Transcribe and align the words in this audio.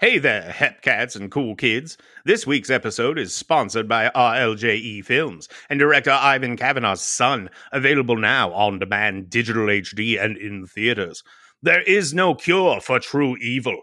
Hey 0.00 0.16
there, 0.16 0.50
hepcats 0.50 1.14
and 1.14 1.30
cool 1.30 1.54
kids. 1.54 1.98
This 2.24 2.46
week's 2.46 2.70
episode 2.70 3.18
is 3.18 3.34
sponsored 3.34 3.86
by 3.86 4.08
RLJE 4.08 5.04
Films 5.04 5.46
and 5.68 5.78
director 5.78 6.10
Ivan 6.10 6.56
Kavanagh's 6.56 7.02
son, 7.02 7.50
available 7.70 8.16
now 8.16 8.50
on 8.54 8.78
demand, 8.78 9.28
digital 9.28 9.66
HD, 9.66 10.18
and 10.18 10.38
in 10.38 10.66
theaters. 10.66 11.22
There 11.60 11.82
is 11.82 12.14
no 12.14 12.34
cure 12.34 12.80
for 12.80 12.98
true 12.98 13.36
evil. 13.42 13.82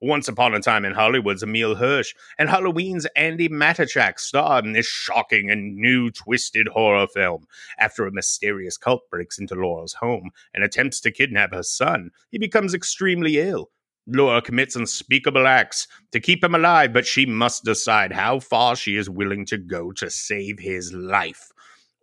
Once 0.00 0.28
upon 0.28 0.54
a 0.54 0.60
time 0.60 0.86
in 0.86 0.94
Hollywood's 0.94 1.42
Emile 1.42 1.74
Hirsch 1.74 2.14
and 2.38 2.48
Halloween's 2.48 3.06
Andi 3.14 3.50
Matichak 3.50 4.18
starred 4.18 4.64
in 4.64 4.72
this 4.72 4.86
shocking 4.86 5.50
and 5.50 5.76
new 5.76 6.10
twisted 6.10 6.68
horror 6.68 7.06
film. 7.06 7.44
After 7.78 8.06
a 8.06 8.12
mysterious 8.12 8.78
cult 8.78 9.02
breaks 9.10 9.38
into 9.38 9.56
Laura's 9.56 9.92
home 9.92 10.30
and 10.54 10.64
attempts 10.64 11.00
to 11.02 11.10
kidnap 11.10 11.52
her 11.52 11.62
son, 11.62 12.12
he 12.30 12.38
becomes 12.38 12.72
extremely 12.72 13.38
ill. 13.38 13.68
Laura 14.12 14.42
commits 14.42 14.76
unspeakable 14.76 15.46
acts 15.46 15.86
to 16.12 16.20
keep 16.20 16.42
him 16.42 16.54
alive, 16.54 16.92
but 16.92 17.06
she 17.06 17.26
must 17.26 17.64
decide 17.64 18.12
how 18.12 18.40
far 18.40 18.76
she 18.76 18.96
is 18.96 19.08
willing 19.08 19.46
to 19.46 19.58
go 19.58 19.92
to 19.92 20.10
save 20.10 20.58
his 20.58 20.92
life. 20.92 21.52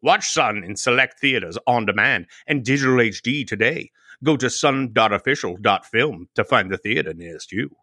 Watch 0.01 0.29
Son 0.29 0.63
in 0.63 0.75
select 0.75 1.19
theaters 1.19 1.57
on 1.67 1.85
demand 1.85 2.27
and 2.47 2.63
digital 2.63 2.97
HD 2.97 3.45
today. 3.45 3.91
Go 4.23 4.37
to 4.37 4.49
son.official.film 4.49 6.29
to 6.35 6.43
find 6.43 6.71
the 6.71 6.77
theater 6.77 7.13
nearest 7.13 7.51
you. 7.51 7.75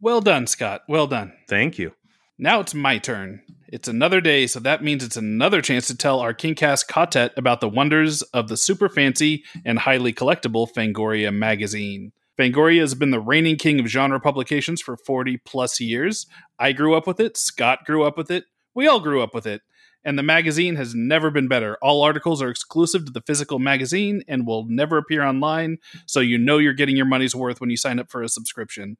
Well 0.00 0.20
done, 0.20 0.46
Scott. 0.46 0.82
Well 0.88 1.06
done. 1.06 1.32
Thank 1.48 1.78
you. 1.78 1.92
Now 2.38 2.60
it's 2.60 2.74
my 2.74 2.98
turn. 2.98 3.42
It's 3.68 3.88
another 3.88 4.20
day, 4.20 4.46
so 4.46 4.60
that 4.60 4.82
means 4.82 5.04
it's 5.04 5.16
another 5.16 5.62
chance 5.62 5.86
to 5.86 5.96
tell 5.96 6.20
our 6.20 6.34
Kingcast 6.34 6.88
quartet 6.88 7.32
about 7.36 7.60
the 7.60 7.68
wonders 7.68 8.22
of 8.22 8.48
the 8.48 8.56
super 8.56 8.88
fancy 8.88 9.44
and 9.64 9.78
highly 9.78 10.12
collectible 10.12 10.68
Fangoria 10.70 11.32
magazine. 11.32 12.12
Fangoria 12.42 12.80
has 12.80 12.96
been 12.96 13.12
the 13.12 13.20
reigning 13.20 13.54
king 13.54 13.78
of 13.78 13.86
genre 13.86 14.18
publications 14.18 14.82
for 14.82 14.96
40 14.96 15.36
plus 15.44 15.78
years. 15.78 16.26
I 16.58 16.72
grew 16.72 16.96
up 16.96 17.06
with 17.06 17.20
it. 17.20 17.36
Scott 17.36 17.84
grew 17.86 18.02
up 18.02 18.16
with 18.16 18.32
it. 18.32 18.46
We 18.74 18.88
all 18.88 18.98
grew 18.98 19.22
up 19.22 19.32
with 19.32 19.46
it. 19.46 19.62
And 20.04 20.18
the 20.18 20.24
magazine 20.24 20.74
has 20.74 20.92
never 20.92 21.30
been 21.30 21.46
better. 21.46 21.78
All 21.80 22.02
articles 22.02 22.42
are 22.42 22.48
exclusive 22.48 23.04
to 23.04 23.12
the 23.12 23.20
physical 23.20 23.60
magazine 23.60 24.24
and 24.26 24.44
will 24.44 24.64
never 24.68 24.98
appear 24.98 25.22
online, 25.22 25.78
so 26.04 26.18
you 26.18 26.36
know 26.36 26.58
you're 26.58 26.72
getting 26.72 26.96
your 26.96 27.06
money's 27.06 27.36
worth 27.36 27.60
when 27.60 27.70
you 27.70 27.76
sign 27.76 28.00
up 28.00 28.10
for 28.10 28.24
a 28.24 28.28
subscription. 28.28 28.96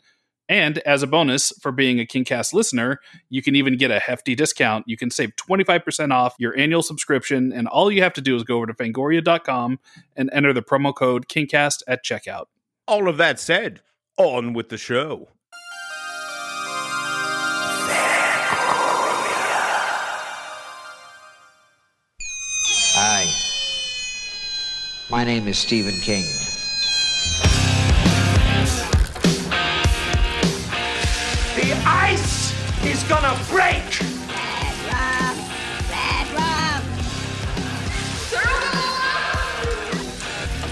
And 0.48 0.78
as 0.78 1.02
a 1.02 1.08
bonus 1.08 1.52
for 1.60 1.72
being 1.72 1.98
a 1.98 2.06
Kingcast 2.06 2.52
listener, 2.52 3.00
you 3.28 3.42
can 3.42 3.56
even 3.56 3.76
get 3.76 3.90
a 3.90 3.98
hefty 3.98 4.36
discount. 4.36 4.84
You 4.86 4.96
can 4.96 5.10
save 5.10 5.34
25% 5.34 6.12
off 6.12 6.36
your 6.38 6.56
annual 6.56 6.82
subscription, 6.82 7.52
and 7.52 7.66
all 7.66 7.90
you 7.90 8.02
have 8.04 8.12
to 8.12 8.20
do 8.20 8.36
is 8.36 8.44
go 8.44 8.58
over 8.58 8.66
to 8.66 8.74
fangoria.com 8.74 9.80
and 10.14 10.30
enter 10.32 10.52
the 10.52 10.62
promo 10.62 10.94
code 10.94 11.26
KingCast 11.26 11.82
at 11.88 12.04
checkout. 12.04 12.44
All 12.88 13.08
of 13.08 13.16
that 13.18 13.38
said, 13.38 13.80
on 14.18 14.54
with 14.54 14.68
the 14.68 14.76
show. 14.76 15.28
Hi. 22.94 23.24
My 25.08 25.22
name 25.24 25.46
is 25.46 25.58
Stephen 25.58 25.94
King. 26.00 26.24
The 31.54 31.72
ice 31.86 32.52
is 32.84 33.04
gonna 33.04 33.38
break! 33.48 34.00
Rob! 34.90 35.36
Bad 35.88 36.26
Rob! 36.34 36.82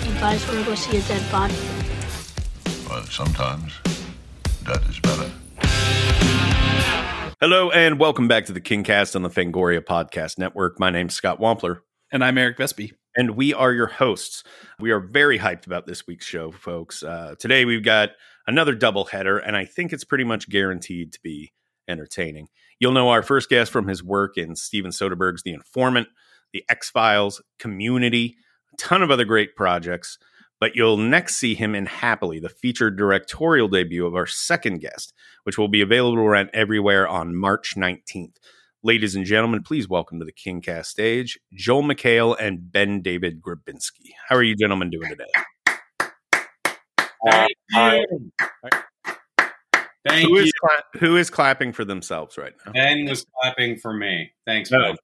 You 0.05 0.12
guys 0.19 0.45
wanna 0.48 0.64
go 0.64 0.74
see 0.74 0.97
a 0.97 1.02
dead 1.02 1.30
body? 1.30 1.55
But 2.91 3.06
sometimes 3.06 3.72
that 4.64 4.83
is 4.88 4.98
better. 4.98 5.30
Hello 7.41 7.70
and 7.70 8.00
welcome 8.00 8.27
back 8.27 8.46
to 8.46 8.52
the 8.52 8.60
Kingcast 8.60 9.14
on 9.14 9.22
the 9.22 9.30
Fangoria 9.30 9.80
Podcast 9.80 10.38
Network. 10.38 10.80
My 10.80 10.91
name's 10.91 11.14
Scott 11.14 11.38
Wampler. 11.38 11.83
And 12.11 12.24
I'm 12.24 12.36
Eric 12.36 12.58
Vespe. 12.58 12.90
and 13.17 13.36
we 13.36 13.55
are 13.55 13.73
your 13.73 13.86
hosts. 13.86 14.42
We 14.80 14.90
are 14.90 14.98
very 14.98 15.39
hyped 15.39 15.67
about 15.67 15.86
this 15.86 16.05
week's 16.08 16.27
show, 16.27 16.50
folks. 16.50 17.05
Uh, 17.05 17.36
today 17.39 17.64
we've 17.64 17.84
got 17.84 18.11
another 18.48 18.74
double 18.74 19.05
header, 19.05 19.39
and 19.39 19.56
I 19.56 19.67
think 19.67 19.92
it's 19.92 20.05
pretty 20.05 20.24
much 20.24 20.50
guaranteed 20.50 21.12
to 21.12 21.20
be 21.23 21.52
entertaining. 21.86 22.48
You'll 22.80 22.90
know 22.90 23.11
our 23.11 23.23
first 23.23 23.48
guest 23.48 23.70
from 23.70 23.86
his 23.86 24.02
work 24.02 24.36
in 24.36 24.56
Steven 24.56 24.90
Soderbergh's 24.90 25.45
The 25.45 25.52
Informant, 25.52 26.08
The 26.52 26.64
X 26.68 26.90
Files, 26.90 27.40
Community, 27.61 28.34
a 28.73 28.77
ton 28.79 29.05
of 29.05 29.12
other 29.12 29.24
great 29.24 29.55
projects. 29.55 30.18
But 30.61 30.77
you'll 30.77 30.98
next 30.98 31.37
see 31.37 31.55
him 31.55 31.75
in 31.75 31.87
Happily, 31.87 32.39
the 32.39 32.51
featured 32.51 32.98
directorial 32.98 33.67
debut 33.67 34.07
of 34.07 34.15
our 34.15 34.27
second 34.27 34.81
guest, 34.81 35.15
which 35.45 35.57
will 35.57 35.69
be 35.69 35.81
available 35.81 36.23
around 36.23 36.51
everywhere 36.53 37.09
on 37.09 37.35
March 37.35 37.77
19th. 37.77 38.35
Ladies 38.83 39.15
and 39.15 39.25
gentlemen, 39.25 39.63
please 39.63 39.89
welcome 39.89 40.19
to 40.19 40.25
the 40.27 40.33
Kingcast 40.33 40.85
stage 40.87 41.39
Joel 41.55 41.83
McHale 41.85 42.37
and 42.39 42.59
BenDavid 42.59 43.41
Grabinski. 43.41 44.11
How 44.29 44.37
are 44.37 44.43
you 44.43 44.55
gentlemen 44.55 44.91
doing 44.91 45.09
today? 45.09 45.25
Thank 47.25 47.53
you. 47.75 48.31
Thank 50.07 50.29
Who 50.29 50.37
you. 50.37 50.42
is, 50.45 50.53
cla- 50.53 51.01
who 51.01 51.17
is 51.17 51.31
clapping 51.31 51.73
for 51.73 51.85
themselves 51.85 52.37
right 52.37 52.53
now? 52.67 52.73
Ben 52.73 53.07
was 53.07 53.25
clapping 53.41 53.79
for 53.79 53.92
me. 53.95 54.33
Thanks, 54.47 54.71
No. 54.71 54.79
Ben. 54.79 54.97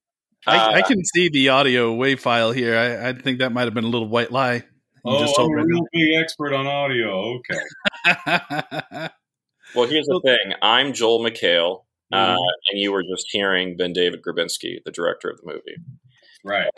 I, 0.46 0.56
I 0.56 0.80
uh, 0.80 0.86
can 0.86 1.02
see 1.14 1.28
the 1.28 1.48
audio 1.48 1.92
wave 1.92 2.20
file 2.20 2.52
here. 2.52 2.76
I, 2.76 3.08
I 3.08 3.12
think 3.14 3.40
that 3.40 3.52
might 3.52 3.64
have 3.64 3.74
been 3.74 3.84
a 3.84 3.88
little 3.88 4.08
white 4.08 4.30
lie. 4.30 4.64
You 5.06 5.12
Oh, 5.12 5.20
just 5.20 5.38
I'm 5.38 5.46
told 5.46 5.52
a 5.52 5.62
me. 5.64 5.72
real 5.72 5.82
big 5.92 6.20
expert 6.22 6.52
on 6.52 6.66
audio. 6.66 7.38
Okay. 7.38 9.08
Well, 9.74 9.86
here's 9.88 10.06
the 10.06 10.20
thing. 10.24 10.54
I'm 10.62 10.92
Joel 10.92 11.18
McHale, 11.20 11.82
uh, 12.12 12.34
Mhm. 12.34 12.38
and 12.70 12.80
you 12.80 12.92
were 12.92 13.02
just 13.02 13.26
hearing 13.30 13.76
BenDavid 13.76 14.20
Grabinski, 14.26 14.78
the 14.84 14.92
director 14.92 15.28
of 15.28 15.38
the 15.40 15.46
movie. 15.46 15.76
Right. 16.44 16.70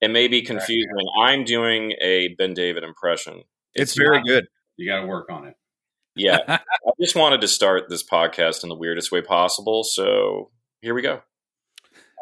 It 0.00 0.08
may 0.10 0.26
be 0.26 0.40
confusing. 0.42 0.88
I'm 1.22 1.44
doing 1.44 1.92
a 2.00 2.34
BenDavid 2.36 2.82
impression. 2.82 3.42
It's 3.74 3.94
very 3.94 4.16
not- 4.18 4.26
good. 4.26 4.46
You 4.78 4.90
got 4.90 5.02
to 5.02 5.06
work 5.06 5.30
on 5.30 5.46
it. 5.48 5.54
Yeah. 6.16 6.38
I 6.48 6.90
just 6.98 7.14
wanted 7.14 7.42
to 7.42 7.48
start 7.48 7.90
this 7.90 8.02
podcast 8.02 8.62
in 8.62 8.70
the 8.70 8.74
weirdest 8.76 9.12
way 9.12 9.20
possible. 9.20 9.84
So 9.84 10.50
here 10.80 10.94
we 10.94 11.02
go. 11.02 11.20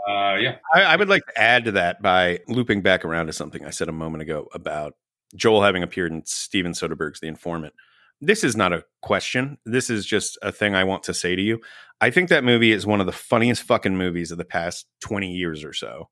Uh, 0.08 0.34
yeah. 0.40 0.56
I, 0.74 0.82
I 0.82 0.96
would 0.96 1.08
like 1.08 1.24
to 1.26 1.40
add 1.40 1.64
to 1.66 1.72
that 1.72 2.02
by 2.02 2.40
looping 2.48 2.82
back 2.82 3.04
around 3.04 3.26
to 3.28 3.32
something 3.32 3.64
I 3.64 3.70
said 3.70 3.88
a 3.88 3.92
moment 3.92 4.22
ago 4.22 4.48
about 4.52 4.94
Joel 5.36 5.62
having 5.62 5.82
appeared 5.82 6.12
in 6.12 6.22
Steven 6.24 6.72
Soderbergh's 6.72 7.20
The 7.20 7.28
Informant. 7.28 7.74
This 8.20 8.42
is 8.42 8.56
not 8.56 8.72
a 8.72 8.84
question. 9.02 9.58
This 9.64 9.90
is 9.90 10.04
just 10.04 10.38
a 10.42 10.50
thing 10.50 10.74
I 10.74 10.84
want 10.84 11.04
to 11.04 11.14
say 11.14 11.36
to 11.36 11.42
you. 11.42 11.60
I 12.00 12.10
think 12.10 12.28
that 12.28 12.44
movie 12.44 12.72
is 12.72 12.86
one 12.86 13.00
of 13.00 13.06
the 13.06 13.12
funniest 13.12 13.62
fucking 13.62 13.96
movies 13.96 14.30
of 14.30 14.38
the 14.38 14.44
past 14.44 14.86
20 15.02 15.32
years 15.32 15.62
or 15.64 15.72
so. 15.72 16.08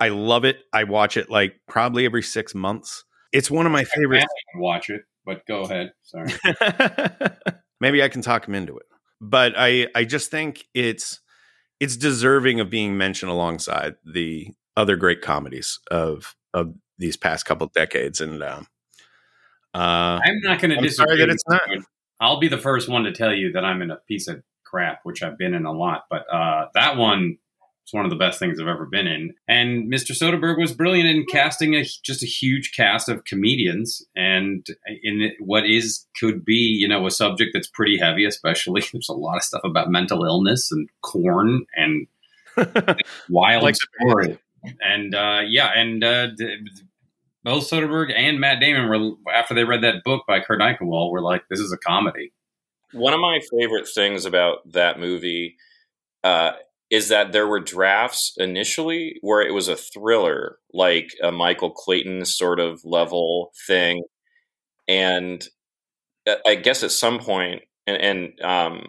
I 0.00 0.08
love 0.08 0.44
it. 0.44 0.58
I 0.72 0.84
watch 0.84 1.16
it 1.16 1.30
like 1.30 1.60
probably 1.68 2.04
every 2.04 2.22
six 2.22 2.54
months. 2.54 3.04
It's 3.32 3.50
one 3.50 3.66
of 3.66 3.72
my 3.72 3.80
I 3.80 3.84
favorites. 3.84 4.26
watch 4.56 4.90
it, 4.90 5.02
but 5.24 5.44
go 5.46 5.62
ahead. 5.62 5.92
Sorry. 6.02 6.32
Maybe 7.80 8.02
I 8.02 8.08
can 8.08 8.22
talk 8.22 8.46
him 8.46 8.54
into 8.54 8.76
it. 8.76 8.86
But 9.20 9.54
I 9.56 9.88
I 9.94 10.04
just 10.04 10.30
think 10.30 10.64
it's 10.74 11.20
it's 11.80 11.96
deserving 11.96 12.60
of 12.60 12.70
being 12.70 12.96
mentioned 12.96 13.30
alongside 13.30 13.94
the 14.04 14.48
other 14.76 14.96
great 14.96 15.22
comedies 15.22 15.78
of 15.90 16.34
of 16.52 16.74
these 16.98 17.16
past 17.16 17.46
couple 17.46 17.66
decades. 17.68 18.20
And 18.20 18.42
um, 18.42 18.66
uh, 19.74 20.20
I'm 20.24 20.40
not 20.42 20.60
going 20.60 20.70
to 20.70 20.80
disagree. 20.80 21.18
that 21.18 21.28
it's 21.28 21.44
not. 21.48 21.62
I'll 22.20 22.40
be 22.40 22.48
the 22.48 22.58
first 22.58 22.88
one 22.88 23.04
to 23.04 23.12
tell 23.12 23.32
you 23.32 23.52
that 23.52 23.64
I'm 23.64 23.82
in 23.82 23.90
a 23.90 23.96
piece 24.08 24.28
of 24.28 24.42
crap, 24.64 25.00
which 25.02 25.22
I've 25.22 25.38
been 25.38 25.54
in 25.54 25.66
a 25.66 25.72
lot. 25.72 26.04
But 26.08 26.26
uh, 26.32 26.68
that 26.74 26.96
one 26.96 27.38
is 27.86 27.92
one 27.92 28.04
of 28.04 28.10
the 28.10 28.16
best 28.16 28.38
things 28.38 28.60
I've 28.60 28.68
ever 28.68 28.86
been 28.86 29.06
in. 29.06 29.34
And 29.48 29.92
Mr. 29.92 30.12
Soderbergh 30.12 30.58
was 30.58 30.72
brilliant 30.72 31.08
in 31.08 31.24
casting 31.30 31.74
a, 31.74 31.84
just 32.02 32.22
a 32.22 32.26
huge 32.26 32.72
cast 32.72 33.08
of 33.08 33.24
comedians, 33.24 34.04
and 34.16 34.66
in 35.02 35.32
what 35.40 35.66
is 35.66 36.06
could 36.18 36.44
be 36.44 36.54
you 36.54 36.88
know 36.88 37.06
a 37.06 37.10
subject 37.10 37.50
that's 37.52 37.68
pretty 37.68 37.98
heavy. 37.98 38.24
Especially 38.24 38.82
there's 38.92 39.08
a 39.08 39.14
lot 39.14 39.36
of 39.36 39.42
stuff 39.42 39.62
about 39.64 39.90
mental 39.90 40.24
illness 40.24 40.70
and 40.70 40.88
corn 41.02 41.66
and 41.74 42.06
wild 43.28 43.64
Like 43.64 43.76
story. 43.76 44.38
And 44.80 45.14
uh, 45.14 45.40
yeah, 45.46 45.70
and 45.74 46.02
uh, 46.02 46.28
Soderbergh 47.46 48.12
and 48.14 48.40
Matt 48.40 48.60
Damon 48.60 48.88
were 48.88 49.32
after 49.32 49.54
they 49.54 49.64
read 49.64 49.82
that 49.82 50.04
book 50.04 50.24
by 50.26 50.40
Kurt 50.40 50.60
Eichenwald 50.60 51.10
were 51.10 51.22
like, 51.22 51.44
"This 51.50 51.60
is 51.60 51.72
a 51.72 51.78
comedy." 51.78 52.32
One 52.92 53.12
of 53.12 53.20
my 53.20 53.40
favorite 53.58 53.88
things 53.88 54.24
about 54.24 54.58
that 54.72 55.00
movie 55.00 55.56
uh, 56.22 56.52
is 56.90 57.08
that 57.08 57.32
there 57.32 57.46
were 57.46 57.60
drafts 57.60 58.34
initially 58.36 59.18
where 59.20 59.42
it 59.42 59.52
was 59.52 59.68
a 59.68 59.76
thriller, 59.76 60.58
like 60.72 61.10
a 61.22 61.32
Michael 61.32 61.70
Clayton 61.70 62.24
sort 62.24 62.60
of 62.60 62.84
level 62.84 63.52
thing, 63.66 64.04
and 64.88 65.46
uh, 66.26 66.36
I 66.46 66.54
guess 66.54 66.82
at 66.82 66.92
some 66.92 67.18
point, 67.18 67.62
and, 67.86 67.96
and 67.96 68.40
um, 68.42 68.86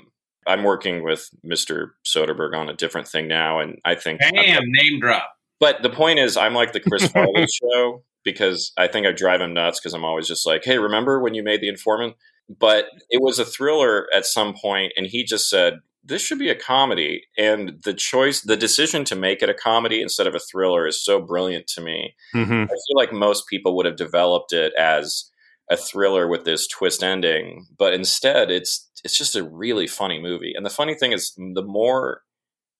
I'm 0.47 0.63
working 0.63 1.03
with 1.03 1.29
Mr. 1.45 1.91
Soderbergh 2.05 2.55
on 2.55 2.69
a 2.69 2.75
different 2.75 3.07
thing 3.07 3.27
now, 3.27 3.59
and 3.59 3.79
I 3.83 3.95
think 3.95 4.19
Bam, 4.19 4.33
name 4.35 4.99
drop. 4.99 5.34
But 5.59 5.81
the 5.83 5.89
point 5.89 6.19
is, 6.19 6.37
I'm 6.37 6.53
like 6.53 6.73
the 6.73 6.79
Chris 6.79 7.07
Farley 7.11 7.45
show 7.47 8.03
because 8.23 8.71
I 8.77 8.87
think 8.87 9.05
I 9.05 9.11
drive 9.11 9.41
him 9.41 9.53
nuts 9.53 9.79
because 9.79 9.93
I'm 9.93 10.05
always 10.05 10.27
just 10.27 10.45
like, 10.45 10.63
hey, 10.65 10.77
remember 10.77 11.21
when 11.21 11.33
you 11.33 11.43
made 11.43 11.61
The 11.61 11.69
Informant? 11.69 12.15
But 12.49 12.85
it 13.09 13.21
was 13.21 13.39
a 13.39 13.45
thriller 13.45 14.07
at 14.13 14.25
some 14.25 14.53
point, 14.53 14.93
and 14.95 15.07
he 15.07 15.23
just 15.23 15.49
said, 15.49 15.79
this 16.03 16.21
should 16.21 16.37
be 16.37 16.49
a 16.49 16.55
comedy. 16.55 17.23
And 17.37 17.81
the 17.83 17.93
choice, 17.93 18.41
the 18.41 18.55
decision 18.55 19.03
to 19.05 19.15
make 19.15 19.41
it 19.41 19.49
a 19.49 19.55
comedy 19.55 20.01
instead 20.01 20.27
of 20.27 20.35
a 20.35 20.39
thriller 20.39 20.85
is 20.85 21.03
so 21.03 21.19
brilliant 21.19 21.67
to 21.67 21.81
me. 21.81 22.15
Mm-hmm. 22.35 22.63
I 22.63 22.67
feel 22.67 22.95
like 22.95 23.11
most 23.11 23.47
people 23.47 23.75
would 23.75 23.87
have 23.87 23.95
developed 23.95 24.53
it 24.53 24.73
as 24.77 25.31
a 25.69 25.75
thriller 25.75 26.27
with 26.27 26.45
this 26.45 26.67
twist 26.67 27.01
ending, 27.01 27.65
but 27.77 27.93
instead 27.93 28.51
it's 28.51 28.87
it's 29.03 29.17
just 29.17 29.35
a 29.35 29.43
really 29.43 29.87
funny 29.87 30.19
movie. 30.19 30.53
And 30.55 30.65
the 30.65 30.69
funny 30.69 30.93
thing 30.93 31.11
is 31.11 31.33
the 31.37 31.63
more 31.63 32.21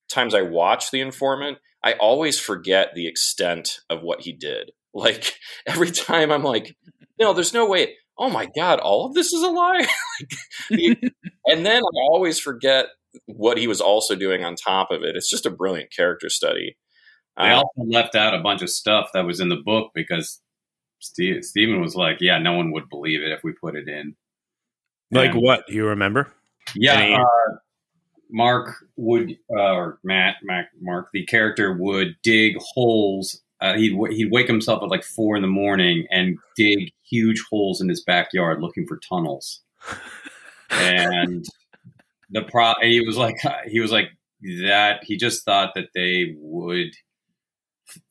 times 0.10 0.34
I 0.34 0.42
watch 0.44 0.92
The 0.92 1.02
Informant, 1.02 1.58
I 1.84 1.94
always 1.94 2.40
forget 2.40 2.90
the 2.96 3.08
extent 3.08 3.80
of 3.90 4.02
what 4.02 4.22
he 4.22 4.32
did. 4.34 4.72
Like 4.98 5.34
every 5.68 5.92
time 5.92 6.32
I'm 6.32 6.44
like, 6.44 6.74
no, 7.20 7.34
there's 7.34 7.54
no 7.54 7.68
way. 7.68 7.96
Oh 8.18 8.30
my 8.30 8.48
god, 8.56 8.80
all 8.80 9.06
of 9.06 9.14
this 9.14 9.34
is 9.34 9.44
a 9.44 9.50
lie. 9.50 9.86
and 10.70 11.66
then 11.66 11.82
I 11.84 12.02
always 12.14 12.40
forget 12.40 12.86
what 13.26 13.58
he 13.58 13.68
was 13.68 13.82
also 13.82 14.16
doing 14.16 14.46
on 14.46 14.56
top 14.56 14.92
of 14.92 15.04
it. 15.04 15.18
It's 15.18 15.30
just 15.30 15.46
a 15.46 15.50
brilliant 15.50 15.92
character 15.94 16.30
study. 16.30 16.78
They 17.38 17.52
Uh, 17.52 17.58
also 17.58 17.84
left 17.92 18.16
out 18.16 18.34
a 18.34 18.40
bunch 18.42 18.62
of 18.62 18.70
stuff 18.70 19.10
that 19.14 19.26
was 19.26 19.42
in 19.42 19.50
the 19.50 19.58
book 19.66 19.92
because 19.94 20.42
Steve, 21.02 21.44
Steven 21.44 21.82
was 21.82 21.96
like, 21.96 22.20
"Yeah, 22.22 22.38
no 22.38 22.54
one 22.54 22.72
would 22.72 22.88
believe 22.90 23.22
it 23.22 23.34
if 23.34 23.42
we 23.44 23.52
put 23.52 23.76
it 23.76 23.90
in." 23.90 24.16
Like 25.12 25.32
And- 25.32 25.42
what? 25.42 25.68
Do 25.68 25.74
you 25.74 25.88
remember? 25.88 26.32
Yeah, 26.74 26.94
Any- 26.94 27.16
uh, 27.16 27.56
Mark 28.32 28.76
would 28.96 29.38
uh, 29.56 29.74
or 29.74 30.00
Matt, 30.04 30.38
Mac, 30.44 30.70
Mark, 30.82 31.10
the 31.14 31.26
character 31.26 31.74
would 31.74 32.16
dig 32.24 32.58
holes. 32.60 33.42
Uh, 33.62 33.76
he'd 33.76 33.98
he'd 34.12 34.32
wake 34.32 34.48
himself 34.48 34.84
at 34.84 34.90
like 34.90 35.04
four 35.04 35.36
in 35.36 35.42
the 35.42 35.48
morning 35.48 36.06
and 36.12 36.38
dig 36.56 36.92
huge 37.10 37.44
holes 37.50 37.82
in 37.82 37.90
his 37.90 38.04
backyard 38.04 38.62
looking 38.62 38.86
for 38.86 38.98
tunnels. 38.98 39.62
and 40.70 41.46
the 42.30 42.44
pro, 42.44 42.74
and 42.82 42.92
he 42.92 43.02
was 43.02 43.18
like, 43.18 43.38
he 43.68 43.80
was 43.80 43.92
like 43.92 44.10
that. 44.64 45.04
He 45.04 45.18
just 45.18 45.44
thought 45.46 45.74
that 45.76 45.90
they 45.96 46.36
would, 46.38 46.92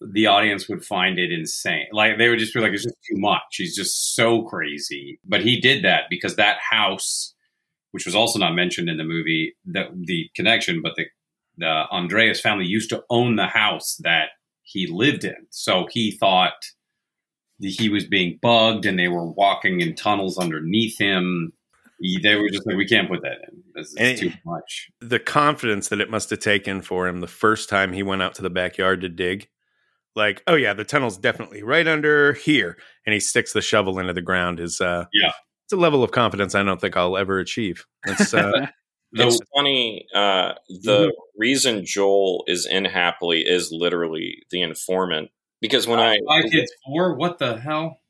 the 0.01 0.27
audience 0.27 0.69
would 0.69 0.85
find 0.85 1.19
it 1.19 1.33
insane. 1.33 1.87
Like 1.93 2.19
they 2.19 2.29
would 2.29 2.39
just 2.39 2.55
be 2.55 2.61
like, 2.61 2.73
it's 2.73 2.85
just 2.85 2.97
too 3.09 3.19
much. 3.19 3.43
He's 3.53 3.77
just 3.77 4.15
so 4.15 4.43
crazy. 4.43 5.19
But 5.25 5.43
he 5.43 5.61
did 5.61 5.85
that 5.85 6.05
because 6.09 6.37
that 6.37 6.59
house 6.59 7.34
which 7.95 8.07
was 8.07 8.17
also 8.17 8.41
not 8.41 8.57
mentioned 8.57 8.89
in 8.89 8.97
the 8.97 9.05
movie, 9.05 9.55
the 9.65 9.89
the 9.95 10.29
connection, 10.35 10.83
but 10.83 10.97
the 10.97 11.05
the 11.59 11.69
Andreas 11.93 12.41
family 12.41 12.67
used 12.67 12.91
to 12.91 13.05
own 13.09 13.37
the 13.37 13.47
house 13.47 13.95
that 14.03 14.31
he 14.63 14.89
lived 14.89 15.23
in. 15.23 15.47
So 15.51 15.87
he 15.93 16.11
thought 16.11 16.55
he 17.61 17.89
was 17.89 18.05
being 18.05 18.41
bugged 18.43 18.85
and 18.85 18.99
they 18.99 19.07
were 19.07 19.31
walking 19.31 19.81
in 19.81 19.95
tunnels 19.95 20.39
underneath 20.39 20.99
him. 20.99 21.53
He- 22.01 22.19
they 22.21 22.35
were 22.35 22.49
just 22.51 22.67
like, 22.67 22.77
we 22.77 22.85
can't 22.89 23.09
put 23.09 23.23
that 23.23 23.37
in. 23.49 23.63
This 23.77 23.95
is 23.97 24.19
too 24.19 24.33
much. 24.45 24.89
The 25.01 25.21
confidence 25.21 25.89
that 25.91 26.01
it 26.01 26.11
must 26.11 26.31
have 26.31 26.41
taken 26.41 26.83
for 26.83 27.07
him 27.07 27.21
the 27.21 27.29
first 27.29 27.69
time 27.69 27.93
he 27.93 28.03
went 28.03 28.23
out 28.23 28.35
to 28.35 28.43
the 28.43 28.51
backyard 28.51 29.03
to 29.03 29.09
dig. 29.09 29.49
Like, 30.17 30.43
oh 30.49 30.57
yeah, 30.57 30.75
the 30.75 30.85
tunnel's 30.85 31.17
definitely 31.19 31.63
right 31.63 31.87
under 31.87 32.33
here, 32.33 32.77
and 33.07 33.15
he 33.15 33.21
sticks 33.21 33.53
the 33.53 33.63
shovel 33.63 34.01
into 34.01 34.13
the 34.13 34.23
ground. 34.23 34.59
Is 34.59 34.81
uh, 34.81 35.05
Yeah. 35.13 35.33
It's 35.75 35.79
a 35.79 35.83
level 35.83 36.03
of 36.05 36.11
confidence 36.13 36.55
I 36.55 36.63
don't 36.63 36.81
think 36.81 36.97
I'll 36.97 37.17
ever 37.17 37.39
achieve. 37.39 37.85
It's 38.07 38.33
uh, 38.35 38.67
It's 39.13 39.39
The- 39.39 39.47
funny. 39.55 40.07
Uh, 40.15 40.55
the 40.83 41.13
reason 41.37 41.85
Joel 41.85 42.45
is 42.47 42.67
in 42.67 42.85
happily 42.85 43.41
is 43.43 43.71
literally 43.73 44.39
the 44.51 44.63
informant. 44.63 45.31
Because 45.61 45.87
when 45.87 45.99
I 46.01 46.17
Spy 46.17 46.43
Kids 46.49 46.73
4, 46.87 47.15
what 47.17 47.39
the 47.39 47.57
hell? 47.57 48.01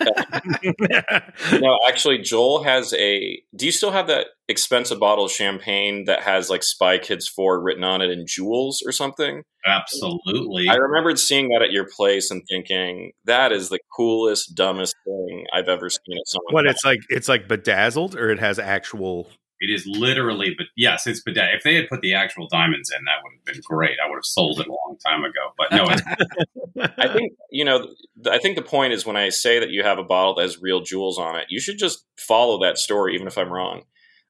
no, 1.60 1.78
actually, 1.88 2.18
Joel 2.18 2.62
has 2.64 2.92
a. 2.94 3.42
Do 3.54 3.66
you 3.66 3.72
still 3.72 3.90
have 3.90 4.06
that 4.08 4.28
expensive 4.48 4.98
bottle 4.98 5.26
of 5.26 5.30
champagne 5.30 6.04
that 6.06 6.22
has 6.22 6.50
like 6.50 6.62
Spy 6.62 6.98
Kids 6.98 7.28
Four 7.28 7.62
written 7.62 7.84
on 7.84 8.00
it 8.00 8.10
in 8.10 8.24
jewels 8.26 8.82
or 8.84 8.92
something? 8.92 9.42
Absolutely. 9.66 10.68
I 10.68 10.76
remembered 10.76 11.18
seeing 11.18 11.48
that 11.48 11.62
at 11.62 11.70
your 11.70 11.86
place 11.96 12.30
and 12.30 12.42
thinking 12.48 13.12
that 13.24 13.52
is 13.52 13.68
the 13.68 13.78
coolest, 13.96 14.54
dumbest 14.54 14.94
thing 15.04 15.44
I've 15.52 15.68
ever 15.68 15.90
seen 15.90 16.16
at 16.18 16.26
someone. 16.26 16.54
what 16.54 16.66
it's 16.66 16.84
like. 16.84 17.00
It's 17.08 17.28
like 17.28 17.48
bedazzled, 17.48 18.14
or 18.16 18.30
it 18.30 18.38
has 18.38 18.58
actual. 18.58 19.28
It 19.60 19.70
is 19.70 19.86
literally, 19.86 20.54
but 20.56 20.66
yes, 20.76 21.06
it's 21.06 21.20
bedazzled. 21.20 21.56
If 21.56 21.62
they 21.64 21.74
had 21.74 21.88
put 21.88 22.00
the 22.00 22.14
actual 22.14 22.46
diamonds 22.48 22.90
in, 22.96 23.04
that 23.04 23.16
would 23.22 23.32
have 23.34 23.44
been 23.44 23.62
great. 23.64 23.98
I 24.04 24.08
would 24.08 24.16
have 24.16 24.24
sold 24.24 24.60
it 24.60 24.68
a 24.68 24.70
long 24.70 24.96
time 25.04 25.24
ago. 25.24 25.52
But 25.56 25.72
no, 25.72 25.86
it's, 25.88 26.94
I 26.98 27.12
think 27.12 27.32
you 27.50 27.64
know. 27.64 27.88
I 28.30 28.38
think 28.38 28.56
the 28.56 28.62
point 28.62 28.92
is 28.92 29.04
when 29.04 29.16
I 29.16 29.28
say 29.30 29.58
that 29.58 29.70
you 29.70 29.82
have 29.82 29.98
a 29.98 30.04
bottle 30.04 30.34
that 30.36 30.42
has 30.42 30.60
real 30.60 30.80
jewels 30.80 31.18
on 31.18 31.36
it, 31.36 31.46
you 31.48 31.60
should 31.60 31.78
just 31.78 32.04
follow 32.16 32.60
that 32.60 32.78
story, 32.78 33.14
even 33.14 33.26
if 33.26 33.36
I'm 33.36 33.52
wrong. 33.52 33.82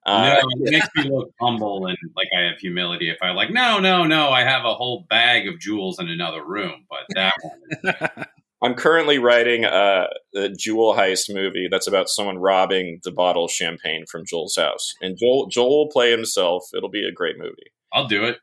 Uh, 0.06 0.40
no, 0.40 0.40
it 0.64 0.72
makes 0.72 0.88
me 0.96 1.10
look 1.10 1.30
humble 1.40 1.86
and 1.86 1.98
like 2.16 2.28
I 2.36 2.42
have 2.42 2.58
humility. 2.58 3.10
If 3.10 3.18
I 3.22 3.30
like, 3.30 3.50
no, 3.50 3.78
no, 3.78 4.04
no, 4.04 4.30
I 4.30 4.42
have 4.42 4.64
a 4.64 4.74
whole 4.74 5.06
bag 5.10 5.46
of 5.48 5.58
jewels 5.60 5.98
in 5.98 6.08
another 6.08 6.44
room, 6.44 6.86
but 6.88 7.00
that 7.14 7.34
one, 7.42 8.26
I'm 8.62 8.74
currently 8.74 9.18
writing 9.18 9.64
a, 9.64 10.08
a 10.34 10.48
jewel 10.48 10.94
heist 10.94 11.32
movie 11.32 11.68
that's 11.70 11.86
about 11.86 12.08
someone 12.08 12.38
robbing 12.38 13.00
the 13.04 13.12
bottle 13.12 13.44
of 13.44 13.50
champagne 13.52 14.04
from 14.10 14.24
Joel's 14.26 14.56
house, 14.56 14.94
and 15.00 15.16
Joel 15.18 15.46
Joel 15.48 15.84
will 15.84 15.90
play 15.90 16.10
himself. 16.10 16.64
It'll 16.76 16.90
be 16.90 17.06
a 17.06 17.12
great 17.12 17.38
movie. 17.38 17.72
I'll 17.92 18.08
do 18.08 18.24
it. 18.24 18.38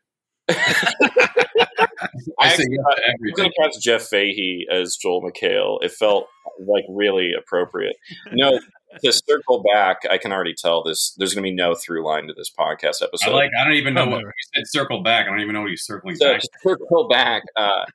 I 0.47 0.53
I 2.39 2.49
say 2.49 2.63
actually 2.63 2.67
yes 2.71 2.81
thought- 2.83 2.95
to 2.97 3.03
I 3.03 3.13
was 3.21 3.33
going 3.35 3.49
to 3.51 3.61
cast 3.61 3.81
Jeff 3.83 4.03
Fahey 4.03 4.65
as 4.71 4.95
Joel 4.95 5.21
McHale. 5.21 5.83
It 5.83 5.91
felt 5.91 6.27
like 6.65 6.85
really 6.89 7.31
appropriate. 7.37 7.95
No, 8.31 8.59
to 9.03 9.11
circle 9.11 9.63
back, 9.73 10.01
I 10.09 10.17
can 10.17 10.31
already 10.31 10.53
tell 10.57 10.83
this. 10.83 11.13
There's 11.17 11.33
going 11.33 11.43
to 11.43 11.49
be 11.49 11.55
no 11.55 11.75
through 11.75 12.05
line 12.05 12.27
to 12.27 12.33
this 12.33 12.51
podcast 12.57 13.01
I 13.01 13.05
episode. 13.07 13.31
like. 13.33 13.51
I 13.59 13.63
don't 13.65 13.73
even 13.73 13.93
know 13.93 14.05
what 14.09 14.21
you 14.21 14.31
said. 14.55 14.63
Circle 14.67 15.01
back. 15.03 15.25
I 15.25 15.29
don't 15.29 15.41
even 15.41 15.53
know 15.53 15.61
what 15.61 15.67
you're 15.69 15.77
circling 15.77 16.15
So 16.15 16.33
back. 16.33 16.41
circle 16.63 17.07
back, 17.09 17.43
uh, 17.57 17.85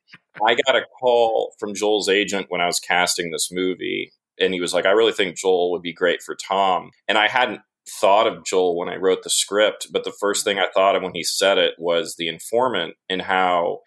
I 0.47 0.55
got 0.67 0.77
a 0.77 0.87
call 1.01 1.55
from 1.59 1.75
Joel's 1.75 2.09
agent 2.09 2.47
when 2.49 2.61
I 2.61 2.67
was 2.67 2.81
casting 2.81 3.31
this 3.31 3.51
movie, 3.53 4.13
and 4.39 4.55
he 4.55 4.61
was 4.61 4.73
like, 4.75 4.87
"I 4.87 4.91
really 4.91 5.13
think 5.13 5.37
Joel 5.37 5.71
would 5.73 5.83
be 5.83 5.93
great 5.93 6.23
for 6.23 6.37
Tom." 6.37 6.91
And 7.09 7.19
I 7.19 7.29
hadn't 7.29 7.61
thought 8.01 8.27
of 8.27 8.45
Joel 8.45 8.77
when 8.79 8.89
I 8.89 8.97
wrote 8.97 9.23
the 9.25 9.31
script, 9.31 9.89
but 9.93 10.05
the 10.05 10.13
first 10.21 10.45
thing 10.45 10.59
I 10.59 10.69
thought 10.75 10.97
of 10.97 11.03
when 11.03 11.15
he 11.15 11.25
said 11.25 11.59
it 11.59 11.75
was 11.79 12.15
the 12.17 12.29
informant 12.29 12.95
and 13.09 13.23
how, 13.23 13.81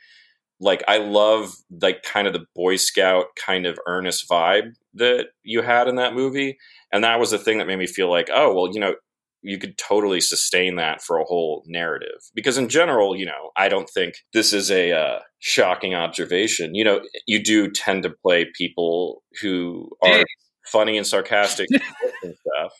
like, 0.60 0.84
I 0.88 0.98
love 0.98 1.54
like 1.81 2.04
kind 2.04 2.28
of 2.28 2.34
the 2.34 2.45
Boy 2.56 2.78
Scout 2.78 3.28
kind 3.38 3.66
of 3.66 3.80
earnest 3.88 4.30
vibe 4.30 4.74
that 4.95 5.28
you 5.44 5.62
had 5.62 5.88
in 5.88 5.95
that 5.98 6.13
movie, 6.16 6.57
and 6.92 7.04
that 7.04 7.19
was 7.19 7.31
the 7.31 7.40
thing 7.40 7.57
that 7.60 7.68
made 7.68 7.80
me 7.80 7.88
feel 7.88 8.10
like, 8.10 8.30
oh, 8.34 8.54
well, 8.54 8.74
you 8.74 8.80
know, 8.80 8.95
you 9.44 9.57
could 9.57 9.78
totally 9.78 10.22
sustain 10.22 10.75
that 10.78 11.01
for 11.01 11.18
a 11.18 11.25
whole 11.25 11.63
narrative. 11.68 12.19
Because 12.33 12.57
in 12.57 12.69
general, 12.69 13.16
you 13.16 13.26
know, 13.26 13.52
I 13.57 13.69
don't 13.69 13.90
think 13.90 14.16
this 14.33 14.54
is 14.54 14.71
a 14.71 14.92
uh, 14.94 15.19
shocking 15.40 15.94
observation. 15.94 16.73
You 16.76 16.83
know, 16.85 17.02
you 17.28 17.44
do 17.44 17.69
tend 17.69 18.04
to 18.04 18.09
play 18.09 18.45
people 18.57 19.21
who 19.42 19.90
are 20.02 20.09
Hey. 20.09 20.23
funny 20.66 20.97
and 20.97 21.06
sarcastic 21.06 21.68
and 22.23 22.35
stuff. 22.35 22.73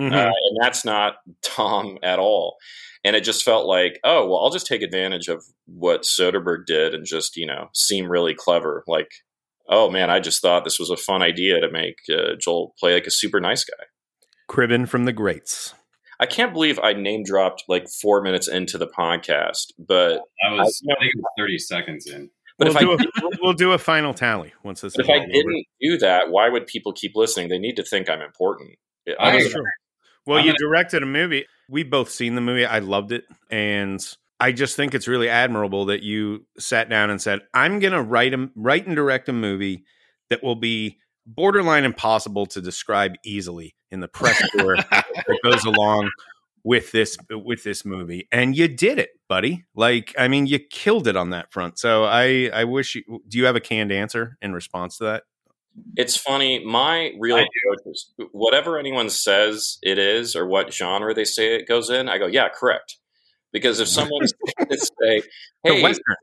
Mhm. 0.00 0.12
Uh, 0.12 0.26
and 0.30 0.56
that's 0.60 0.84
not 0.84 1.16
Tom 1.42 1.98
at 2.02 2.18
all. 2.18 2.56
And 3.04 3.14
it 3.16 3.22
just 3.24 3.44
felt 3.44 3.66
like, 3.66 3.98
oh, 4.04 4.26
well, 4.28 4.38
I'll 4.40 4.50
just 4.50 4.66
take 4.66 4.82
advantage 4.82 5.28
of 5.28 5.44
what 5.66 6.02
Soderbergh 6.02 6.66
did 6.66 6.94
and 6.94 7.04
just, 7.06 7.36
you 7.36 7.46
know, 7.46 7.68
seem 7.74 8.10
really 8.10 8.34
clever. 8.34 8.84
Like, 8.86 9.10
oh 9.68 9.90
man, 9.90 10.10
I 10.10 10.18
just 10.20 10.40
thought 10.42 10.64
this 10.64 10.78
was 10.78 10.90
a 10.90 10.96
fun 10.96 11.22
idea 11.22 11.60
to 11.60 11.70
make 11.70 11.96
uh, 12.12 12.34
Joel 12.40 12.74
play 12.78 12.94
like 12.94 13.06
a 13.06 13.10
super 13.10 13.40
nice 13.40 13.64
guy. 13.64 13.84
Cribbin 14.48 14.88
from 14.88 15.04
the 15.04 15.12
greats. 15.12 15.74
I 16.20 16.26
can't 16.26 16.52
believe 16.52 16.78
I 16.80 16.92
name 16.94 17.22
dropped 17.24 17.64
like 17.68 17.88
four 17.88 18.22
minutes 18.22 18.48
into 18.48 18.76
the 18.78 18.86
podcast, 18.88 19.72
but 19.78 20.20
I 20.44 20.52
was. 20.54 20.82
I- 20.88 20.92
I 20.92 20.98
think 21.00 21.12
it 21.14 21.18
was 21.18 21.24
thirty 21.38 21.58
seconds 21.58 22.06
in. 22.06 22.30
but 22.58 22.68
we'll, 22.68 22.76
if 22.76 22.80
do 22.80 22.90
I 22.90 22.94
a, 22.94 23.06
we'll- 23.22 23.30
we'll 23.42 23.52
do 23.52 23.72
a 23.72 23.78
final 23.78 24.12
tally 24.14 24.52
once 24.64 24.80
this 24.80 24.94
but 24.96 25.04
is 25.04 25.08
if 25.08 25.14
I 25.14 25.18
over. 25.18 25.26
didn't 25.32 25.64
do 25.80 25.98
that, 25.98 26.30
why 26.30 26.48
would 26.48 26.66
people 26.66 26.92
keep 26.92 27.12
listening? 27.14 27.48
They 27.48 27.58
need 27.58 27.76
to 27.76 27.84
think 27.84 28.10
I'm 28.10 28.20
important. 28.20 28.72
I 29.08 29.30
I 29.30 29.34
was- 29.36 29.52
don't. 29.52 29.64
Well, 30.26 30.38
I'm 30.38 30.44
you 30.44 30.50
gonna- 30.52 30.58
directed 30.58 31.02
a 31.02 31.06
movie. 31.06 31.46
We've 31.70 31.88
both 31.88 32.10
seen 32.10 32.34
the 32.34 32.40
movie. 32.40 32.66
I 32.66 32.80
loved 32.80 33.12
it. 33.12 33.24
And 33.50 34.00
I 34.40 34.52
just 34.52 34.74
think 34.76 34.94
it's 34.94 35.08
really 35.08 35.28
admirable 35.28 35.86
that 35.86 36.02
you 36.02 36.46
sat 36.58 36.88
down 36.88 37.10
and 37.10 37.20
said, 37.20 37.40
I'm 37.54 37.78
going 37.78 37.92
to 37.92 38.02
write, 38.02 38.32
a, 38.34 38.48
write 38.54 38.86
and 38.86 38.94
direct 38.96 39.28
a 39.28 39.32
movie 39.32 39.84
that 40.30 40.42
will 40.42 40.54
be 40.56 40.98
borderline 41.28 41.84
impossible 41.84 42.46
to 42.46 42.60
describe 42.60 43.14
easily 43.24 43.74
in 43.90 44.00
the 44.00 44.08
press 44.08 44.42
tour 44.52 44.76
that 44.76 45.38
goes 45.44 45.64
along 45.64 46.10
with 46.64 46.90
this 46.90 47.16
with 47.30 47.62
this 47.62 47.84
movie 47.84 48.26
and 48.32 48.56
you 48.56 48.66
did 48.66 48.98
it 48.98 49.10
buddy 49.28 49.64
like 49.74 50.14
i 50.18 50.26
mean 50.26 50.46
you 50.46 50.58
killed 50.58 51.06
it 51.06 51.16
on 51.16 51.30
that 51.30 51.52
front 51.52 51.78
so 51.78 52.04
i 52.04 52.50
i 52.52 52.64
wish 52.64 52.94
you 52.96 53.02
do 53.28 53.38
you 53.38 53.44
have 53.46 53.56
a 53.56 53.60
canned 53.60 53.92
answer 53.92 54.36
in 54.42 54.52
response 54.52 54.98
to 54.98 55.04
that 55.04 55.22
It's 55.96 56.16
funny. 56.16 56.64
My 56.64 57.12
real 57.18 57.36
approach 57.36 57.86
is 57.86 58.12
whatever 58.32 58.78
anyone 58.78 59.10
says 59.10 59.78
it 59.82 59.98
is 59.98 60.34
or 60.34 60.46
what 60.46 60.72
genre 60.72 61.14
they 61.14 61.24
say 61.24 61.54
it 61.54 61.68
goes 61.68 61.88
in, 61.90 62.08
I 62.08 62.18
go, 62.18 62.26
yeah, 62.26 62.48
correct. 62.48 62.98
Because 63.52 63.78
if 63.78 63.86
someone's 63.88 64.32
going 64.58 64.68
to 64.70 64.76
say, 64.76 65.22
The 65.64 65.74
hey, 65.74 65.82
Western. 65.82 66.16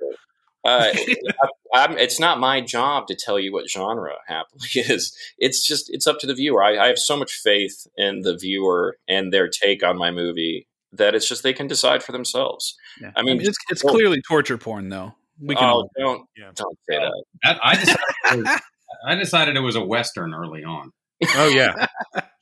Uh, 0.66 0.92
I'm, 1.74 1.98
it's 1.98 2.20
not 2.20 2.40
my 2.40 2.60
job 2.62 3.08
to 3.08 3.16
tell 3.16 3.40
you 3.40 3.54
what 3.54 3.70
genre 3.70 4.16
happily 4.28 4.68
is. 4.76 5.16
It's 5.38 5.66
just 5.66 5.90
it's 5.94 6.08
up 6.08 6.20
to 6.20 6.28
the 6.28 6.34
viewer. 6.34 6.64
I, 6.64 6.78
I 6.78 6.88
have 6.88 6.98
so 7.00 7.16
much 7.16 7.34
faith 7.34 7.86
in 7.98 8.22
the 8.22 8.36
viewer 8.38 8.98
and 9.08 9.32
their 9.32 9.48
take 9.48 9.84
on 9.84 9.98
my 9.98 10.12
movie 10.12 10.68
that 10.94 11.14
it's 11.14 11.28
just 11.28 11.44
they 11.44 11.54
can 11.54 11.68
decide 11.68 12.02
for 12.04 12.12
themselves. 12.14 12.76
Yeah. 13.02 13.12
I 13.16 13.22
mean, 13.22 13.40
it's 13.42 13.58
it's 13.70 13.84
well- 13.84 13.94
clearly 13.94 14.22
torture 14.28 14.58
porn, 14.58 14.90
though. 14.90 15.14
We 15.42 15.54
can. 15.56 15.66
oh, 15.70 15.90
don't 15.98 16.28
Yeah. 16.38 16.52
don't 16.56 16.78
say 16.90 16.98
that. 16.98 17.24
That, 17.44 17.60
I 17.62 17.76
decided. 17.76 18.00
It 18.32 18.38
was, 18.38 18.62
I 19.08 19.16
decided 19.16 19.56
it 19.58 19.60
was 19.60 19.76
a 19.76 19.84
western 19.84 20.34
early 20.34 20.64
on. 20.64 20.92
Oh 21.36 21.48
yeah, 21.48 21.88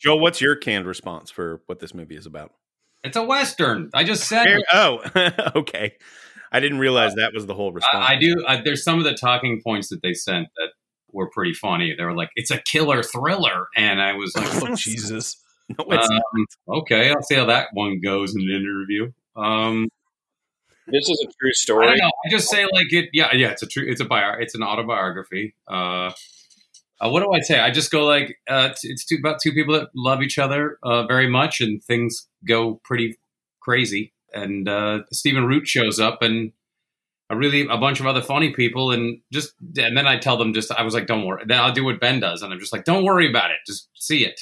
Joel. 0.01 0.19
What's 0.19 0.39
your 0.41 0.55
canned 0.55 0.85
response 0.85 1.29
for 1.31 1.61
what 1.65 1.79
this 1.79 1.93
movie 1.93 2.15
is 2.15 2.25
about? 2.27 2.53
It's 3.03 3.17
a 3.17 3.23
western. 3.23 3.89
I 3.93 4.03
just 4.03 4.27
said. 4.29 4.45
Fair- 4.45 4.63
oh, 4.71 5.51
okay. 5.55 5.95
I 6.53 6.60
didn't 6.60 6.79
realize 6.79 7.15
that 7.15 7.33
was 7.33 7.45
the 7.48 7.55
whole 7.55 7.72
response. 7.74 8.05
I, 8.07 8.13
I 8.13 8.19
do. 8.19 8.45
I, 8.48 8.62
there's 8.62 8.83
some 8.83 9.00
of 9.00 9.03
the 9.05 9.13
talking 9.15 9.62
points 9.63 9.89
that 9.89 10.01
they 10.03 10.13
sent 10.13 10.48
that 10.57 10.69
were 11.12 11.29
pretty 11.29 11.53
funny. 11.53 11.95
They 11.98 12.03
were 12.05 12.15
like, 12.15 12.29
"It's 12.36 12.51
a 12.51 12.60
killer 12.60 13.01
thriller," 13.03 13.67
and 13.75 14.01
I 14.01 14.13
was 14.13 14.36
like, 14.38 14.63
oh 14.63 14.75
Jesus! 14.75 15.38
No, 15.69 15.86
it's 15.91 16.10
um, 16.10 16.45
"Okay, 16.67 17.10
I'll 17.10 17.22
see 17.24 17.36
how 17.36 17.45
that 17.45 17.69
one 17.72 18.01
goes 18.03 18.36
in 18.36 18.41
an 18.41 18.50
interview." 18.50 19.12
Um, 19.36 19.88
This 20.88 21.07
is 21.10 21.25
a 21.25 21.31
true 21.39 21.50
I 21.50 21.53
story. 21.53 21.88
don't 21.88 21.98
know. 21.98 22.12
I 22.25 22.29
just 22.29 22.50
say 22.50 22.63
like 22.65 22.91
it. 22.91 23.10
Yeah, 23.13 23.33
yeah. 23.33 23.51
It's 23.51 23.63
a 23.63 23.67
true. 23.67 23.86
It's 23.88 24.01
a 24.01 24.05
bio. 24.05 24.33
It's 24.39 24.55
an 24.55 24.62
autobiography. 24.62 25.55
Uh, 25.67 26.12
uh, 27.00 27.10
what 27.10 27.24
do 27.24 27.31
I 27.31 27.39
say? 27.39 27.60
I 27.60 27.72
just 27.72 27.91
go 27.91 28.03
like 28.05 28.38
uh, 28.50 28.67
it's, 28.72 28.83
it's 28.83 29.05
two, 29.05 29.15
about 29.19 29.39
two 29.41 29.53
people 29.53 29.74
that 29.75 29.88
love 29.95 30.22
each 30.22 30.38
other 30.38 30.77
uh, 30.83 31.05
very 31.07 31.29
much, 31.29 31.62
and 31.62 31.81
things 31.83 32.27
go 32.45 32.81
pretty 32.83 33.17
crazy. 33.62 34.12
And 34.33 34.67
uh, 34.67 34.99
Stephen 35.11 35.45
Root 35.45 35.67
shows 35.67 35.99
up, 35.99 36.21
and 36.21 36.51
a 37.29 37.37
really 37.37 37.61
a 37.69 37.77
bunch 37.77 37.99
of 37.99 38.05
other 38.05 38.21
funny 38.21 38.53
people, 38.53 38.91
and 38.91 39.19
just 39.31 39.53
and 39.77 39.95
then 39.97 40.07
I 40.07 40.17
tell 40.17 40.37
them 40.37 40.53
just 40.53 40.71
I 40.71 40.83
was 40.83 40.93
like, 40.93 41.07
don't 41.07 41.25
worry. 41.25 41.43
Then 41.47 41.59
I'll 41.59 41.71
do 41.73 41.85
what 41.85 41.99
Ben 41.99 42.19
does, 42.19 42.41
and 42.41 42.53
I'm 42.53 42.59
just 42.59 42.73
like, 42.73 42.83
don't 42.85 43.05
worry 43.05 43.29
about 43.29 43.51
it. 43.51 43.57
Just 43.65 43.89
see 43.95 44.25
it. 44.25 44.39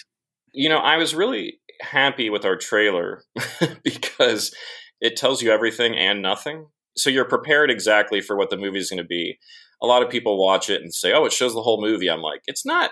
you 0.53 0.69
know, 0.69 0.79
I 0.79 0.98
was 0.98 1.15
really 1.15 1.60
happy 1.81 2.29
with 2.29 2.45
our 2.45 2.55
trailer 2.57 3.24
because 3.83 4.53
it 5.00 5.15
tells 5.15 5.41
you 5.41 5.51
everything 5.51 5.95
and 5.95 6.21
nothing. 6.21 6.67
So 6.98 7.10
you're 7.10 7.25
prepared 7.25 7.71
exactly 7.71 8.21
for 8.21 8.38
what 8.38 8.50
the 8.50 8.57
movie 8.57 8.79
is 8.79 8.89
going 8.89 9.01
to 9.01 9.07
be. 9.07 9.39
A 9.81 9.88
lot 9.88 10.03
of 10.03 10.10
people 10.10 10.38
watch 10.38 10.69
it 10.69 10.81
and 10.81 10.93
say, 10.93 11.12
"Oh, 11.13 11.25
it 11.25 11.33
shows 11.33 11.53
the 11.53 11.62
whole 11.63 11.81
movie." 11.81 12.10
I'm 12.10 12.21
like, 12.21 12.41
"It's 12.48 12.65
not 12.65 12.91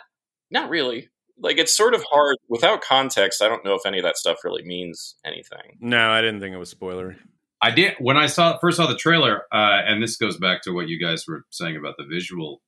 not 0.52 0.70
really." 0.70 1.10
Like 1.42 1.58
it's 1.58 1.76
sort 1.76 1.94
of 1.94 2.04
hard 2.04 2.38
without 2.48 2.82
context. 2.82 3.42
I 3.42 3.48
don't 3.48 3.64
know 3.64 3.76
if 3.76 3.86
any 3.86 3.98
of 4.00 4.04
that 4.04 4.18
stuff 4.18 4.38
really 4.44 4.64
means 4.64 5.16
anything. 5.26 5.78
no, 5.80 6.10
I 6.12 6.22
didn't 6.22 6.42
think 6.42 6.54
it 6.54 6.60
was 6.60 6.74
spoilery. 6.74 7.16
I 7.62 7.72
did 7.72 7.96
when 8.00 8.18
I 8.18 8.28
saw 8.28 8.58
first 8.60 8.78
saw 8.78 8.88
the 8.88 8.96
trailer, 8.96 9.42
uh, 9.52 9.82
and 9.86 10.02
this 10.02 10.16
goes 10.16 10.38
back 10.38 10.62
to 10.64 10.72
what 10.72 10.88
you 10.88 11.00
guys 11.00 11.26
were 11.28 11.44
saying 11.50 11.76
about 11.76 11.96
the 11.98 12.06
visual 12.06 12.62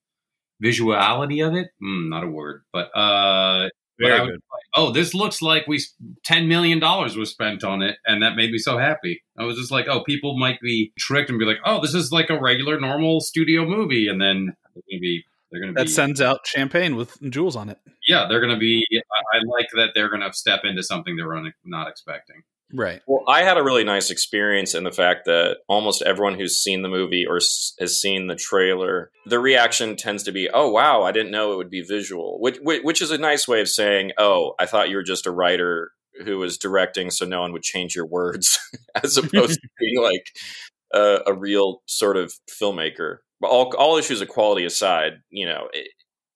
visuality 0.63 1.45
of 1.45 1.55
it. 1.55 1.69
Mm, 1.81 2.09
not 2.09 2.23
a 2.23 2.27
word, 2.27 2.63
but 2.73 2.89
uh, 2.95 3.69
but 3.99 4.07
Very 4.07 4.19
I 4.19 4.25
good. 4.25 4.31
like, 4.33 4.63
oh, 4.75 4.91
this 4.91 5.13
looks 5.13 5.41
like 5.41 5.67
we 5.67 5.79
ten 6.25 6.47
million 6.47 6.79
dollars 6.79 7.15
was 7.15 7.29
spent 7.31 7.63
on 7.63 7.81
it, 7.81 7.97
and 8.05 8.21
that 8.23 8.35
made 8.35 8.51
me 8.51 8.57
so 8.57 8.77
happy. 8.77 9.21
I 9.37 9.43
was 9.45 9.57
just 9.57 9.71
like, 9.71 9.87
oh, 9.87 10.03
people 10.03 10.37
might 10.37 10.59
be 10.61 10.91
tricked 10.97 11.29
and 11.29 11.39
be 11.39 11.45
like, 11.45 11.59
oh, 11.65 11.81
this 11.81 11.93
is 11.93 12.11
like 12.11 12.29
a 12.29 12.39
regular 12.39 12.79
normal 12.79 13.21
studio 13.21 13.65
movie, 13.65 14.07
and 14.07 14.19
then 14.19 14.55
maybe 14.89 15.23
they're 15.51 15.61
going 15.61 15.73
to 15.73 15.79
That 15.79 15.85
be 15.87 15.91
sends 15.91 16.21
out 16.21 16.39
champagne 16.47 16.95
with 16.95 17.17
jewels 17.29 17.55
on 17.55 17.69
it. 17.69 17.77
yeah, 18.07 18.25
they're 18.29 18.39
going 18.41 18.53
to 18.53 18.59
be. 18.59 18.85
I, 18.93 19.37
I 19.37 19.41
like 19.45 19.67
that 19.75 19.89
they're 19.93 20.09
going 20.09 20.21
to 20.21 20.33
step 20.33 20.61
into 20.63 20.83
something 20.83 21.15
they're 21.15 21.35
un- 21.35 21.53
not 21.65 21.87
expecting. 21.87 22.43
Right. 22.73 23.01
Well, 23.05 23.25
I 23.27 23.43
had 23.43 23.57
a 23.57 23.63
really 23.63 23.83
nice 23.83 24.09
experience 24.09 24.73
in 24.73 24.85
the 24.85 24.93
fact 24.93 25.25
that 25.25 25.57
almost 25.67 26.01
everyone 26.03 26.35
who's 26.39 26.55
seen 26.55 26.83
the 26.83 26.87
movie 26.87 27.25
or 27.27 27.35
s- 27.35 27.73
has 27.81 27.99
seen 27.99 28.27
the 28.27 28.35
trailer, 28.35 29.11
the 29.25 29.39
reaction 29.39 29.97
tends 29.97 30.23
to 30.23 30.31
be, 30.31 30.49
"Oh, 30.53 30.69
wow, 30.69 31.03
I 31.03 31.11
didn't 31.11 31.31
know 31.31 31.51
it 31.51 31.57
would 31.57 31.69
be 31.69 31.81
visual," 31.81 32.39
which 32.39 32.59
which 32.61 32.81
which 32.83 33.01
is 33.01 33.11
a 33.11 33.17
nice 33.17 33.45
way 33.45 33.59
of 33.59 33.67
saying, 33.67 34.11
"Oh, 34.17 34.53
I 34.57 34.65
thought 34.67 34.89
you 34.89 34.95
were 34.95 35.03
just 35.03 35.25
a 35.25 35.31
writer 35.31 35.91
who 36.23 36.37
was 36.37 36.57
directing, 36.57 37.11
so 37.11 37.25
no 37.25 37.41
one 37.41 37.51
would 37.51 37.61
change 37.63 37.93
your 37.93 38.05
words," 38.05 38.57
as 39.03 39.17
opposed 39.17 39.59
to 39.61 39.67
being 39.77 40.01
like 40.01 40.27
a, 40.93 41.19
a 41.27 41.33
real 41.33 41.81
sort 41.87 42.15
of 42.15 42.33
filmmaker. 42.49 43.17
But 43.41 43.49
all 43.49 43.73
all 43.77 43.97
issues 43.97 44.21
of 44.21 44.29
quality 44.29 44.65
aside, 44.65 45.13
you 45.29 45.45
know, 45.45 45.67
it, 45.73 45.87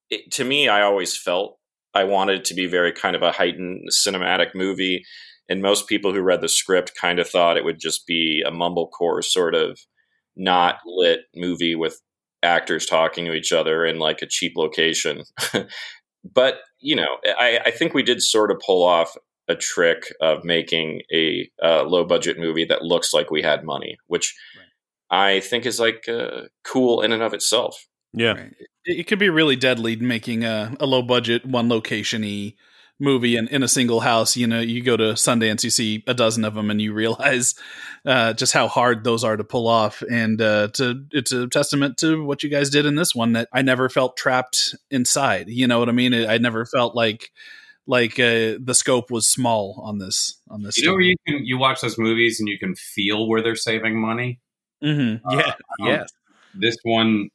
it, 0.09 0.31
to 0.33 0.43
me, 0.43 0.67
I 0.67 0.81
always 0.81 1.17
felt 1.17 1.57
I 1.93 2.03
wanted 2.03 2.39
it 2.39 2.45
to 2.45 2.53
be 2.53 2.65
very 2.65 2.91
kind 2.91 3.15
of 3.15 3.21
a 3.21 3.31
heightened 3.31 3.87
cinematic 3.91 4.55
movie 4.55 5.05
and 5.49 5.61
most 5.61 5.87
people 5.87 6.13
who 6.13 6.21
read 6.21 6.41
the 6.41 6.49
script 6.49 6.93
kind 6.99 7.19
of 7.19 7.29
thought 7.29 7.57
it 7.57 7.63
would 7.63 7.79
just 7.79 8.07
be 8.07 8.43
a 8.45 8.51
mumblecore 8.51 9.23
sort 9.23 9.53
of 9.53 9.79
not 10.35 10.77
lit 10.85 11.21
movie 11.35 11.75
with 11.75 12.01
actors 12.43 12.85
talking 12.85 13.25
to 13.25 13.33
each 13.33 13.51
other 13.51 13.85
in 13.85 13.99
like 13.99 14.21
a 14.21 14.27
cheap 14.27 14.53
location. 14.55 15.23
but 16.33 16.59
you 16.79 16.95
know, 16.95 17.17
I, 17.39 17.59
I 17.65 17.71
think 17.71 17.93
we 17.93 18.03
did 18.03 18.21
sort 18.21 18.51
of 18.51 18.61
pull 18.65 18.83
off 18.83 19.15
a 19.47 19.55
trick 19.55 20.11
of 20.21 20.43
making 20.43 21.01
a 21.13 21.49
uh, 21.63 21.83
low 21.83 22.03
budget 22.03 22.39
movie 22.39 22.65
that 22.65 22.81
looks 22.81 23.13
like 23.13 23.29
we 23.29 23.43
had 23.43 23.63
money, 23.63 23.97
which 24.07 24.35
I 25.09 25.39
think 25.39 25.65
is 25.65 25.79
like 25.79 26.07
uh, 26.09 26.43
cool 26.63 27.01
in 27.01 27.11
and 27.11 27.23
of 27.23 27.33
itself. 27.33 27.87
Yeah. 28.13 28.33
Right. 28.33 28.53
It, 28.85 28.99
it 28.99 29.07
could 29.07 29.19
be 29.19 29.29
really 29.29 29.55
deadly 29.55 29.95
making 29.95 30.43
a, 30.43 30.75
a 30.79 30.85
low 30.85 31.01
budget, 31.01 31.45
one 31.45 31.69
location 31.69 32.21
y 32.21 32.55
movie 32.99 33.35
in, 33.35 33.47
in 33.49 33.63
a 33.63 33.67
single 33.67 33.99
house. 33.99 34.37
You 34.37 34.47
know, 34.47 34.59
you 34.59 34.81
go 34.81 34.97
to 34.97 35.13
Sundance, 35.13 35.63
you 35.63 35.69
see 35.69 36.03
a 36.07 36.13
dozen 36.13 36.45
of 36.45 36.55
them, 36.55 36.69
and 36.69 36.81
you 36.81 36.93
realize 36.93 37.55
uh, 38.05 38.33
just 38.33 38.53
how 38.53 38.67
hard 38.67 39.03
those 39.03 39.23
are 39.23 39.37
to 39.37 39.43
pull 39.43 39.67
off. 39.67 40.01
And 40.09 40.41
uh, 40.41 40.69
to 40.73 41.05
it's 41.11 41.31
a 41.31 41.47
testament 41.47 41.97
to 41.97 42.23
what 42.23 42.43
you 42.43 42.49
guys 42.49 42.69
did 42.69 42.85
in 42.85 42.95
this 42.95 43.13
one 43.13 43.33
that 43.33 43.49
I 43.53 43.61
never 43.61 43.89
felt 43.89 44.17
trapped 44.17 44.75
inside. 44.89 45.49
You 45.49 45.67
know 45.67 45.79
what 45.79 45.89
I 45.89 45.93
mean? 45.93 46.13
I 46.13 46.37
never 46.37 46.65
felt 46.65 46.95
like 46.95 47.31
like 47.87 48.13
uh, 48.19 48.57
the 48.59 48.73
scope 48.73 49.11
was 49.11 49.27
small 49.27 49.81
on 49.83 49.99
this 49.99 50.39
on 50.49 50.63
this. 50.63 50.77
You 50.77 50.87
know 50.87 50.93
where 50.93 51.01
you 51.01 51.15
can 51.27 51.45
you 51.45 51.57
watch 51.57 51.81
those 51.81 51.97
movies 51.97 52.39
and 52.39 52.49
you 52.49 52.57
can 52.57 52.75
feel 52.75 53.27
where 53.27 53.41
they're 53.41 53.55
saving 53.55 53.99
money. 53.99 54.39
Hmm 54.93 55.15
Yeah. 55.31 55.53
um, 55.81 55.87
yes. 55.87 56.09
This 56.53 56.77
one 56.83 57.29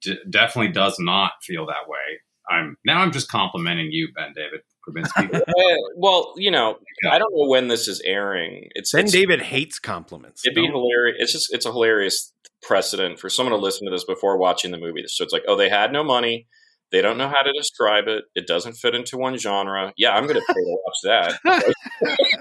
d- 0.00 0.18
definitely 0.30 0.72
does 0.72 0.96
not 0.98 1.32
feel 1.42 1.66
that 1.66 1.88
way. 1.88 2.20
I'm 2.48 2.76
now 2.84 3.00
I'm 3.00 3.10
just 3.12 3.30
complimenting 3.30 3.88
you, 3.90 4.08
Ben 4.14 4.32
David 4.36 4.60
Krabinsky. 4.86 5.34
Uh, 5.34 5.42
well, 5.96 6.34
you 6.36 6.50
know, 6.50 6.78
I 7.10 7.18
don't 7.18 7.32
know 7.34 7.48
when 7.48 7.68
this 7.68 7.88
is 7.88 8.00
airing. 8.04 8.68
It's 8.74 8.92
Ben 8.92 9.00
it's- 9.06 9.12
David 9.12 9.40
hates 9.42 9.78
compliments. 9.78 10.42
It'd 10.44 10.54
be 10.54 10.66
hilarious. 10.66 11.16
It's 11.20 11.32
just 11.32 11.54
it's 11.54 11.66
a 11.66 11.72
hilarious 11.72 12.32
precedent 12.62 13.18
for 13.18 13.28
someone 13.30 13.52
to 13.52 13.62
listen 13.62 13.86
to 13.86 13.90
this 13.90 14.04
before 14.04 14.36
watching 14.36 14.70
the 14.72 14.78
movie. 14.78 15.04
So 15.06 15.24
it's 15.24 15.32
like, 15.32 15.44
oh, 15.48 15.56
they 15.56 15.68
had 15.70 15.92
no 15.92 16.04
money. 16.04 16.46
They 16.94 17.02
don't 17.02 17.18
know 17.18 17.28
how 17.28 17.42
to 17.42 17.52
describe 17.52 18.06
it. 18.06 18.22
It 18.36 18.46
doesn't 18.46 18.74
fit 18.74 18.94
into 18.94 19.18
one 19.18 19.36
genre. 19.36 19.92
Yeah, 19.96 20.14
I'm 20.14 20.28
going 20.28 20.38
to 20.40 20.46
pay 20.46 20.54
to 20.54 20.78
watch 20.84 20.94
that. 21.02 21.74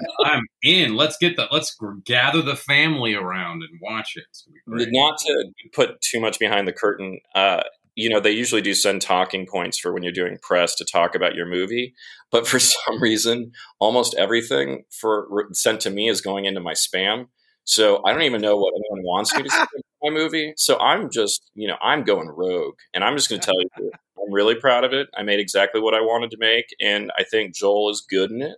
I'm 0.25 0.43
in. 0.61 0.95
Let's 0.95 1.17
get 1.17 1.37
the 1.37 1.47
let's 1.51 1.75
gather 2.05 2.43
the 2.43 2.55
family 2.55 3.15
around 3.15 3.63
and 3.63 3.79
watch 3.81 4.11
it. 4.15 4.25
It's 4.29 4.43
gonna 4.43 4.77
be 4.77 4.85
great. 4.85 4.89
Not 4.91 5.17
to 5.17 5.45
put 5.73 5.99
too 6.01 6.19
much 6.19 6.37
behind 6.37 6.67
the 6.67 6.71
curtain. 6.71 7.17
Uh, 7.33 7.63
you 7.95 8.11
know, 8.11 8.19
they 8.19 8.29
usually 8.29 8.61
do 8.61 8.75
send 8.75 9.01
talking 9.01 9.47
points 9.47 9.79
for 9.79 9.91
when 9.91 10.03
you're 10.03 10.11
doing 10.11 10.37
press 10.43 10.75
to 10.75 10.85
talk 10.85 11.15
about 11.15 11.33
your 11.33 11.47
movie, 11.47 11.95
but 12.29 12.47
for 12.47 12.59
some 12.59 13.01
reason, 13.01 13.53
almost 13.79 14.13
everything 14.19 14.83
for 14.91 15.47
sent 15.53 15.81
to 15.81 15.89
me 15.89 16.09
is 16.09 16.21
going 16.21 16.45
into 16.45 16.61
my 16.61 16.73
spam. 16.73 17.25
So 17.63 18.05
I 18.05 18.13
don't 18.13 18.23
even 18.23 18.41
know 18.41 18.57
what 18.57 18.73
anyone 18.75 19.03
wants 19.03 19.35
me 19.35 19.41
to 19.41 19.49
say 19.49 19.65
in 19.73 20.13
my 20.13 20.19
movie. 20.19 20.53
So 20.57 20.77
I'm 20.79 21.09
just, 21.09 21.49
you 21.55 21.67
know, 21.67 21.77
I'm 21.81 22.03
going 22.03 22.27
rogue, 22.27 22.75
and 22.93 23.03
I'm 23.03 23.15
just 23.15 23.29
going 23.29 23.41
to 23.41 23.45
tell 23.45 23.59
you, 23.59 23.91
I'm 24.25 24.33
really 24.33 24.55
proud 24.55 24.83
of 24.83 24.93
it. 24.93 25.07
I 25.17 25.23
made 25.23 25.39
exactly 25.39 25.81
what 25.81 25.93
I 25.93 26.01
wanted 26.01 26.31
to 26.31 26.37
make, 26.39 26.75
and 26.79 27.11
I 27.17 27.23
think 27.23 27.55
Joel 27.55 27.89
is 27.89 28.05
good 28.09 28.31
in 28.31 28.41
it. 28.41 28.57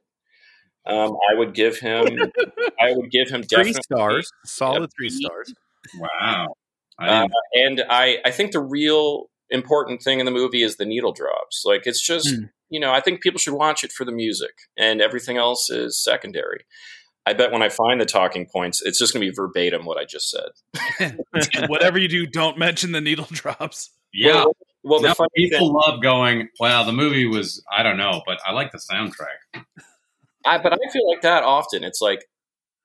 Um, 0.88 1.18
I 1.32 1.36
would 1.38 1.54
give 1.56 1.80
him, 1.80 2.06
I 2.82 2.92
would 2.94 3.10
give 3.12 3.30
him 3.30 3.42
Three 3.42 3.48
definitely 3.74 3.82
stars. 3.84 4.30
Solid 4.46 4.82
Yep. 4.82 4.90
three 4.98 5.10
stars. 5.10 5.54
Wow. 6.00 6.48
Uh, 7.02 7.22
didn't- 7.22 7.32
and 7.80 7.84
I, 7.90 8.18
I 8.24 8.32
think 8.32 8.52
the 8.52 8.60
real 8.62 9.26
important 9.50 10.02
thing 10.04 10.20
in 10.20 10.26
the 10.26 10.32
movie 10.32 10.62
is 10.64 10.78
the 10.78 10.86
needle 10.86 11.12
drops. 11.12 11.64
Like 11.66 11.84
it's 11.86 12.02
just, 12.06 12.30
Hmm. 12.36 12.44
you 12.70 12.80
know, 12.80 12.92
I 12.92 13.02
think 13.02 13.22
people 13.22 13.40
should 13.40 13.54
watch 13.56 13.84
it 13.84 13.92
for 13.92 14.06
the 14.06 14.12
music, 14.12 14.54
and 14.78 15.02
everything 15.02 15.38
else 15.38 15.70
is 15.72 16.02
secondary. 16.04 16.66
I 17.28 17.34
bet 17.34 17.52
when 17.52 17.64
I 17.64 17.70
find 17.70 18.00
the 18.00 18.06
talking 18.06 18.46
points, 18.46 18.84
it's 18.84 19.00
just 19.00 19.12
going 19.12 19.26
to 19.26 19.32
be 19.32 19.36
verbatim 19.36 19.86
what 19.86 19.98
I 19.98 20.06
just 20.06 20.30
said. 20.30 21.18
Whatever 21.68 21.98
you 21.98 22.08
do, 22.08 22.28
don't 22.28 22.58
mention 22.60 22.92
the 22.92 23.02
needle 23.02 23.26
drops. 23.32 23.90
yeah. 24.14 24.36
Well, 24.46 24.56
well 24.86 25.02
funny 25.16 25.30
people 25.36 25.60
thing, 25.60 25.74
love 25.74 26.02
going. 26.02 26.50
Wow, 26.60 26.84
the 26.84 26.94
movie 26.94 27.26
was. 27.26 27.64
I 27.72 27.84
don't 27.84 27.98
know, 27.98 28.22
but 28.26 28.40
I 28.46 28.54
like 28.54 28.72
the 28.72 28.78
soundtrack. 28.78 29.64
I, 30.46 30.60
but 30.62 30.74
I 30.74 30.78
feel 30.92 31.10
like 31.10 31.22
that 31.22 31.44
often. 31.44 31.84
It's 31.84 32.02
like 32.02 32.26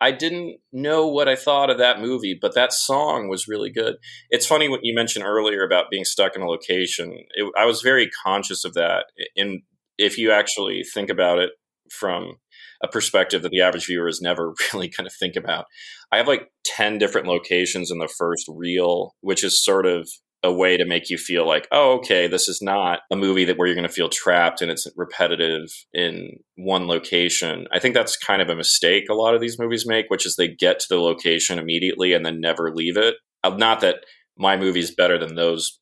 I 0.00 0.12
didn't 0.12 0.58
know 0.72 1.06
what 1.06 1.28
I 1.28 1.36
thought 1.36 1.68
of 1.68 1.78
that 1.78 2.00
movie, 2.00 2.38
but 2.40 2.54
that 2.54 2.72
song 2.72 3.28
was 3.28 3.46
really 3.46 3.70
good. 3.70 3.96
It's 4.30 4.46
funny 4.46 4.68
what 4.68 4.80
you 4.82 4.94
mentioned 4.94 5.26
earlier 5.26 5.62
about 5.62 5.90
being 5.90 6.04
stuck 6.04 6.34
in 6.34 6.42
a 6.42 6.48
location. 6.48 7.12
It, 7.34 7.52
I 7.56 7.66
was 7.66 7.82
very 7.82 8.08
conscious 8.24 8.64
of 8.64 8.72
that. 8.74 9.06
And 9.36 9.60
if 9.98 10.16
you 10.16 10.32
actually 10.32 10.82
think 10.94 11.10
about 11.10 11.38
it 11.38 11.50
from 11.90 12.36
a 12.82 12.88
perspective 12.88 13.42
that 13.42 13.50
the 13.50 13.60
average 13.60 13.86
viewer 13.86 14.08
is 14.08 14.20
never 14.22 14.54
really 14.72 14.88
going 14.88 15.08
to 15.08 15.16
think 15.18 15.36
about. 15.36 15.66
I 16.10 16.16
have 16.16 16.28
like 16.28 16.48
10 16.64 16.98
different 16.98 17.26
locations 17.26 17.90
in 17.90 17.98
the 17.98 18.08
first 18.08 18.46
reel, 18.48 19.14
which 19.20 19.44
is 19.44 19.62
sort 19.62 19.86
of 19.86 20.08
a 20.42 20.52
way 20.52 20.76
to 20.76 20.86
make 20.86 21.10
you 21.10 21.18
feel 21.18 21.46
like, 21.46 21.68
oh, 21.70 21.98
okay, 21.98 22.26
this 22.26 22.48
is 22.48 22.60
not 22.62 23.00
a 23.10 23.16
movie 23.16 23.44
that 23.44 23.58
where 23.58 23.66
you're 23.66 23.74
going 23.74 23.86
to 23.86 23.92
feel 23.92 24.08
trapped 24.08 24.62
and 24.62 24.70
it's 24.70 24.86
repetitive 24.96 25.68
in 25.92 26.38
one 26.56 26.86
location. 26.86 27.66
I 27.72 27.78
think 27.78 27.94
that's 27.94 28.16
kind 28.16 28.40
of 28.40 28.48
a 28.48 28.56
mistake 28.56 29.04
a 29.10 29.14
lot 29.14 29.34
of 29.34 29.42
these 29.42 29.58
movies 29.58 29.86
make, 29.86 30.06
which 30.08 30.24
is 30.24 30.36
they 30.36 30.48
get 30.48 30.78
to 30.80 30.86
the 30.88 31.00
location 31.00 31.58
immediately 31.58 32.14
and 32.14 32.24
then 32.24 32.40
never 32.40 32.74
leave 32.74 32.96
it. 32.96 33.16
Uh, 33.44 33.50
Not 33.50 33.80
that 33.80 33.96
my 34.38 34.56
movie 34.56 34.80
is 34.80 34.94
better 34.94 35.18
than 35.18 35.34
those 35.34 35.78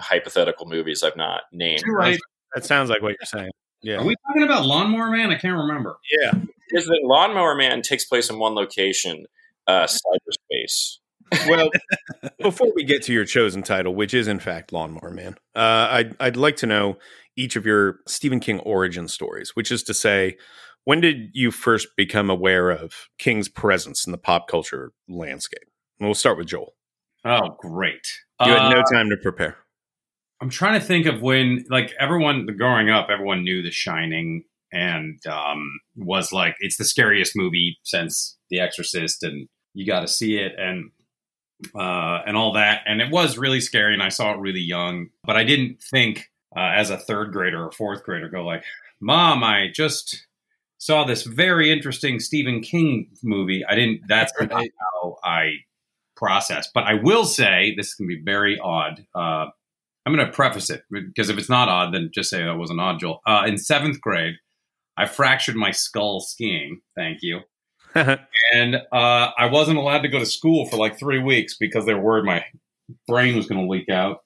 hypothetical 0.00 0.66
movies 0.66 1.02
I've 1.02 1.16
not 1.16 1.42
named. 1.52 1.82
You're 1.84 1.96
right. 1.96 2.18
That 2.54 2.64
sounds 2.64 2.90
like 2.90 3.02
what 3.02 3.10
you're 3.20 3.26
saying. 3.26 3.50
Yeah. 3.82 3.96
Are 3.96 4.04
we 4.04 4.14
talking 4.28 4.44
about 4.44 4.64
Lawnmower 4.66 5.10
Man? 5.10 5.30
I 5.30 5.36
can't 5.38 5.56
remember. 5.56 5.96
yeah. 6.20 6.32
Is 6.70 6.86
that 6.86 7.00
Lawnmower 7.02 7.54
Man 7.54 7.82
takes 7.82 8.04
place 8.04 8.30
in 8.30 8.38
one 8.38 8.54
location, 8.54 9.26
uh, 9.66 9.86
cyberspace. 9.86 10.98
Well, 11.48 11.70
before 12.40 12.72
we 12.74 12.84
get 12.84 13.02
to 13.04 13.12
your 13.12 13.24
chosen 13.24 13.62
title, 13.62 13.94
which 13.94 14.14
is 14.14 14.28
in 14.28 14.38
fact 14.38 14.72
Lawnmower 14.72 15.10
Man, 15.10 15.36
uh, 15.54 15.88
I'd 15.90 16.16
I'd 16.20 16.36
like 16.36 16.56
to 16.56 16.66
know 16.66 16.98
each 17.36 17.56
of 17.56 17.66
your 17.66 18.00
Stephen 18.06 18.40
King 18.40 18.60
origin 18.60 19.08
stories, 19.08 19.50
which 19.54 19.70
is 19.70 19.82
to 19.84 19.94
say, 19.94 20.36
when 20.84 21.00
did 21.00 21.30
you 21.32 21.50
first 21.50 21.88
become 21.96 22.30
aware 22.30 22.70
of 22.70 22.92
King's 23.18 23.48
presence 23.48 24.06
in 24.06 24.12
the 24.12 24.18
pop 24.18 24.48
culture 24.48 24.92
landscape? 25.08 25.68
And 25.98 26.06
we'll 26.06 26.14
start 26.14 26.38
with 26.38 26.46
Joel. 26.46 26.74
Oh, 27.24 27.56
great. 27.58 28.06
You 28.44 28.52
had 28.52 28.70
no 28.70 28.80
Uh, 28.80 28.92
time 28.92 29.10
to 29.10 29.16
prepare. 29.16 29.56
I'm 30.40 30.50
trying 30.50 30.78
to 30.78 30.86
think 30.86 31.06
of 31.06 31.22
when, 31.22 31.64
like, 31.70 31.92
everyone 31.98 32.46
growing 32.56 32.88
up, 32.90 33.08
everyone 33.10 33.42
knew 33.42 33.62
The 33.62 33.70
Shining 33.70 34.44
and 34.70 35.18
um, 35.26 35.66
was 35.96 36.32
like, 36.32 36.54
it's 36.60 36.76
the 36.76 36.84
scariest 36.84 37.32
movie 37.34 37.78
since 37.82 38.36
The 38.50 38.60
Exorcist, 38.60 39.22
and 39.22 39.48
you 39.74 39.86
got 39.86 40.00
to 40.00 40.08
see 40.08 40.36
it, 40.36 40.52
and 40.58 40.90
uh, 41.74 42.20
and 42.26 42.36
all 42.36 42.52
that. 42.52 42.82
And 42.86 43.00
it 43.00 43.10
was 43.10 43.38
really 43.38 43.60
scary, 43.60 43.94
and 43.94 44.02
I 44.02 44.08
saw 44.08 44.32
it 44.32 44.38
really 44.40 44.60
young, 44.60 45.08
but 45.24 45.36
I 45.36 45.44
didn't 45.44 45.82
think 45.82 46.30
uh, 46.56 46.72
as 46.74 46.90
a 46.90 46.98
third 46.98 47.32
grader 47.32 47.64
or 47.64 47.72
fourth 47.72 48.04
grader 48.04 48.28
go 48.28 48.44
like, 48.44 48.64
"Mom, 49.00 49.44
I 49.44 49.68
just 49.72 50.26
saw 50.78 51.04
this 51.04 51.24
very 51.24 51.72
interesting 51.72 52.20
Stephen 52.20 52.60
King 52.60 53.10
movie." 53.22 53.64
I 53.64 53.74
didn't. 53.74 54.02
That's 54.08 54.32
not 54.40 54.50
how 54.52 55.16
I 55.24 55.56
process. 56.16 56.68
But 56.74 56.84
I 56.84 56.94
will 56.94 57.24
say 57.24 57.74
this 57.76 57.94
can 57.94 58.08
be 58.08 58.20
very 58.20 58.58
odd. 58.58 59.04
Uh, 59.14 59.46
I'm 60.04 60.14
going 60.14 60.26
to 60.26 60.32
preface 60.32 60.70
it 60.70 60.84
because 60.90 61.28
if 61.28 61.38
it's 61.38 61.48
not 61.48 61.68
odd, 61.68 61.92
then 61.92 62.10
just 62.12 62.30
say 62.30 62.42
that 62.42 62.56
was 62.56 62.70
an 62.70 62.80
odd, 62.80 63.00
Joel. 63.00 63.20
Uh, 63.26 63.44
in 63.46 63.58
seventh 63.58 64.00
grade, 64.00 64.34
I 64.96 65.06
fractured 65.06 65.56
my 65.56 65.70
skull 65.70 66.20
skiing. 66.20 66.80
Thank 66.96 67.18
you. 67.22 67.40
And 68.52 68.76
uh, 68.92 69.30
I 69.38 69.46
wasn't 69.46 69.78
allowed 69.78 70.02
to 70.02 70.08
go 70.08 70.18
to 70.18 70.26
school 70.26 70.66
for 70.66 70.76
like 70.76 70.98
three 70.98 71.18
weeks 71.18 71.56
because 71.56 71.86
they 71.86 71.94
were 71.94 72.02
worried 72.02 72.24
my 72.24 72.44
brain 73.06 73.36
was 73.36 73.46
going 73.46 73.60
to 73.60 73.70
leak 73.70 73.88
out. 73.88 74.18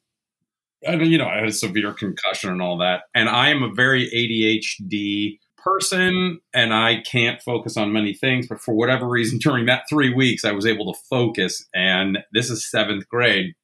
And, 0.83 1.07
you 1.07 1.19
know, 1.19 1.27
I 1.27 1.37
had 1.37 1.49
a 1.49 1.53
severe 1.53 1.93
concussion 1.93 2.51
and 2.51 2.63
all 2.63 2.79
that. 2.79 3.03
And 3.15 3.29
I 3.29 3.51
am 3.51 3.63
a 3.63 3.73
very 3.73 4.09
ADHD 4.11 5.39
person 5.59 6.41
and 6.55 6.73
I 6.73 7.03
can't 7.03 7.41
focus 7.43 7.77
on 7.77 7.93
many 7.93 8.15
things. 8.15 8.47
But 8.49 8.61
for 8.61 8.75
whatever 8.75 9.09
reason, 9.09 9.39
during 9.43 9.67
that 9.67 9.85
three 9.89 10.13
weeks, 10.13 10.45
I 10.45 10.53
was 10.53 10.67
able 10.67 10.93
to 10.93 11.01
focus. 11.09 11.67
And 11.75 12.19
this 12.33 12.51
is 12.51 12.69
seventh 12.69 13.09
grade. 13.09 13.55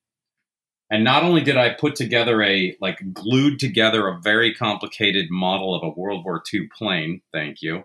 And 0.89 1.03
not 1.03 1.25
only 1.25 1.41
did 1.41 1.57
I 1.57 1.71
put 1.71 1.97
together 1.97 2.41
a, 2.43 2.77
like, 2.81 3.01
glued 3.13 3.59
together 3.59 4.07
a 4.07 4.21
very 4.21 4.55
complicated 4.55 5.27
model 5.31 5.75
of 5.75 5.83
a 5.83 6.01
World 6.01 6.25
War 6.25 6.41
II 6.53 6.69
plane, 6.79 7.23
thank 7.33 7.61
you. 7.61 7.83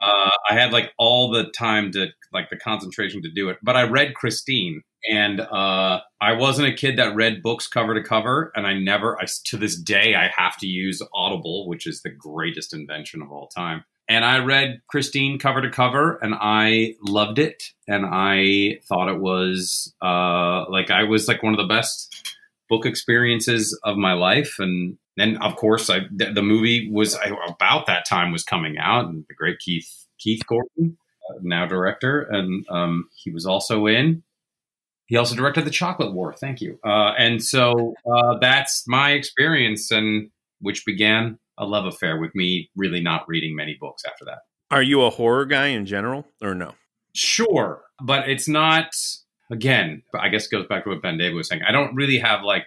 Uh, 0.00 0.30
I 0.50 0.54
had 0.54 0.72
like 0.72 0.92
all 0.98 1.30
the 1.30 1.50
time 1.56 1.92
to 1.92 2.08
like 2.32 2.50
the 2.50 2.56
concentration 2.56 3.22
to 3.22 3.30
do 3.30 3.48
it. 3.50 3.58
But 3.62 3.76
I 3.76 3.82
read 3.82 4.14
Christine, 4.14 4.82
and 5.10 5.40
uh, 5.40 6.00
I 6.20 6.32
wasn't 6.32 6.68
a 6.68 6.74
kid 6.74 6.98
that 6.98 7.14
read 7.14 7.42
books 7.42 7.68
cover 7.68 7.94
to 7.94 8.02
cover, 8.02 8.52
and 8.54 8.66
I 8.66 8.74
never. 8.74 9.20
I 9.20 9.26
to 9.44 9.56
this 9.56 9.76
day 9.76 10.14
I 10.14 10.30
have 10.36 10.56
to 10.58 10.66
use 10.66 11.02
Audible, 11.14 11.68
which 11.68 11.86
is 11.86 12.02
the 12.02 12.10
greatest 12.10 12.74
invention 12.74 13.22
of 13.22 13.30
all 13.30 13.48
time. 13.48 13.84
And 14.08 14.24
I 14.24 14.38
read 14.38 14.80
Christine 14.88 15.38
cover 15.38 15.62
to 15.62 15.70
cover, 15.70 16.18
and 16.20 16.34
I 16.34 16.94
loved 17.06 17.38
it, 17.38 17.62
and 17.86 18.04
I 18.10 18.80
thought 18.88 19.08
it 19.08 19.20
was 19.20 19.94
uh, 20.02 20.68
like 20.70 20.90
I 20.90 21.04
was 21.04 21.28
like 21.28 21.42
one 21.42 21.54
of 21.54 21.58
the 21.58 21.72
best 21.72 22.36
book 22.68 22.86
experiences 22.86 23.78
of 23.84 23.96
my 23.96 24.12
life, 24.12 24.56
and 24.58 24.96
then 25.16 25.36
of 25.38 25.56
course, 25.56 25.90
I 25.90 26.00
the, 26.14 26.32
the 26.32 26.42
movie 26.42 26.90
was 26.90 27.14
I, 27.14 27.30
about 27.48 27.86
that 27.86 28.06
time 28.08 28.32
was 28.32 28.44
coming 28.44 28.78
out, 28.78 29.06
and 29.06 29.24
the 29.28 29.34
great 29.34 29.58
Keith 29.58 30.06
Keith 30.18 30.42
Gordon, 30.46 30.96
uh, 31.28 31.38
now 31.42 31.66
director, 31.66 32.22
and 32.22 32.64
um, 32.70 33.08
he 33.14 33.30
was 33.30 33.46
also 33.46 33.86
in. 33.86 34.22
He 35.06 35.16
also 35.18 35.36
directed 35.36 35.66
the 35.66 35.70
Chocolate 35.70 36.14
War. 36.14 36.32
Thank 36.32 36.62
you. 36.62 36.78
Uh, 36.86 37.12
and 37.18 37.42
so 37.42 37.92
uh, 38.10 38.38
that's 38.40 38.84
my 38.86 39.10
experience, 39.10 39.90
and 39.90 40.30
which 40.60 40.86
began 40.86 41.38
a 41.58 41.66
love 41.66 41.84
affair 41.84 42.18
with 42.18 42.34
me 42.34 42.70
really 42.74 43.00
not 43.00 43.28
reading 43.28 43.54
many 43.54 43.76
books 43.78 44.04
after 44.06 44.24
that. 44.24 44.38
Are 44.70 44.82
you 44.82 45.02
a 45.02 45.10
horror 45.10 45.44
guy 45.44 45.66
in 45.66 45.84
general, 45.84 46.24
or 46.40 46.54
no? 46.54 46.72
Sure, 47.14 47.82
but 48.00 48.30
it's 48.30 48.48
not. 48.48 48.94
Again, 49.52 50.02
I 50.18 50.28
guess 50.30 50.46
it 50.46 50.50
goes 50.50 50.66
back 50.66 50.84
to 50.84 50.90
what 50.90 51.02
BenDavid 51.02 51.34
was 51.34 51.46
saying. 51.48 51.62
I 51.68 51.70
don't 51.72 51.94
really 51.94 52.18
have 52.18 52.42
like 52.42 52.64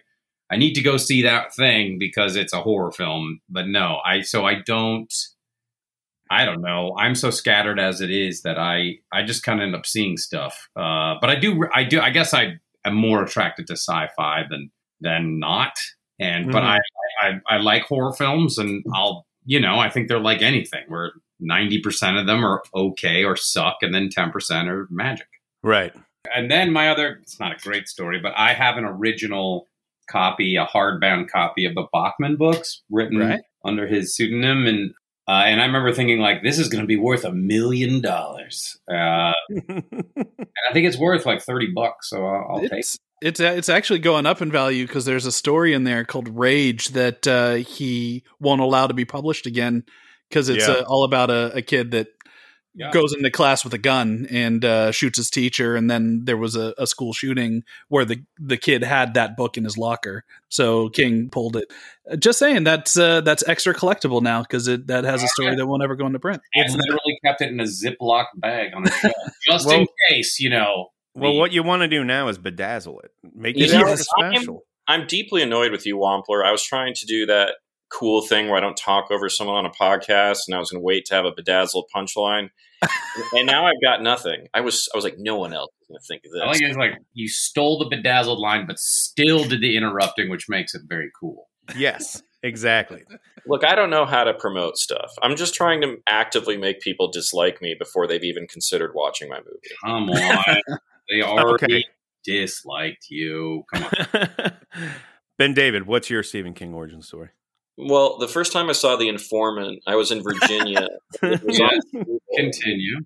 I 0.52 0.58
need 0.58 0.74
to 0.76 0.82
go 0.82 0.98
see 0.98 1.24
that 1.24 1.54
thing 1.56 1.98
because 2.00 2.36
it's 2.36 2.54
a 2.54 2.62
horror 2.62 2.92
film. 2.92 3.42
But 3.50 3.68
no, 3.68 4.00
I 4.06 4.22
so 4.22 4.46
I 4.46 4.56
don't. 4.66 5.12
I 6.32 6.44
don't 6.44 6.62
know. 6.62 6.96
I'm 6.98 7.14
so 7.14 7.30
scattered 7.30 7.80
as 7.80 8.02
it 8.02 8.10
is 8.12 8.42
that 8.44 8.58
I 8.58 8.98
I 9.12 9.24
just 9.24 9.44
kind 9.44 9.60
of 9.60 9.66
end 9.66 9.76
up 9.76 9.86
seeing 9.86 10.18
stuff. 10.18 10.70
Uh, 10.76 11.16
but 11.22 11.30
I 11.30 11.36
do 11.36 11.68
I 11.74 11.84
do 11.84 12.00
I 12.00 12.10
guess 12.10 12.34
I 12.34 12.54
am 12.84 12.96
more 12.96 13.24
attracted 13.24 13.68
to 13.68 13.74
sci-fi 13.74 14.44
than 14.50 14.72
than 15.02 15.40
not. 15.40 15.74
And 16.20 16.52
but 16.52 16.64
Mhm. 16.64 16.66
I, 16.68 16.80
I 17.22 17.40
I 17.48 17.58
like 17.58 17.84
horror 17.84 18.14
films, 18.14 18.58
and 18.58 18.84
I'll 18.94 19.26
you 19.46 19.60
know 19.60 19.80
I 19.80 19.90
think 19.90 20.08
they're 20.08 20.20
like 20.20 20.42
anything 20.42 20.84
where 20.88 21.12
ninety 21.40 21.80
percent 21.80 22.18
of 22.18 22.26
them 22.26 22.44
are 22.46 22.64
okay 22.74 23.24
or 23.24 23.36
suck, 23.36 23.78
and 23.82 23.94
then 23.94 24.10
ten 24.10 24.32
percent 24.32 24.68
are 24.70 24.88
magic. 24.90 25.28
Right. 25.64 25.94
And 26.34 26.50
then 26.50 26.72
my 26.72 26.90
other, 26.90 27.20
it's 27.22 27.40
not 27.40 27.52
a 27.52 27.58
great 27.64 27.88
story, 27.88 28.20
but 28.22 28.34
I 28.38 28.54
have 28.54 28.78
an 28.78 28.86
original 28.86 29.68
copy, 30.10 30.56
a 30.56 30.66
hardbound 30.66 31.30
copy 31.30 31.66
of 31.66 31.76
the 31.76 31.88
Bachman 31.92 32.36
books 32.38 32.82
written 32.90 33.18
Right. 33.20 33.42
under 33.66 33.88
his 33.88 34.16
pseudonym. 34.16 34.66
And, 34.68 34.92
uh, 35.28 35.44
and 35.46 35.60
I 35.62 35.66
remember 35.66 35.92
thinking 35.92 36.20
like, 36.20 36.44
this 36.44 36.60
is 36.60 36.70
going 36.70 36.84
to 36.84 36.88
be 36.88 36.96
worth 36.98 37.26
a 37.26 37.32
million 37.32 38.02
dollars. 38.02 38.78
Uh, 38.90 39.34
and 39.50 40.06
I 40.70 40.74
think 40.74 40.88
it's 40.88 40.98
worth 40.98 41.26
like 41.26 41.42
30 41.42 41.72
bucks. 41.74 42.10
So 42.10 42.26
I'll, 42.26 42.48
I'll 42.56 42.62
take 42.62 42.74
It's 42.74 42.98
it's 43.22 43.40
it's 43.40 43.70
actually 43.70 44.00
going 44.00 44.26
up 44.26 44.42
in 44.42 44.52
value 44.52 44.86
because 44.86 45.06
there's 45.06 45.26
a 45.26 45.32
story 45.32 45.74
in 45.74 45.86
there 45.86 46.04
called 46.04 46.28
Rage 46.38 46.90
that 46.90 47.26
uh, 47.26 47.54
he 47.56 48.24
won't 48.40 48.62
allow 48.62 48.88
to 48.88 48.94
be 48.94 49.06
published 49.06 49.46
again 49.48 49.84
because 50.30 50.50
it's 50.50 50.68
Yeah. 50.68 50.76
uh, 50.76 50.84
all 50.88 51.04
about 51.06 51.30
a, 51.32 51.52
a 51.56 51.62
kid 51.62 51.92
that 51.92 52.08
Yeah. 52.78 52.92
goes 52.92 53.14
into 53.16 53.32
class 53.32 53.64
with 53.64 53.74
a 53.74 53.78
gun 53.78 54.28
and 54.30 54.66
uh, 54.66 54.92
shoots 54.92 55.18
his 55.18 55.30
teacher, 55.30 55.76
and 55.78 55.90
then 55.90 56.26
there 56.26 56.36
was 56.36 56.58
a, 56.58 56.74
a 56.78 56.86
school 56.86 57.14
shooting 57.14 57.64
where 57.88 58.04
the 58.04 58.22
the 58.38 58.58
kid 58.58 58.84
had 58.84 59.14
that 59.14 59.38
book 59.38 59.56
in 59.58 59.64
his 59.64 59.78
locker, 59.78 60.26
so 60.50 60.90
King 60.90 61.30
pulled 61.30 61.56
it. 61.56 61.72
Uh, 62.12 62.18
Just 62.18 62.38
saying 62.38 62.66
that's 62.66 62.98
uh, 62.98 63.22
that's 63.22 63.48
extra 63.48 63.74
collectible 63.74 64.22
now 64.22 64.42
because 64.42 64.68
it 64.68 64.88
that 64.88 65.06
has 65.06 65.24
a 65.24 65.28
story 65.30 65.56
that 65.56 65.66
won't 65.66 65.84
ever 65.84 65.96
go 65.96 66.06
into 66.06 66.20
print. 66.20 66.42
It's 66.54 66.76
literally 66.76 67.18
kept 67.26 67.42
it 67.42 67.50
in 67.50 67.60
a 67.62 67.64
Ziploc 67.64 68.26
bag 68.36 68.72
on 68.76 68.86
a 68.88 68.92
shelf 68.92 69.14
just 69.50 69.70
in 69.72 69.88
case, 70.10 70.40
you 70.42 70.50
know. 70.50 70.90
Well, 71.14 71.32
the- 71.32 71.40
what 71.40 71.54
you 71.54 71.64
want 71.64 71.82
to 71.84 71.88
do 71.88 72.04
now 72.04 72.28
is 72.28 72.38
bedazzle 72.38 72.98
it, 73.06 73.12
make 73.34 73.58
it 73.58 73.72
know, 73.72 73.88
extra 73.88 74.06
I'm- 74.22 74.34
special. 74.36 74.64
I'm 74.88 75.08
deeply 75.08 75.42
annoyed 75.42 75.72
with 75.72 75.86
you, 75.88 75.98
Wampler. 75.98 76.46
I 76.46 76.52
was 76.52 76.62
trying 76.62 76.94
to 76.96 77.06
do 77.08 77.26
that 77.26 77.54
cool 77.98 78.22
thing 78.22 78.48
where 78.48 78.58
I 78.58 78.62
don't 78.62 78.76
talk 78.78 79.10
over 79.12 79.30
someone 79.30 79.56
on 79.56 79.66
a 79.66 79.70
podcast, 79.70 80.40
and 80.48 80.56
I 80.56 80.60
was 80.60 80.70
going 80.72 80.82
to 80.82 80.86
wait 80.86 81.06
to 81.06 81.16
have 81.16 81.26
a 81.26 81.32
bedazzled 81.32 81.86
punchline, 81.96 82.50
and 83.34 83.48
now 83.48 83.66
I've 83.66 83.82
got 83.82 84.02
nothing. 84.02 84.48
I 84.54 84.62
was 84.62 84.90
I 84.94 84.98
was 84.98 85.04
like, 85.06 85.16
no 85.18 85.38
one 85.38 85.54
else 85.54 85.72
is 85.82 85.88
going 85.88 86.00
to 86.00 86.06
think 86.08 86.24
of 86.26 86.42
I 86.42 86.48
like 86.48 86.62
it. 86.62 86.66
It's 86.66 86.78
like 86.78 86.98
you 87.14 87.28
stole 87.28 87.80
the 87.80 87.96
bedazzled 87.96 88.40
line, 88.40 88.66
but 88.68 88.80
still 88.80 89.46
did 89.46 89.62
the 89.62 89.78
interrupting, 89.78 90.30
which 90.30 90.48
makes 90.50 90.76
it 90.76 90.82
very 90.88 91.10
cool. 91.20 91.48
Yes, 91.76 92.22
exactly. 92.44 93.04
Look, 93.48 93.64
I 93.66 93.76
don't 93.76 93.90
know 93.90 94.06
how 94.06 94.24
to 94.24 94.34
promote 94.34 94.78
stuff. 94.78 95.12
I'm 95.24 95.36
just 95.36 95.54
trying 95.56 95.82
to 95.82 95.98
actively 96.08 96.58
make 96.58 96.80
people 96.82 97.10
dislike 97.12 97.62
me 97.62 97.76
before 97.78 98.08
they've 98.08 98.24
even 98.24 98.48
considered 98.48 98.92
watching 98.94 99.30
my 99.30 99.38
movie. 99.38 99.76
Come 99.84 100.10
on. 100.10 100.62
they 101.10 101.22
already 101.22 101.66
Okay. 101.66 101.84
disliked 102.24 103.08
you. 103.10 103.64
Come 103.74 103.84
on. 103.86 104.52
ben 105.38 105.54
David, 105.54 105.88
what's 105.88 106.10
your 106.10 106.24
Stephen 106.24 106.54
King 106.54 106.74
origin 106.74 107.02
story? 107.02 107.30
Well, 107.78 108.18
the 108.18 108.28
first 108.28 108.54
time 108.54 108.70
I 108.70 108.74
saw 108.74 108.96
The 108.96 109.10
Informant, 109.10 109.82
I 109.88 109.96
was 109.96 110.12
in 110.12 110.24
Virginia. 110.24 110.88
Was 111.22 111.60
on 111.60 111.80
Continue. 112.38 113.00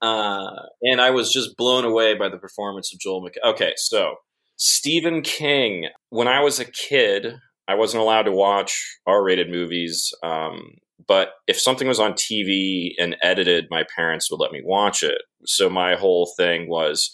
uh, 0.00 0.50
and 0.82 1.00
I 1.00 1.10
was 1.10 1.32
just 1.32 1.56
blown 1.56 1.84
away 1.84 2.14
by 2.14 2.28
the 2.28 2.38
performance 2.38 2.92
of 2.92 3.00
Joel 3.00 3.22
McHale. 3.22 3.50
Okay, 3.52 3.72
so 3.76 4.16
Stephen 4.56 5.22
King. 5.22 5.86
When 6.10 6.28
I 6.28 6.40
was 6.40 6.60
a 6.60 6.64
kid, 6.64 7.36
I 7.68 7.74
wasn't 7.74 8.02
allowed 8.02 8.22
to 8.24 8.32
watch 8.32 8.98
R-rated 9.06 9.50
movies. 9.50 10.12
Um, 10.22 10.74
but 11.08 11.30
if 11.48 11.60
something 11.60 11.88
was 11.88 12.00
on 12.00 12.12
TV 12.14 12.90
and 12.98 13.16
edited, 13.22 13.66
my 13.70 13.84
parents 13.96 14.30
would 14.30 14.40
let 14.40 14.52
me 14.52 14.60
watch 14.64 15.02
it. 15.02 15.18
So 15.46 15.68
my 15.70 15.94
whole 15.96 16.30
thing 16.36 16.68
was, 16.68 17.10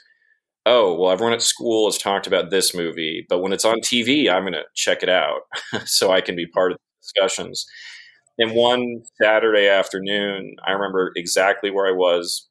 oh, 0.67 0.95
well, 0.95 1.11
everyone 1.11 1.33
at 1.35 1.43
school 1.43 1.87
has 1.89 1.99
talked 1.99 2.27
about 2.27 2.51
this 2.51 2.75
movie, 2.75 3.25
but 3.29 3.41
when 3.41 3.53
it's 3.53 3.65
on 3.65 3.81
TV, 3.81 4.31
I'm 4.31 4.43
going 4.43 4.53
to 4.55 4.65
check 4.75 5.03
it 5.03 5.09
out 5.09 5.41
so 5.87 6.11
I 6.13 6.21
can 6.21 6.37
be 6.37 6.47
part 6.47 6.73
of 6.73 6.79
the 6.79 6.83
discussions. 7.15 7.67
And 8.39 8.53
one 8.53 9.03
Saturday 9.21 9.69
afternoon, 9.69 10.57
I 10.67 10.73
remember 10.73 11.13
exactly 11.17 11.71
where 11.71 11.89
I 11.89 11.97
was, 11.97 12.49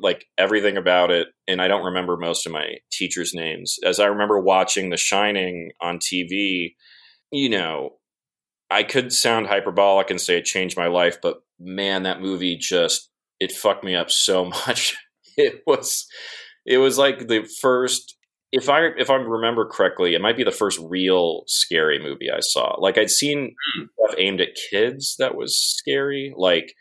like 0.00 0.26
everything 0.36 0.76
about 0.76 1.10
it. 1.10 1.28
And 1.48 1.62
I 1.62 1.68
don't 1.68 1.84
remember 1.84 2.16
most 2.16 2.46
of 2.46 2.52
my 2.52 2.76
teachers' 2.90 3.32
names. 3.34 3.78
As 3.84 3.98
I 4.00 4.06
remember 4.06 4.38
watching 4.38 4.90
The 4.90 4.96
Shining 4.96 5.72
on 5.80 5.98
TV, 5.98 6.74
you 7.30 7.48
know, 7.48 7.94
I 8.70 8.82
could 8.82 9.12
sound 9.12 9.46
hyperbolic 9.46 10.10
and 10.10 10.20
say 10.20 10.38
it 10.38 10.44
changed 10.44 10.76
my 10.76 10.86
life, 10.86 11.18
but 11.22 11.42
man, 11.60 12.04
that 12.04 12.22
movie 12.22 12.56
just 12.56 13.10
it 13.38 13.52
fucked 13.52 13.84
me 13.84 13.94
up 13.94 14.10
so 14.10 14.44
much. 14.66 14.96
It 15.36 15.62
was 15.66 16.06
it 16.66 16.78
was 16.78 16.98
like 16.98 17.28
the 17.28 17.44
first 17.60 18.16
if 18.52 18.68
I 18.68 18.88
if 18.98 19.10
I 19.10 19.14
remember 19.16 19.66
correctly, 19.66 20.14
it 20.14 20.20
might 20.20 20.36
be 20.36 20.44
the 20.44 20.50
first 20.52 20.78
real 20.82 21.42
scary 21.46 21.98
movie 22.02 22.30
I 22.30 22.40
saw. 22.40 22.76
Like 22.78 22.98
I'd 22.98 23.10
seen 23.10 23.54
Hmm. 23.74 23.84
stuff 23.98 24.14
aimed 24.18 24.40
at 24.40 24.50
kids 24.70 25.16
that 25.18 25.34
was 25.34 25.56
scary. 25.56 26.32
Like 26.36 26.74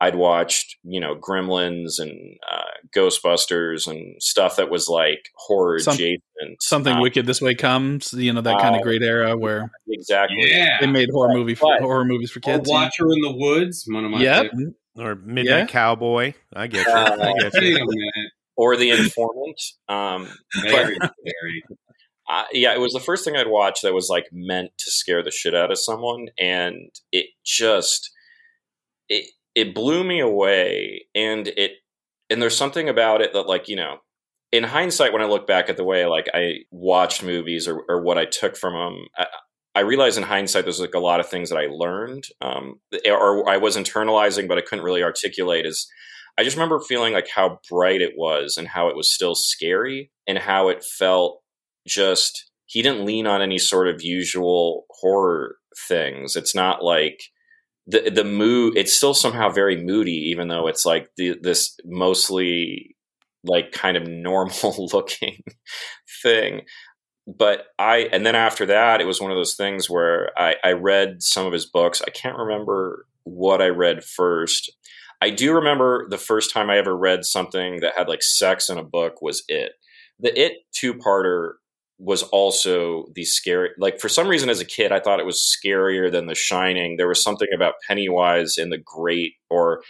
I'd 0.00 0.14
watched, 0.14 0.76
you 0.84 1.00
know, 1.00 1.16
Gremlins 1.16 1.98
and 1.98 2.12
uh, 2.52 2.64
Ghostbusters 2.94 3.86
and 3.86 4.14
stuff 4.22 4.56
that 4.56 4.70
was 4.70 4.88
like 4.88 5.30
horror 5.36 5.78
Some- 5.78 5.94
adjacent. 5.94 6.20
Something 6.60 6.96
Uh, 6.96 7.00
wicked 7.00 7.24
this 7.26 7.40
way 7.40 7.54
comes. 7.54 8.12
You 8.12 8.32
know 8.34 8.42
that 8.42 8.60
kind 8.60 8.74
Uh, 8.74 8.78
of 8.78 8.84
great 8.84 9.02
era 9.02 9.36
where 9.36 9.70
exactly. 9.88 10.50
Yeah. 10.50 10.78
they 10.80 10.86
made 10.86 11.08
horror 11.12 11.32
movie 11.34 11.54
for, 11.54 11.72
But- 11.74 11.82
horror 11.82 12.04
movies 12.04 12.30
for 12.30 12.40
Or 12.40 12.42
kids. 12.58 12.68
Watcher 12.70 13.04
in 13.10 13.22
the 13.22 13.32
Woods. 13.34 13.84
One 13.90 14.04
of 14.04 14.10
my 14.10 14.20
Yep. 14.20 14.50
favorites. 14.50 14.76
Or 14.98 15.14
Midnight 15.14 15.44
Yeah. 15.60 15.66
Cowboy. 15.66 16.34
I 16.54 16.66
get 16.68 16.86
you. 16.86 16.92
Uh, 16.92 17.16
I 17.20 17.32
get 17.40 17.52
Wait 17.54 17.62
you. 17.64 18.30
Or 18.56 18.76
The 18.76 18.90
Informant. 18.90 19.60
Um, 19.88 20.28
uh, 22.28 22.44
yeah, 22.52 22.74
it 22.74 22.80
was 22.80 22.92
the 22.92 23.00
first 23.00 23.24
thing 23.24 23.36
I'd 23.36 23.48
watched 23.48 23.82
that 23.82 23.94
was 23.94 24.08
like 24.08 24.26
meant 24.32 24.70
to 24.78 24.90
scare 24.90 25.22
the 25.22 25.30
shit 25.30 25.54
out 25.54 25.70
of 25.70 25.78
someone, 25.78 26.28
and 26.38 26.90
it 27.12 27.26
just 27.44 28.10
it 29.08 29.30
it 29.54 29.74
blew 29.74 30.04
me 30.04 30.20
away, 30.20 31.06
and 31.14 31.48
it 31.48 31.72
and 32.30 32.42
there's 32.42 32.56
something 32.56 32.88
about 32.88 33.20
it 33.20 33.32
that 33.32 33.46
like 33.46 33.68
you 33.68 33.76
know. 33.76 33.98
In 34.52 34.62
hindsight, 34.62 35.12
when 35.12 35.22
I 35.22 35.26
look 35.26 35.46
back 35.46 35.68
at 35.68 35.76
the 35.76 35.84
way 35.84 36.06
like 36.06 36.28
I 36.32 36.60
watched 36.70 37.22
movies 37.22 37.66
or, 37.66 37.82
or 37.88 38.00
what 38.00 38.16
I 38.16 38.24
took 38.24 38.56
from 38.56 38.74
them, 38.74 39.06
I, 39.18 39.26
I 39.74 39.80
realize 39.80 40.16
in 40.16 40.22
hindsight 40.22 40.64
there's 40.64 40.80
like 40.80 40.94
a 40.94 41.00
lot 41.00 41.20
of 41.20 41.28
things 41.28 41.50
that 41.50 41.58
I 41.58 41.66
learned 41.66 42.24
um, 42.40 42.80
or 43.06 43.46
I 43.48 43.58
was 43.58 43.76
internalizing, 43.76 44.48
but 44.48 44.56
I 44.56 44.62
couldn't 44.62 44.84
really 44.84 45.02
articulate. 45.02 45.66
Is 45.66 45.86
I 46.38 46.44
just 46.44 46.56
remember 46.56 46.80
feeling 46.80 47.12
like 47.12 47.28
how 47.28 47.58
bright 47.68 48.00
it 48.02 48.14
was 48.16 48.56
and 48.56 48.68
how 48.68 48.88
it 48.88 48.96
was 48.96 49.12
still 49.12 49.34
scary 49.34 50.10
and 50.26 50.38
how 50.38 50.68
it 50.68 50.84
felt 50.84 51.42
just 51.86 52.50
he 52.66 52.82
didn't 52.82 53.06
lean 53.06 53.26
on 53.26 53.40
any 53.42 53.58
sort 53.58 53.88
of 53.88 54.02
usual 54.02 54.86
horror 54.90 55.56
things. 55.88 56.36
It's 56.36 56.54
not 56.54 56.82
like 56.84 57.22
the 57.86 58.10
the 58.10 58.24
mood 58.24 58.76
it's 58.76 58.92
still 58.92 59.14
somehow 59.14 59.48
very 59.48 59.80
moody 59.80 60.30
even 60.30 60.48
though 60.48 60.66
it's 60.66 60.84
like 60.84 61.08
the 61.16 61.38
this 61.40 61.78
mostly 61.84 62.96
like 63.44 63.70
kind 63.70 63.96
of 63.96 64.06
normal 64.08 64.88
looking 64.92 65.42
thing 66.22 66.62
but 67.26 67.66
I 67.78 68.08
and 68.12 68.24
then 68.24 68.36
after 68.36 68.66
that, 68.66 69.00
it 69.00 69.06
was 69.06 69.20
one 69.20 69.30
of 69.30 69.36
those 69.36 69.56
things 69.56 69.90
where 69.90 70.30
I, 70.38 70.56
I 70.62 70.72
read 70.72 71.22
some 71.22 71.46
of 71.46 71.52
his 71.52 71.66
books. 71.66 72.00
I 72.06 72.10
can't 72.10 72.38
remember 72.38 73.06
what 73.24 73.60
I 73.60 73.68
read 73.68 74.04
first. 74.04 74.72
I 75.20 75.30
do 75.30 75.54
remember 75.54 76.06
the 76.08 76.18
first 76.18 76.52
time 76.52 76.70
I 76.70 76.78
ever 76.78 76.96
read 76.96 77.24
something 77.24 77.80
that 77.80 77.94
had 77.96 78.08
like 78.08 78.22
sex 78.22 78.68
in 78.68 78.78
a 78.78 78.84
book 78.84 79.22
was 79.22 79.42
It. 79.48 79.72
The 80.18 80.38
It 80.38 80.52
two 80.72 80.94
parter 80.94 81.52
was 81.98 82.22
also 82.24 83.06
the 83.14 83.24
scary. 83.24 83.70
Like 83.78 84.00
for 84.00 84.08
some 84.08 84.28
reason, 84.28 84.50
as 84.50 84.60
a 84.60 84.66
kid, 84.66 84.92
I 84.92 85.00
thought 85.00 85.20
it 85.20 85.26
was 85.26 85.40
scarier 85.40 86.10
than 86.12 86.26
The 86.26 86.34
Shining. 86.34 86.96
There 86.96 87.08
was 87.08 87.22
something 87.22 87.48
about 87.54 87.74
Pennywise 87.88 88.56
in 88.58 88.70
the 88.70 88.78
grate 88.78 89.34
or 89.48 89.82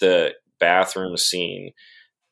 the 0.00 0.34
bathroom 0.60 1.16
scene. 1.16 1.70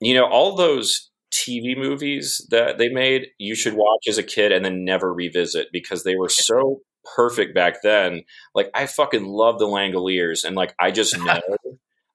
You 0.00 0.14
know, 0.14 0.26
all 0.26 0.54
those 0.54 1.10
TV 1.32 1.76
movies 1.76 2.46
that 2.50 2.76
they 2.76 2.88
made, 2.88 3.28
you 3.38 3.54
should 3.54 3.74
watch 3.74 4.06
as 4.08 4.18
a 4.18 4.22
kid 4.22 4.52
and 4.52 4.64
then 4.64 4.84
never 4.84 5.12
revisit 5.12 5.68
because 5.72 6.04
they 6.04 6.16
were 6.16 6.28
so 6.28 6.80
perfect 7.16 7.54
back 7.54 7.82
then. 7.82 8.22
Like 8.54 8.70
I 8.74 8.86
fucking 8.86 9.24
love 9.24 9.58
the 9.58 9.66
Langoliers, 9.66 10.44
and 10.44 10.54
like 10.56 10.74
I 10.78 10.90
just 10.90 11.18
know, 11.24 11.40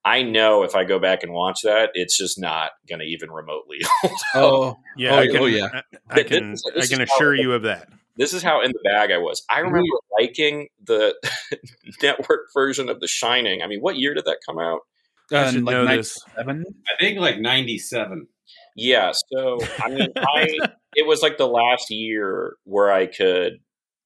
I 0.08 0.22
know 0.24 0.64
if 0.64 0.76
I 0.76 0.84
go 0.86 1.00
back 1.00 1.24
and 1.24 1.34
watch 1.34 1.60
that, 1.64 1.90
it's 1.94 2.18
just 2.18 2.40
not 2.40 2.72
going 2.88 3.00
to 3.00 3.06
even 3.06 3.30
remotely. 3.32 3.80
Oh, 4.36 4.78
Yeah, 4.96 5.16
Oh, 5.16 5.20
I 5.20 5.28
can, 5.28 5.38
oh, 5.38 5.46
yeah. 5.46 5.68
I, 5.74 5.82
I 6.10 6.16
This 6.24 6.28
can, 6.30 6.56
I 6.82 6.86
can 6.86 7.02
is 7.02 7.10
how- 7.10 7.16
assure 7.16 7.36
you 7.36 7.54
of 7.54 7.64
that. 7.64 7.90
this 8.16 8.34
is 8.34 8.42
how 8.44 8.62
in 8.62 8.72
the 8.72 8.80
bag 8.84 9.12
I 9.12 9.18
was. 9.18 9.44
I 9.50 9.60
remember 9.60 9.88
liking 10.20 10.68
the 10.86 11.14
network 12.02 12.48
version 12.54 12.90
of 12.90 13.00
The 13.00 13.08
Shining. 13.08 13.62
I 13.62 13.68
mean, 13.68 13.80
what 13.80 13.98
year 13.98 14.14
did 14.14 14.26
that 14.26 14.38
come 14.48 14.60
out? 14.60 14.82
I 15.32 15.36
uh, 15.36 15.52
should 15.52 15.64
like 15.66 15.74
know 15.74 15.86
this. 15.86 16.18
97? 16.38 16.66
I 16.88 17.04
think 17.04 17.20
like 17.20 17.40
97. 17.40 18.28
Yeah, 18.76 19.12
so 19.32 19.58
I 19.80 19.90
mean, 19.90 20.08
I 20.16 20.48
it 20.96 21.06
was 21.08 21.22
like 21.22 21.38
the 21.38 21.48
last 21.48 21.90
year 21.90 22.56
where 22.64 22.92
I 22.92 23.08
could 23.08 23.54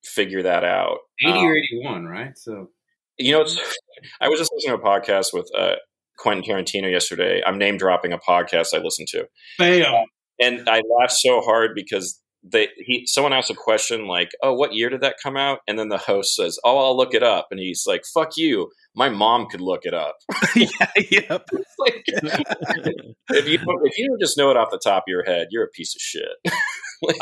figure 0.03 0.41
that 0.43 0.63
out. 0.63 0.97
80 1.23 1.31
Um, 1.39 1.45
or 1.45 1.55
81, 1.55 2.05
right? 2.05 2.37
So 2.37 2.69
You 3.17 3.33
know, 3.33 3.41
it's, 3.41 3.57
I 4.21 4.29
was 4.29 4.39
just 4.39 4.51
listening 4.53 4.77
to 4.77 4.81
a 4.81 4.85
podcast 4.85 5.27
with 5.33 5.49
uh, 5.55 5.75
Quentin 6.17 6.43
Tarantino 6.43 6.91
yesterday. 6.91 7.41
I'm 7.45 7.57
name 7.57 7.77
dropping 7.77 8.13
a 8.13 8.17
podcast 8.17 8.73
I 8.73 8.79
listened 8.79 9.07
to, 9.09 9.25
bam. 9.57 10.05
and 10.39 10.69
I 10.69 10.81
laughed 10.99 11.13
so 11.13 11.41
hard 11.41 11.71
because 11.75 12.21
they 12.43 12.69
he 12.77 13.05
someone 13.05 13.33
asked 13.33 13.51
a 13.51 13.55
question 13.55 14.07
like, 14.07 14.31
"Oh, 14.41 14.53
what 14.53 14.73
year 14.73 14.89
did 14.89 15.01
that 15.01 15.17
come 15.21 15.37
out?" 15.37 15.59
And 15.67 15.77
then 15.77 15.89
the 15.89 15.97
host 15.97 16.35
says, 16.35 16.57
"Oh, 16.63 16.77
I'll 16.77 16.97
look 16.97 17.13
it 17.13 17.23
up," 17.23 17.47
and 17.51 17.59
he's 17.59 17.83
like, 17.85 18.03
"Fuck 18.13 18.37
you." 18.37 18.71
My 18.95 19.09
mom 19.09 19.47
could 19.49 19.61
look 19.61 19.81
it 19.83 19.93
up. 19.93 20.15
yeah, 20.55 20.67
yep. 21.09 21.47
Like, 21.79 22.03
if 22.05 23.47
you 23.47 23.57
if 23.57 23.97
you 23.97 24.07
don't 24.07 24.21
just 24.21 24.37
know 24.37 24.51
it 24.51 24.57
off 24.57 24.69
the 24.69 24.77
top 24.77 25.03
of 25.03 25.07
your 25.07 25.23
head, 25.23 25.47
you're 25.49 25.63
a 25.63 25.69
piece 25.69 25.95
of 25.95 26.01
shit. 26.01 26.53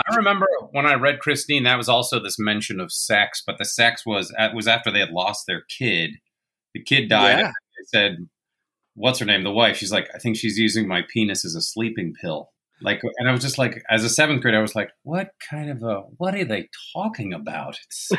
I 0.10 0.15
remember 0.15 0.47
when 0.71 0.86
I 0.86 0.95
read 0.95 1.19
Christine, 1.19 1.63
that 1.63 1.78
was 1.78 1.88
also 1.88 2.21
this 2.21 2.38
mention 2.38 2.82
of 2.82 2.91
sex, 2.91 3.41
but 3.45 3.58
the 3.58 3.63
sex 3.63 4.06
was 4.06 4.34
uh, 4.38 4.49
was 4.54 4.67
after 4.67 4.91
they 4.91 4.99
had 4.99 5.12
lost 5.12 5.45
their 5.47 5.63
kid. 5.78 6.12
The 6.73 6.84
kid 6.84 7.08
died. 7.08 7.39
Yeah. 7.39 7.47
They 7.47 7.86
said, 7.99 8.17
"What's 8.99 9.19
her 9.19 9.25
name?" 9.25 9.43
The 9.43 9.51
wife. 9.51 9.77
She's 9.77 9.91
like, 9.91 10.09
"I 10.13 10.19
think 10.19 10.38
she's 10.38 10.57
using 10.57 10.88
my 10.88 11.01
penis 11.13 11.45
as 11.45 11.55
a 11.55 11.62
sleeping 11.62 12.13
pill." 12.19 12.51
Like, 12.81 13.01
and 13.17 13.27
I 13.27 13.33
was 13.33 13.41
just 13.41 13.57
like, 13.57 13.83
as 13.89 14.05
a 14.05 14.09
seventh 14.09 14.41
grader, 14.41 14.57
I 14.57 14.62
was 14.62 14.75
like, 14.75 14.91
"What 15.03 15.31
kind 15.49 15.69
of 15.69 15.83
a? 15.83 16.01
What 16.17 16.35
are 16.35 16.45
they 16.45 16.69
talking 16.93 17.33
about?" 17.33 17.77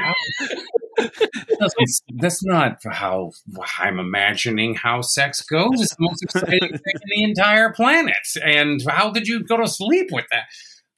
It's, 1.79 2.03
that's, 2.19 2.45
not 2.45 2.77
how 2.85 3.31
I'm 3.79 3.99
imagining 3.99 4.75
how 4.75 5.01
sex 5.01 5.41
goes. 5.43 5.81
It's 5.81 5.97
the 5.97 6.03
most 6.03 6.23
exciting 6.23 6.61
thing 6.61 6.95
in 6.95 7.01
the 7.09 7.23
entire 7.25 7.73
planet. 7.73 8.15
And 8.45 8.83
how 8.87 9.11
did 9.11 9.27
you 9.27 9.43
go 9.43 9.57
to 9.57 9.67
sleep 9.67 10.09
with 10.13 10.27
that? 10.31 10.45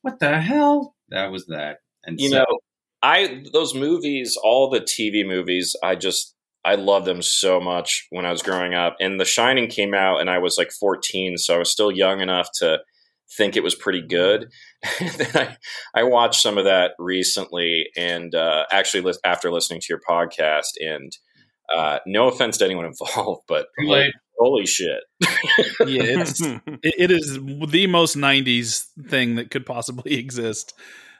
What 0.01 0.19
the 0.19 0.41
hell? 0.41 0.97
That 1.11 1.31
was 1.31 1.47
that. 1.47 1.79
And 2.05 2.21
you 2.21 2.31
so, 2.31 2.39
know 2.39 2.59
i 3.03 3.43
those 3.53 3.75
movies 3.75 4.39
all 4.43 4.71
the 4.71 4.81
tv 4.81 5.27
movies 5.27 5.77
i 5.83 5.95
just 5.95 6.32
i 6.65 6.75
loved 6.75 7.07
them 7.07 7.23
so 7.23 7.61
much 7.61 8.07
when 8.11 8.25
i 8.27 8.31
was 8.31 8.43
growing 8.43 8.75
up 8.75 8.97
and 9.01 9.19
the 9.21 9.25
shining 9.25 9.69
came 9.69 9.95
out 9.95 10.21
and 10.21 10.29
i 10.31 10.39
was 10.39 10.57
like 10.59 10.71
14 10.73 11.37
so 11.39 11.55
i 11.55 11.59
was 11.59 11.71
still 11.71 11.91
young 11.91 12.21
enough 12.21 12.49
to 12.55 12.79
think 13.37 13.57
it 13.57 13.63
was 13.63 13.75
pretty 13.75 14.03
good 14.03 14.49
and 15.01 15.11
then 15.17 15.49
I, 15.95 16.01
I 16.01 16.03
watched 16.05 16.41
some 16.43 16.59
of 16.59 16.65
that 16.65 16.93
recently 16.99 17.87
and 17.97 18.35
uh, 18.35 18.65
actually 18.71 19.01
lis- 19.03 19.19
after 19.25 19.51
listening 19.51 19.81
to 19.81 19.87
your 19.89 20.01
podcast 20.07 20.73
and 20.81 21.11
uh, 21.75 21.99
no 22.07 22.29
offense 22.29 22.59
to 22.59 22.65
anyone 22.67 22.85
involved 23.15 23.43
but 23.49 23.69
Too 23.81 23.89
late. 23.89 24.13
holy 24.39 24.67
shit 24.67 25.01
Yeah, 25.87 26.21
it's 26.21 26.41
it, 26.41 26.61
it 26.83 27.11
is 27.11 27.39
the 27.71 27.87
most 27.87 28.17
'90s 28.17 28.85
thing 29.09 29.37
that 29.37 29.51
could 29.51 29.65
possibly 29.67 30.15
exist. 30.19 30.75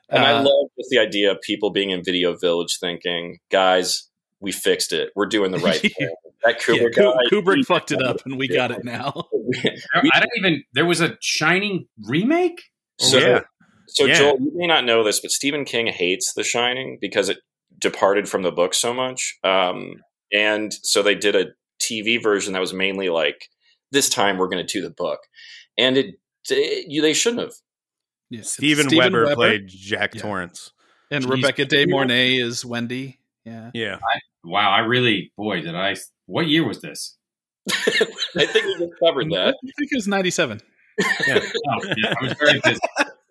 And 0.09 0.25
I 0.25 0.33
Uh, 0.33 0.43
love 0.43 0.69
just 0.79 0.91
the 0.91 0.99
idea 0.99 1.31
of 1.31 1.41
people 1.41 1.71
being 1.71 1.91
in 1.91 2.03
Video 2.05 2.37
Village 2.37 2.77
thinking, 2.81 3.39
guys, 3.51 4.09
we 4.43 4.53
fixed 4.53 4.93
it. 4.93 5.11
We're 5.17 5.27
doing 5.27 5.51
the 5.53 5.59
right 5.59 5.81
thing. 5.81 6.11
That 6.45 6.61
Kubrick 6.61 6.95
Ku- 6.95 7.03
guy, 7.13 7.19
Kubrick 7.31 7.57
he- 7.57 7.63
fucked 7.63 7.93
it 7.93 8.03
up, 8.03 8.19
and 8.27 8.37
we 8.39 8.49
got 8.49 8.71
it 8.73 8.85
now. 8.85 9.29
I 9.65 10.19
don't 10.21 10.29
even. 10.39 10.65
There 10.75 10.85
was 10.85 11.01
a 11.01 11.17
Shining 11.21 11.87
remake. 12.07 12.61
So, 12.99 13.19
Yeah. 13.19 13.41
so 13.89 14.05
Yeah. 14.05 14.15
Joel, 14.19 14.39
you 14.41 14.53
may 14.55 14.67
not 14.67 14.85
know 14.85 15.03
this, 15.05 15.21
but 15.21 15.31
Stephen 15.31 15.65
King 15.65 15.87
hates 15.87 16.33
The 16.35 16.43
Shining 16.45 16.99
because 17.01 17.29
it 17.29 17.39
departed 17.81 18.29
from 18.29 18.43
the 18.43 18.53
book 18.53 18.75
so 18.75 18.93
much. 18.93 19.39
Um, 19.45 19.95
and 20.33 20.73
so 20.83 21.03
they 21.03 21.15
did 21.15 21.35
a 21.37 21.47
TV 21.81 22.23
version 22.23 22.53
that 22.53 22.61
was 22.61 22.73
mainly 22.73 23.09
like, 23.09 23.49
this 23.93 24.09
time 24.09 24.37
we're 24.39 24.49
going 24.49 24.65
to 24.65 24.73
do 24.73 24.83
the 24.83 24.91
book. 24.95 25.21
And 25.79 25.97
it, 25.97 26.15
it 26.51 26.87
you, 26.89 27.03
they 27.03 27.13
shouldn't 27.13 27.41
have. 27.43 27.53
Yeah, 28.31 28.41
it's 28.41 28.53
Steven, 28.53 28.87
Stephen 28.89 29.13
Weber, 29.13 29.35
played 29.35 29.69
Jack 29.69 30.15
Yeah. 30.15 30.23
Torrance. 30.23 30.71
and 31.11 31.25
Jeez. 31.25 31.31
Rebecca 31.31 31.65
De 31.67 31.87
Mornay 31.87 32.37
is 32.37 32.65
Wendy. 32.65 33.19
Yeah, 33.45 33.71
Yeah. 33.75 33.99
Wow, 34.45 34.71
I 34.71 34.81
really, 34.81 35.33
boy, 35.37 35.61
did 35.61 35.75
I. 35.75 35.97
What 36.27 36.49
year 36.49 36.67
was 36.67 36.81
this? 36.81 37.17
I 37.71 38.47
think 38.47 38.67
we 38.67 38.77
just 38.79 38.93
covered 39.03 39.33
I 39.33 39.53
think 39.53 39.91
it 39.93 39.97
was 39.97 40.09
97. 40.09 40.61
Oh, 41.01 41.05
yeah, 41.97 42.15
I 42.21 42.25
was 42.25 42.33
very 42.35 42.61
busy. 42.61 42.81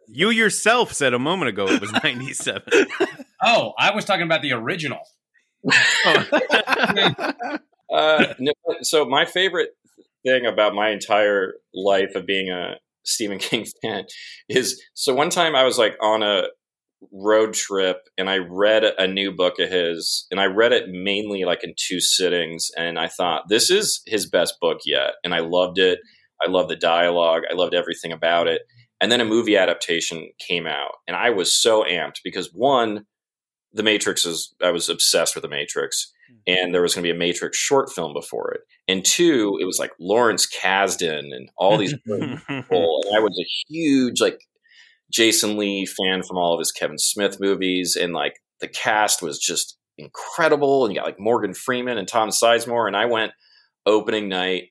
You 0.08 0.30
yourself 0.30 0.94
said 0.94 1.14
a 1.14 1.20
moment 1.20 1.50
ago 1.50 1.68
it 1.68 1.82
was 1.82 1.92
97. 2.04 2.64
Oh, 3.44 3.74
I 3.80 3.96
was 3.96 4.06
talking 4.06 4.22
about 4.22 4.44
the 4.44 4.54
original. 4.54 5.00
Uh, 7.94 8.34
no, 8.40 8.54
so 8.84 9.04
my 9.04 9.26
favorite 9.26 9.72
thing 10.26 10.46
about 10.46 10.74
my 10.74 10.92
entire 10.92 11.56
life 11.74 12.16
of 12.16 12.26
being 12.26 12.50
a 12.50 12.76
Stephen 13.04 13.38
King 13.38 13.66
fan 13.82 14.06
is 14.48 14.82
so 14.94 15.14
one 15.14 15.30
time 15.30 15.58
I 15.58 15.64
was 15.64 15.78
like 15.78 15.98
on 16.02 16.24
a 16.24 16.44
road 17.12 17.54
trip 17.54 18.08
and 18.18 18.30
I 18.30 18.38
read 18.38 18.84
a 18.84 19.08
new 19.08 19.32
book 19.32 19.60
of 19.60 19.70
his 19.70 20.28
and 20.30 20.40
I 20.40 20.46
read 20.46 20.72
it 20.72 20.90
mainly 20.90 21.44
like 21.46 21.64
in 21.64 21.74
two 21.76 22.00
sittings 22.00 22.70
and 22.78 23.00
I 23.00 23.08
thought 23.08 23.50
this 23.50 23.70
is 23.70 24.02
his 24.06 24.30
best 24.30 24.60
book 24.60 24.80
yet 24.86 25.14
and 25.24 25.34
I 25.34 25.40
loved 25.40 25.80
it. 25.80 26.00
I 26.46 26.50
loved 26.50 26.70
the 26.70 26.76
dialogue. 26.76 27.44
I 27.50 27.54
loved 27.54 27.74
everything 27.74 28.12
about 28.12 28.48
it. 28.48 28.62
And 29.00 29.12
then 29.12 29.22
a 29.22 29.26
movie 29.26 29.58
adaptation 29.58 30.30
came 30.48 30.68
out 30.68 30.92
and 31.08 31.18
I 31.18 31.32
was 31.32 31.52
so 31.52 31.84
amped 31.84 32.20
because 32.24 32.52
one, 32.54 33.06
The 33.74 33.84
Matrix 33.84 34.26
is 34.26 34.54
I 34.64 34.72
was 34.72 34.88
obsessed 34.88 35.36
with 35.36 35.42
The 35.42 35.50
Matrix 35.50 36.12
hmm. 36.30 36.38
and 36.46 36.74
there 36.74 36.84
was 36.84 36.94
going 36.94 37.04
to 37.04 37.12
be 37.12 37.16
a 37.16 37.20
Matrix 37.20 37.58
short 37.58 37.92
film 37.92 38.14
before 38.14 38.52
it. 38.52 38.62
And 38.88 39.04
two, 39.04 39.58
it 39.60 39.66
was 39.66 39.80
like 39.80 39.92
Lawrence 40.00 40.48
Kasdan 40.48 41.34
and 41.36 41.50
all 41.58 41.78
these 41.78 41.94
people. 42.08 43.02
And 43.08 43.18
I 43.18 43.20
was 43.20 43.40
a 43.40 43.74
huge 43.74 44.22
like 44.22 44.40
Jason 45.12 45.58
Lee 45.58 45.86
fan 45.86 46.24
from 46.24 46.38
all 46.38 46.54
of 46.54 46.60
his 46.60 46.72
Kevin 46.72 46.98
Smith 46.98 47.40
movies, 47.40 47.96
and 47.96 48.14
like 48.14 48.36
the 48.60 48.68
cast 48.68 49.22
was 49.22 49.40
just 49.40 49.78
incredible. 49.98 50.86
And 50.86 50.94
you 50.94 51.00
got 51.00 51.06
like 51.06 51.20
Morgan 51.20 51.54
Freeman 51.54 51.98
and 51.98 52.08
Tom 52.08 52.30
Sizemore, 52.30 52.88
and 52.88 52.96
I 52.96 53.06
went 53.06 53.34
opening 53.86 54.30
night, 54.30 54.70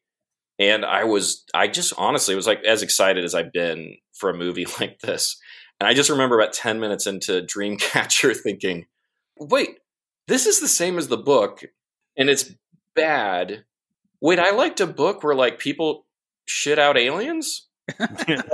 and 0.59 0.85
I 0.85 1.05
was 1.05 1.45
I 1.55 1.69
just 1.69 1.93
honestly 1.99 2.35
was 2.35 2.47
like 2.47 2.65
as 2.65 2.83
excited 2.83 3.25
as 3.25 3.35
I've 3.35 3.53
been 3.53 3.97
for 4.15 4.31
a 4.31 4.37
movie 4.37 4.67
like 4.81 5.01
this. 5.01 5.37
And 5.79 5.89
I 5.89 5.95
just 5.95 6.11
remember 6.11 6.39
about 6.39 6.53
ten 6.53 6.81
minutes 6.81 7.07
into 7.07 7.43
Dreamcatcher 7.43 8.37
thinking, 8.43 8.87
wait, 9.39 9.79
this 10.29 10.47
is 10.47 10.61
the 10.61 10.69
same 10.69 10.99
as 10.99 11.09
the 11.09 11.17
book, 11.17 11.63
and 12.17 12.31
it's 12.31 12.53
bad. 12.95 13.65
Wait, 14.21 14.39
I 14.39 14.51
liked 14.51 14.81
a 14.81 14.87
book 14.87 15.23
where 15.23 15.35
like 15.35 15.59
people 15.59 16.07
shit 16.45 16.79
out 16.79 16.99
aliens. 16.99 17.69
like, 17.99 18.49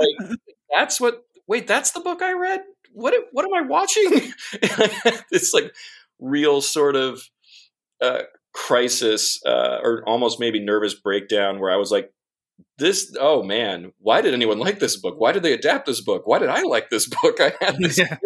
that's 0.73 0.99
what. 1.01 1.23
Wait, 1.47 1.67
that's 1.67 1.91
the 1.91 1.99
book 2.01 2.21
I 2.21 2.33
read. 2.33 2.61
What? 2.93 3.13
What 3.31 3.45
am 3.45 3.53
I 3.53 3.61
watching? 3.67 4.33
it's 5.31 5.53
like 5.53 5.73
real 6.19 6.61
sort 6.61 6.95
of 6.95 7.21
uh, 8.01 8.23
crisis, 8.53 9.41
uh, 9.45 9.79
or 9.83 10.03
almost 10.07 10.39
maybe 10.39 10.59
nervous 10.59 10.93
breakdown, 10.95 11.59
where 11.59 11.71
I 11.71 11.77
was 11.77 11.91
like, 11.91 12.11
"This. 12.77 13.15
Oh 13.19 13.43
man, 13.43 13.93
why 13.99 14.21
did 14.21 14.33
anyone 14.33 14.59
like 14.59 14.79
this 14.79 14.97
book? 14.97 15.15
Why 15.19 15.31
did 15.33 15.43
they 15.43 15.53
adapt 15.53 15.87
this 15.87 16.01
book? 16.01 16.27
Why 16.27 16.39
did 16.39 16.49
I 16.49 16.63
like 16.63 16.89
this 16.91 17.07
book? 17.21 17.39
I 17.41 17.53
had 17.61 17.77
this." 17.79 17.99
Yeah. 17.99 18.17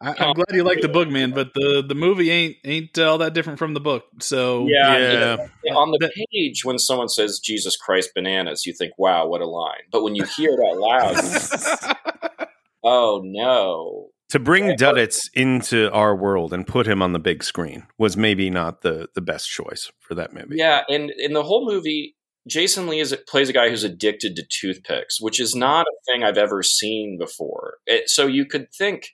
I, 0.00 0.10
I'm 0.10 0.30
oh, 0.30 0.34
glad 0.34 0.46
you 0.52 0.64
like 0.64 0.80
the 0.80 0.88
book, 0.88 1.08
man, 1.08 1.32
but 1.32 1.54
the, 1.54 1.84
the 1.86 1.94
movie 1.94 2.30
ain't 2.30 2.56
ain't 2.64 2.98
all 2.98 3.18
that 3.18 3.34
different 3.34 3.58
from 3.58 3.74
the 3.74 3.80
book. 3.80 4.04
So 4.20 4.66
Yeah, 4.68 4.96
Yeah. 4.98 5.36
yeah. 5.64 5.74
On 5.74 5.90
the 5.90 6.10
page, 6.32 6.64
when 6.64 6.78
someone 6.78 7.08
says 7.08 7.38
"Jesus 7.38 7.76
Christ 7.76 8.10
bananas," 8.14 8.66
you 8.66 8.72
think, 8.72 8.92
"Wow, 8.98 9.26
what 9.26 9.40
a 9.40 9.46
line!" 9.46 9.82
But 9.90 10.02
when 10.02 10.14
you 10.14 10.24
hear 10.24 10.50
it 10.50 10.60
out 10.60 10.78
loud, 10.78 12.46
oh 12.84 13.22
no, 13.24 14.10
to 14.30 14.38
bring 14.38 14.76
Duddits 14.76 15.30
into 15.34 15.90
our 15.92 16.16
world 16.16 16.52
and 16.52 16.66
put 16.66 16.86
him 16.86 17.02
on 17.02 17.12
the 17.12 17.18
big 17.18 17.44
screen 17.44 17.86
was 17.98 18.16
maybe 18.16 18.50
not 18.50 18.82
the 18.82 19.08
the 19.14 19.20
best 19.20 19.48
choice 19.48 19.90
for 20.00 20.14
that 20.14 20.32
movie. 20.32 20.56
Yeah, 20.56 20.82
and 20.88 21.10
in 21.18 21.34
the 21.34 21.42
whole 21.42 21.66
movie, 21.66 22.16
Jason 22.46 22.86
Lee 22.88 23.00
is, 23.00 23.16
plays 23.28 23.48
a 23.48 23.52
guy 23.52 23.70
who's 23.70 23.84
addicted 23.84 24.36
to 24.36 24.44
toothpicks, 24.48 25.20
which 25.20 25.40
is 25.40 25.54
not 25.54 25.86
a 25.86 26.12
thing 26.12 26.22
I've 26.22 26.36
ever 26.38 26.62
seen 26.62 27.16
before. 27.18 27.78
It, 27.86 28.10
so 28.10 28.26
you 28.26 28.44
could 28.44 28.72
think, 28.72 29.08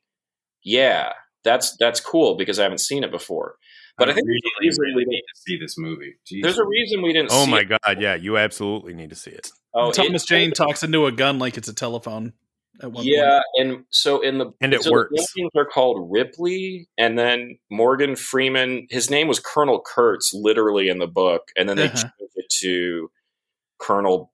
yeah, 0.64 1.12
that's 1.44 1.76
that's 1.78 2.00
cool 2.00 2.36
because 2.36 2.58
I 2.58 2.64
haven't 2.64 2.78
seen 2.80 3.04
it 3.04 3.10
before. 3.10 3.56
But 3.96 4.08
I, 4.08 4.14
think 4.14 4.26
really, 4.26 4.40
there's 4.62 4.78
a 4.78 4.82
reason 4.82 4.94
really 4.96 5.04
need 5.06 5.20
to 5.20 5.40
see 5.40 5.58
this 5.58 5.74
movie. 5.76 6.14
Jeez. 6.26 6.42
there's 6.42 6.58
a 6.58 6.64
reason 6.66 7.02
we 7.02 7.12
didn't. 7.12 7.30
Oh 7.32 7.44
see 7.44 7.50
my 7.50 7.60
it. 7.60 7.68
god, 7.68 8.00
yeah, 8.00 8.14
you 8.14 8.38
absolutely 8.38 8.94
need 8.94 9.10
to 9.10 9.16
see 9.16 9.30
it. 9.30 9.48
Oh, 9.74 9.92
Thomas 9.92 10.24
it- 10.24 10.28
Jane 10.28 10.52
talks 10.52 10.82
into 10.82 11.06
a 11.06 11.12
gun 11.12 11.38
like 11.38 11.56
it's 11.58 11.68
a 11.68 11.74
telephone. 11.74 12.32
At 12.82 12.92
one 12.92 13.04
Yeah, 13.06 13.40
and 13.58 13.84
so 13.90 14.22
in 14.22 14.38
the 14.38 14.52
And 14.62 14.72
it 14.72 14.82
so 14.82 14.88
the 14.88 14.92
works. 14.92 15.12
aliens 15.36 15.50
are 15.54 15.66
called 15.66 16.10
Ripley, 16.10 16.88
and 16.96 17.18
then 17.18 17.58
Morgan 17.70 18.16
Freeman. 18.16 18.86
His 18.88 19.10
name 19.10 19.28
was 19.28 19.38
Colonel 19.38 19.82
Kurtz, 19.84 20.32
literally 20.32 20.88
in 20.88 20.98
the 20.98 21.06
book, 21.06 21.48
and 21.56 21.68
then 21.68 21.76
they 21.76 21.86
Uh-huh. 21.88 21.96
changed 21.96 22.32
it 22.36 22.48
to 22.60 23.10
Colonel 23.80 24.32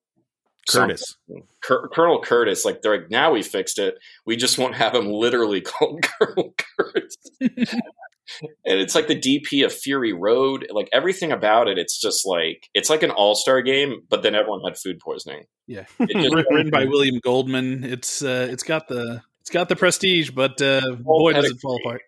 Curtis. 0.68 1.16
Cur- 1.62 1.88
Colonel 1.88 2.20
Curtis. 2.20 2.64
Like 2.64 2.82
they're 2.82 2.98
like, 3.00 3.11
now 3.11 3.32
we 3.32 3.42
fixed 3.42 3.78
it. 3.78 3.96
We 4.24 4.37
just 4.37 4.59
won't 4.59 4.74
have 4.74 4.94
him 4.94 5.06
literally 5.09 5.61
called 5.62 6.02
Colonel 6.02 6.54
Kurtz. 6.59 7.16
and 7.40 8.80
it's 8.80 8.94
like 8.94 9.06
the 9.06 9.18
DP 9.18 9.64
of 9.64 9.72
Fury 9.72 10.12
Road. 10.12 10.66
Like 10.70 10.88
everything 10.92 11.32
about 11.32 11.68
it, 11.68 11.78
it's 11.78 12.00
just 12.00 12.26
like 12.26 12.68
it's 12.74 12.90
like 12.90 13.02
an 13.02 13.11
all 13.11 13.35
star 13.35 13.62
game, 13.62 14.02
but 14.09 14.22
then 14.22 14.35
everyone 14.35 14.61
had 14.64 14.76
food 14.76 14.98
poisoning. 14.98 15.44
Yeah. 15.66 15.85
Just- 16.00 16.35
written 16.50 16.70
by 16.70 16.85
William 16.85 17.20
Goldman. 17.22 17.85
It's 17.85 18.22
uh, 18.22 18.48
it's 18.50 18.62
got 18.62 18.88
the 18.88 19.22
it's 19.40 19.50
got 19.50 19.68
the 19.68 19.76
prestige, 19.76 20.30
but 20.30 20.61
uh, 20.61 20.96
boy, 20.98 21.32
does 21.32 21.44
it 21.44 21.61
fall 21.61 21.78
apart. 21.85 22.02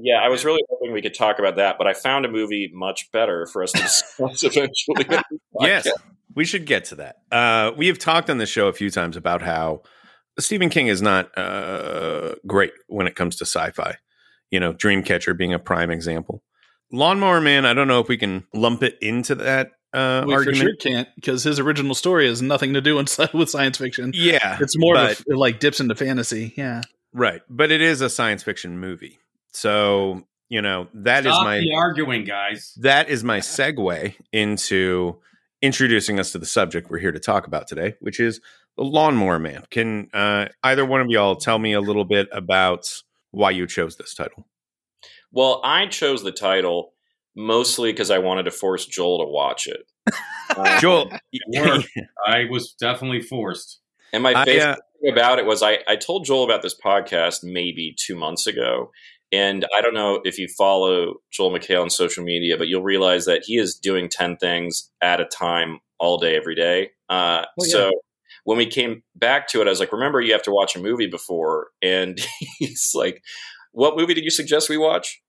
Yeah, 0.00 0.20
I 0.22 0.28
was 0.28 0.44
really 0.44 0.62
hoping 0.70 0.92
we 0.92 1.02
could 1.02 1.14
talk 1.14 1.40
about 1.40 1.56
that, 1.56 1.76
but 1.76 1.88
I 1.88 1.92
found 1.92 2.24
a 2.24 2.28
movie 2.28 2.70
much 2.72 3.10
better 3.10 3.46
for 3.46 3.64
us 3.64 3.72
to 3.72 3.82
discuss 3.82 4.44
eventually. 4.44 5.22
Yes, 5.60 5.88
we 6.34 6.44
should 6.44 6.66
get 6.66 6.84
to 6.86 6.94
that. 6.96 7.16
Uh, 7.32 7.72
we 7.76 7.86
have 7.88 7.98
talked 7.98 8.28
on 8.30 8.38
the 8.38 8.46
show 8.46 8.68
a 8.68 8.72
few 8.72 8.90
times 8.90 9.16
about 9.16 9.42
how 9.42 9.82
Stephen 10.38 10.68
King 10.70 10.86
is 10.88 11.02
not 11.02 11.36
uh, 11.38 12.34
great 12.46 12.72
when 12.86 13.06
it 13.06 13.14
comes 13.16 13.36
to 13.36 13.44
sci-fi. 13.44 13.96
You 14.50 14.60
know, 14.60 14.72
Dreamcatcher 14.72 15.36
being 15.36 15.52
a 15.52 15.58
prime 15.58 15.90
example. 15.90 16.42
Lawnmower 16.90 17.40
Man, 17.40 17.66
I 17.66 17.74
don't 17.74 17.88
know 17.88 18.00
if 18.00 18.08
we 18.08 18.16
can 18.16 18.46
lump 18.54 18.82
it 18.82 18.96
into 19.02 19.34
that 19.36 19.72
uh, 19.92 20.24
We 20.26 20.32
for 20.32 20.38
argument. 20.38 20.56
sure 20.58 20.76
can't 20.76 21.08
because 21.16 21.44
his 21.44 21.58
original 21.58 21.94
story 21.94 22.26
has 22.28 22.40
nothing 22.40 22.72
to 22.74 22.80
do 22.80 22.96
with 22.96 23.14
with 23.34 23.50
science 23.50 23.76
fiction. 23.78 24.12
Yeah, 24.14 24.56
It's 24.60 24.78
more 24.78 24.94
but- 24.94 25.18
of 25.20 25.24
a, 25.30 25.36
like 25.36 25.60
dips 25.60 25.80
into 25.80 25.94
fantasy. 25.94 26.54
Yeah. 26.56 26.82
right, 27.12 27.42
but 27.50 27.70
it 27.70 27.80
is 27.82 28.00
a 28.00 28.08
science 28.08 28.42
fiction 28.42 28.78
movie, 28.80 29.18
so 29.50 30.22
you 30.48 30.62
know 30.62 30.88
that 30.94 31.26
is 31.26 31.32
Stop 31.32 31.44
my 31.44 31.62
arguing, 31.76 32.24
guys. 32.24 32.72
that 32.80 33.08
is 33.10 33.22
my 33.24 33.38
segue 33.40 34.14
into 34.32 35.16
introducing 35.62 36.20
us 36.20 36.32
to 36.32 36.38
the 36.38 36.46
subject 36.46 36.90
we're 36.90 36.98
here 36.98 37.12
to 37.12 37.18
talk 37.18 37.46
about 37.46 37.66
today, 37.66 37.94
which 38.00 38.20
is 38.20 38.40
the 38.76 38.84
Lawnmower 38.84 39.38
Man. 39.38 39.64
Can 39.70 40.08
uh, 40.12 40.46
either 40.62 40.84
one 40.84 41.00
of 41.00 41.08
y'all 41.10 41.36
tell 41.36 41.58
me 41.58 41.72
a 41.72 41.80
little 41.80 42.04
bit 42.04 42.28
about 42.32 43.02
why 43.30 43.50
you 43.50 43.66
chose 43.66 43.96
this 43.96 44.14
title? 44.14 44.46
Well, 45.32 45.60
I 45.64 45.86
chose 45.86 46.22
the 46.22 46.32
title 46.32 46.94
mostly 47.36 47.92
because 47.92 48.10
I 48.10 48.18
wanted 48.18 48.44
to 48.44 48.50
force 48.50 48.86
Joel 48.86 49.18
to 49.18 49.30
watch 49.30 49.66
it. 49.66 49.80
Uh, 50.50 50.80
Joel. 50.80 51.10
I 52.26 52.44
was 52.50 52.74
definitely 52.78 53.22
forced. 53.22 53.80
and 54.12 54.22
my 54.22 54.34
I, 54.34 54.44
favorite 54.44 54.64
uh, 54.64 54.76
thing 55.02 55.12
about 55.12 55.38
it 55.38 55.46
was 55.46 55.62
I, 55.62 55.78
I 55.86 55.96
told 55.96 56.24
Joel 56.24 56.44
about 56.44 56.62
this 56.62 56.76
podcast 56.78 57.44
maybe 57.44 57.94
two 57.98 58.16
months 58.16 58.46
ago. 58.46 58.90
And 59.30 59.66
I 59.76 59.82
don't 59.82 59.94
know 59.94 60.20
if 60.24 60.38
you 60.38 60.48
follow 60.56 61.14
Joel 61.30 61.50
McHale 61.50 61.82
on 61.82 61.90
social 61.90 62.24
media, 62.24 62.56
but 62.56 62.68
you'll 62.68 62.82
realize 62.82 63.26
that 63.26 63.42
he 63.44 63.58
is 63.58 63.74
doing 63.74 64.08
10 64.08 64.36
things 64.38 64.90
at 65.02 65.20
a 65.20 65.26
time 65.26 65.80
all 65.98 66.16
day, 66.18 66.36
every 66.36 66.54
day. 66.54 66.90
Uh, 67.08 67.44
Oh, 67.60 67.64
yeah. 67.64 67.72
So 67.72 67.90
when 68.44 68.56
we 68.56 68.66
came 68.66 69.02
back 69.14 69.48
to 69.48 69.60
it, 69.60 69.66
I 69.66 69.70
was 69.70 69.80
like, 69.80 69.92
remember, 69.92 70.20
you 70.20 70.32
have 70.32 70.42
to 70.44 70.50
watch 70.50 70.76
a 70.76 70.80
movie 70.80 71.06
before. 71.06 71.68
And 71.82 72.18
he's 72.58 72.92
like, 72.94 73.22
what 73.72 73.96
movie 73.96 74.14
did 74.14 74.24
you 74.24 74.30
suggest 74.30 74.68
we 74.68 74.78
watch? 74.78 75.20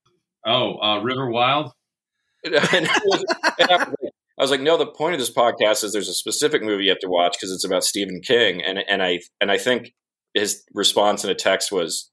Oh, 0.46 0.78
uh, 0.78 1.02
River 1.02 1.30
Wild. 1.30 1.72
and 2.46 2.56
I 2.56 3.00
was, 3.06 3.26
and 3.60 3.70
I 3.72 3.76
was 3.76 3.96
like, 4.02 4.14
I 4.40 4.42
was 4.42 4.52
like, 4.52 4.62
no. 4.62 4.78
The 4.78 4.88
point 4.88 5.14
of 5.14 5.20
this 5.20 5.34
podcast 5.34 5.84
is 5.84 5.92
there's 5.92 6.08
a 6.08 6.14
specific 6.14 6.64
movie 6.64 6.86
you 6.86 6.90
have 6.92 7.00
to 7.00 7.10
watch 7.10 7.34
because 7.34 7.52
it's 7.52 7.66
about 7.66 7.84
Stephen 7.84 8.22
King, 8.22 8.64
and 8.64 8.80
and 8.90 9.04
I 9.04 9.20
and 9.42 9.52
I 9.52 9.58
think 9.58 9.94
his 10.34 10.64
response 10.74 11.26
in 11.26 11.30
a 11.30 11.36
text 11.36 11.70
was, 11.74 12.10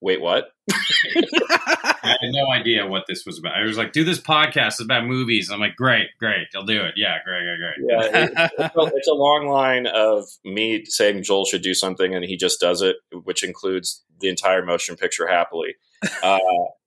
"Wait, 0.00 0.20
what?" 0.20 0.48
I 0.70 2.16
had 2.20 2.30
no 2.32 2.50
idea 2.50 2.86
what 2.86 3.04
this 3.08 3.24
was 3.26 3.38
about. 3.38 3.54
I 3.54 3.62
was 3.62 3.78
like, 3.78 3.92
"Do 3.92 4.04
this 4.04 4.20
podcast 4.20 4.66
It's 4.66 4.80
about 4.80 5.06
movies." 5.06 5.50
I'm 5.50 5.60
like, 5.60 5.76
"Great, 5.76 6.08
great, 6.18 6.48
I'll 6.54 6.64
do 6.64 6.82
it." 6.82 6.94
Yeah, 6.96 7.18
great, 7.24 7.44
great, 7.44 7.58
great. 7.58 7.88
Yeah, 7.88 8.48
it's, 8.58 8.76
a, 8.76 8.96
it's 8.96 9.08
a 9.08 9.14
long 9.14 9.48
line 9.48 9.86
of 9.86 10.24
me 10.44 10.84
saying 10.84 11.22
Joel 11.22 11.44
should 11.44 11.62
do 11.62 11.74
something, 11.74 12.14
and 12.14 12.24
he 12.24 12.36
just 12.36 12.60
does 12.60 12.82
it, 12.82 12.96
which 13.24 13.42
includes 13.42 14.04
the 14.20 14.28
entire 14.28 14.64
motion 14.64 14.96
picture 14.96 15.26
happily. 15.26 15.76
Uh, 16.22 16.38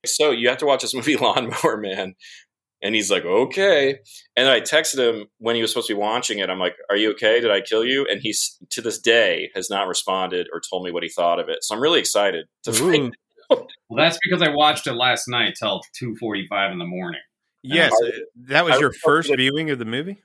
so 0.05 0.29
you 0.29 0.47
have 0.47 0.59
to 0.59 0.65
watch 0.67 0.83
this 0.83 0.93
movie, 0.93 1.15
Lawnmower 1.17 1.77
Man. 1.77 2.13
And 2.83 2.93
he's 2.93 3.09
like, 3.09 3.25
okay. 3.25 3.97
And 4.35 4.47
I 4.47 4.61
texted 4.61 4.99
him 4.99 5.25
when 5.39 5.55
he 5.55 5.61
was 5.61 5.71
supposed 5.71 5.87
to 5.87 5.95
be 5.95 5.99
watching 5.99 6.37
it. 6.39 6.49
I'm 6.49 6.59
like, 6.59 6.75
are 6.91 6.95
you 6.95 7.11
okay? 7.11 7.39
Did 7.39 7.49
I 7.49 7.61
kill 7.61 7.83
you? 7.83 8.05
And 8.09 8.21
he's 8.21 8.57
to 8.69 8.81
this 8.81 8.99
day 8.99 9.49
has 9.55 9.69
not 9.69 9.87
responded 9.87 10.47
or 10.53 10.61
told 10.61 10.83
me 10.85 10.91
what 10.91 11.01
he 11.03 11.09
thought 11.09 11.39
of 11.39 11.49
it. 11.49 11.63
So 11.63 11.73
I'm 11.75 11.81
really 11.81 11.99
excited 11.99 12.45
to 12.63 12.73
find 12.73 13.15
Ooh. 13.53 13.65
Well, 13.89 13.97
that's 14.05 14.19
because 14.21 14.41
I 14.41 14.49
watched 14.53 14.87
it 14.87 14.93
last 14.93 15.27
night 15.27 15.55
till 15.57 15.81
two 15.97 16.15
forty 16.17 16.45
five 16.47 16.71
in 16.71 16.79
the 16.79 16.85
morning. 16.85 17.21
Yes, 17.63 17.91
I- 18.03 18.07
uh, 18.07 18.11
that 18.49 18.65
was 18.65 18.75
I 18.75 18.79
your 18.79 18.89
was 18.89 18.97
first 18.97 19.29
hoping- 19.29 19.37
viewing 19.39 19.69
of 19.71 19.79
the 19.79 19.85
movie. 19.85 20.21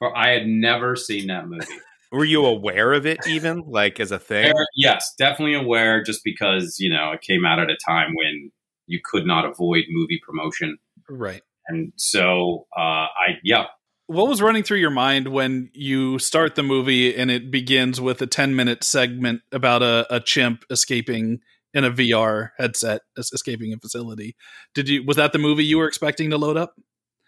Or 0.00 0.16
I 0.16 0.28
had 0.30 0.46
never 0.46 0.96
seen 0.96 1.26
that 1.26 1.46
movie. 1.48 1.66
Were 2.12 2.24
you 2.24 2.46
aware 2.46 2.92
of 2.94 3.04
it 3.04 3.18
even, 3.26 3.64
like 3.66 4.00
as 4.00 4.12
a 4.12 4.18
thing? 4.18 4.52
Yes, 4.74 5.12
definitely 5.18 5.54
aware. 5.54 6.02
Just 6.02 6.24
because 6.24 6.76
you 6.78 6.88
know 6.88 7.12
it 7.12 7.20
came 7.20 7.44
out 7.44 7.58
at 7.58 7.68
a 7.70 7.76
time 7.86 8.14
when 8.14 8.50
you 8.86 8.98
could 9.04 9.26
not 9.26 9.44
avoid 9.44 9.84
movie 9.90 10.18
promotion, 10.26 10.78
Right. 11.10 11.42
And 11.68 11.92
so 11.96 12.66
uh, 12.76 12.80
I 12.80 13.38
yeah 13.44 13.66
What 14.06 14.28
was 14.28 14.42
running 14.42 14.62
through 14.62 14.78
your 14.78 14.90
mind 14.90 15.28
when 15.28 15.70
you 15.74 16.18
start 16.18 16.54
the 16.54 16.62
movie 16.62 17.14
and 17.14 17.30
it 17.30 17.50
begins 17.50 18.00
with 18.00 18.20
a 18.22 18.26
10 18.26 18.56
minute 18.56 18.82
segment 18.82 19.42
about 19.52 19.82
a, 19.82 20.06
a 20.10 20.20
chimp 20.20 20.64
escaping 20.70 21.40
in 21.74 21.84
a 21.84 21.90
VR 21.90 22.50
headset, 22.58 23.02
escaping 23.18 23.72
a 23.72 23.76
facility? 23.76 24.34
Did 24.74 24.88
you, 24.88 25.04
was 25.04 25.18
that 25.18 25.32
the 25.32 25.38
movie 25.38 25.64
you 25.64 25.78
were 25.78 25.86
expecting 25.86 26.30
to 26.30 26.38
load 26.38 26.56
up? 26.56 26.74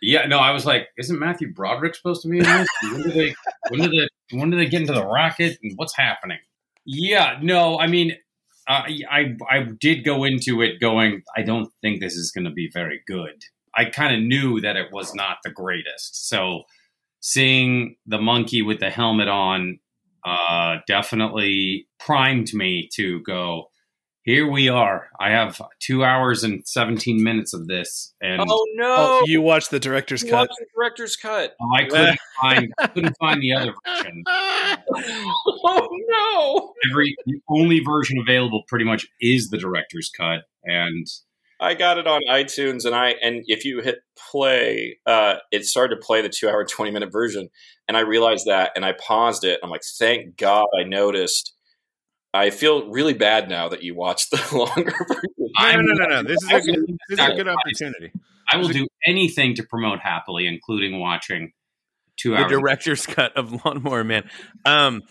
yeah 0.02 0.26
no. 0.26 0.38
I 0.38 0.50
was 0.52 0.64
like, 0.64 0.88
isn't 0.96 1.18
Matthew 1.18 1.52
Broderick 1.52 1.94
supposed 1.94 2.22
to 2.22 2.28
be 2.28 2.38
in 2.38 2.44
this? 2.44 2.68
When 2.82 3.02
did 3.02 3.14
they 3.14 3.34
when 3.68 3.80
did 3.80 3.90
they 3.90 4.36
when 4.38 4.50
did 4.50 4.58
they 4.58 4.66
get 4.66 4.80
into 4.80 4.94
the 4.94 5.04
rocket 5.06 5.58
and 5.62 5.72
what's 5.76 5.96
happening? 5.96 6.38
Yeah, 6.84 7.38
no, 7.42 7.78
I 7.78 7.86
mean. 7.86 8.16
I 8.68 9.34
I 9.50 9.66
did 9.80 10.04
go 10.04 10.22
into 10.22 10.62
it 10.62 10.80
going. 10.80 11.22
I 11.36 11.42
don't 11.42 11.72
think 11.80 12.00
this 12.00 12.14
is 12.14 12.30
going 12.30 12.44
to 12.44 12.52
be 12.52 12.70
very 12.72 13.00
good. 13.04 13.42
I 13.76 13.84
kind 13.86 14.14
of 14.14 14.22
knew 14.22 14.60
that 14.60 14.76
it 14.76 14.92
was 14.92 15.14
not 15.14 15.38
the 15.44 15.50
greatest. 15.50 16.28
So 16.28 16.62
seeing 17.20 17.96
the 18.06 18.18
monkey 18.20 18.62
with 18.62 18.80
the 18.80 18.90
helmet 18.90 19.28
on 19.28 19.78
uh, 20.24 20.78
definitely 20.86 21.86
primed 21.98 22.52
me 22.52 22.88
to 22.94 23.20
go. 23.20 23.70
Here 24.22 24.48
we 24.48 24.68
are. 24.68 25.08
I 25.18 25.30
have 25.30 25.60
two 25.80 26.04
hours 26.04 26.44
and 26.44 26.62
seventeen 26.68 27.24
minutes 27.24 27.54
of 27.54 27.66
this, 27.68 28.12
and 28.20 28.42
Oh 28.46 28.66
no! 28.74 28.94
Oh, 28.98 29.22
you 29.24 29.40
watched 29.40 29.70
the 29.70 29.80
director's 29.80 30.22
You 30.22 30.30
cut. 30.30 30.40
watched 30.40 30.58
the 30.58 30.66
director's 30.76 31.16
cut. 31.16 31.56
I 31.74 31.84
couldn't 31.84 32.18
find 32.42 32.72
couldn't 32.92 33.16
find 33.18 33.40
the 33.40 33.54
other 33.54 33.72
version. 33.86 34.22
oh 34.28 35.88
no! 36.08 36.74
Every 36.90 37.16
the 37.24 37.40
only 37.48 37.80
version 37.80 38.18
available 38.18 38.62
pretty 38.68 38.84
much 38.84 39.06
is 39.22 39.48
the 39.48 39.56
director's 39.58 40.10
cut, 40.14 40.40
and 40.64 41.06
I 41.60 41.74
got 41.74 41.98
it 41.98 42.06
on 42.06 42.22
iTunes, 42.28 42.84
and 42.86 42.94
I 42.94 43.14
and 43.22 43.42
if 43.46 43.64
you 43.64 43.80
hit 43.80 43.98
play, 44.30 44.98
uh, 45.06 45.36
it 45.52 45.66
started 45.66 45.96
to 45.96 46.00
play 46.00 46.22
the 46.22 46.28
two 46.28 46.48
hour 46.48 46.64
twenty 46.64 46.90
minute 46.90 47.12
version, 47.12 47.48
and 47.86 47.96
I 47.96 48.00
realized 48.00 48.46
that, 48.46 48.72
and 48.74 48.84
I 48.84 48.92
paused 48.92 49.44
it. 49.44 49.60
I'm 49.62 49.70
like, 49.70 49.82
thank 49.98 50.36
God 50.36 50.66
I 50.78 50.84
noticed. 50.84 51.54
I 52.32 52.50
feel 52.50 52.88
really 52.90 53.14
bad 53.14 53.48
now 53.48 53.68
that 53.68 53.82
you 53.82 53.94
watched 53.94 54.30
the 54.30 54.36
longer 54.56 54.92
version. 55.08 55.22
No, 55.38 55.72
no, 55.72 55.80
no, 55.80 55.92
no, 55.94 56.06
no. 56.06 56.22
This 56.22 56.42
is 56.42 56.50
a 56.50 56.54
I 56.54 56.60
good, 56.60 56.98
this 57.08 57.18
is 57.18 57.26
a 57.26 57.34
good 57.34 57.48
opportunity. 57.48 58.12
I 58.52 58.56
will 58.56 58.68
do 58.68 58.86
anything 59.06 59.54
to 59.56 59.62
promote 59.64 60.00
happily, 60.00 60.46
including 60.46 60.98
watching 60.98 61.52
two 62.16 62.36
hours. 62.36 62.50
the 62.50 62.58
director's 62.58 63.06
cut 63.06 63.36
of 63.36 63.64
Lawnmower 63.64 64.04
Man. 64.04 64.28
Um, 64.64 65.02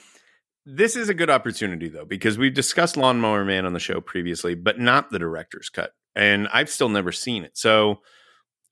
this 0.66 0.96
is 0.96 1.10
a 1.10 1.14
good 1.14 1.30
opportunity 1.30 1.90
though 1.90 2.06
because 2.06 2.38
we've 2.38 2.54
discussed 2.54 2.98
Lawnmower 2.98 3.46
Man 3.46 3.66
on 3.66 3.74
the 3.74 3.80
show 3.80 4.02
previously, 4.02 4.56
but 4.56 4.80
not 4.80 5.10
the 5.10 5.20
director's 5.20 5.70
cut, 5.70 5.92
and 6.20 6.50
I've 6.52 6.70
still 6.70 6.90
never 6.90 7.14
seen 7.14 7.46
it. 7.46 7.58
So, 7.58 8.02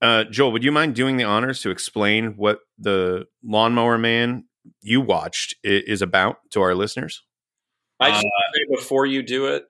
uh, 0.02 0.26
Joel, 0.26 0.52
would 0.52 0.66
you 0.66 0.72
mind 0.72 0.96
doing 0.96 1.16
the 1.16 1.24
honors 1.24 1.62
to 1.62 1.70
explain 1.70 2.34
what 2.36 2.60
the 2.78 3.26
Lawnmower 3.44 3.98
Man 3.98 4.44
you 4.82 5.00
watched 5.00 5.56
is 5.64 6.02
about 6.02 6.38
to 6.52 6.62
our 6.62 6.76
listeners? 6.76 7.24
I 8.00 8.12
just 8.12 8.24
want 8.24 8.34
to 8.54 8.60
say 8.60 8.76
before 8.76 9.06
you 9.06 9.24
do 9.24 9.48
it, 9.48 9.64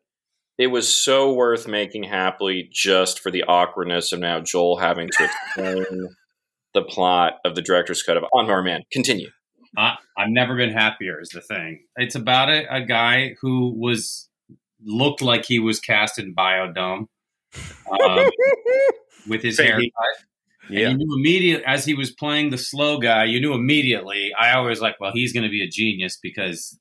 it 0.58 0.68
was 0.68 0.88
so 0.88 1.34
worth 1.34 1.68
making 1.68 2.04
happily 2.04 2.68
just 2.74 3.20
for 3.20 3.32
the 3.32 3.44
awkwardness 3.44 4.12
of 4.12 4.20
now 4.20 4.40
Joel 4.42 4.78
having 4.78 5.08
to 5.10 5.24
explain 5.24 6.10
the 6.74 6.82
plot 6.82 7.34
of 7.46 7.54
the 7.54 7.62
director's 7.62 8.02
cut 8.02 8.18
of 8.18 8.24
Lawnmower 8.34 8.64
Man. 8.64 8.82
Continue. 8.92 9.30
I, 9.78 9.98
I've 10.18 10.30
never 10.30 10.58
been 10.58 10.74
happier. 10.74 11.22
Is 11.22 11.30
the 11.30 11.42
thing. 11.42 11.84
It's 11.96 12.16
about 12.16 12.50
a, 12.50 12.76
a 12.76 12.82
guy 12.82 13.36
who 13.40 13.72
was 13.78 14.30
looked 14.84 15.22
like 15.22 15.46
he 15.46 15.60
was 15.60 15.80
cast 15.80 16.18
in 16.18 16.34
Biodome 16.34 17.06
um, 18.02 18.30
with 19.28 19.42
his 19.44 19.60
haircut. 19.60 19.82
he- 20.70 20.84
And 20.84 21.00
you 21.00 21.06
knew 21.06 21.16
immediately 21.18 21.66
as 21.66 21.86
he 21.86 21.94
was 21.94 22.12
playing 22.12 22.50
the 22.50 22.58
slow 22.58 22.98
guy, 23.00 23.26
you 23.26 23.40
knew 23.40 23.54
immediately. 23.54 24.32
I 24.38 24.54
always 24.54 24.82
like, 24.82 25.00
well, 25.00 25.12
he's 25.14 25.34
going 25.34 25.44
to 25.46 25.50
be 25.50 25.64
a 25.64 25.68
genius 25.70 26.18
because 26.22 26.78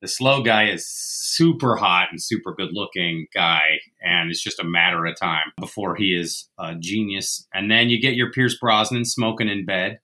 the 0.00 0.08
slow 0.08 0.42
guy 0.42 0.68
is 0.68 0.86
super 0.88 1.76
hot 1.76 2.08
and 2.10 2.20
super 2.20 2.52
good 2.54 2.70
looking 2.72 3.26
guy, 3.32 3.62
and 4.02 4.30
it's 4.30 4.42
just 4.42 4.58
a 4.58 4.64
matter 4.64 5.06
of 5.06 5.16
time 5.18 5.52
before 5.60 5.94
he 5.94 6.14
is 6.14 6.48
a 6.58 6.74
genius. 6.74 7.46
And 7.54 7.70
then 7.70 7.88
you 7.88 8.00
get 8.00 8.14
your 8.16 8.30
Pierce 8.32 8.58
Brosnan 8.58 9.04
smoking 9.04 9.48
in 9.48 9.64
bed, 9.64 10.00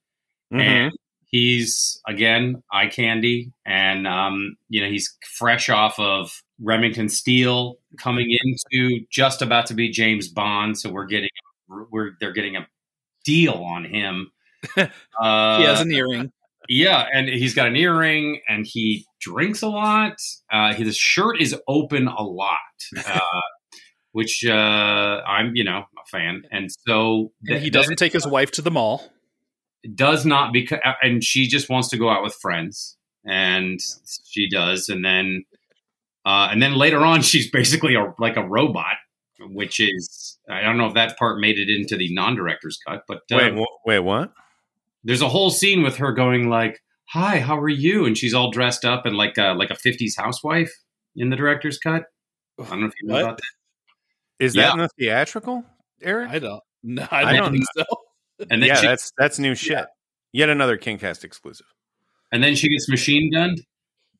Mhm. 0.53 0.61
and 0.61 0.91
he's 1.27 2.01
again 2.07 2.63
eye 2.71 2.87
candy, 2.87 3.51
and 3.65 4.07
um, 4.07 4.55
you 4.69 4.81
know 4.81 4.89
he's 4.89 5.13
fresh 5.37 5.69
off 5.69 5.99
of 5.99 6.31
Remington 6.61 7.09
Steele, 7.09 7.77
coming 7.97 8.35
into 8.43 9.05
just 9.09 9.41
about 9.41 9.65
to 9.67 9.73
be 9.73 9.89
James 9.89 10.27
Bond. 10.27 10.77
So 10.77 10.89
we're 10.89 11.05
getting 11.05 11.29
we're 11.67 12.11
they're 12.19 12.33
getting 12.33 12.55
a 12.55 12.67
deal 13.25 13.53
on 13.53 13.85
him. 13.85 14.31
Uh, 14.75 14.87
he 15.59 15.63
has 15.63 15.81
an 15.81 15.91
earring. 15.91 16.31
yeah, 16.67 17.05
and 17.13 17.27
he's 17.27 17.53
got 17.53 17.67
an 17.67 17.75
earring, 17.75 18.41
and 18.47 18.65
he 18.65 19.05
drinks 19.19 19.61
a 19.61 19.67
lot. 19.67 20.17
Uh, 20.51 20.73
his 20.73 20.97
shirt 20.97 21.39
is 21.39 21.55
open 21.67 22.07
a 22.07 22.21
lot, 22.23 22.57
uh, 23.05 23.19
which 24.11 24.43
uh, 24.45 24.53
I'm, 24.53 25.55
you 25.55 25.63
know, 25.63 25.85
a 25.97 26.09
fan. 26.09 26.43
And 26.51 26.69
so 26.87 27.31
And 27.47 27.61
he 27.61 27.69
doesn't 27.69 27.97
take 27.97 28.13
his 28.13 28.27
wife 28.27 28.51
to 28.51 28.61
the 28.61 28.71
mall. 28.71 29.03
does 29.95 30.25
not 30.25 30.53
because, 30.53 30.79
and 31.01 31.23
she 31.23 31.47
just 31.47 31.69
wants 31.69 31.89
to 31.89 31.97
go 31.97 32.09
out 32.09 32.23
with 32.23 32.33
friends, 32.35 32.97
and 33.25 33.79
she 34.25 34.49
does, 34.49 34.89
and 34.89 35.05
then, 35.05 35.45
uh, 36.25 36.49
and 36.51 36.61
then 36.61 36.75
later 36.75 36.99
on, 37.05 37.21
she's 37.29 37.49
basically 37.51 37.95
a, 37.95 38.13
like 38.19 38.37
a 38.37 38.43
robot. 38.47 38.95
Which 39.41 39.79
is, 39.79 40.37
I 40.49 40.59
don't 40.59 40.77
know 40.77 40.87
if 40.87 40.95
that 40.95 41.17
part 41.17 41.39
made 41.39 41.57
it 41.59 41.69
into 41.69 41.95
the 41.95 42.13
non-director's 42.13 42.77
cut, 42.85 43.03
but 43.07 43.19
uh, 43.31 43.37
Wait, 43.37 43.53
wh- 43.57 43.87
wait, 43.87 43.99
what? 43.99 44.33
there's 45.05 45.21
a 45.21 45.29
whole 45.29 45.49
scene 45.49 45.81
with 45.81 45.95
her 45.95 46.11
going 46.11 46.49
like, 46.49 46.81
"Hi, 47.11 47.39
how 47.39 47.57
are 47.57 47.69
you?" 47.69 48.05
and 48.05 48.17
she's 48.17 48.33
all 48.33 48.51
dressed 48.51 48.83
up 48.83 49.05
and 49.05 49.15
like 49.15 49.37
a, 49.37 49.53
like 49.53 49.69
a 49.69 49.75
'50s 49.75 50.17
housewife 50.17 50.69
in 51.15 51.29
the 51.29 51.37
director's 51.37 51.77
cut. 51.77 52.03
I 52.59 52.63
don't 52.65 52.81
know 52.81 52.87
if 52.87 52.93
you 53.01 53.07
know 53.07 53.13
What? 53.13 53.23
about 53.23 53.37
that. 53.37 54.43
Is 54.45 54.55
Yeah. 54.57 54.63
that 54.63 54.73
in 54.73 54.79
the 54.79 54.89
theatrical, 54.99 55.63
Eric? 56.01 56.31
I 56.31 56.39
don't. 56.39 56.61
No, 56.83 57.07
I 57.09 57.21
I 57.21 57.33
don't, 57.33 57.43
don't 57.43 57.51
think 57.53 57.65
so. 57.77 57.85
And 58.49 58.61
then 58.61 58.67
yeah, 58.67 58.75
she, 58.75 58.87
that's 58.87 59.11
that's 59.17 59.39
new 59.39 59.55
shit. 59.55 59.85
Yet 60.33 60.49
another 60.49 60.77
KingCast 60.77 61.23
exclusive. 61.23 61.67
and 62.33 62.43
then 62.43 62.55
she 62.55 62.67
gets 62.67 62.89
machine 62.89 63.31
gunned. 63.31 63.61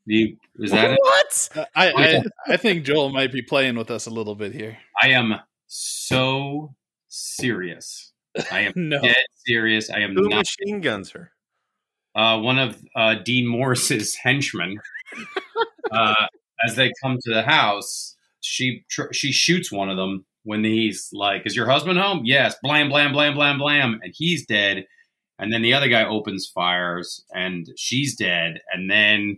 You, 0.05 0.37
is 0.57 0.71
that 0.71 0.91
it? 0.91 0.99
What? 1.01 1.49
I, 1.75 1.91
I 1.91 2.23
I 2.53 2.57
think 2.57 2.83
Joel 2.85 3.09
might 3.09 3.31
be 3.31 3.41
playing 3.41 3.75
with 3.75 3.91
us 3.91 4.07
a 4.07 4.09
little 4.09 4.35
bit 4.35 4.53
here. 4.53 4.77
I 5.01 5.09
am 5.09 5.35
so 5.67 6.73
serious. 7.09 8.11
I 8.51 8.61
am 8.61 8.73
No. 8.89 9.01
dead 9.01 9.15
serious. 9.45 9.89
I 9.89 9.99
am 9.99 10.13
Who 10.15 10.29
not 10.29 10.45
machine 10.59 10.81
guns 10.81 11.11
her? 11.11 11.31
uh, 12.15 12.39
one 12.39 12.57
of 12.57 12.77
uh, 12.95 13.15
Dean 13.23 13.51
Norris's 13.51 14.15
henchmen. 14.23 14.79
uh, 15.91 16.25
as 16.65 16.75
they 16.75 16.91
come 17.03 17.17
to 17.23 17.33
the 17.33 17.43
house, 17.43 18.15
she 18.41 18.83
tr- 18.89 19.13
she 19.13 19.31
shoots 19.31 19.71
one 19.71 19.89
of 19.89 19.97
them 19.97 20.25
when 20.43 20.63
he's 20.63 21.09
like, 21.13 21.43
"Is 21.45 21.55
your 21.55 21.69
husband 21.69 21.99
home?" 21.99 22.21
Yes. 22.25 22.55
Blam 22.63 22.89
blam 22.89 23.11
blam 23.11 23.35
blam 23.35 23.57
blam, 23.59 23.99
and 24.03 24.13
he's 24.15 24.45
dead. 24.45 24.85
And 25.37 25.53
then 25.53 25.61
the 25.61 25.73
other 25.73 25.87
guy 25.87 26.03
opens 26.03 26.47
fires, 26.47 27.23
and 27.33 27.67
she's 27.77 28.15
dead. 28.17 28.59
And 28.73 28.89
then, 28.91 29.37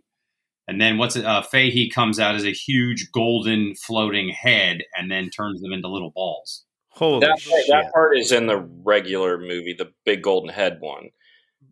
and 0.71 0.79
then 0.79 0.97
what's 0.97 1.17
it? 1.17 1.25
Uh, 1.25 1.41
Fahey 1.41 1.89
comes 1.89 2.17
out 2.17 2.33
as 2.33 2.45
a 2.45 2.53
huge 2.53 3.11
golden 3.11 3.75
floating 3.75 4.29
head, 4.29 4.83
and 4.97 5.11
then 5.11 5.29
turns 5.29 5.61
them 5.61 5.73
into 5.73 5.89
little 5.89 6.11
balls. 6.11 6.63
Holy 6.91 7.19
That, 7.19 7.39
shit! 7.39 7.65
that 7.67 7.91
part 7.91 8.17
is 8.17 8.31
in 8.31 8.47
the 8.47 8.57
regular 8.57 9.37
movie, 9.37 9.75
the 9.77 9.91
big 10.05 10.23
golden 10.23 10.49
head 10.49 10.77
one. 10.79 11.09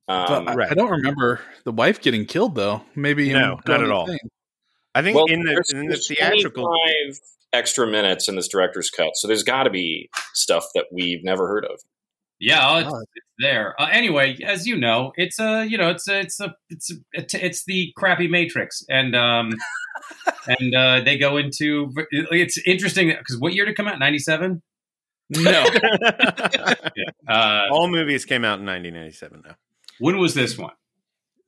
Um, 0.09 0.25
But 0.27 0.47
I, 0.49 0.55
right. 0.55 0.71
I 0.71 0.73
don't 0.73 0.91
remember 0.91 1.39
the 1.63 1.71
wife 1.71 2.01
getting 2.01 2.25
killed 2.25 2.55
though. 2.55 2.81
Maybe 2.93 3.31
No, 3.31 3.57
not 3.65 3.81
at 3.81 3.89
all. 3.89 4.05
thing. 4.05 4.19
I 4.95 5.01
think 5.01 5.15
well, 5.15 5.25
in 5.27 5.43
the 5.43 5.53
there's, 5.53 5.71
in 5.71 5.79
the 5.83 5.88
there's 5.88 6.07
theatrical, 6.09 6.65
25 6.65 7.19
extra 7.53 7.88
minutes 7.88 8.27
in 8.27 8.35
this 8.35 8.49
director's 8.49 8.89
cut, 8.89 9.12
so 9.15 9.29
there's 9.29 9.43
got 9.43 9.63
to 9.63 9.69
be 9.69 10.09
stuff 10.33 10.65
that 10.75 10.88
we've 10.91 11.23
never 11.23 11.47
heard 11.47 11.63
of. 11.63 11.79
Yeah, 12.39 12.60
oh, 12.69 12.78
it's, 12.78 12.89
Oh. 12.89 12.99
it's 13.15 13.25
there. 13.39 13.76
Uh, 13.82 13.88
anyway, 13.91 14.38
as 14.45 14.66
you 14.66 14.78
know, 14.78 15.11
it's 15.18 15.39
a 15.39 15.66
you 15.66 15.78
know 15.78 15.89
it's 15.89 16.07
a, 16.07 16.20
it's 16.22 16.39
a 16.39 16.55
it's 16.70 16.91
a, 16.91 16.95
it's, 17.13 17.34
it's 17.34 17.66
the 17.66 17.91
crappy 17.97 18.28
Matrix, 18.28 18.84
and 18.89 19.16
um 19.16 19.51
and 20.59 20.76
uh, 20.76 21.01
they 21.01 21.18
go 21.18 21.38
into 21.38 21.91
it's 22.11 22.57
interesting 22.66 23.09
because 23.09 23.38
what 23.39 23.53
year 23.53 23.66
did 23.66 23.72
it 23.72 23.76
come 23.76 23.88
out? 23.88 23.99
Ninety 23.99 24.20
seven. 24.20 24.61
No, 25.32 25.63
Uh, 27.28 27.66
all 27.72 27.88
movies 27.88 28.26
came 28.26 28.43
out 28.43 28.59
in 28.59 28.66
1997. 28.66 29.43
Now 29.45 29.55
when 29.99 30.18
was 30.18 30.34
this 30.34 30.57
one? 30.57 30.72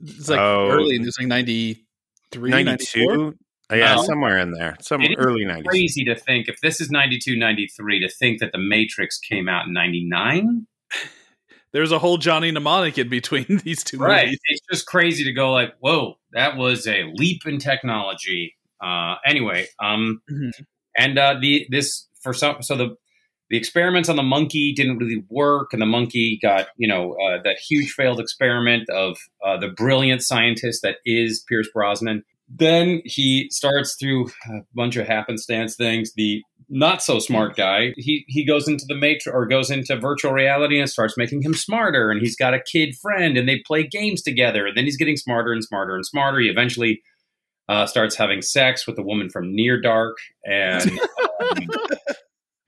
it's 0.04 0.30
like 0.30 0.40
Oh. 0.40 0.70
early. 0.70 0.96
It's 0.98 1.18
like 1.18 1.28
93, 1.28 2.52
94? 2.52 3.16
92. 3.18 3.38
Yeah, 3.74 3.96
Oh. 3.98 4.04
somewhere 4.04 4.38
in 4.40 4.52
there, 4.52 4.76
some 4.82 5.02
early 5.18 5.46
90s. 5.46 5.66
Crazy 5.66 6.04
to 6.06 6.16
think 6.16 6.48
if 6.50 6.60
this 6.62 6.82
is 6.82 6.92
92, 6.92 7.36
93, 7.38 8.02
to 8.02 8.10
think 8.10 8.40
that 8.42 8.52
the 8.52 8.58
Matrix 8.60 9.18
came 9.18 9.48
out 9.50 9.66
in 9.68 9.74
ninety 9.74 10.04
nine. 10.06 10.68
There's 11.74 11.92
a 11.92 12.00
whole 12.00 12.18
Johnny 12.18 12.52
Mnemonic 12.52 12.98
in 12.98 13.10
between 13.10 13.46
these 13.64 13.84
two 13.84 13.98
right. 13.98 14.26
movies. 14.26 14.40
It's 14.48 14.62
just 14.72 14.88
crazy 14.88 15.24
to 15.24 15.34
go 15.34 15.52
like, 15.52 15.74
whoa, 15.80 16.16
that 16.34 16.58
was 16.58 16.88
a 16.88 17.04
leap 17.16 17.46
in 17.46 17.60
technology. 17.60 18.56
Uh, 18.84 19.16
anyway, 19.26 19.68
um, 19.82 20.22
Mhm. 20.30 20.52
and 20.98 21.18
uh, 21.18 21.36
the 21.40 21.66
this 21.70 22.08
for 22.22 22.34
some 22.34 22.62
so 22.62 22.76
the 22.76 22.96
the 23.50 23.58
experiments 23.58 24.08
on 24.10 24.16
the 24.16 24.24
monkey 24.24 24.74
didn't 24.74 24.98
really 24.98 25.24
work, 25.30 25.74
and 25.74 25.82
the 25.82 25.86
monkey 25.86 26.40
got 26.42 26.68
you 26.78 26.88
know 26.88 27.14
uh, 27.14 27.42
that 27.44 27.58
huge 27.70 27.92
failed 27.92 28.20
experiment 28.20 28.90
of 28.90 29.18
uh, 29.46 29.58
the 29.58 29.68
brilliant 29.70 30.24
scientist 30.24 30.82
that 30.84 30.98
is 31.06 31.44
Pierce 31.48 31.68
Brosnan. 31.74 32.24
Then 32.54 33.02
he 33.06 33.48
starts 33.50 33.96
through 34.00 34.28
a 34.50 34.62
bunch 34.74 34.96
of 34.98 35.08
happenstance 35.08 35.76
things. 35.76 36.12
The 36.16 36.42
not 36.74 37.04
so 37.04 37.20
smart 37.20 37.58
guy, 37.58 37.94
he 37.98 38.24
he 38.30 38.46
goes 38.46 38.68
into 38.68 38.86
the 38.88 38.96
matrix 38.96 39.28
or 39.28 39.46
goes 39.46 39.70
into 39.70 39.96
virtual 39.98 40.32
reality 40.32 40.80
and 40.80 40.90
starts 40.90 41.18
making 41.18 41.42
him 41.42 41.54
smarter. 41.54 42.10
And 42.10 42.22
he's 42.22 42.36
got 42.36 42.54
a 42.54 42.62
kid 42.62 42.96
friend, 42.96 43.38
and 43.38 43.48
they 43.48 43.62
play 43.68 43.86
games 43.86 44.22
together. 44.22 44.66
And 44.66 44.78
then 44.78 44.86
he's 44.86 44.98
getting 44.98 45.18
smarter 45.18 45.52
and 45.52 45.64
smarter 45.64 45.96
and 45.96 46.06
smarter. 46.06 46.40
He 46.40 46.48
eventually 46.48 47.02
uh, 47.68 47.86
starts 47.86 48.16
having 48.16 48.42
sex 48.42 48.88
with 48.88 48.98
a 48.98 49.04
woman 49.04 49.30
from 49.30 49.54
Near 49.54 49.82
Dark, 49.82 50.16
and 50.46 50.92
um, 51.42 51.70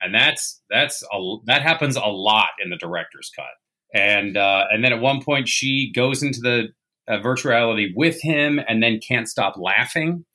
and 0.02 0.14
that's 0.14 0.60
that's 0.70 1.02
a, 1.10 1.36
that 1.46 1.62
happens 1.62 1.96
a 1.96 2.00
lot 2.00 2.50
in 2.62 2.68
the 2.68 2.76
director's 2.76 3.30
cut. 3.34 3.46
And 3.94 4.36
uh, 4.36 4.64
and 4.70 4.84
then 4.84 4.92
at 4.92 5.00
one 5.00 5.22
point 5.22 5.48
she 5.48 5.90
goes 5.94 6.22
into 6.22 6.40
the 6.40 6.68
uh, 7.08 7.20
virtual 7.20 7.52
reality 7.52 7.92
with 7.96 8.20
him, 8.20 8.60
and 8.68 8.82
then 8.82 9.00
can't 9.06 9.28
stop 9.28 9.54
laughing, 9.56 10.26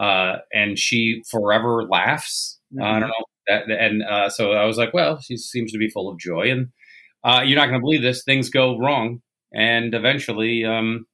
uh, 0.00 0.38
and 0.52 0.76
she 0.76 1.22
forever 1.30 1.84
laughs. 1.84 2.53
I 2.82 3.00
don't 3.00 3.08
know, 3.08 3.24
that, 3.46 3.70
and 3.70 4.02
uh, 4.02 4.28
so 4.30 4.52
I 4.52 4.64
was 4.64 4.78
like, 4.78 4.94
well, 4.94 5.20
she 5.20 5.36
seems 5.36 5.72
to 5.72 5.78
be 5.78 5.88
full 5.88 6.08
of 6.08 6.18
joy, 6.18 6.50
and 6.50 6.68
uh, 7.22 7.42
you're 7.44 7.58
not 7.58 7.66
going 7.66 7.80
to 7.80 7.84
believe 7.84 8.02
this. 8.02 8.24
Things 8.24 8.50
go 8.50 8.78
wrong, 8.78 9.20
and 9.52 9.94
eventually, 9.94 10.64
um, 10.64 11.06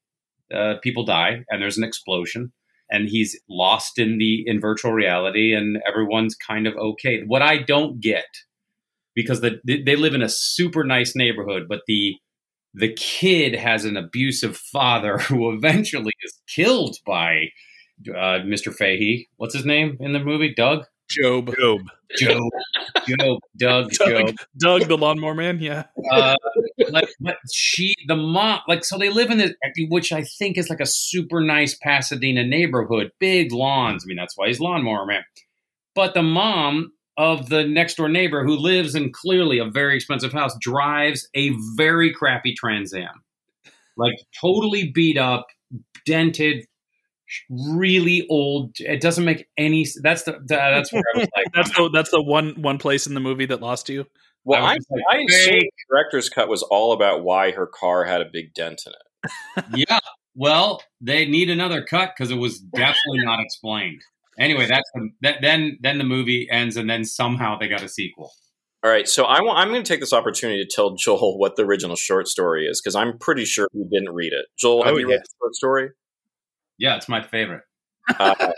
uh, 0.54 0.74
people 0.82 1.04
die, 1.04 1.44
and 1.48 1.62
there's 1.62 1.78
an 1.78 1.84
explosion, 1.84 2.52
and 2.90 3.08
he's 3.08 3.38
lost 3.48 3.98
in 3.98 4.18
the 4.18 4.42
in 4.46 4.60
virtual 4.60 4.92
reality, 4.92 5.54
and 5.54 5.78
everyone's 5.86 6.34
kind 6.34 6.66
of 6.66 6.74
okay. 6.76 7.22
What 7.26 7.42
I 7.42 7.58
don't 7.58 8.00
get, 8.00 8.26
because 9.14 9.40
the, 9.40 9.60
they 9.64 9.96
live 9.96 10.14
in 10.14 10.22
a 10.22 10.28
super 10.28 10.84
nice 10.84 11.14
neighborhood, 11.14 11.66
but 11.68 11.82
the 11.86 12.16
the 12.74 12.92
kid 12.92 13.54
has 13.54 13.84
an 13.84 13.96
abusive 13.96 14.56
father 14.56 15.18
who 15.18 15.52
eventually 15.52 16.12
is 16.22 16.40
killed 16.48 16.96
by 17.04 17.48
uh, 18.08 18.40
Mr. 18.44 18.74
Fahey. 18.74 19.28
What's 19.36 19.54
his 19.54 19.66
name 19.66 19.96
in 20.00 20.12
the 20.12 20.20
movie? 20.20 20.54
Doug. 20.54 20.84
Job. 21.10 21.54
Job. 21.58 21.80
Job. 22.16 22.40
Job. 23.06 23.38
Doug. 23.56 23.90
Job. 23.92 24.26
Doug, 24.26 24.36
Doug, 24.58 24.88
the 24.88 24.96
lawnmower 24.96 25.34
man. 25.34 25.58
Yeah. 25.60 25.84
uh, 26.10 26.36
like, 26.90 27.08
but 27.20 27.36
she, 27.52 27.94
the 28.06 28.16
mom, 28.16 28.60
like, 28.68 28.84
so 28.84 28.98
they 28.98 29.10
live 29.10 29.30
in 29.30 29.38
this, 29.38 29.52
which 29.88 30.12
I 30.12 30.22
think 30.22 30.56
is 30.56 30.70
like 30.70 30.80
a 30.80 30.86
super 30.86 31.40
nice 31.40 31.76
Pasadena 31.76 32.44
neighborhood, 32.44 33.12
big 33.18 33.52
lawns. 33.52 34.04
I 34.04 34.06
mean, 34.06 34.16
that's 34.16 34.36
why 34.36 34.48
he's 34.48 34.60
lawnmower 34.60 35.06
man. 35.06 35.22
But 35.94 36.14
the 36.14 36.22
mom 36.22 36.92
of 37.16 37.48
the 37.48 37.64
next 37.64 37.96
door 37.96 38.08
neighbor 38.08 38.44
who 38.44 38.56
lives 38.56 38.94
in 38.94 39.12
clearly 39.12 39.58
a 39.58 39.64
very 39.66 39.96
expensive 39.96 40.32
house 40.32 40.56
drives 40.60 41.28
a 41.34 41.50
very 41.76 42.12
crappy 42.12 42.54
Trans 42.54 42.94
Am, 42.94 43.22
like 43.96 44.14
totally 44.40 44.90
beat 44.90 45.18
up, 45.18 45.46
dented, 46.06 46.64
really 47.48 48.26
old. 48.30 48.74
It 48.78 49.00
doesn't 49.00 49.24
make 49.24 49.46
any. 49.56 49.86
That's 50.02 50.22
the 50.24 50.38
that's 50.46 50.92
where 50.92 51.02
I 51.14 51.18
was 51.18 51.28
like, 51.36 51.46
That's 51.54 51.70
the 51.76 51.90
that's 51.92 52.10
the 52.10 52.22
one 52.22 52.60
one 52.60 52.78
place 52.78 53.06
in 53.06 53.14
the 53.14 53.20
movie 53.20 53.46
that 53.46 53.60
lost 53.60 53.88
you. 53.88 54.06
Well, 54.44 54.64
I 54.64 54.72
I, 54.72 54.74
was 54.74 54.86
like, 54.90 55.02
I 55.10 55.16
assume 55.28 55.54
"Hey." 55.54 55.60
the 55.60 55.70
director's 55.90 56.28
cut 56.28 56.48
was 56.48 56.62
all 56.62 56.92
about 56.92 57.22
why 57.22 57.50
her 57.52 57.66
car 57.66 58.04
had 58.04 58.20
a 58.20 58.26
big 58.32 58.54
dent 58.54 58.82
in 58.86 58.92
it. 58.92 59.64
yeah. 59.88 59.98
Well, 60.34 60.82
they 61.00 61.26
need 61.26 61.50
another 61.50 61.84
cut 61.84 62.12
because 62.16 62.30
it 62.30 62.36
was 62.36 62.58
definitely 62.60 63.24
not 63.24 63.40
explained. 63.40 64.00
Anyway, 64.38 64.66
that's 64.66 64.88
the, 64.94 65.10
that, 65.20 65.38
then 65.42 65.78
then 65.82 65.98
the 65.98 66.04
movie 66.04 66.48
ends, 66.50 66.76
and 66.76 66.88
then 66.88 67.04
somehow 67.04 67.58
they 67.58 67.68
got 67.68 67.82
a 67.82 67.88
sequel. 67.88 68.32
All 68.82 68.90
right, 68.90 69.06
so 69.06 69.24
I 69.24 69.42
want, 69.42 69.58
I'm 69.58 69.68
going 69.68 69.82
to 69.82 69.86
take 69.88 70.00
this 70.00 70.14
opportunity 70.14 70.64
to 70.64 70.70
tell 70.74 70.94
Joel 70.94 71.38
what 71.38 71.56
the 71.56 71.64
original 71.66 71.96
short 71.96 72.26
story 72.28 72.66
is 72.66 72.80
because 72.80 72.94
I'm 72.94 73.18
pretty 73.18 73.44
sure 73.44 73.68
he 73.74 73.84
didn't 73.92 74.14
read 74.14 74.32
it. 74.32 74.46
Joel, 74.58 74.80
oh, 74.80 74.84
have 74.84 74.94
Oh, 74.94 74.96
you 74.96 75.06
yeah. 75.06 75.16
read 75.16 75.20
the 75.20 75.28
short 75.38 75.54
story? 75.54 75.90
Yeah, 76.80 76.96
it's 76.96 77.08
my 77.08 77.22
favorite. 77.22 77.62
Uh, 78.18 78.34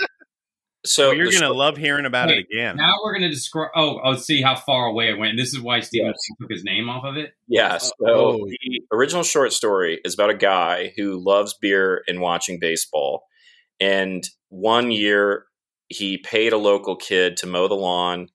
so 0.87 1.09
Well, 1.09 1.17
you're 1.17 1.27
going 1.27 1.41
to 1.41 1.47
short- 1.47 1.57
love 1.57 1.77
hearing 1.77 2.07
about 2.07 2.31
it 2.31 2.39
again. 2.39 2.77
Now 2.77 2.95
we're 3.05 3.15
gonna 3.15 3.29
describe. 3.29 3.71
Oh, 3.75 4.01
oh, 4.03 4.15
see 4.15 4.41
how 4.41 4.55
far 4.55 4.87
away 4.87 5.11
it 5.11 5.19
went. 5.19 5.37
This 5.37 5.53
is 5.53 5.61
why 5.61 5.81
Steven 5.81 6.07
Yes. 6.07 6.21
Took 6.41 6.51
his 6.51 6.65
name 6.65 6.89
off 6.89 7.05
of 7.05 7.17
it. 7.17 7.33
Yeah, 7.49 7.79
so 7.79 7.93
oh. 8.07 8.47
the 8.47 8.83
original 8.93 9.25
short 9.25 9.53
story 9.53 10.01
is 10.05 10.15
about 10.15 10.31
a 10.31 10.35
guy 10.35 10.93
who 10.97 11.23
loves 11.23 11.55
beer 11.61 12.03
and 12.07 12.21
watching 12.21 12.59
baseball. 12.61 13.25
And 13.81 14.27
one 14.49 14.93
year 14.93 15.47
he 15.89 16.19
paid 16.19 16.53
a 16.53 16.59
local 16.59 16.95
kid 16.95 17.37
to 17.39 17.47
mow 17.49 17.67
the 17.67 17.75
lawn, 17.75 18.29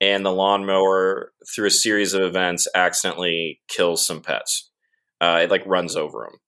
and 0.00 0.24
the 0.24 0.32
lawnmower, 0.32 1.32
through 1.54 1.66
a 1.66 1.70
series 1.70 2.14
of 2.14 2.22
events, 2.22 2.66
accidentally 2.74 3.60
kills 3.68 4.06
some 4.06 4.22
pets. 4.22 4.70
Uh, 5.20 5.40
it 5.42 5.50
like 5.50 5.66
runs 5.66 5.96
over 5.96 6.24
him. 6.24 6.38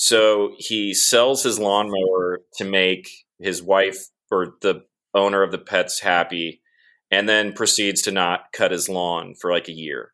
So 0.00 0.52
he 0.58 0.94
sells 0.94 1.42
his 1.42 1.58
lawnmower 1.58 2.42
to 2.54 2.64
make 2.64 3.10
his 3.40 3.60
wife 3.60 4.06
or 4.30 4.54
the 4.62 4.84
owner 5.12 5.42
of 5.42 5.50
the 5.50 5.58
pets 5.58 5.98
happy, 5.98 6.62
and 7.10 7.28
then 7.28 7.52
proceeds 7.52 8.00
to 8.02 8.12
not 8.12 8.52
cut 8.52 8.70
his 8.70 8.88
lawn 8.88 9.34
for 9.34 9.50
like 9.50 9.66
a 9.66 9.72
year. 9.72 10.12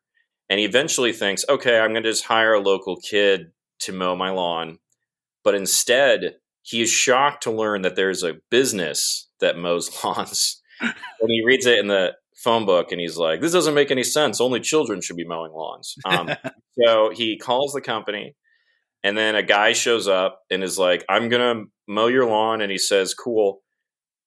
And 0.49 0.59
he 0.59 0.65
eventually 0.65 1.13
thinks, 1.13 1.45
okay, 1.47 1.77
I'm 1.77 1.91
going 1.91 2.01
to 2.01 2.09
just 2.09 2.25
hire 2.25 2.55
a 2.55 2.59
local 2.59 2.97
kid 2.97 3.51
to 3.81 3.93
mow 3.93 4.15
my 4.15 4.31
lawn. 4.31 4.79
But 5.43 5.53
instead, 5.53 6.37
he 6.63 6.81
is 6.81 6.89
shocked 6.89 7.43
to 7.43 7.51
learn 7.51 7.83
that 7.83 7.95
there's 7.95 8.23
a 8.23 8.37
business 8.49 9.29
that 9.39 9.55
mows 9.55 9.91
lawns. 10.03 10.63
and 10.81 10.95
he 11.27 11.43
reads 11.45 11.67
it 11.67 11.77
in 11.77 11.89
the 11.89 12.13
phone 12.37 12.65
book 12.65 12.91
and 12.91 12.99
he's 12.99 13.17
like, 13.17 13.39
this 13.39 13.53
doesn't 13.53 13.75
make 13.75 13.91
any 13.91 14.03
sense. 14.03 14.41
Only 14.41 14.61
children 14.61 15.01
should 15.01 15.15
be 15.15 15.27
mowing 15.27 15.51
lawns. 15.51 15.93
Um, 16.05 16.31
so 16.83 17.11
he 17.13 17.37
calls 17.37 17.73
the 17.73 17.81
company 17.81 18.35
and 19.05 19.15
then 19.15 19.35
a 19.35 19.43
guy 19.43 19.73
shows 19.73 20.07
up 20.07 20.41
and 20.49 20.63
is 20.63 20.79
like, 20.79 21.05
I'm 21.07 21.29
going 21.29 21.57
to 21.65 21.71
mow 21.87 22.07
your 22.07 22.25
lawn. 22.27 22.59
And 22.59 22.71
he 22.71 22.79
says, 22.79 23.13
cool. 23.13 23.61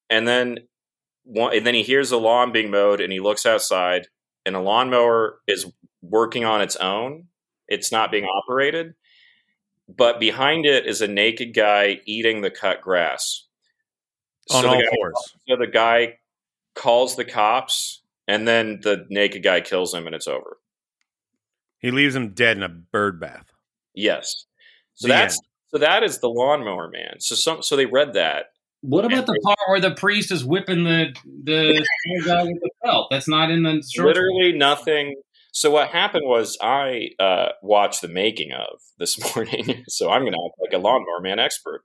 And 0.09 0.27
then, 0.27 0.59
one, 1.25 1.57
and 1.57 1.67
then 1.67 1.75
he 1.75 1.83
hears 1.83 2.11
the 2.11 2.21
lawn 2.21 2.53
being 2.53 2.71
mowed 2.71 3.01
and 3.01 3.13
he 3.13 3.19
looks 3.19 3.45
outside 3.45 4.07
and 4.47 4.55
a 4.55 4.61
lawnmower 4.61 5.41
is 5.49 5.67
working 6.01 6.45
on 6.45 6.63
its 6.63 6.77
own. 6.77 7.25
It's 7.67 7.91
not 7.91 8.13
being 8.13 8.25
operated. 8.25 8.95
But 9.89 10.21
behind 10.21 10.65
it 10.65 10.87
is 10.87 11.01
a 11.01 11.09
naked 11.09 11.55
guy 11.55 11.99
eating 12.07 12.43
the 12.43 12.51
cut 12.51 12.81
grass. 12.81 13.49
on 14.55 14.63
the 14.63 14.69
all 14.69 14.81
guy- 14.81 14.91
fours. 14.95 15.35
so 15.49 15.57
the 15.57 15.67
guy 15.67 16.19
calls 16.77 17.17
the 17.17 17.25
cops, 17.25 18.03
and 18.29 18.47
then 18.47 18.79
the 18.85 19.07
naked 19.11 19.43
guy 19.43 19.61
kills 19.61 19.93
him, 19.93 20.07
and 20.07 20.15
it's 20.15 20.29
over. 20.29 20.59
He 21.81 21.91
leaves 21.91 22.15
him 22.15 22.33
dead 22.33 22.57
in 22.59 22.63
a 22.63 22.69
bird 22.69 23.19
bath. 23.19 23.51
Yes. 23.93 24.45
So 24.99 25.09
The 25.09 25.15
that's 25.15 25.35
end. 25.35 25.41
so 25.73 25.79
that 25.79 26.03
is 26.03 26.19
the 26.21 26.29
lawnmower 26.29 26.89
man. 26.91 27.17
So 27.21 27.35
some 27.35 27.63
so 27.63 27.77
they 27.77 27.87
read 27.87 28.13
that. 28.15 28.47
What 28.81 29.05
about 29.05 29.27
the 29.27 29.39
part 29.45 29.59
where 29.69 29.81
the 29.81 29.95
priest 29.95 30.31
is 30.31 30.45
whipping 30.45 30.85
the 30.85 31.07
the 31.45 31.85
guy 32.25 32.45
with 32.45 32.61
the 32.61 32.71
belt? 32.85 33.09
That's 33.11 33.27
not 33.29 33.51
in 33.51 33.65
the 33.65 33.83
short. 33.93 34.09
Literally 34.09 34.53
nothing. 34.53 35.17
So 35.51 35.71
what 35.71 35.89
happened 35.89 36.23
was 36.27 36.57
I 36.63 37.09
uh, 37.19 37.49
watched 37.63 38.03
the 38.03 38.09
making 38.09 38.53
of 38.53 38.79
this 38.99 39.19
morning. 39.35 39.83
so 39.89 40.09
I'm 40.11 40.21
going 40.23 40.35
to 40.35 40.39
act 40.47 40.73
like 40.73 40.79
a 40.79 40.83
lawnmower 40.83 41.21
man 41.21 41.41
expert. 41.41 41.83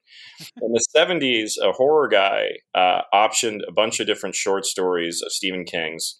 In 0.61 0.71
the 0.73 0.83
70s, 0.95 1.53
a 1.59 1.71
horror 1.71 2.07
guy 2.07 2.49
uh, 2.75 3.01
optioned 3.11 3.61
a 3.67 3.71
bunch 3.71 3.99
of 3.99 4.05
different 4.05 4.35
short 4.35 4.65
stories 4.65 5.23
of 5.25 5.31
Stephen 5.31 5.63
King's, 5.65 6.19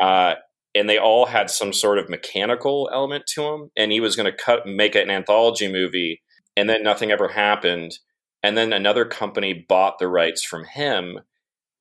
uh, 0.00 0.34
and 0.74 0.88
they 0.88 0.96
all 0.96 1.26
had 1.26 1.50
some 1.50 1.72
sort 1.74 1.98
of 1.98 2.08
mechanical 2.08 2.88
element 2.92 3.24
to 3.34 3.42
them. 3.42 3.70
And 3.76 3.92
he 3.92 4.00
was 4.00 4.16
going 4.16 4.30
to 4.30 4.36
cut 4.36 4.66
make 4.66 4.94
an 4.94 5.10
anthology 5.10 5.70
movie, 5.70 6.22
and 6.56 6.68
then 6.68 6.82
nothing 6.82 7.10
ever 7.10 7.28
happened. 7.28 7.98
And 8.42 8.56
then 8.56 8.72
another 8.72 9.04
company 9.04 9.66
bought 9.68 9.98
the 9.98 10.08
rights 10.08 10.44
from 10.44 10.64
him, 10.64 11.20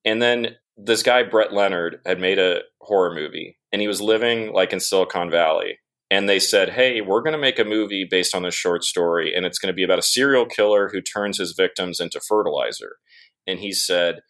and 0.03 0.21
then 0.21 0.55
this 0.77 1.03
guy 1.03 1.23
Brett 1.23 1.53
Leonard 1.53 1.99
had 2.05 2.19
made 2.19 2.39
a 2.39 2.61
horror 2.81 3.13
movie 3.13 3.57
and 3.71 3.81
he 3.81 3.87
was 3.87 4.01
living 4.01 4.51
like 4.51 4.73
in 4.73 4.79
Silicon 4.79 5.29
Valley 5.29 5.79
and 6.11 6.29
they 6.29 6.39
said, 6.39 6.69
"Hey, 6.69 7.01
we're 7.01 7.21
going 7.21 7.33
to 7.33 7.39
make 7.39 7.57
a 7.57 7.65
movie 7.65 8.05
based 8.09 8.35
on 8.35 8.43
this 8.43 8.53
short 8.53 8.83
story 8.83 9.33
and 9.33 9.45
it's 9.45 9.57
going 9.57 9.71
to 9.71 9.75
be 9.75 9.83
about 9.83 9.99
a 9.99 10.03
serial 10.03 10.45
killer 10.45 10.89
who 10.89 11.01
turns 11.01 11.39
his 11.39 11.53
victims 11.53 11.99
into 11.99 12.19
fertilizer." 12.19 12.97
And 13.47 13.59
he 13.59 13.71
said, 13.71 14.21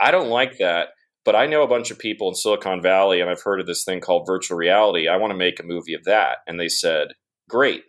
"I 0.00 0.10
don't 0.10 0.28
like 0.28 0.58
that, 0.58 0.90
but 1.24 1.36
I 1.36 1.46
know 1.46 1.62
a 1.62 1.68
bunch 1.68 1.90
of 1.90 1.98
people 1.98 2.28
in 2.28 2.34
Silicon 2.34 2.80
Valley 2.80 3.20
and 3.20 3.28
I've 3.28 3.42
heard 3.42 3.60
of 3.60 3.66
this 3.66 3.84
thing 3.84 4.00
called 4.00 4.26
virtual 4.26 4.56
reality. 4.56 5.08
I 5.08 5.16
want 5.16 5.32
to 5.32 5.36
make 5.36 5.60
a 5.60 5.64
movie 5.64 5.94
of 5.94 6.04
that." 6.04 6.38
And 6.46 6.58
they 6.58 6.68
said, 6.68 7.08
"Great." 7.48 7.82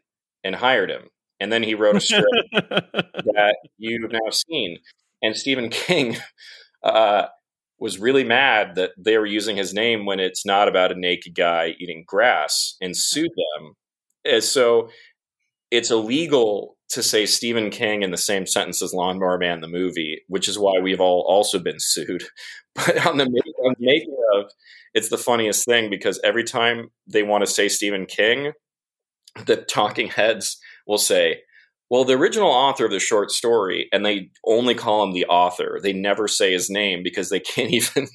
And 0.43 0.55
hired 0.55 0.89
him. 0.89 1.09
And 1.41 1.51
then 1.51 1.63
he 1.63 1.73
wrote 1.73 1.95
a 1.95 1.99
script 1.99 2.27
that 2.53 3.55
you've 3.79 4.11
now 4.11 4.29
seen. 4.29 4.77
And 5.23 5.35
Stephen 5.35 5.69
King 5.69 6.17
uh, 6.83 7.25
was 7.79 7.97
really 7.97 8.23
mad 8.23 8.75
that 8.75 8.91
they 8.95 9.17
were 9.17 9.25
using 9.25 9.57
his 9.57 9.73
name 9.73 10.05
when 10.05 10.19
it's 10.19 10.45
not 10.45 10.67
about 10.67 10.91
a 10.91 10.99
naked 10.99 11.33
guy 11.33 11.75
eating 11.79 12.03
grass 12.05 12.77
and 12.79 12.95
sued 12.95 13.31
them. 13.35 13.73
And 14.23 14.43
so 14.43 14.89
it's 15.71 15.89
illegal 15.89 16.77
to 16.89 17.01
say 17.01 17.25
Stephen 17.25 17.71
King 17.71 18.03
in 18.03 18.11
the 18.11 18.17
same 18.17 18.45
sentence 18.45 18.83
as 18.83 18.93
Lawnmower 18.93 19.39
Man 19.39 19.61
the 19.61 19.67
movie, 19.67 20.21
which 20.27 20.47
is 20.47 20.59
why 20.59 20.79
we've 20.79 21.01
all 21.01 21.25
also 21.27 21.59
been 21.59 21.79
sued. 21.79 22.23
But 22.73 23.05
on 23.05 23.17
the, 23.17 23.25
on 23.25 23.75
the 23.77 23.85
making 23.85 24.15
of, 24.33 24.45
it's 24.93 25.09
the 25.09 25.17
funniest 25.17 25.65
thing 25.65 25.89
because 25.89 26.21
every 26.23 26.45
time 26.45 26.89
they 27.05 27.21
want 27.21 27.45
to 27.45 27.51
say 27.51 27.67
Stephen 27.67 28.05
King, 28.05 28.53
the 29.45 29.57
talking 29.57 30.07
heads 30.07 30.57
will 30.87 30.97
say, 30.97 31.41
well, 31.89 32.05
the 32.05 32.17
original 32.17 32.49
author 32.49 32.85
of 32.85 32.91
the 32.91 32.99
short 32.99 33.31
story, 33.31 33.89
and 33.91 34.05
they 34.05 34.29
only 34.45 34.75
call 34.75 35.03
him 35.03 35.11
the 35.11 35.25
author. 35.25 35.79
They 35.83 35.91
never 35.91 36.27
say 36.27 36.53
his 36.53 36.69
name 36.69 37.03
because 37.03 37.29
they 37.29 37.39
can't 37.39 37.71
even 37.71 38.07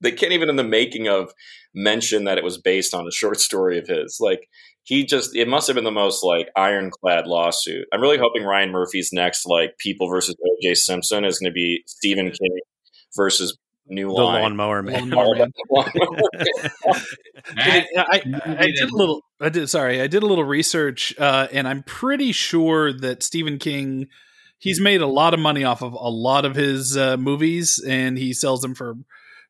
they 0.00 0.12
can't 0.12 0.32
even 0.32 0.50
in 0.50 0.56
the 0.56 0.64
making 0.64 1.08
of 1.08 1.32
mention 1.74 2.24
that 2.24 2.36
it 2.36 2.44
was 2.44 2.58
based 2.58 2.92
on 2.92 3.06
a 3.06 3.12
short 3.12 3.40
story 3.40 3.78
of 3.78 3.86
his. 3.86 4.18
Like 4.20 4.48
he 4.82 5.06
just 5.06 5.34
it 5.34 5.48
must 5.48 5.66
have 5.66 5.76
been 5.76 5.84
the 5.84 5.90
most 5.90 6.22
like 6.22 6.48
ironclad 6.56 7.26
lawsuit. 7.26 7.86
I'm 7.92 8.00
really 8.00 8.18
hoping 8.18 8.44
Ryan 8.44 8.70
Murphy's 8.70 9.10
next 9.12 9.46
like 9.46 9.78
People 9.78 10.08
versus 10.08 10.36
O.J. 10.44 10.74
Simpson 10.74 11.24
is 11.24 11.38
going 11.38 11.50
to 11.50 11.54
be 11.54 11.82
Stephen 11.86 12.26
King 12.26 12.58
versus 13.16 13.56
New 13.86 14.08
The 14.08 14.12
Line. 14.14 14.42
lawnmower 14.42 14.82
man. 14.82 15.10
Lawnmower 15.10 15.34
Man. 15.34 15.52
I, 17.56 17.86
I, 17.96 18.22
I 18.46 18.66
did 18.66 18.90
a 18.90 18.96
little. 18.96 19.22
I 19.40 19.48
did. 19.48 19.68
Sorry, 19.68 20.00
I 20.00 20.06
did 20.06 20.22
a 20.22 20.26
little 20.26 20.44
research, 20.44 21.14
uh, 21.18 21.48
and 21.52 21.66
I'm 21.66 21.82
pretty 21.82 22.32
sure 22.32 22.92
that 22.92 23.22
Stephen 23.22 23.58
King, 23.58 24.06
he's 24.58 24.80
made 24.80 25.00
a 25.00 25.06
lot 25.06 25.34
of 25.34 25.40
money 25.40 25.64
off 25.64 25.82
of 25.82 25.92
a 25.94 26.08
lot 26.08 26.44
of 26.44 26.54
his 26.54 26.96
uh, 26.96 27.16
movies, 27.16 27.82
and 27.86 28.16
he 28.16 28.32
sells 28.32 28.62
them 28.62 28.74
for, 28.74 28.94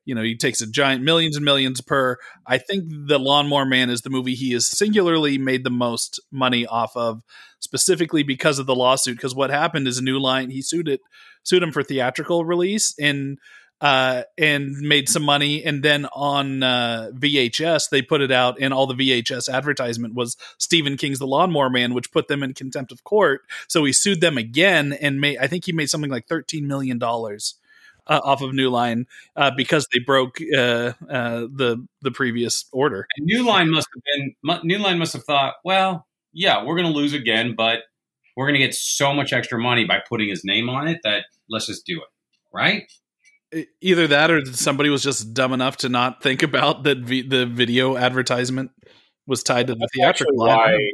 you 0.04 0.14
know, 0.14 0.22
he 0.22 0.36
takes 0.36 0.60
a 0.60 0.66
giant 0.66 1.04
millions 1.04 1.36
and 1.36 1.44
millions 1.44 1.80
per. 1.82 2.16
I 2.46 2.58
think 2.58 2.84
the 2.88 3.18
Lawnmower 3.18 3.66
Man 3.66 3.90
is 3.90 4.00
the 4.00 4.10
movie 4.10 4.34
he 4.34 4.52
has 4.52 4.66
singularly 4.66 5.36
made 5.38 5.62
the 5.62 5.70
most 5.70 6.20
money 6.32 6.66
off 6.66 6.96
of, 6.96 7.22
specifically 7.60 8.22
because 8.22 8.58
of 8.58 8.66
the 8.66 8.74
lawsuit. 8.74 9.16
Because 9.18 9.34
what 9.34 9.50
happened 9.50 9.86
is 9.86 9.98
a 9.98 10.02
New 10.02 10.18
Line 10.18 10.50
he 10.50 10.62
sued 10.62 10.88
it, 10.88 11.00
sued 11.42 11.62
him 11.62 11.70
for 11.70 11.82
theatrical 11.82 12.44
release, 12.46 12.94
and 12.98 13.38
uh, 13.82 14.22
and 14.38 14.76
made 14.78 15.08
some 15.08 15.24
money. 15.24 15.62
And 15.64 15.82
then 15.82 16.06
on 16.14 16.62
uh, 16.62 17.10
VHS, 17.12 17.90
they 17.90 18.00
put 18.00 18.22
it 18.22 18.30
out, 18.30 18.56
and 18.60 18.72
all 18.72 18.86
the 18.86 18.94
VHS 18.94 19.52
advertisement 19.52 20.14
was 20.14 20.36
Stephen 20.56 20.96
King's 20.96 21.18
The 21.18 21.26
Lawnmower 21.26 21.68
Man, 21.68 21.92
which 21.92 22.12
put 22.12 22.28
them 22.28 22.44
in 22.44 22.54
contempt 22.54 22.92
of 22.92 23.02
court. 23.02 23.42
So 23.66 23.84
he 23.84 23.92
sued 23.92 24.20
them 24.20 24.38
again, 24.38 24.92
and 24.92 25.20
made 25.20 25.38
I 25.38 25.48
think 25.48 25.64
he 25.64 25.72
made 25.72 25.90
something 25.90 26.10
like 26.10 26.28
thirteen 26.28 26.66
million 26.66 26.98
dollars. 26.98 27.56
Uh, 28.04 28.20
off 28.24 28.42
of 28.42 28.52
New 28.52 28.68
Line 28.68 29.06
uh, 29.36 29.52
because 29.56 29.86
they 29.92 30.00
broke 30.00 30.38
uh, 30.40 30.92
uh, 31.08 31.46
the 31.54 31.86
the 32.00 32.10
previous 32.10 32.64
order. 32.72 33.06
And 33.16 33.26
New 33.26 33.46
Line 33.46 33.70
must 33.70 33.86
have 33.94 34.02
been 34.42 34.68
New 34.68 34.78
Line 34.78 34.98
must 34.98 35.12
have 35.12 35.22
thought, 35.22 35.54
well, 35.64 36.04
yeah, 36.32 36.64
we're 36.64 36.74
going 36.74 36.88
to 36.88 36.92
lose 36.92 37.12
again, 37.12 37.54
but 37.56 37.82
we're 38.36 38.46
going 38.46 38.58
to 38.58 38.66
get 38.66 38.74
so 38.74 39.14
much 39.14 39.32
extra 39.32 39.56
money 39.56 39.84
by 39.84 40.00
putting 40.08 40.28
his 40.28 40.42
name 40.44 40.68
on 40.68 40.88
it 40.88 40.98
that 41.04 41.26
let's 41.48 41.66
just 41.66 41.86
do 41.86 41.98
it, 41.98 42.08
right? 42.52 42.90
Either 43.80 44.06
that, 44.06 44.30
or 44.30 44.44
somebody 44.46 44.88
was 44.88 45.02
just 45.02 45.34
dumb 45.34 45.52
enough 45.52 45.76
to 45.78 45.88
not 45.88 46.22
think 46.22 46.42
about 46.42 46.84
that 46.84 46.98
vi- 46.98 47.28
the 47.28 47.44
video 47.46 47.96
advertisement 47.96 48.70
was 49.26 49.42
tied 49.42 49.66
to 49.66 49.74
the 49.74 49.80
That's 49.80 49.92
theatrical. 49.94 50.42
I 50.44 50.46
why 50.56 50.90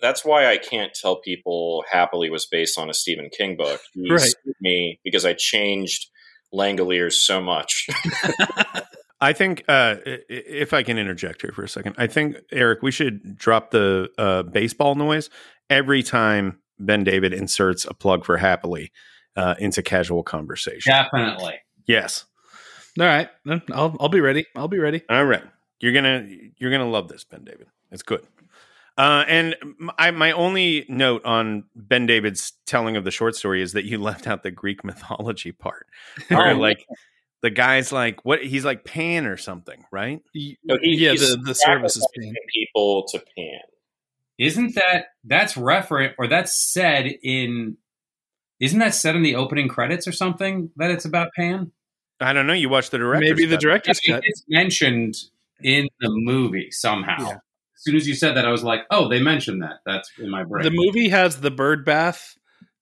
that's 0.00 0.24
why 0.24 0.46
I 0.50 0.58
can't 0.58 0.92
tell 0.94 1.16
people 1.20 1.84
Happily 1.90 2.30
was 2.30 2.46
based 2.46 2.78
on 2.78 2.88
a 2.88 2.94
Stephen 2.94 3.28
King 3.36 3.56
book. 3.56 3.80
He 3.94 4.08
Right. 4.10 4.30
me 4.60 5.00
because 5.04 5.24
I 5.26 5.34
changed 5.34 6.06
Langoliers 6.54 7.14
so 7.14 7.40
much. 7.40 7.86
I 9.20 9.32
think 9.32 9.64
uh, 9.68 9.96
i- 10.06 10.10
i- 10.10 10.24
if 10.28 10.72
I 10.72 10.82
can 10.84 10.96
interject 10.98 11.42
here 11.42 11.50
for 11.52 11.64
a 11.64 11.68
second, 11.68 11.96
I 11.98 12.06
think 12.06 12.36
Eric, 12.52 12.82
we 12.82 12.90
should 12.92 13.36
drop 13.36 13.70
the 13.72 14.08
uh, 14.16 14.44
baseball 14.44 14.94
noise 14.94 15.28
every 15.68 16.02
time 16.04 16.60
BenDavid 16.80 17.32
inserts 17.34 17.84
a 17.84 17.92
plug 17.94 18.24
for 18.24 18.36
happily 18.36 18.92
uh, 19.36 19.56
into 19.58 19.82
casual 19.82 20.22
conversation. 20.22 20.90
Definitely. 20.92 21.56
Yes. 21.88 22.24
All 23.00 23.06
right, 23.06 23.28
I'll 23.72 23.96
I'll 24.00 24.08
be 24.08 24.20
ready. 24.20 24.46
I'll 24.54 24.68
be 24.68 24.78
ready. 24.78 25.02
All 25.08 25.24
right. 25.24 25.42
You're 25.80 25.92
gonna 25.92 26.28
you're 26.58 26.70
gonna 26.70 26.88
love 26.88 27.08
this, 27.08 27.24
BenDavid. 27.24 27.66
It's 27.90 28.02
good. 28.02 28.24
Uh, 28.96 29.24
and 29.28 29.54
m- 29.62 29.90
I, 29.96 30.10
my 30.10 30.32
only 30.32 30.84
note 30.88 31.24
on 31.24 31.62
BenDavid's 31.80 32.54
telling 32.66 32.96
of 32.96 33.04
the 33.04 33.12
short 33.12 33.36
story 33.36 33.62
is 33.62 33.72
that 33.74 33.84
you 33.84 33.98
left 34.02 34.26
out 34.26 34.42
the 34.42 34.50
Greek 34.50 34.82
mythology 34.84 35.52
part, 35.52 35.86
where 36.28 36.52
Oh, 36.52 36.58
like 36.58 36.84
the 37.42 37.50
guy's 37.50 37.92
like 37.92 38.24
what 38.24 38.44
he's 38.44 38.64
like 38.64 38.84
Pan 38.84 39.24
or 39.26 39.36
something, 39.36 39.84
right? 39.92 40.20
No, 40.64 40.76
he- 40.82 40.96
yeah, 40.96 41.12
he's 41.12 41.20
the 41.30 41.36
the 41.36 41.54
service 41.54 41.96
is 41.96 42.02
sacrificing 42.02 42.32
paying. 42.34 42.34
people 42.52 43.06
to 43.12 43.22
Pan. 43.36 43.60
Isn't 44.38 44.74
that 44.74 45.06
that's 45.24 45.54
referent 45.54 46.14
or 46.18 46.26
that's 46.26 46.56
said 46.58 47.06
in 47.22 47.76
isn't 48.58 48.80
that 48.80 48.94
said 48.94 49.14
in 49.14 49.22
the 49.22 49.36
opening 49.36 49.68
credits 49.68 50.08
or 50.08 50.12
something 50.12 50.70
that 50.76 50.90
it's 50.90 51.04
about 51.04 51.28
Pan? 51.36 51.70
I 52.20 52.32
don't 52.32 52.46
know. 52.46 52.52
You 52.52 52.68
watched 52.68 52.90
the 52.90 52.98
director. 52.98 53.24
Maybe 53.26 53.44
the 53.46 53.56
I 53.56 53.58
director's 53.60 54.00
cut. 54.00 54.22
it's 54.24 54.44
mentioned 54.48 55.14
in 55.62 55.88
the 56.00 56.10
movie 56.10 56.68
somehow. 56.70 57.16
Yeah. 57.20 57.32
As 57.34 57.82
soon 57.84 57.96
as 57.96 58.08
you 58.08 58.14
said 58.14 58.34
that, 58.36 58.44
I 58.44 58.50
was 58.50 58.64
like, 58.64 58.80
"Oh, 58.90 59.08
they 59.08 59.20
mentioned 59.20 59.62
that." 59.62 59.80
That's 59.86 60.10
in 60.18 60.30
my 60.30 60.42
brain. 60.44 60.64
The 60.64 60.70
movie 60.72 61.08
has 61.10 61.40
the 61.40 61.50
bird 61.50 61.84
bath 61.84 62.36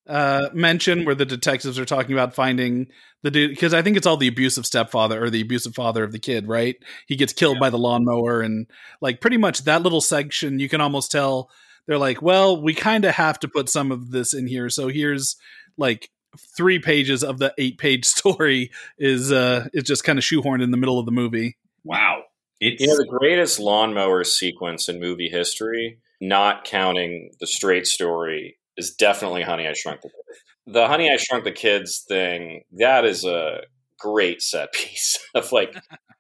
uh, 0.08 0.48
mention 0.54 1.04
where 1.04 1.14
the 1.14 1.26
detectives 1.26 1.78
are 1.78 1.84
talking 1.84 2.12
about 2.12 2.34
finding 2.34 2.86
the 3.22 3.30
dude 3.30 3.50
because 3.50 3.74
I 3.74 3.82
think 3.82 3.96
it's 3.98 4.06
all 4.06 4.16
the 4.16 4.28
abusive 4.28 4.64
stepfather 4.64 5.22
or 5.22 5.28
the 5.30 5.42
abusive 5.42 5.74
father 5.74 6.02
of 6.02 6.12
the 6.12 6.18
kid, 6.18 6.48
right? 6.48 6.76
He 7.06 7.16
gets 7.16 7.32
killed 7.34 7.56
Yeah. 7.56 7.60
by 7.60 7.70
the 7.70 7.78
lawnmower, 7.78 8.40
and 8.40 8.66
like 9.02 9.20
pretty 9.20 9.36
much 9.36 9.64
that 9.64 9.82
little 9.82 10.00
section, 10.00 10.58
you 10.60 10.68
can 10.70 10.80
almost 10.80 11.10
tell 11.12 11.50
they're 11.86 11.98
like, 11.98 12.22
well, 12.22 12.60
we 12.62 12.72
kind 12.72 13.04
of 13.04 13.14
have 13.14 13.38
to 13.40 13.48
put 13.48 13.68
some 13.68 13.92
of 13.92 14.10
this 14.12 14.32
in 14.32 14.46
here, 14.46 14.70
so 14.70 14.88
here's 14.88 15.36
like 15.76 16.08
three 16.56 16.78
pages 16.78 17.22
of 17.24 17.38
the 17.38 17.54
eight 17.58 17.78
page 17.78 18.04
story 18.16 18.70
is 18.98 19.32
uh 19.32 19.68
is 19.72 19.84
just 19.84 20.04
kind 20.04 20.18
of 20.18 20.24
shoehorned 20.24 20.62
in 20.62 20.70
the 20.70 20.76
middle 20.76 20.98
of 20.98 21.06
the 21.06 21.12
movie. 21.12 21.56
wow, 21.84 22.22
it's 22.60 22.80
You 22.80 22.88
know, 22.88 22.96
the 22.96 23.18
greatest 23.18 23.58
lawnmower 23.58 24.24
sequence 24.24 24.88
in 24.88 25.00
movie 25.00 25.28
history, 25.28 25.98
not 26.20 26.64
counting 26.64 27.30
the 27.40 27.46
straight 27.46 27.86
story, 27.86 28.58
is 28.76 28.94
definitely 28.94 29.42
Honey, 29.42 29.66
I 29.66 29.72
Shrunk 29.74 30.00
the 30.02 30.08
Kids. 30.08 30.42
The 30.66 30.86
Honey, 30.86 31.10
I 31.10 31.16
Shrunk 31.16 31.44
the 31.44 31.52
Kids 31.52 32.04
thing, 32.08 32.62
that 32.72 33.04
is 33.04 33.24
a 33.24 33.60
great 33.98 34.42
set 34.42 34.72
piece 34.74 35.18
of 35.34 35.52
like 35.52 35.74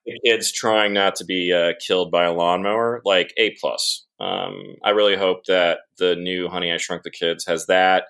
the 0.04 0.18
kids 0.24 0.52
trying 0.52 0.92
not 0.92 1.16
to 1.16 1.24
be 1.24 1.52
uh, 1.52 1.72
killed 1.84 2.10
by 2.10 2.24
a 2.24 2.32
lawnmower. 2.32 3.02
Like, 3.04 3.32
A. 3.38 3.54
plus. 3.60 4.06
Um, 4.20 4.76
I 4.84 4.90
really 4.90 5.16
hope 5.16 5.44
that 5.46 5.80
the 5.98 6.16
new 6.16 6.48
Honey, 6.48 6.72
I 6.72 6.76
Shrunk 6.76 7.02
the 7.02 7.10
Kids 7.10 7.44
has 7.46 7.66
that, 7.66 8.04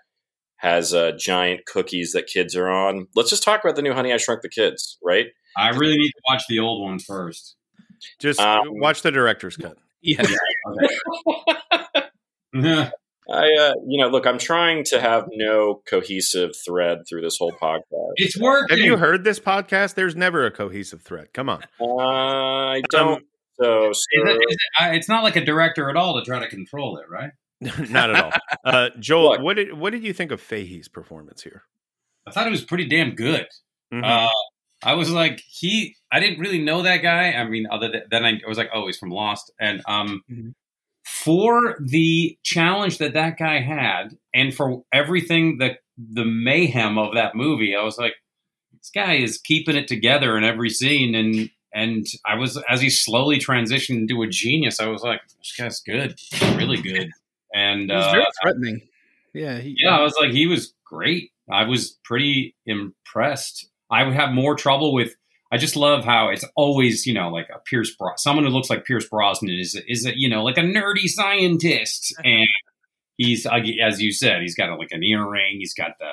has 0.58 0.94
uh, 0.94 1.12
giant 1.18 1.66
cookies 1.66 2.12
that 2.12 2.26
kids 2.26 2.56
are 2.56 2.68
on. 2.70 3.06
Let's 3.14 3.30
just 3.30 3.42
talk 3.42 3.62
about 3.62 3.76
the 3.76 3.82
new 3.82 3.92
Honey, 3.92 4.12
I 4.12 4.16
Shrunk 4.16 4.42
the 4.42 4.48
Kids, 4.48 4.98
right? 5.04 5.26
I 5.56 5.70
really 5.70 5.96
need 5.96 6.10
to 6.10 6.22
watch 6.28 6.42
the 6.48 6.58
old 6.58 6.82
one 6.82 6.98
first. 6.98 7.56
Just 8.20 8.40
Um, 8.40 8.62
watch 8.68 9.02
the 9.02 9.10
director's 9.10 9.56
cut. 9.56 9.76
Yeah, 10.02 10.22
Okay. 12.54 12.90
I, 13.28 13.48
uh, 13.58 13.72
you 13.88 14.00
know, 14.00 14.08
look, 14.08 14.24
I'm 14.24 14.38
trying 14.38 14.84
to 14.84 15.00
have 15.00 15.24
no 15.32 15.82
cohesive 15.88 16.52
thread 16.64 16.98
through 17.08 17.22
this 17.22 17.36
whole 17.38 17.50
podcast. 17.52 18.12
it's 18.14 18.38
working. 18.38 18.76
Have 18.76 18.84
you 18.84 18.96
heard 18.96 19.24
this 19.24 19.40
podcast? 19.40 19.94
There's 19.94 20.14
never 20.14 20.46
a 20.46 20.50
cohesive 20.52 21.02
thread. 21.02 21.32
Come 21.32 21.48
on. 21.48 21.64
Uh, 21.80 21.96
I 21.96 22.82
don't. 22.90 23.24
so, 23.60 23.90
Is 23.90 24.06
it, 24.12 24.26
sir, 24.26 24.30
is 24.30 24.38
it, 24.40 24.58
uh, 24.80 24.92
it's 24.92 25.08
not 25.08 25.24
like 25.24 25.34
a 25.34 25.44
director 25.44 25.90
at 25.90 25.96
all 25.96 26.20
to 26.20 26.24
try 26.24 26.38
to 26.38 26.48
control 26.48 26.98
it, 26.98 27.10
right? 27.10 27.30
Not 27.90 28.10
at 28.14 28.24
all. 28.24 28.32
Uh, 28.64 28.90
Joel, 28.98 29.30
Look. 29.32 29.40
what 29.42 29.56
did 29.56 29.72
what 29.74 29.90
did 29.90 30.04
you 30.04 30.12
think 30.12 30.30
of 30.30 30.40
Fahey's 30.40 30.88
performance 30.88 31.42
here? 31.42 31.62
I 32.26 32.30
thought 32.32 32.46
it 32.46 32.50
was 32.50 32.64
pretty 32.64 32.86
damn 32.88 33.14
good. 33.14 33.46
Mhm. 33.92 34.04
Uh, 34.04 34.30
I 34.82 34.94
was 34.94 35.10
like, 35.10 35.40
he. 35.48 35.96
I 36.12 36.20
didn't 36.20 36.38
really 36.38 36.62
know 36.62 36.82
that 36.82 36.98
guy. 36.98 37.32
I 37.32 37.44
mean, 37.48 37.66
other 37.70 37.88
than 37.90 38.02
then 38.10 38.24
I 38.24 38.40
was 38.46 38.58
like, 38.58 38.70
oh, 38.74 38.86
he's 38.86 38.98
from 38.98 39.10
Lost, 39.10 39.50
and 39.58 39.80
um, 39.88 40.22
Mhm. 40.30 40.52
for 41.04 41.76
the 41.80 42.36
challenge 42.42 42.98
that 42.98 43.14
that 43.14 43.38
guy 43.38 43.60
had, 43.60 44.16
and 44.34 44.54
for 44.54 44.82
everything 44.92 45.58
that 45.58 45.78
the 45.96 46.24
mayhem 46.24 46.98
of 46.98 47.14
that 47.14 47.34
movie, 47.34 47.74
I 47.74 47.82
was 47.82 47.96
like, 47.96 48.14
this 48.72 48.90
guy 48.94 49.14
is 49.14 49.38
keeping 49.38 49.76
it 49.76 49.88
together 49.88 50.36
in 50.36 50.44
every 50.44 50.68
scene, 50.70 51.14
and 51.14 51.50
and 51.72 52.06
I 52.26 52.34
was 52.36 52.62
as 52.68 52.80
he 52.82 52.90
slowly 52.90 53.38
transitioned 53.38 53.96
into 54.00 54.22
a 54.22 54.26
genius, 54.28 54.78
I 54.80 54.88
was 54.88 55.02
like, 55.02 55.20
this 55.38 55.54
guy's 55.58 55.80
good, 55.80 56.18
really 56.56 56.80
good, 56.82 57.10
and 57.56 57.90
it 57.90 57.94
was 57.94 58.04
uh, 58.04 58.12
very 58.12 58.24
threatening. 58.42 58.80
Yeah, 59.32 59.58
he, 59.58 59.76
yeah, 59.78 59.96
I 59.96 60.02
was 60.02 60.14
like, 60.20 60.30
he 60.30 60.46
was 60.46 60.74
great. 60.84 61.30
I 61.50 61.64
was 61.64 61.98
pretty 62.04 62.54
impressed. 62.66 63.68
I 63.90 64.02
would 64.02 64.14
have 64.14 64.32
more 64.32 64.54
trouble 64.54 64.92
with. 64.92 65.14
I 65.50 65.58
just 65.58 65.76
love 65.76 66.04
how 66.04 66.28
it's 66.28 66.44
always, 66.56 67.06
you 67.06 67.14
know, 67.14 67.28
like 67.28 67.48
a 67.54 67.60
Pierce 67.60 67.94
Bros. 67.94 68.22
Someone 68.22 68.44
who 68.44 68.50
looks 68.50 68.68
like 68.68 68.84
Pierce 68.84 69.08
Brosnan 69.08 69.58
is 69.58 69.80
is 69.88 70.04
a, 70.04 70.12
you 70.14 70.28
know 70.28 70.42
like 70.42 70.58
a 70.58 70.62
nerdy 70.62 71.08
scientist, 71.08 72.14
and 72.24 72.48
he's 73.16 73.46
as 73.46 74.02
you 74.02 74.12
said, 74.12 74.42
he's 74.42 74.56
got 74.56 74.76
like 74.78 74.92
an 74.92 75.02
earring. 75.02 75.56
He's 75.58 75.74
got 75.74 75.92
the 75.98 76.12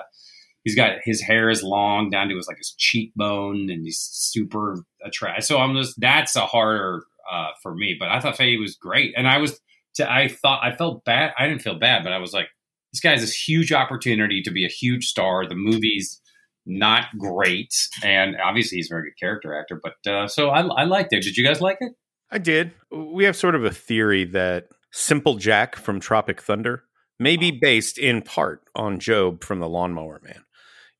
he's 0.63 0.75
got 0.75 0.97
his 1.03 1.21
hair 1.21 1.49
is 1.49 1.63
long 1.63 2.09
down 2.09 2.29
to 2.29 2.35
his 2.35 2.47
like 2.47 2.57
his 2.57 2.73
cheekbone, 2.77 3.69
and 3.69 3.83
he's 3.83 3.99
super 3.99 4.77
attractive. 5.03 5.45
So 5.45 5.57
I'm 5.57 5.75
just 5.75 5.99
that's 5.99 6.35
a 6.35 6.45
harder 6.45 7.03
uh, 7.29 7.49
for 7.61 7.73
me. 7.73 7.97
But 7.99 8.09
I 8.09 8.19
thought 8.19 8.37
Fahey 8.37 8.57
was 8.57 8.75
great, 8.75 9.13
and 9.17 9.27
I 9.27 9.39
was 9.39 9.59
to, 9.95 10.11
I 10.11 10.27
thought 10.27 10.61
I 10.63 10.75
felt 10.75 11.03
bad. 11.05 11.31
I 11.37 11.47
didn't 11.47 11.61
feel 11.61 11.77
bad, 11.79 12.03
but 12.03 12.13
I 12.13 12.17
was 12.19 12.33
like, 12.33 12.47
this 12.91 12.99
guy 12.99 13.11
has 13.11 13.21
this 13.21 13.33
huge 13.47 13.71
opportunity 13.71 14.41
to 14.43 14.51
be 14.51 14.65
a 14.65 14.69
huge 14.69 15.05
star. 15.05 15.47
The 15.47 15.55
movie's 15.55 16.21
not 16.65 17.05
great, 17.17 17.73
and 18.03 18.35
obviously 18.43 18.77
he's 18.77 18.89
a 18.91 18.93
very 18.95 19.09
good 19.09 19.19
character 19.19 19.53
actor. 19.59 19.81
But 19.81 20.11
uh, 20.11 20.27
so 20.27 20.49
I, 20.49 20.61
I 20.61 20.83
liked 20.85 21.11
it. 21.13 21.23
Did 21.23 21.35
you 21.37 21.45
guys 21.45 21.59
like 21.61 21.77
it? 21.81 21.93
I 22.31 22.37
did. 22.37 22.71
We 22.91 23.25
have 23.25 23.35
sort 23.35 23.55
of 23.55 23.63
a 23.65 23.71
theory 23.71 24.23
that 24.25 24.67
Simple 24.91 25.35
Jack 25.35 25.75
from 25.75 25.99
Tropic 25.99 26.41
Thunder 26.41 26.83
may 27.19 27.35
be 27.37 27.51
based 27.51 27.97
in 27.97 28.21
part 28.21 28.61
on 28.75 28.99
Job 28.99 29.43
from 29.43 29.59
the 29.59 29.67
Lawnmower 29.69 30.21
Man. 30.23 30.43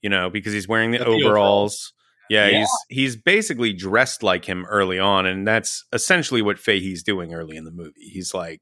You 0.01 0.09
know, 0.09 0.29
because 0.29 0.51
he's 0.53 0.67
wearing 0.67 0.91
the 0.91 0.97
The 0.99 1.05
overalls. 1.05 1.23
overalls. 1.23 1.93
Yeah, 2.29 2.47
Yeah. 2.47 2.59
he's 2.59 2.69
he's 2.89 3.15
basically 3.15 3.71
dressed 3.73 4.21
like 4.23 4.45
him 4.45 4.65
early 4.65 4.99
on, 4.99 5.25
and 5.25 5.47
that's 5.47 5.85
essentially 5.93 6.41
what 6.41 6.59
Fahey's 6.59 7.03
doing 7.03 7.33
early 7.33 7.55
in 7.55 7.63
the 7.65 7.71
movie. 7.71 8.09
He's 8.11 8.33
like 8.33 8.61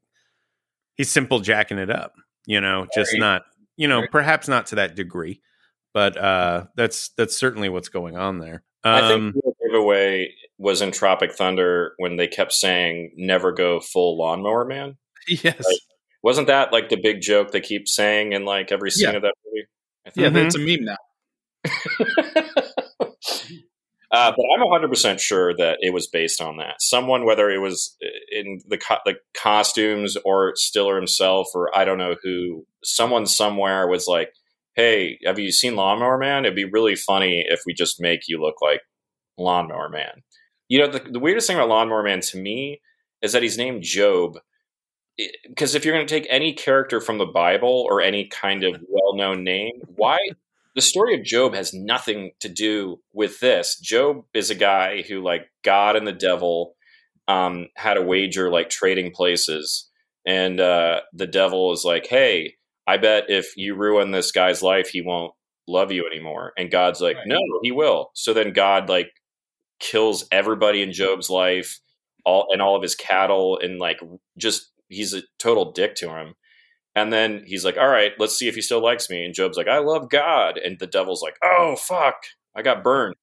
he's 0.96 1.10
simple 1.10 1.40
jacking 1.40 1.78
it 1.78 1.90
up, 1.90 2.14
you 2.46 2.60
know, 2.60 2.86
just 2.94 3.12
not 3.16 3.42
you 3.76 3.88
know, 3.88 4.06
perhaps 4.10 4.48
not 4.48 4.66
to 4.66 4.74
that 4.76 4.94
degree, 4.94 5.40
but 5.94 6.16
uh 6.16 6.64
that's 6.76 7.10
that's 7.16 7.36
certainly 7.36 7.68
what's 7.68 7.88
going 7.88 8.16
on 8.16 8.38
there. 8.38 8.62
I 8.84 9.12
Um, 9.12 9.32
think 9.32 9.44
the 9.44 9.52
giveaway 9.68 10.34
was 10.58 10.82
in 10.82 10.90
Tropic 10.92 11.32
Thunder 11.32 11.94
when 11.98 12.16
they 12.16 12.26
kept 12.28 12.52
saying 12.52 13.12
"never 13.16 13.52
go 13.52 13.80
full 13.80 14.16
lawnmower 14.18 14.64
man." 14.64 14.96
Yes. 15.28 15.64
Right. 15.66 15.78
Wasn't 16.24 16.46
that 16.48 16.72
like 16.72 16.88
the 16.88 16.96
big 16.96 17.20
joke 17.20 17.50
they 17.52 17.60
keep 17.60 17.88
saying 17.88 18.32
in 18.32 18.44
like 18.44 18.70
every 18.72 18.90
scene 18.90 19.10
Yeah. 19.10 19.16
of 19.16 19.22
that 19.22 19.34
movie? 19.46 19.66
I 20.06 20.10
Yeah, 20.16 20.28
Mhm. 20.28 20.34
that's 20.34 20.54
a 20.54 20.58
meme 20.58 20.84
now. 20.84 20.96
uh, 24.12 24.30
but 24.36 24.44
I'm 24.54 24.60
100 24.60 24.88
percent 24.88 25.20
sure 25.20 25.54
that 25.56 25.78
it 25.80 25.94
was 25.94 26.06
based 26.06 26.40
on 26.42 26.58
that. 26.58 26.82
Someone, 26.82 27.24
whether 27.24 27.50
it 27.50 27.58
was 27.58 27.96
in 28.30 28.60
the 28.68 28.76
co- 28.76 28.98
the 29.06 29.14
costumes 29.34 30.18
or 30.24 30.52
Stiller 30.54 30.96
himself, 30.96 31.48
or 31.54 31.76
I 31.76 31.86
don't 31.86 31.98
know 31.98 32.16
who, 32.22 32.66
someone 32.84 33.24
somewhere 33.26 33.88
was 33.88 34.06
like, 34.06 34.34
"Hey, 34.74 35.18
have 35.24 35.38
you 35.38 35.50
seen 35.50 35.76
Lawnmower 35.76 36.18
Man? 36.18 36.44
It'd 36.44 36.54
be 36.54 36.66
really 36.66 36.94
funny 36.94 37.44
if 37.48 37.62
we 37.66 37.72
just 37.72 38.00
make 38.00 38.28
you 38.28 38.38
look 38.38 38.56
like 38.60 38.82
Lawnmower 39.38 39.88
Man." 39.88 40.22
You 40.68 40.80
know, 40.80 40.88
the, 40.88 41.00
the 41.00 41.20
weirdest 41.20 41.46
thing 41.46 41.56
about 41.56 41.70
Lawnmower 41.70 42.02
Man 42.02 42.20
to 42.20 42.38
me 42.38 42.82
is 43.22 43.32
that 43.32 43.42
he's 43.42 43.58
named 43.58 43.82
Job. 43.82 44.38
Because 45.46 45.74
if 45.74 45.84
you're 45.84 45.94
going 45.94 46.06
to 46.06 46.14
take 46.14 46.26
any 46.30 46.52
character 46.54 47.00
from 47.00 47.18
the 47.18 47.26
Bible 47.26 47.86
or 47.88 48.00
any 48.00 48.26
kind 48.26 48.64
of 48.64 48.82
well-known 48.88 49.44
name, 49.44 49.82
why 49.84 50.18
the 50.74 50.80
story 50.80 51.14
of 51.14 51.24
Job 51.24 51.54
has 51.54 51.74
nothing 51.74 52.32
to 52.40 52.48
do 52.48 53.00
with 53.12 53.40
this. 53.40 53.78
Job 53.78 54.24
is 54.34 54.50
a 54.50 54.54
guy 54.54 55.02
who, 55.02 55.22
like 55.22 55.42
God 55.64 55.96
and 55.96 56.06
the 56.06 56.12
devil, 56.12 56.74
um, 57.28 57.68
had 57.76 57.96
a 57.96 58.02
wager 58.02 58.50
like 58.50 58.70
trading 58.70 59.12
places, 59.12 59.90
and 60.26 60.60
uh, 60.60 61.00
the 61.12 61.26
devil 61.26 61.72
is 61.72 61.84
like, 61.84 62.06
"Hey, 62.06 62.54
I 62.86 62.96
bet 62.96 63.24
if 63.28 63.56
you 63.56 63.74
ruin 63.74 64.10
this 64.10 64.32
guy's 64.32 64.62
life, 64.62 64.88
he 64.88 65.02
won't 65.02 65.32
love 65.68 65.92
you 65.92 66.06
anymore." 66.06 66.52
And 66.56 66.70
God's 66.70 67.00
like, 67.00 67.16
Right. 67.16 67.26
"No, 67.28 67.38
he 67.62 67.72
will." 67.72 68.10
So 68.14 68.32
then 68.32 68.52
God 68.52 68.88
like 68.88 69.10
kills 69.78 70.26
everybody 70.32 70.82
in 70.82 70.92
Job's 70.92 71.28
life, 71.28 71.80
all 72.24 72.46
and 72.50 72.62
all 72.62 72.76
of 72.76 72.82
his 72.82 72.94
cattle, 72.94 73.58
and 73.58 73.78
like 73.78 74.00
just 74.38 74.70
he's 74.88 75.12
a 75.14 75.22
total 75.38 75.72
dick 75.72 75.94
to 75.96 76.10
him. 76.10 76.34
And 76.94 77.12
then 77.12 77.44
he's 77.46 77.64
like, 77.64 77.76
"All 77.78 77.88
right, 77.88 78.12
let's 78.18 78.36
see 78.36 78.48
if 78.48 78.54
he 78.54 78.60
still 78.62 78.82
likes 78.82 79.08
me." 79.08 79.24
And 79.24 79.34
Job's 79.34 79.56
like, 79.56 79.68
"I 79.68 79.78
love 79.78 80.10
God," 80.10 80.58
and 80.58 80.78
the 80.78 80.86
devil's 80.86 81.22
like, 81.22 81.36
"Oh 81.42 81.76
fuck, 81.76 82.16
I 82.54 82.62
got 82.62 82.84
burned." 82.84 83.14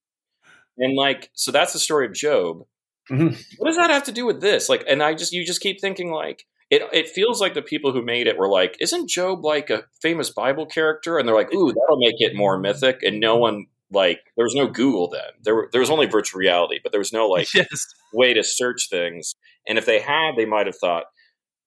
And 0.77 0.95
like, 0.95 1.29
so 1.33 1.51
that's 1.51 1.73
the 1.73 1.79
story 1.79 2.05
of 2.05 2.13
Job. 2.13 2.63
Mhm. 3.09 3.37
What 3.57 3.67
does 3.67 3.77
that 3.77 3.89
have 3.89 4.03
to 4.03 4.11
do 4.11 4.25
with 4.25 4.41
this? 4.41 4.69
Like, 4.69 4.83
and 4.87 5.01
I 5.03 5.13
just 5.13 5.33
you 5.33 5.45
just 5.45 5.61
keep 5.61 5.81
thinking 5.81 6.11
like 6.11 6.45
it. 6.69 6.83
It 6.93 7.09
feels 7.09 7.41
like 7.41 7.53
the 7.53 7.61
people 7.61 7.91
who 7.91 8.01
made 8.03 8.27
it 8.27 8.37
were 8.37 8.49
like, 8.49 8.77
"Isn't 8.79 9.09
Job 9.09 9.43
like 9.43 9.69
a 9.69 9.85
famous 10.01 10.29
Bible 10.29 10.65
character?" 10.65 11.17
And 11.17 11.27
they're 11.27 11.35
like, 11.35 11.53
"Ooh, 11.53 11.69
that'll 11.73 11.97
make 11.99 12.15
it 12.19 12.35
more 12.35 12.57
mythic." 12.59 13.01
And 13.03 13.19
no 13.19 13.35
one 13.37 13.65
like 13.91 14.19
there 14.35 14.45
was 14.45 14.55
no 14.55 14.67
Google 14.67 15.09
then. 15.09 15.31
There 15.43 15.55
were 15.55 15.69
there 15.71 15.81
was 15.81 15.89
only 15.89 16.05
virtual 16.05 16.39
reality, 16.39 16.79
but 16.83 16.91
there 16.91 16.99
was 16.99 17.13
no 17.13 17.27
like 17.29 17.53
yes. 17.53 17.67
way 18.13 18.33
to 18.33 18.43
search 18.43 18.89
things. 18.89 19.35
And 19.67 19.77
if 19.77 19.85
they 19.85 19.99
had, 19.99 20.35
they 20.37 20.45
might 20.45 20.67
have 20.67 20.77
thought, 20.77 21.05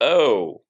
oh, 0.01 0.63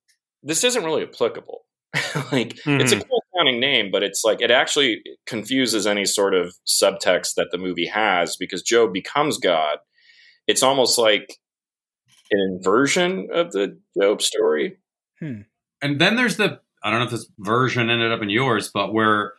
this 0.43 0.65
isn't 0.65 0.85
really 0.85 1.03
applicable. 1.03 1.63
like 2.33 2.55
it's 2.55 2.93
a 2.93 2.97
mm-hmm. 2.97 3.01
cool 3.01 3.23
sounding 3.37 3.61
name, 3.61 3.91
but 3.91 4.03
it's 4.03 4.25
like 4.25 4.41
it 4.41 4.51
actually 4.51 5.03
confuses 5.27 5.87
any 5.87 6.05
sort 6.05 6.35
of 6.35 6.55
subtext 6.67 7.35
that 7.37 7.49
the 7.51 7.59
movie 7.59 7.87
has 7.87 8.37
because 8.37 8.63
Job 8.63 8.93
becomes 8.93 9.39
God. 9.39 9.79
It's 10.47 10.63
almost 10.63 10.99
like 10.99 11.39
an 12.31 12.39
inversion 12.57 13.29
of 13.33 13.53
the 13.53 13.79
Job 14.01 14.23
story. 14.23 14.79
Hmm. 15.21 15.43
And 15.83 16.01
then 16.01 16.17
there's 16.17 16.39
the 16.39 16.61
I 16.83 16.91
don't 16.91 17.01
know 17.01 17.05
if 17.05 17.11
this 17.11 17.31
version 17.39 17.91
ended 17.91 18.11
up 18.11 18.23
in 18.23 18.31
yours, 18.31 18.71
but 18.73 18.95
where 18.95 19.35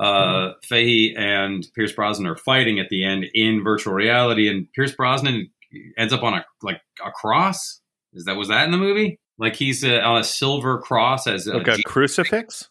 uh 0.00 0.04
mm-hmm. 0.04 0.52
Fahey 0.64 1.14
and 1.16 1.64
Pierce 1.74 1.92
Brosnan 1.92 2.26
are 2.26 2.36
fighting 2.36 2.80
at 2.80 2.88
the 2.88 3.04
end 3.04 3.26
in 3.32 3.62
virtual 3.62 3.94
reality, 3.94 4.48
and 4.48 4.66
Pierce 4.72 4.92
Brosnan 4.92 5.50
ends 5.96 6.12
up 6.12 6.24
on 6.24 6.34
a 6.34 6.44
like 6.62 6.80
a 7.04 7.12
cross. 7.12 7.80
Is 8.12 8.24
that 8.24 8.36
was 8.36 8.48
that 8.48 8.64
in 8.64 8.72
the 8.72 8.78
movie? 8.78 9.20
Like 9.42 9.56
he's 9.56 9.82
uh, 9.84 10.00
on 10.04 10.20
a 10.20 10.24
silver 10.24 10.78
cross 10.78 11.26
as 11.26 11.48
a 11.48 11.54
like 11.58 11.66
a 11.66 11.76
G- 11.76 11.82
crucifix? 11.82 12.70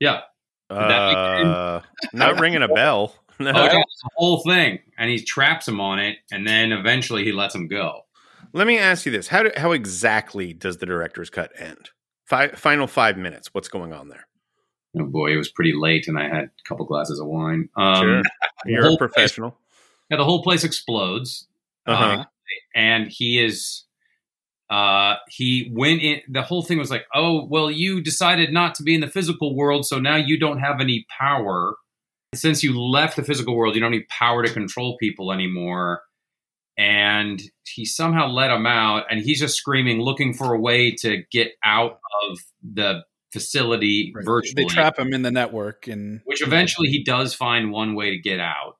yeah. 0.00 0.22
Uh, 0.68 1.80
not 2.12 2.40
ringing 2.40 2.62
a 2.62 2.68
bell. 2.68 3.14
No. 3.40 3.52
Oh, 3.54 3.64
yeah, 3.66 3.70
the 3.74 4.10
whole 4.16 4.42
thing, 4.42 4.80
and 4.98 5.08
he 5.08 5.22
traps 5.22 5.68
him 5.68 5.80
on 5.80 6.00
it, 6.00 6.16
and 6.32 6.44
then 6.44 6.72
eventually 6.72 7.22
he 7.22 7.30
lets 7.30 7.54
him 7.54 7.68
go. 7.68 8.00
Let 8.52 8.66
me 8.66 8.78
ask 8.78 9.06
you 9.06 9.12
this: 9.12 9.28
How 9.28 9.44
do, 9.44 9.52
how 9.56 9.70
exactly 9.70 10.52
does 10.52 10.78
the 10.78 10.86
director's 10.86 11.30
cut 11.30 11.52
end? 11.56 11.90
Five, 12.24 12.58
final 12.58 12.88
five 12.88 13.16
minutes. 13.16 13.54
What's 13.54 13.68
going 13.68 13.92
on 13.92 14.08
there? 14.08 14.26
Oh 14.98 15.04
boy, 15.04 15.32
it 15.32 15.36
was 15.36 15.52
pretty 15.52 15.72
late, 15.72 16.08
and 16.08 16.18
I 16.18 16.24
had 16.24 16.46
a 16.46 16.50
couple 16.68 16.84
glasses 16.84 17.20
of 17.20 17.28
wine. 17.28 17.68
Um, 17.76 17.94
Sure. 18.02 18.22
You're 18.66 18.92
a 18.94 18.96
professional. 18.96 19.56
Yeah, 20.10 20.16
the 20.16 20.24
whole 20.24 20.42
place 20.42 20.64
explodes. 20.64 21.46
Uh-huh. 21.86 22.04
Uh, 22.04 22.24
and 22.74 23.06
he 23.08 23.38
is 23.40 23.84
uh 24.70 25.14
he 25.28 25.70
went 25.74 26.02
in 26.02 26.20
the 26.28 26.42
whole 26.42 26.62
thing 26.62 26.78
was 26.78 26.90
like 26.90 27.06
oh 27.14 27.46
well 27.46 27.70
you 27.70 28.00
decided 28.02 28.52
not 28.52 28.74
to 28.74 28.82
be 28.82 28.94
in 28.94 29.00
the 29.00 29.08
physical 29.08 29.56
world 29.56 29.86
so 29.86 29.98
now 29.98 30.16
you 30.16 30.38
don't 30.38 30.58
have 30.58 30.80
any 30.80 31.06
power. 31.08 31.74
Since 32.34 32.62
you 32.62 32.78
left 32.78 33.16
the 33.16 33.24
physical 33.24 33.56
world 33.56 33.74
you 33.74 33.80
don't 33.80 33.92
need 33.92 34.08
power 34.08 34.44
to 34.44 34.52
control 34.52 34.96
people 34.98 35.32
anymore. 35.32 36.02
And 36.76 37.42
he 37.66 37.84
somehow 37.84 38.28
let 38.28 38.50
him 38.50 38.66
out 38.66 39.06
and 39.10 39.20
he's 39.20 39.40
just 39.40 39.56
screaming 39.56 40.00
looking 40.00 40.32
for 40.34 40.54
a 40.54 40.60
way 40.60 40.94
to 40.96 41.22
get 41.32 41.52
out 41.64 41.98
of 42.30 42.38
the 42.62 43.02
facility 43.32 44.12
Right. 44.14 44.24
virtually. 44.24 44.64
They 44.64 44.68
trap 44.68 44.98
him 44.98 45.12
in 45.12 45.22
the 45.22 45.30
network, 45.30 45.86
and 45.86 46.20
which 46.24 46.42
eventually 46.42 46.88
he 46.88 47.04
does 47.04 47.34
find 47.34 47.70
one 47.70 47.94
way 47.94 48.10
to 48.10 48.18
get 48.18 48.40
out. 48.40 48.76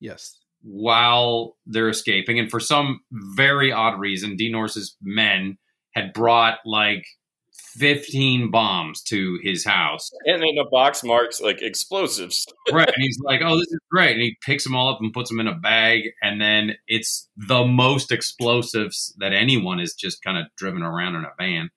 Yes, 0.00 0.38
while 0.62 1.56
they're 1.66 1.88
escaping. 1.88 2.38
And 2.38 2.50
for 2.50 2.60
some 2.60 3.00
very 3.12 3.72
odd 3.72 3.98
reason, 3.98 4.36
Dean 4.36 4.52
Norris's 4.52 4.96
men 5.02 5.58
had 5.94 6.12
brought 6.12 6.58
like 6.64 7.04
15 7.52 8.50
bombs 8.50 9.02
to 9.04 9.38
his 9.42 9.64
house. 9.64 10.10
And 10.24 10.42
in 10.42 10.58
a 10.58 10.68
box 10.68 11.02
marks 11.04 11.40
like 11.40 11.62
explosives. 11.62 12.46
Right. 12.72 12.86
And 12.86 13.02
he's 13.02 13.18
like, 13.24 13.40
oh, 13.44 13.56
this 13.56 13.66
is 13.66 13.80
great. 13.90 14.12
And 14.12 14.22
he 14.22 14.36
picks 14.46 14.62
them 14.62 14.76
all 14.76 14.94
up 14.94 15.00
and 15.00 15.12
puts 15.12 15.28
them 15.28 15.40
in 15.40 15.48
a 15.48 15.56
bag. 15.56 16.10
And 16.22 16.40
then 16.40 16.76
it's 16.86 17.28
the 17.36 17.64
most 17.64 18.12
explosives 18.12 19.12
that 19.18 19.32
anyone 19.32 19.80
has 19.80 19.92
just 19.94 20.22
kind 20.22 20.38
of 20.38 20.46
driven 20.56 20.82
around 20.82 21.16
in 21.16 21.24
a 21.24 21.32
van. 21.36 21.70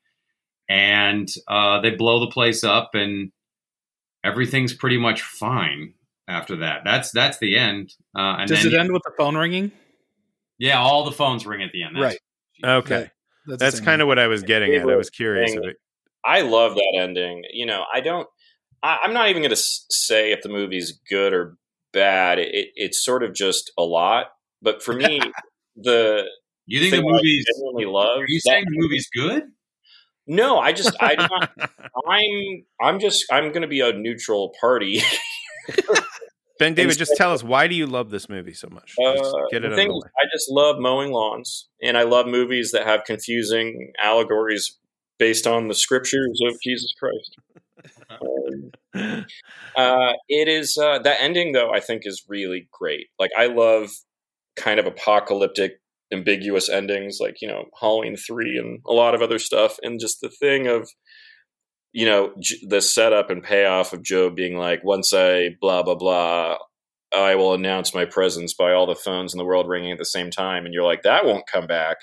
And 0.70 1.28
uh, 1.48 1.82
they 1.82 1.90
blow 1.90 2.20
the 2.20 2.30
place 2.30 2.64
up, 2.64 2.92
and 2.94 3.32
everything's 4.24 4.74
pretty 4.74 5.00
much 5.00 5.24
fine 5.24 5.96
after 6.28 6.58
that. 6.58 6.82
That's 6.86 7.12
that's 7.12 7.38
the 7.40 7.58
end. 7.58 7.94
Uh, 8.18 8.38
and 8.40 8.50
does 8.50 8.64
then, 8.64 8.74
it 8.74 8.80
end 8.80 8.92
with 8.94 9.02
the 9.04 9.12
phone 9.18 9.36
ringing? 9.36 9.72
Yeah, 10.60 10.80
all 10.80 11.04
the 11.04 11.12
phones 11.12 11.46
ring 11.46 11.62
at 11.64 11.72
the 11.72 11.84
end. 11.84 11.96
That's- 11.96 12.18
Okay, 12.64 13.10
That's, 13.48 13.60
that's 13.60 13.80
kind 13.82 14.02
of 14.02 14.08
what 14.08 14.20
I 14.20 14.28
was 14.28 14.44
getting 14.44 14.74
at. 14.76 14.88
I 14.88 14.96
was 14.96 15.10
curious. 15.10 15.52
It. 15.54 15.76
I 16.24 16.42
love 16.42 16.76
that 16.76 16.98
ending. 16.98 17.44
You 17.52 17.66
know, 17.66 17.84
I 17.94 18.00
don't. 18.00 18.28
I, 18.82 19.00
I'm 19.04 19.12
not 19.14 19.28
even 19.30 19.42
going 19.42 19.50
to 19.50 19.62
say 19.90 20.32
if 20.32 20.44
the 20.44 20.50
movie's 20.50 20.98
good 21.10 21.34
or 21.34 21.58
bad. 21.92 22.40
It, 22.40 22.70
it's 22.76 23.04
sort 23.04 23.22
of 23.24 23.34
just 23.34 23.72
a 23.78 23.84
lot. 23.84 24.28
But 24.62 24.82
for 24.82 24.94
me, 24.94 25.20
the 25.76 26.26
You 26.68 26.80
think 26.80 26.92
the 26.92 26.98
thing 26.98 27.10
I 27.10 27.12
movie's? 27.12 27.46
genuinely 27.54 27.86
love. 27.86 28.20
Are 28.20 28.26
you 28.28 28.40
that- 28.46 28.50
saying 28.50 28.66
the 28.70 28.78
movie's 28.80 29.10
good? 29.14 29.44
No, 30.26 30.60
I 30.60 30.72
just 30.72 30.96
I 31.02 31.16
not, 31.16 31.52
I'm 32.08 32.66
I'm 32.82 33.00
just 33.02 33.26
I'm 33.30 33.50
going 33.50 33.64
to 33.64 33.68
be 33.68 33.82
a 33.82 33.92
neutral 33.92 34.54
party. 34.62 35.02
BenDavid, 36.60 36.98
just 36.98 37.16
tell 37.16 37.32
us 37.32 37.44
why 37.44 37.68
do 37.68 37.76
you 37.76 37.88
love 37.88 38.10
this 38.10 38.30
movie 38.30 38.54
so 38.54 38.70
much? 38.70 38.94
Just 39.00 39.24
Uh, 39.24 39.48
get 39.52 39.66
it 39.66 39.70
the 39.70 39.76
thing 39.76 39.90
the 39.90 39.96
is. 39.96 40.04
I 40.22 40.26
just 40.32 40.50
love 40.50 40.78
mowing 40.80 41.12
lawns, 41.12 41.68
and 41.82 41.98
I 41.98 42.04
love 42.04 42.28
movies 42.28 42.72
that 42.72 42.86
have 42.86 43.04
confusing 43.06 43.92
allegories 44.02 44.78
based 45.18 45.48
on 45.48 45.68
the 45.68 45.76
scriptures 45.76 46.40
of 46.46 46.60
Jesus 46.62 46.94
Christ. 47.00 47.36
Um, 48.10 49.26
uh, 49.76 50.14
it 50.30 50.48
is 50.48 50.78
uh, 50.78 51.00
that 51.00 51.18
ending, 51.20 51.52
though. 51.52 51.74
I 51.74 51.80
think 51.80 52.04
is 52.06 52.24
really 52.30 52.68
great. 52.72 53.08
Like 53.20 53.32
I 53.38 53.48
love 53.48 53.90
kind 54.56 54.80
of 54.80 54.86
apocalyptic 54.86 55.82
ambiguous 56.14 56.70
endings, 56.70 57.18
like 57.20 57.42
you 57.42 57.48
know 57.48 57.66
Halloween 57.80 58.16
three 58.16 58.58
and 58.58 58.80
a 58.86 58.94
lot 58.94 59.16
of 59.16 59.22
other 59.22 59.40
stuff, 59.40 59.78
and 59.82 60.00
just 60.00 60.22
the 60.22 60.30
thing 60.30 60.68
of 60.68 60.90
you 61.94 62.06
know 62.06 62.34
the 62.68 62.82
setup 62.82 63.30
and 63.30 63.44
payoff 63.44 63.94
of 63.94 64.04
Joe 64.04 64.30
being 64.30 64.58
like, 64.58 64.84
once 64.84 65.14
I 65.14 65.52
blah 65.62 65.84
blah 65.84 65.96
blah, 65.96 66.58
I 67.16 67.36
will 67.36 67.54
announce 67.54 67.94
my 67.94 68.06
presence 68.06 68.54
by 68.54 68.74
all 68.74 68.88
the 68.88 68.96
phones 68.96 69.34
in 69.34 69.38
the 69.38 69.46
world 69.46 69.70
ringing 69.70 69.92
at 69.92 70.00
the 70.00 70.06
same 70.06 70.32
time, 70.32 70.66
and 70.66 70.74
you're 70.74 70.84
like, 70.84 71.04
that 71.04 71.26
won't 71.26 71.48
come 71.48 71.68
back, 71.68 71.98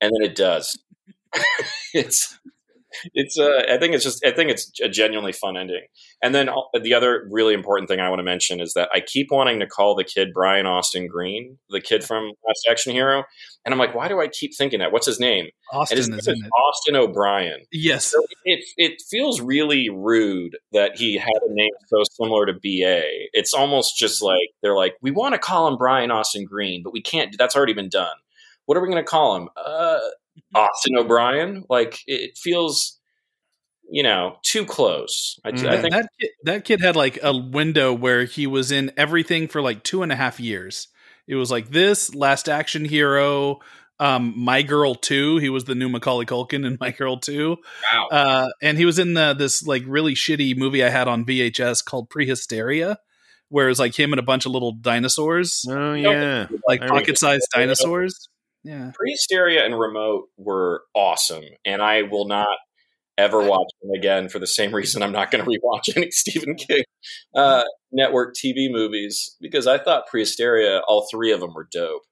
and 0.00 0.12
then 0.12 0.28
it 0.28 0.36
does. 0.36 0.78
it's 1.94 2.38
it's 3.14 3.38
uh, 3.38 3.62
I 3.70 3.78
think 3.78 3.94
it's 3.94 4.04
just 4.04 4.24
I 4.24 4.30
think 4.30 4.50
it's 4.50 4.70
a 4.82 4.88
genuinely 4.88 5.32
fun 5.32 5.56
ending. 5.56 5.82
And 6.22 6.34
then 6.34 6.48
all- 6.48 6.70
the 6.80 6.94
other 6.94 7.28
really 7.30 7.54
important 7.54 7.88
thing 7.88 8.00
I 8.00 8.08
want 8.08 8.20
to 8.20 8.24
mention 8.24 8.60
is 8.60 8.74
that 8.74 8.88
I 8.94 9.00
keep 9.00 9.28
wanting 9.30 9.60
to 9.60 9.66
call 9.66 9.94
the 9.94 10.04
kid 10.04 10.28
Brian 10.34 10.66
Austin 10.66 11.06
Green, 11.06 11.58
the 11.70 11.80
kid 11.80 12.04
from 12.04 12.32
Last 12.46 12.66
Action 12.70 12.92
Hero, 12.92 13.24
and 13.64 13.72
I'm 13.72 13.78
like, 13.78 13.94
why 13.94 14.08
do 14.08 14.20
I 14.20 14.28
keep 14.28 14.56
thinking 14.56 14.80
that? 14.80 14.92
What's 14.92 15.06
his 15.06 15.20
name? 15.20 15.48
Austin 15.72 15.96
and 15.98 15.98
his 15.98 16.08
name 16.08 16.18
is 16.18 16.28
it. 16.28 16.50
Austin 16.66 16.96
O'Brien. 16.96 17.60
Yes. 17.72 18.06
So 18.06 18.24
it 18.44 18.64
it 18.76 19.02
feels 19.10 19.40
really 19.40 19.90
rude 19.90 20.56
that 20.72 20.96
he 20.96 21.16
had 21.16 21.28
a 21.48 21.52
name 21.52 21.70
so 21.88 22.02
similar 22.12 22.46
to 22.46 22.52
BA. 22.54 23.02
It's 23.32 23.52
almost 23.54 23.96
just 23.96 24.22
like 24.22 24.48
they're 24.62 24.76
like, 24.76 24.94
we 25.02 25.10
want 25.10 25.34
to 25.34 25.38
call 25.38 25.68
him 25.68 25.76
Brian 25.76 26.10
Austin 26.10 26.44
Green, 26.44 26.82
but 26.82 26.92
we 26.92 27.02
can't. 27.02 27.36
That's 27.38 27.54
already 27.56 27.74
been 27.74 27.88
done. 27.88 28.16
What 28.66 28.76
are 28.76 28.80
we 28.82 28.88
going 28.88 29.02
to 29.02 29.08
call 29.08 29.36
him? 29.36 29.48
Uh, 29.56 29.98
Austin 30.54 30.96
O'Brien. 30.98 31.64
Like 31.68 31.98
it 32.06 32.36
feels, 32.38 32.98
you 33.90 34.02
know, 34.02 34.36
too 34.42 34.64
close. 34.64 35.38
I, 35.44 35.48
I 35.48 35.52
That- 35.52 35.80
think 35.82 35.94
that 35.94 36.08
kid, 36.20 36.30
that 36.44 36.64
kid 36.64 36.80
had 36.80 36.96
like 36.96 37.18
a 37.22 37.36
window 37.36 37.92
where 37.92 38.24
he 38.24 38.46
was 38.46 38.70
in 38.72 38.92
everything 38.96 39.48
for 39.48 39.60
like 39.62 39.82
two 39.82 40.02
and 40.02 40.12
a 40.12 40.16
half 40.16 40.38
years. 40.40 40.88
It 41.26 41.34
was 41.34 41.50
like 41.50 41.68
this, 41.70 42.14
Last 42.14 42.48
Action 42.48 42.86
Hero, 42.86 43.58
um, 44.00 44.32
My 44.36 44.62
Girl 44.62 44.94
Two. 44.94 45.36
He 45.38 45.50
was 45.50 45.64
the 45.64 45.74
new 45.74 45.88
Macaulay 45.90 46.24
Culkin 46.24 46.64
in 46.66 46.78
My 46.80 46.90
Girl 46.90 47.18
Two, 47.18 47.58
Wow. 47.92 48.08
uh, 48.10 48.48
and 48.62 48.78
he 48.78 48.86
was 48.86 48.98
in 48.98 49.12
the, 49.14 49.34
this 49.34 49.62
like 49.66 49.82
really 49.86 50.14
shitty 50.14 50.56
movie 50.56 50.82
I 50.82 50.88
had 50.88 51.06
on 51.08 51.26
VHS 51.26 51.84
called 51.84 52.08
Prehysteria, 52.08 52.96
where 53.50 53.66
it 53.66 53.70
was 53.70 53.78
like 53.78 53.98
him 53.98 54.12
and 54.14 54.20
a 54.20 54.22
bunch 54.22 54.46
of 54.46 54.52
little 54.52 54.72
dinosaurs, 54.72 55.66
Oh 55.68 55.92
yeah. 55.92 56.46
like 56.66 56.80
I 56.80 56.84
remember. 56.84 57.00
pocket-sized 57.00 57.46
dinosaurs. 57.54 58.28
Yeah, 58.68 58.90
Pre-Hysteria 58.94 59.64
and 59.64 59.80
Remote 59.80 60.24
were 60.36 60.82
awesome, 60.94 61.44
and 61.64 61.80
I 61.80 62.02
will 62.02 62.26
not 62.26 62.58
ever 63.16 63.42
watch 63.42 63.66
them 63.80 63.92
again 63.92 64.28
for 64.28 64.38
the 64.38 64.46
same 64.46 64.74
reason 64.74 65.02
I'm 65.02 65.10
not 65.10 65.30
going 65.30 65.42
to 65.42 65.50
rewatch 65.50 65.96
any 65.96 66.10
Stephen 66.10 66.54
King 66.54 66.84
uh, 67.34 67.64
network 67.92 68.34
TV 68.34 68.70
movies 68.70 69.36
because 69.40 69.66
I 69.66 69.78
thought 69.78 70.06
Pre-Hysteria, 70.08 70.82
all 70.86 71.08
three 71.10 71.32
of 71.32 71.40
them 71.40 71.54
were 71.54 71.66
dope. 71.72 72.02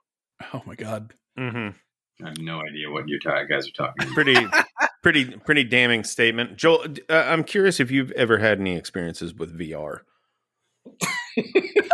Oh 0.54 0.62
my 0.64 0.74
god. 0.76 1.12
Mm-hmm. 1.38 2.24
I 2.24 2.28
have 2.28 2.38
no 2.38 2.62
idea 2.62 2.90
what 2.90 3.06
you 3.06 3.20
guys 3.20 3.68
are 3.68 3.72
talking 3.72 4.04
about. 4.04 4.14
Pretty, 4.14 4.46
pretty, 5.02 5.24
pretty 5.36 5.64
damning 5.64 6.04
statement. 6.04 6.56
Joel, 6.56 6.86
uh, 7.10 7.24
I'm 7.26 7.44
curious 7.44 7.80
if 7.80 7.90
you've 7.90 8.12
ever 8.12 8.38
had 8.38 8.60
any 8.60 8.76
experiences 8.76 9.34
with 9.34 9.58
VR. 9.58 9.98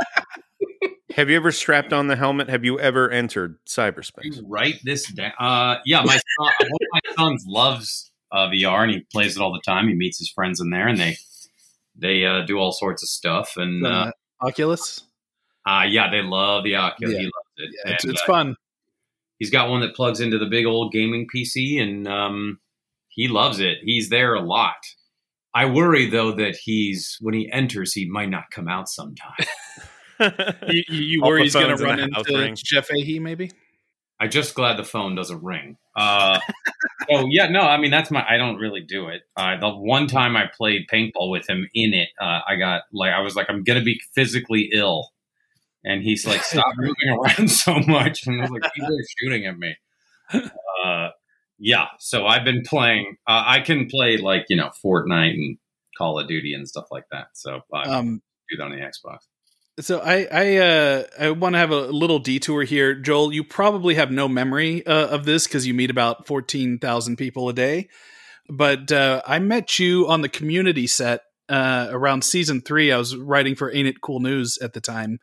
Have 1.17 1.29
you 1.31 1.37
ever 1.37 1.53
strapped 1.53 1.93
on 1.93 2.07
the 2.07 2.17
helmet? 2.17 2.49
Have 2.49 2.65
you 2.65 2.79
ever 2.81 3.11
entered 3.11 3.59
cyberspace? 3.67 4.37
You 4.37 4.45
write 4.47 4.81
this 4.85 5.11
down. 5.13 5.33
Uh, 5.39 5.77
yeah, 5.85 6.03
my 6.03 6.15
son, 6.17 6.23
one 6.61 6.71
of 6.73 6.89
my 6.93 7.15
sons 7.17 7.45
loves 7.47 8.11
uh, 8.31 8.49
VR 8.49 8.83
and 8.85 8.91
he 8.93 9.01
plays 9.13 9.37
it 9.37 9.43
all 9.43 9.53
the 9.53 9.61
time. 9.65 9.89
He 9.89 9.95
meets 9.95 10.19
his 10.19 10.31
friends 10.31 10.61
in 10.61 10.71
there 10.71 10.89
and 10.89 10.99
they 10.99 11.17
they 11.97 12.25
uh, 12.25 12.43
do 12.47 12.57
all 12.59 12.73
sorts 12.73 13.03
of 13.03 13.09
stuff. 13.09 13.57
And 13.57 13.85
uh, 13.87 13.89
Uh, 13.89 14.47
Oculus. 14.47 15.03
uh, 15.67 15.85
yeah, 15.89 16.11
they 16.11 16.23
love 16.23 16.65
the 16.65 16.77
Oculus. 16.77 17.13
Yeah. 17.15 17.21
He 17.21 17.25
loves 17.27 17.49
it. 17.59 17.71
Yeah, 17.85 17.93
it's, 17.95 18.05
And, 18.05 18.13
it's 18.15 18.23
uh, 18.23 18.27
fun. 18.27 18.57
he's 19.39 19.51
got 19.51 19.69
one 19.69 19.81
that 19.83 19.95
plugs 19.95 20.21
into 20.21 20.39
the 20.39 20.47
big 20.47 20.65
old 20.67 20.93
gaming 20.93 21.27
PC 21.35 21.81
and 21.81 22.09
um, 22.09 22.59
he 23.09 23.29
loves 23.29 23.61
it. 23.61 23.79
He's 23.83 24.09
there 24.09 24.35
a 24.35 24.41
lot. 24.41 24.77
I 25.55 25.67
worry 25.67 26.09
though 26.09 26.33
that 26.33 26.57
he's 26.57 27.19
when 27.21 27.35
he 27.35 27.51
enters, 27.53 27.93
he 27.93 28.09
might 28.09 28.31
not 28.31 28.45
come 28.51 28.69
out 28.69 28.89
sometime. 28.89 29.33
You, 30.21 30.83
you, 30.89 31.03
you 31.03 31.23
worry 31.23 31.43
he's 31.43 31.55
going 31.55 31.77
to 31.77 31.83
run 31.83 31.97
the 31.99 32.05
into 32.05 32.39
ring. 32.39 32.57
Jeff 32.57 32.87
Fahey, 32.87 33.19
maybe? 33.19 33.51
I'm 34.21 34.31
just 34.31 34.55
glad 34.55 34.77
the 34.77 34.85
phone 34.85 35.17
doesn't 35.17 35.43
ring. 35.43 35.77
Uh, 35.97 36.39
oh 37.11 37.27
yeah, 37.29 37.49
no, 37.49 37.61
I 37.63 37.77
mean 37.77 37.91
that's 37.91 38.11
my. 38.11 38.25
I 38.29 38.37
don't 38.37 38.57
really 38.57 38.81
do 38.81 39.09
it. 39.09 39.23
Uh, 39.37 39.57
the 39.59 39.69
one 39.71 40.07
time 40.07 40.37
I 40.37 40.45
played 40.57 40.87
paintball 40.93 41.29
with 41.31 41.49
him 41.51 41.69
in 41.75 41.93
it, 41.93 42.11
uh, 42.21 42.39
I 42.47 42.55
got 42.57 42.83
like 42.93 43.13
I 43.13 43.21
was 43.21 43.35
like 43.35 43.47
I'm 43.51 43.65
gonna 43.65 43.83
be 43.83 44.01
physically 44.15 44.71
ill, 44.73 45.09
and 45.85 46.03
he's 46.03 46.25
like 46.25 46.43
stop 46.45 46.67
moving 46.77 46.95
around 47.11 47.51
so 47.51 47.81
much, 47.81 48.25
and 48.29 48.39
I 48.41 48.43
was 48.43 48.51
like 48.53 48.73
people 48.73 48.95
are 48.95 49.05
shooting 49.19 49.47
at 49.47 49.59
me. 49.59 49.75
Uh, 50.85 51.09
yeah, 51.59 51.87
so 51.99 52.27
I've 52.27 52.45
been 52.45 52.63
playing. 52.63 53.17
Uh, 53.27 53.43
I 53.45 53.61
can 53.61 53.87
play 53.87 54.19
like 54.19 54.47
you 54.49 54.57
know 54.57 54.71
Fortnite 54.85 55.33
and 55.35 55.59
Call 55.99 56.21
of 56.21 56.29
Duty 56.29 56.55
and 56.55 56.69
stuff 56.69 56.87
like 56.93 57.05
that. 57.11 57.27
So 57.35 57.63
I 57.75 57.83
Um, 57.89 58.23
do 58.49 58.57
that 58.59 58.65
on 58.65 58.71
the 58.71 58.77
Xbox. 58.77 59.19
So 59.81 60.01
I 60.01 60.27
I 60.31 60.57
uh, 60.57 61.05
I 61.19 61.31
want 61.31 61.55
to 61.55 61.59
have 61.59 61.71
a 61.71 61.81
little 61.87 62.19
detour 62.19 62.63
here, 62.65 62.95
Joel. 62.95 63.33
You 63.33 63.45
probably 63.45 63.95
have 63.95 64.11
no 64.11 64.29
memory 64.29 64.87
uh, 64.87 65.09
of 65.09 65.25
this 65.25 65.47
because 65.47 65.67
you 65.67 65.75
meet 65.75 65.91
about 65.91 66.27
fourteen 66.27 66.79
thousand 66.79 67.17
people 67.17 67.49
a 67.49 67.53
day. 67.53 67.89
But 68.49 68.93
uh, 68.93 69.23
I 69.27 69.39
met 69.39 69.79
you 69.79 70.09
on 70.09 70.21
the 70.21 70.29
community 70.29 70.87
set 70.87 71.23
uh, 71.49 71.89
around 71.91 72.25
season 72.25 72.61
three. 72.61 72.93
I 72.93 72.99
was 72.99 73.17
writing 73.17 73.55
for 73.55 73.73
Ain't 73.73 73.89
It 73.89 74.01
Cool 74.01 74.21
News 74.21 74.59
at 74.59 74.75
the 74.75 74.81
time, 74.81 75.21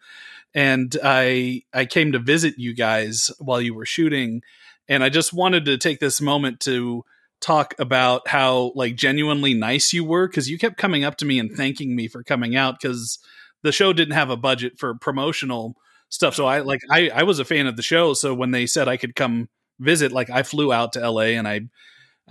and 0.53 0.95
I 1.03 1.63
I 1.73 1.85
came 1.85 2.11
to 2.13 2.19
visit 2.19 2.55
you 2.57 2.73
guys 2.73 3.31
while 3.39 3.61
you 3.61 3.73
were 3.75 3.85
shooting, 3.85 4.41
and 4.87 5.03
I 5.03 5.09
just 5.09 5.31
wanted 5.31 5.65
to 5.65 5.77
take 5.77 5.99
this 5.99 6.19
moment 6.21 6.59
to 6.61 7.03
talk 7.39 7.73
about 7.79 8.27
how 8.27 8.71
like 8.75 8.95
genuinely 8.95 9.53
nice 9.53 9.93
you 9.93 10.03
were 10.03 10.27
because 10.27 10.49
you 10.49 10.57
kept 10.57 10.77
coming 10.77 11.03
up 11.05 11.15
to 11.17 11.25
me 11.25 11.39
and 11.39 11.55
thanking 11.55 11.95
me 11.95 12.07
for 12.07 12.21
coming 12.23 12.55
out 12.55 12.79
because 12.81 13.17
the 13.63 13.71
show 13.71 13.93
didn't 13.93 14.13
have 14.13 14.29
a 14.29 14.37
budget 14.37 14.77
for 14.77 14.93
promotional 14.95 15.75
stuff 16.09 16.35
so 16.35 16.45
i 16.45 16.59
like 16.59 16.81
I, 16.89 17.09
I 17.09 17.23
was 17.23 17.39
a 17.39 17.45
fan 17.45 17.67
of 17.67 17.75
the 17.75 17.83
show 17.83 18.13
so 18.13 18.33
when 18.33 18.51
they 18.51 18.65
said 18.65 18.87
i 18.87 18.97
could 18.97 19.15
come 19.15 19.49
visit 19.79 20.11
like 20.11 20.29
i 20.29 20.43
flew 20.43 20.73
out 20.73 20.93
to 20.93 21.09
la 21.09 21.21
and 21.21 21.47
i 21.47 21.61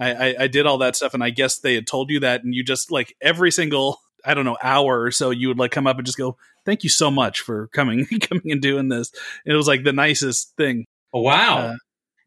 I, 0.00 0.12
I, 0.12 0.34
I 0.40 0.46
did 0.46 0.66
all 0.66 0.78
that 0.78 0.96
stuff 0.96 1.14
and 1.14 1.24
i 1.24 1.30
guess 1.30 1.58
they 1.58 1.74
had 1.74 1.86
told 1.86 2.10
you 2.10 2.20
that 2.20 2.44
and 2.44 2.54
you 2.54 2.64
just 2.64 2.90
like 2.90 3.14
every 3.20 3.50
single 3.50 4.00
i 4.24 4.34
don't 4.34 4.44
know 4.44 4.58
hour 4.62 5.02
or 5.02 5.10
so 5.10 5.30
you 5.30 5.48
would 5.48 5.58
like 5.58 5.70
come 5.70 5.86
up 5.86 5.96
and 5.96 6.06
just 6.06 6.18
go 6.18 6.36
thank 6.64 6.82
you 6.82 6.90
so 6.90 7.10
much 7.10 7.40
for 7.40 7.68
coming 7.68 8.06
coming 8.20 8.50
and 8.50 8.62
doing 8.62 8.88
this 8.88 9.12
it 9.44 9.54
was 9.54 9.66
like 9.68 9.84
the 9.84 9.92
nicest 9.92 10.54
thing 10.56 10.84
Oh 11.12 11.22
wow, 11.22 11.74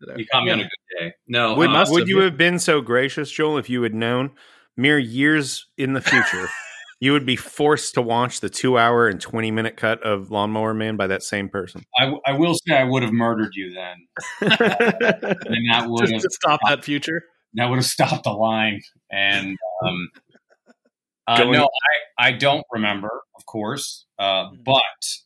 Uh, 0.08 0.16
you 0.16 0.26
caught 0.26 0.44
me 0.44 0.48
yeah. 0.48 0.54
on 0.54 0.60
a 0.62 0.64
good 0.64 0.70
day. 1.00 1.14
No, 1.28 1.54
Would, 1.56 1.70
uh, 1.70 1.86
would 1.90 2.02
have, 2.02 2.10
you 2.10 2.18
yeah. 2.20 2.26
have 2.26 2.38
been 2.38 2.58
so 2.58 2.82
gracious, 2.82 3.30
Joel, 3.32 3.60
if 3.60 3.70
you 3.70 3.84
had 3.84 3.94
known 3.94 4.32
mere 4.76 4.98
years 4.98 5.68
in 5.78 5.94
the 5.94 6.02
future 6.02 6.50
you 7.02 7.12
would 7.12 7.26
be 7.26 7.36
forced 7.36 7.96
to 7.96 8.02
watch 8.02 8.40
the 8.40 8.50
two 8.50 8.78
hour 8.78 9.10
and 9.10 9.20
20 9.20 9.52
minute 9.52 9.76
cut 9.76 10.02
of 10.04 10.32
Lawnmower 10.32 10.74
Man 10.74 10.96
by 10.96 11.08
that 11.08 11.24
same 11.24 11.50
person? 11.50 11.84
I, 12.00 12.14
I 12.26 12.32
will 12.32 12.54
say 12.54 12.78
I 12.78 12.86
would 12.86 13.04
have 13.04 13.12
murdered 13.12 13.52
you 13.56 13.74
then, 13.74 14.08
and 14.42 15.70
that 15.70 15.86
would 15.88 16.02
just 16.02 16.14
have 16.14 16.22
to 16.22 16.30
stop 16.32 16.60
that 16.66 16.86
future 16.86 17.24
that 17.56 17.70
would 17.70 17.78
have 17.78 17.86
stopped 17.86 18.24
the 18.24 18.32
line. 18.32 18.82
And 19.12 19.58
um, 19.86 20.10
uh, 21.28 21.44
no, 21.44 21.64
I 21.64 22.28
I 22.28 22.32
don't 22.34 22.66
remember, 22.72 23.10
of 23.36 23.46
course, 23.46 24.06
uh, 24.20 24.50
but 24.64 24.82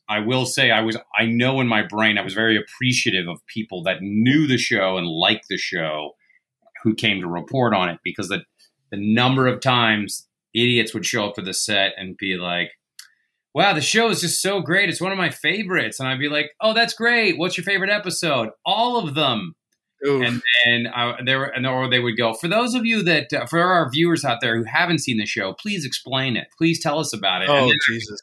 I 0.08 0.20
will 0.20 0.46
say 0.46 0.70
I 0.70 0.80
was 0.80 0.96
I 1.16 1.26
know 1.26 1.60
in 1.60 1.68
my 1.68 1.82
brain 1.82 2.18
I 2.18 2.22
was 2.22 2.34
very 2.34 2.56
appreciative 2.56 3.28
of 3.28 3.40
people 3.46 3.82
that 3.84 3.98
knew 4.00 4.46
the 4.46 4.58
show 4.58 4.96
and 4.96 5.06
liked 5.06 5.46
the 5.48 5.58
show 5.58 6.12
who 6.82 6.94
came 6.94 7.20
to 7.20 7.28
report 7.28 7.74
on 7.74 7.88
it 7.88 7.98
because 8.04 8.28
the 8.28 8.42
the 8.90 8.98
number 8.98 9.46
of 9.46 9.60
times 9.60 10.25
idiots 10.56 10.94
would 10.94 11.06
show 11.06 11.26
up 11.26 11.34
to 11.34 11.42
the 11.42 11.54
set 11.54 11.92
and 11.96 12.16
be 12.16 12.36
like. 12.36 12.70
Wow, 13.54 13.72
the 13.72 13.80
show 13.80 14.10
is 14.10 14.20
just 14.20 14.42
so 14.42 14.60
great. 14.60 14.90
It's 14.90 15.00
one 15.00 15.12
of 15.12 15.16
my 15.16 15.30
favorites. 15.30 15.98
And 15.98 16.06
I'd 16.06 16.18
be 16.18 16.28
like, 16.28 16.50
oh, 16.60 16.74
that's 16.74 16.92
great. 16.92 17.38
What's 17.38 17.56
your 17.56 17.64
favorite 17.64 17.88
episode? 17.88 18.50
All 18.66 18.98
of 18.98 19.14
them 19.14 19.54
and 20.22 20.42
then 20.64 20.86
uh, 20.94 21.16
there 21.24 21.38
were, 21.38 21.46
and 21.46 21.66
or 21.66 21.88
they 21.88 22.00
would 22.00 22.16
go 22.16 22.34
for 22.34 22.48
those 22.48 22.74
of 22.74 22.84
you 22.84 23.02
that 23.04 23.32
uh, 23.32 23.46
for 23.46 23.60
our 23.60 23.90
viewers 23.90 24.24
out 24.24 24.40
there 24.40 24.56
who 24.56 24.64
haven't 24.64 25.00
seen 25.00 25.18
the 25.18 25.26
show, 25.26 25.54
please 25.54 25.84
explain 25.84 26.36
it. 26.36 26.48
Please 26.58 26.82
tell 26.82 26.98
us 26.98 27.12
about 27.12 27.42
it. 27.42 27.48
oh 27.48 27.64
and, 27.64 27.72
jesus 27.88 28.20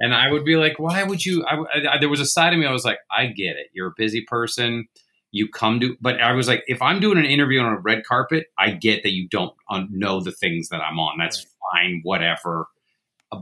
and 0.00 0.14
I 0.14 0.30
would 0.30 0.44
be 0.44 0.56
like, 0.56 0.78
why 0.78 1.02
would 1.02 1.24
you? 1.24 1.44
I, 1.44 1.56
I- 1.92 1.98
there 1.98 2.08
was 2.08 2.20
a 2.20 2.26
side 2.26 2.52
of 2.52 2.58
me 2.58 2.66
I 2.66 2.72
was 2.72 2.84
like, 2.84 2.98
I 3.10 3.26
get 3.26 3.56
it. 3.56 3.68
You're 3.72 3.88
a 3.88 3.94
busy 3.96 4.24
person. 4.26 4.86
You 5.30 5.48
come 5.48 5.80
to, 5.80 5.96
but 6.00 6.20
I 6.20 6.32
was 6.32 6.48
like, 6.48 6.64
if 6.66 6.80
I'm 6.80 7.00
doing 7.00 7.18
an 7.18 7.26
interview 7.26 7.60
on 7.60 7.72
a 7.72 7.78
red 7.78 8.04
carpet, 8.04 8.46
I 8.58 8.70
get 8.70 9.02
that 9.02 9.12
you 9.12 9.28
don't 9.28 9.54
um, 9.70 9.88
know 9.90 10.20
the 10.20 10.32
things 10.32 10.70
that 10.70 10.80
I'm 10.80 10.98
on. 10.98 11.18
That's 11.18 11.46
fine, 11.72 12.00
whatever. 12.02 12.68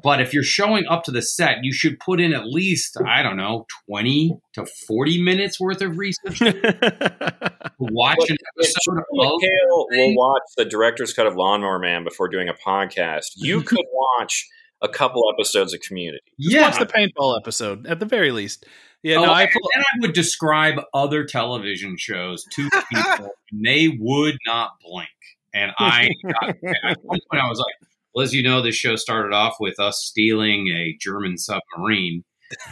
But 0.02 0.20
if 0.20 0.34
you're 0.34 0.42
showing 0.42 0.84
up 0.88 1.04
to 1.04 1.12
the 1.12 1.22
set, 1.22 1.58
you 1.62 1.72
should 1.72 2.00
put 2.00 2.20
in 2.20 2.34
at 2.34 2.44
least, 2.44 2.96
I 3.06 3.22
don't 3.22 3.36
know, 3.36 3.66
20 3.88 4.36
to 4.54 4.66
40 4.66 5.22
minutes 5.22 5.60
worth 5.60 5.80
of 5.80 5.96
research 5.96 6.38
to 6.40 7.52
watch 7.78 8.28
an 8.28 8.36
episode 8.58 8.98
of 8.98 9.04
McHale 9.14 9.86
will 9.90 10.16
watch 10.16 10.42
the 10.56 10.64
director's 10.64 11.12
cut 11.12 11.28
of 11.28 11.36
Lawnmower 11.36 11.78
Man 11.78 12.02
before 12.02 12.28
doing 12.28 12.48
a 12.48 12.54
podcast. 12.54 13.34
You 13.36 13.62
could 13.62 13.84
watch 14.18 14.48
a 14.82 14.88
couple 14.88 15.22
episodes 15.32 15.72
of 15.72 15.80
Community. 15.80 16.24
Yeah, 16.36 16.62
watch 16.62 16.78
the 16.80 16.86
paintball 16.86 17.38
episode 17.38 17.86
at 17.86 18.00
the 18.00 18.06
very 18.06 18.32
least 18.32 18.66
Yeah, 19.06 19.18
Oh, 19.18 19.26
no, 19.26 19.30
I 19.30 19.42
and 19.42 19.52
then 19.52 19.84
I 19.94 20.00
would 20.00 20.14
describe 20.14 20.80
other 20.92 21.24
television 21.24 21.96
shows 21.96 22.42
to 22.54 22.68
people, 22.92 23.30
and 23.52 23.64
they 23.64 23.96
would 24.00 24.36
not 24.44 24.72
blink. 24.84 25.08
And 25.54 25.70
I, 25.78 26.10
got, 26.24 26.48
at 26.48 26.98
one 27.02 27.20
point, 27.30 27.40
I 27.40 27.48
was 27.48 27.60
like, 27.60 27.88
"Well, 28.12 28.24
as 28.24 28.34
you 28.34 28.42
know, 28.42 28.62
this 28.62 28.74
show 28.74 28.96
started 28.96 29.32
off 29.32 29.58
with 29.60 29.78
us 29.78 30.02
stealing 30.02 30.66
a 30.74 30.96
German 31.00 31.38
submarine, 31.38 32.24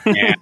and 0.04 0.34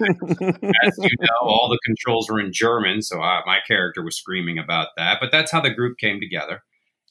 as 0.82 0.97
you 0.97 1.11
know, 1.20 1.36
all 1.43 1.68
the 1.68 1.78
controls 1.84 2.30
were 2.30 2.40
in 2.40 2.55
German, 2.55 3.03
so 3.03 3.20
I, 3.20 3.43
my 3.45 3.59
character 3.68 4.03
was 4.03 4.16
screaming 4.16 4.59
about 4.59 4.88
that. 4.97 5.18
But 5.20 5.30
that's 5.30 5.53
how 5.53 5.61
the 5.61 5.74
group 5.74 5.99
came 5.99 6.20
together." 6.20 6.62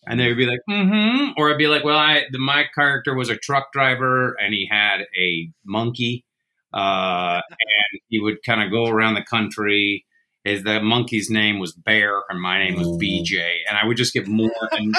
And 0.08 0.20
they 0.20 0.28
would 0.28 0.38
be 0.38 0.48
like, 0.48 0.62
"Mm-hmm," 0.68 1.34
or 1.38 1.52
I'd 1.52 1.60
be 1.60 1.68
like, 1.68 1.84
"Well, 1.84 2.00
I 2.00 2.24
the, 2.32 2.40
my 2.40 2.66
character 2.74 3.14
was 3.14 3.30
a 3.30 3.38
truck 3.38 3.72
driver, 3.74 4.36
and 4.42 4.56
he 4.56 4.68
had 4.72 5.02
a 5.16 5.52
monkey." 5.64 6.26
Uh, 6.74 7.42
and 7.50 8.02
he 8.10 8.20
would 8.20 8.38
kind 8.46 8.62
of 8.62 8.72
go 8.72 8.86
around 8.86 9.16
the 9.16 9.24
country. 9.24 10.06
His 10.44 10.64
the 10.64 10.82
monkey's 10.82 11.30
name 11.30 11.60
was 11.60 11.74
Bear, 11.74 12.24
and 12.30 12.42
my 12.42 12.58
name 12.58 12.76
was 12.76 12.88
BJ, 12.88 13.58
and 13.68 13.78
I 13.78 13.86
would 13.86 13.98
just 13.98 14.14
get 14.14 14.28
more. 14.28 14.50
And 14.72 14.96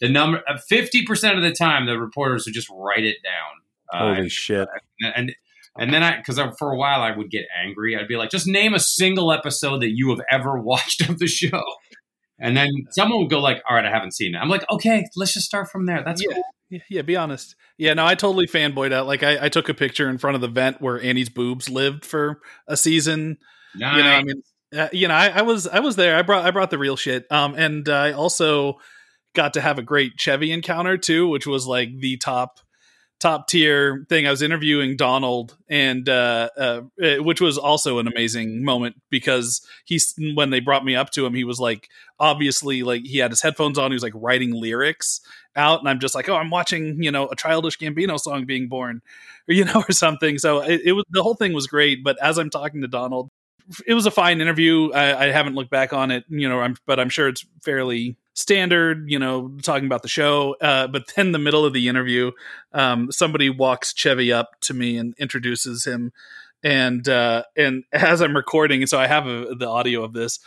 the 0.00 0.08
number 0.08 0.42
fifty 0.68 1.04
percent 1.04 1.38
of 1.38 1.42
the 1.42 1.52
time, 1.52 1.86
the 1.86 1.98
reporters 1.98 2.44
would 2.44 2.54
just 2.54 2.68
write 2.70 3.04
it 3.04 3.16
down. 3.24 4.00
Uh, 4.00 4.14
Holy 4.14 4.28
shit! 4.28 4.68
and, 5.00 5.12
and 5.16 5.32
and 5.78 5.94
then 5.94 6.02
I, 6.02 6.16
because 6.16 6.38
for 6.58 6.72
a 6.72 6.76
while 6.76 7.00
I 7.00 7.16
would 7.16 7.30
get 7.30 7.46
angry. 7.64 7.96
I'd 7.96 8.08
be 8.08 8.16
like, 8.16 8.30
just 8.30 8.46
name 8.46 8.74
a 8.74 8.80
single 8.80 9.32
episode 9.32 9.80
that 9.82 9.90
you 9.90 10.10
have 10.10 10.20
ever 10.30 10.58
watched 10.60 11.08
of 11.08 11.18
the 11.18 11.26
show. 11.26 11.62
And 12.40 12.56
then 12.56 12.68
someone 12.90 13.20
would 13.20 13.30
go 13.30 13.38
like, 13.40 13.62
"All 13.68 13.76
right, 13.76 13.84
I 13.84 13.90
haven't 13.90 14.12
seen 14.14 14.34
it." 14.34 14.38
I'm 14.38 14.48
like, 14.48 14.64
"Okay, 14.70 15.04
let's 15.16 15.34
just 15.34 15.46
start 15.46 15.70
from 15.70 15.86
there." 15.86 16.02
That's 16.04 16.22
Yeah. 16.22 16.34
cool. 16.34 16.80
Yeah, 16.88 17.02
be 17.02 17.16
honest. 17.16 17.56
Yeah, 17.78 17.94
no, 17.94 18.06
I 18.06 18.14
totally 18.14 18.46
fanboyed 18.46 18.92
out. 18.92 19.06
Like, 19.08 19.24
I, 19.24 19.46
I 19.46 19.48
took 19.48 19.68
a 19.68 19.74
picture 19.74 20.08
in 20.08 20.18
front 20.18 20.36
of 20.36 20.40
the 20.40 20.46
vent 20.48 20.80
where 20.80 21.00
Annie's 21.02 21.28
boobs 21.28 21.68
lived 21.68 22.04
for 22.04 22.40
a 22.68 22.76
season. 22.76 23.38
Nice. 23.74 23.96
You 23.96 24.02
know, 24.04 24.10
I 24.10 24.22
mean, 24.22 24.42
uh, 24.76 24.88
you 24.92 25.08
know, 25.08 25.14
I, 25.14 25.28
I 25.28 25.42
was 25.42 25.66
I 25.66 25.80
was 25.80 25.96
there. 25.96 26.16
I 26.16 26.22
brought 26.22 26.44
I 26.46 26.50
brought 26.52 26.70
the 26.70 26.78
real 26.78 26.96
shit. 26.96 27.26
Um, 27.30 27.54
and 27.56 27.88
I 27.88 28.12
also 28.12 28.74
got 29.34 29.54
to 29.54 29.60
have 29.60 29.78
a 29.78 29.82
great 29.82 30.12
Chevy 30.18 30.52
encounter 30.52 30.96
too, 30.96 31.28
which 31.28 31.46
was 31.46 31.66
like 31.66 31.88
the 31.98 32.16
top 32.18 32.60
top 33.20 33.46
tier 33.46 34.04
thing. 34.08 34.26
I 34.26 34.30
was 34.30 34.42
interviewing 34.42 34.96
Donald, 34.96 35.56
and 35.68 36.08
uh, 36.08 36.48
uh, 36.56 36.80
which 37.18 37.40
was 37.40 37.58
also 37.58 37.98
an 37.98 38.08
amazing 38.08 38.64
moment 38.64 38.96
because 39.10 39.60
he's 39.84 40.14
when 40.34 40.50
they 40.50 40.60
brought 40.60 40.84
me 40.84 40.96
up 40.96 41.10
to 41.10 41.24
him, 41.24 41.34
he 41.34 41.44
was 41.44 41.60
like 41.60 41.88
obviously 42.18 42.82
like 42.82 43.02
he 43.04 43.18
had 43.18 43.30
his 43.30 43.42
headphones 43.42 43.78
on, 43.78 43.90
he 43.90 43.94
was 43.94 44.02
like 44.02 44.14
writing 44.16 44.52
lyrics 44.52 45.20
out, 45.54 45.80
and 45.80 45.88
I'm 45.88 46.00
just 46.00 46.14
like, 46.14 46.28
oh, 46.28 46.36
I'm 46.36 46.50
watching 46.50 47.02
you 47.02 47.10
know 47.10 47.28
a 47.28 47.36
childish 47.36 47.78
Gambino 47.78 48.18
song 48.18 48.46
being 48.46 48.68
born, 48.68 49.02
or 49.48 49.54
you 49.54 49.64
know, 49.64 49.84
or 49.88 49.92
something. 49.92 50.38
So 50.38 50.60
it, 50.60 50.80
it 50.84 50.92
was 50.92 51.04
the 51.10 51.22
whole 51.22 51.34
thing 51.34 51.52
was 51.52 51.66
great. 51.66 52.02
But 52.02 52.20
as 52.22 52.38
I'm 52.38 52.50
talking 52.50 52.80
to 52.80 52.88
Donald, 52.88 53.30
it 53.86 53.94
was 53.94 54.06
a 54.06 54.10
fine 54.10 54.40
interview. 54.40 54.90
I, 54.92 55.26
I 55.26 55.30
haven't 55.30 55.54
looked 55.54 55.70
back 55.70 55.92
on 55.92 56.10
it, 56.10 56.24
you 56.28 56.48
know, 56.48 56.60
I'm, 56.60 56.76
but 56.86 56.98
I'm 56.98 57.08
sure 57.08 57.28
it's 57.28 57.44
fairly 57.62 58.16
standard, 58.34 59.10
you 59.10 59.18
know, 59.18 59.50
talking 59.62 59.86
about 59.86 60.02
the 60.02 60.08
show. 60.08 60.56
Uh, 60.60 60.86
but 60.86 61.12
then 61.14 61.32
the 61.32 61.38
middle 61.38 61.64
of 61.64 61.72
the 61.72 61.88
interview, 61.88 62.30
um, 62.72 63.10
somebody 63.10 63.50
walks 63.50 63.92
Chevy 63.94 64.32
up 64.32 64.60
to 64.62 64.74
me 64.74 64.96
and 64.96 65.14
introduces 65.18 65.84
him. 65.84 66.12
And 66.62 67.08
uh, 67.08 67.44
and 67.56 67.84
as 67.92 68.20
I'm 68.20 68.36
recording, 68.36 68.86
so 68.86 68.98
I 68.98 69.06
have 69.06 69.26
a, 69.26 69.54
the 69.54 69.68
audio 69.68 70.02
of 70.04 70.12
this. 70.12 70.38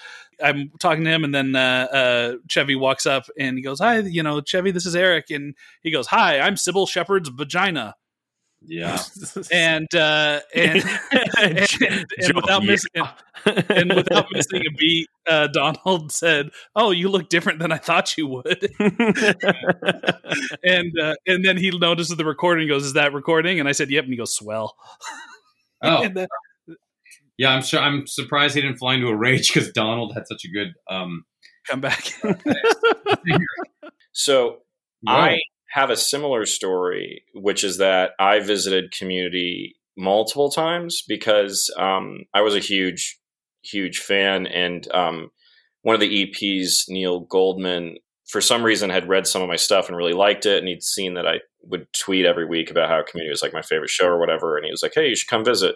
I'm 0.43 0.71
talking 0.79 1.03
to 1.05 1.09
him, 1.11 1.23
and 1.23 1.33
then 1.33 1.55
uh, 1.55 1.87
uh, 1.91 2.33
Chevy 2.49 2.75
walks 2.75 3.05
up 3.05 3.25
and 3.39 3.57
he 3.57 3.63
goes, 3.63 3.79
"Hi, 3.79 3.99
you 3.99 4.21
know, 4.21 4.41
Chevy, 4.41 4.71
this 4.71 4.85
is 4.85 4.95
Eric." 4.95 5.31
And 5.31 5.55
he 5.81 5.91
goes, 5.91 6.07
"Hi, 6.07 6.39
I'm 6.39 6.55
Cybill 6.55 6.87
Shepherd's 6.87 7.29
vagina." 7.29 7.95
Yeah. 8.65 8.97
and 9.51 9.93
uh, 9.93 10.39
and, 10.55 10.83
and, 11.41 11.67
and, 11.81 12.05
and 12.17 12.33
without 12.35 12.63
missing 12.63 12.91
and, 13.45 13.71
and 13.71 13.93
without 13.93 14.27
missing 14.31 14.61
a 14.65 14.71
beat, 14.77 15.07
uh, 15.27 15.47
Donald 15.47 16.11
said, 16.11 16.49
"Oh, 16.75 16.91
you 16.91 17.09
look 17.09 17.29
different 17.29 17.59
than 17.59 17.71
I 17.71 17.77
thought 17.77 18.17
you 18.17 18.27
would." 18.27 18.69
and 20.63 20.91
uh, 20.99 21.15
and 21.27 21.43
then 21.45 21.57
he 21.57 21.71
notices 21.77 22.15
the 22.15 22.25
recording. 22.25 22.67
Goes, 22.67 22.85
"Is 22.85 22.93
that 22.93 23.13
recording?" 23.13 23.59
And 23.59 23.67
I 23.67 23.73
said, 23.73 23.89
"Yep." 23.91 24.05
And 24.05 24.13
he 24.13 24.17
goes, 24.17 24.33
"Swell." 24.35 24.75
Oh, 25.81 26.03
And 26.03 26.15
then- 26.15 26.27
yeah. 27.37 27.49
I'm 27.49 27.61
sure. 27.63 27.81
I'm 27.81 28.07
surprised 28.07 28.55
he 28.55 28.61
didn't 28.61 28.77
fly 28.77 28.93
into 28.93 29.07
a 29.07 29.15
rage 29.15 29.53
because 29.53 29.71
Donald 29.73 30.13
had 30.13 30.27
such 30.27 30.45
a 30.45 30.49
good. 30.49 30.73
um 30.89 31.25
come 31.67 31.81
back. 31.81 32.13
So 34.13 34.43
role. 35.07 35.17
I 35.17 35.39
have 35.73 35.89
a 35.89 35.97
similar 35.97 36.45
story, 36.45 37.23
which 37.33 37.63
is 37.63 37.79
that 37.79 38.11
I 38.19 38.39
visited 38.39 38.91
community 38.91 39.75
multiple 39.97 40.51
times 40.51 41.03
because 41.07 41.73
um, 41.77 42.25
I 42.31 42.41
was 42.41 42.55
a 42.55 42.59
huge, 42.59 43.17
huge 43.63 43.97
fan. 43.97 44.45
And 44.45 44.87
um, 44.93 45.31
one 45.81 45.95
of 45.95 45.99
the 45.99 46.27
EPs, 46.27 46.83
Neil 46.89 47.21
Goldman, 47.21 47.97
for 48.27 48.39
some 48.39 48.61
reason 48.61 48.91
had 48.91 49.09
read 49.09 49.25
some 49.25 49.41
of 49.41 49.47
my 49.47 49.55
stuff 49.55 49.87
and 49.87 49.97
really 49.97 50.13
liked 50.13 50.45
it. 50.45 50.59
And 50.59 50.67
he'd 50.67 50.83
seen 50.83 51.15
that 51.15 51.25
I 51.27 51.39
would 51.63 51.87
tweet 51.93 52.27
every 52.27 52.45
week 52.45 52.69
about 52.69 52.89
how 52.89 53.01
community 53.01 53.31
was 53.31 53.41
like 53.41 53.51
my 53.51 53.63
favorite 53.63 53.89
show 53.89 54.05
or 54.05 54.19
whatever. 54.19 54.57
And 54.57 54.65
he 54.65 54.71
was 54.71 54.83
like, 54.83 54.93
hey, 54.93 55.09
you 55.09 55.15
should 55.15 55.27
come 55.29 55.43
visit. 55.43 55.75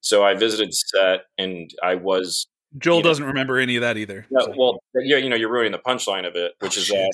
So 0.00 0.24
I 0.24 0.34
visited 0.34 0.74
set 0.74 1.26
and 1.38 1.70
I 1.80 1.94
was 1.94 2.48
Joel 2.76 3.02
doesn't 3.02 3.24
remember 3.24 3.58
any 3.58 3.76
of 3.76 3.82
that 3.82 3.96
either. 3.96 4.26
no, 4.30 4.40
so. 4.40 4.54
well, 4.58 4.78
yeah, 4.96 5.16
you 5.16 5.28
know, 5.30 5.36
you're 5.36 5.50
ruining 5.50 5.72
the 5.72 5.78
punchline 5.78 6.26
of 6.26 6.34
it, 6.34 6.52
which 6.58 6.76
Oh, 6.76 6.80
is 6.80 6.86
shit. 6.86 6.96
that 6.96 7.12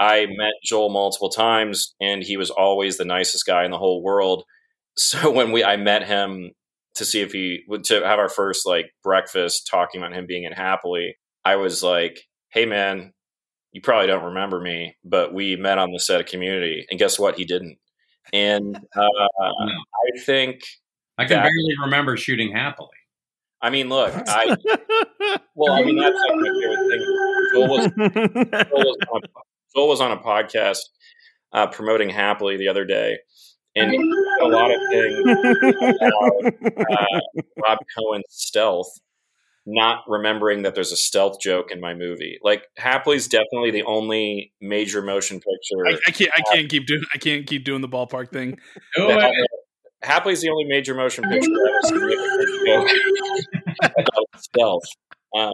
I 0.00 0.26
met 0.26 0.54
Joel 0.64 0.88
multiple 0.88 1.28
times, 1.28 1.94
and 2.00 2.22
he 2.22 2.36
was 2.36 2.50
always 2.50 2.96
the 2.96 3.04
nicest 3.04 3.46
guy 3.46 3.64
in 3.64 3.70
the 3.70 3.78
whole 3.78 4.02
world. 4.02 4.44
So 4.96 5.30
when 5.30 5.52
we, 5.52 5.62
I 5.64 5.76
met 5.76 6.06
him 6.06 6.50
to 6.96 7.04
see 7.04 7.20
if 7.22 7.32
he 7.32 7.62
would 7.68 7.84
to 7.84 8.04
have 8.04 8.18
our 8.18 8.28
first 8.28 8.66
like 8.66 8.90
breakfast, 9.04 9.68
talking 9.70 10.00
about 10.00 10.12
him 10.12 10.26
being 10.26 10.42
in 10.42 10.52
happily, 10.52 11.16
I 11.44 11.56
was 11.56 11.82
like, 11.82 12.20
"Hey, 12.50 12.66
man, 12.66 13.12
you 13.72 13.80
probably 13.80 14.08
don't 14.08 14.24
remember 14.24 14.60
me, 14.60 14.96
but 15.04 15.32
we 15.32 15.56
met 15.56 15.78
on 15.78 15.92
the 15.92 16.00
set 16.00 16.20
of 16.20 16.26
Community, 16.26 16.84
and 16.90 16.98
guess 16.98 17.18
what? 17.18 17.36
He 17.36 17.44
didn't." 17.46 17.78
And 18.32 18.76
uh, 18.76 19.00
I 19.38 20.18
think, 20.26 20.60
I 21.16 21.24
can 21.24 21.36
that- 21.36 21.44
barely 21.44 21.74
remember 21.82 22.16
shooting 22.16 22.52
happily. 22.52 22.88
I 23.62 23.70
mean, 23.70 23.88
look, 23.88 24.12
I 24.26 24.56
well, 25.54 25.72
I 25.72 25.82
mean, 25.82 25.96
that's 25.98 26.16
like 26.16 26.36
my 26.36 26.48
favorite 26.48 26.88
thing. 26.90 27.02
Joel 27.54 27.68
was 27.68 28.66
Joel 28.68 28.84
was 28.84 28.96
on 29.12 29.20
a, 29.24 29.28
Joel 29.74 29.88
was 29.88 30.00
on 30.00 30.12
a 30.12 30.16
podcast 30.16 30.78
uh, 31.52 31.66
promoting 31.68 32.10
happily 32.10 32.56
the 32.56 32.68
other 32.68 32.84
day, 32.84 33.18
and 33.76 33.94
a 34.42 34.46
lot 34.46 34.70
of 34.70 34.80
things 34.90 35.18
about 35.20 36.54
uh, 36.90 37.20
Rob 37.66 37.78
Cohen's 37.96 38.24
stealth. 38.28 38.88
Not 39.66 40.04
remembering 40.08 40.62
that 40.62 40.74
there's 40.74 40.90
a 40.90 40.96
stealth 40.96 41.38
joke 41.38 41.70
in 41.70 41.80
my 41.80 41.92
movie. 41.94 42.38
Like 42.42 42.64
happy's 42.78 43.28
definitely 43.28 43.70
the 43.70 43.82
only 43.84 44.52
major 44.60 45.02
motion 45.02 45.36
picture. 45.38 45.86
I, 45.86 45.98
I 46.06 46.10
can't. 46.10 46.30
I 46.34 46.40
can't 46.54 46.68
keep 46.70 46.86
doing. 46.86 47.02
I 47.14 47.18
can't 47.18 47.46
keep 47.46 47.64
doing 47.64 47.82
the 47.82 47.88
ballpark 47.88 48.32
thing. 48.32 48.58
Oh, 48.96 49.08
that- 49.08 49.20
I- 49.20 49.32
Happy's 50.02 50.40
the 50.40 50.48
only 50.48 50.64
major 50.64 50.94
motion 50.94 51.24
picture 51.24 51.50
that 51.50 51.80
has 51.82 51.92
a 51.92 51.94
significant 51.94 52.66
joke 52.66 53.92
about 53.98 54.40
stealth, 54.42 54.82
um, 55.36 55.52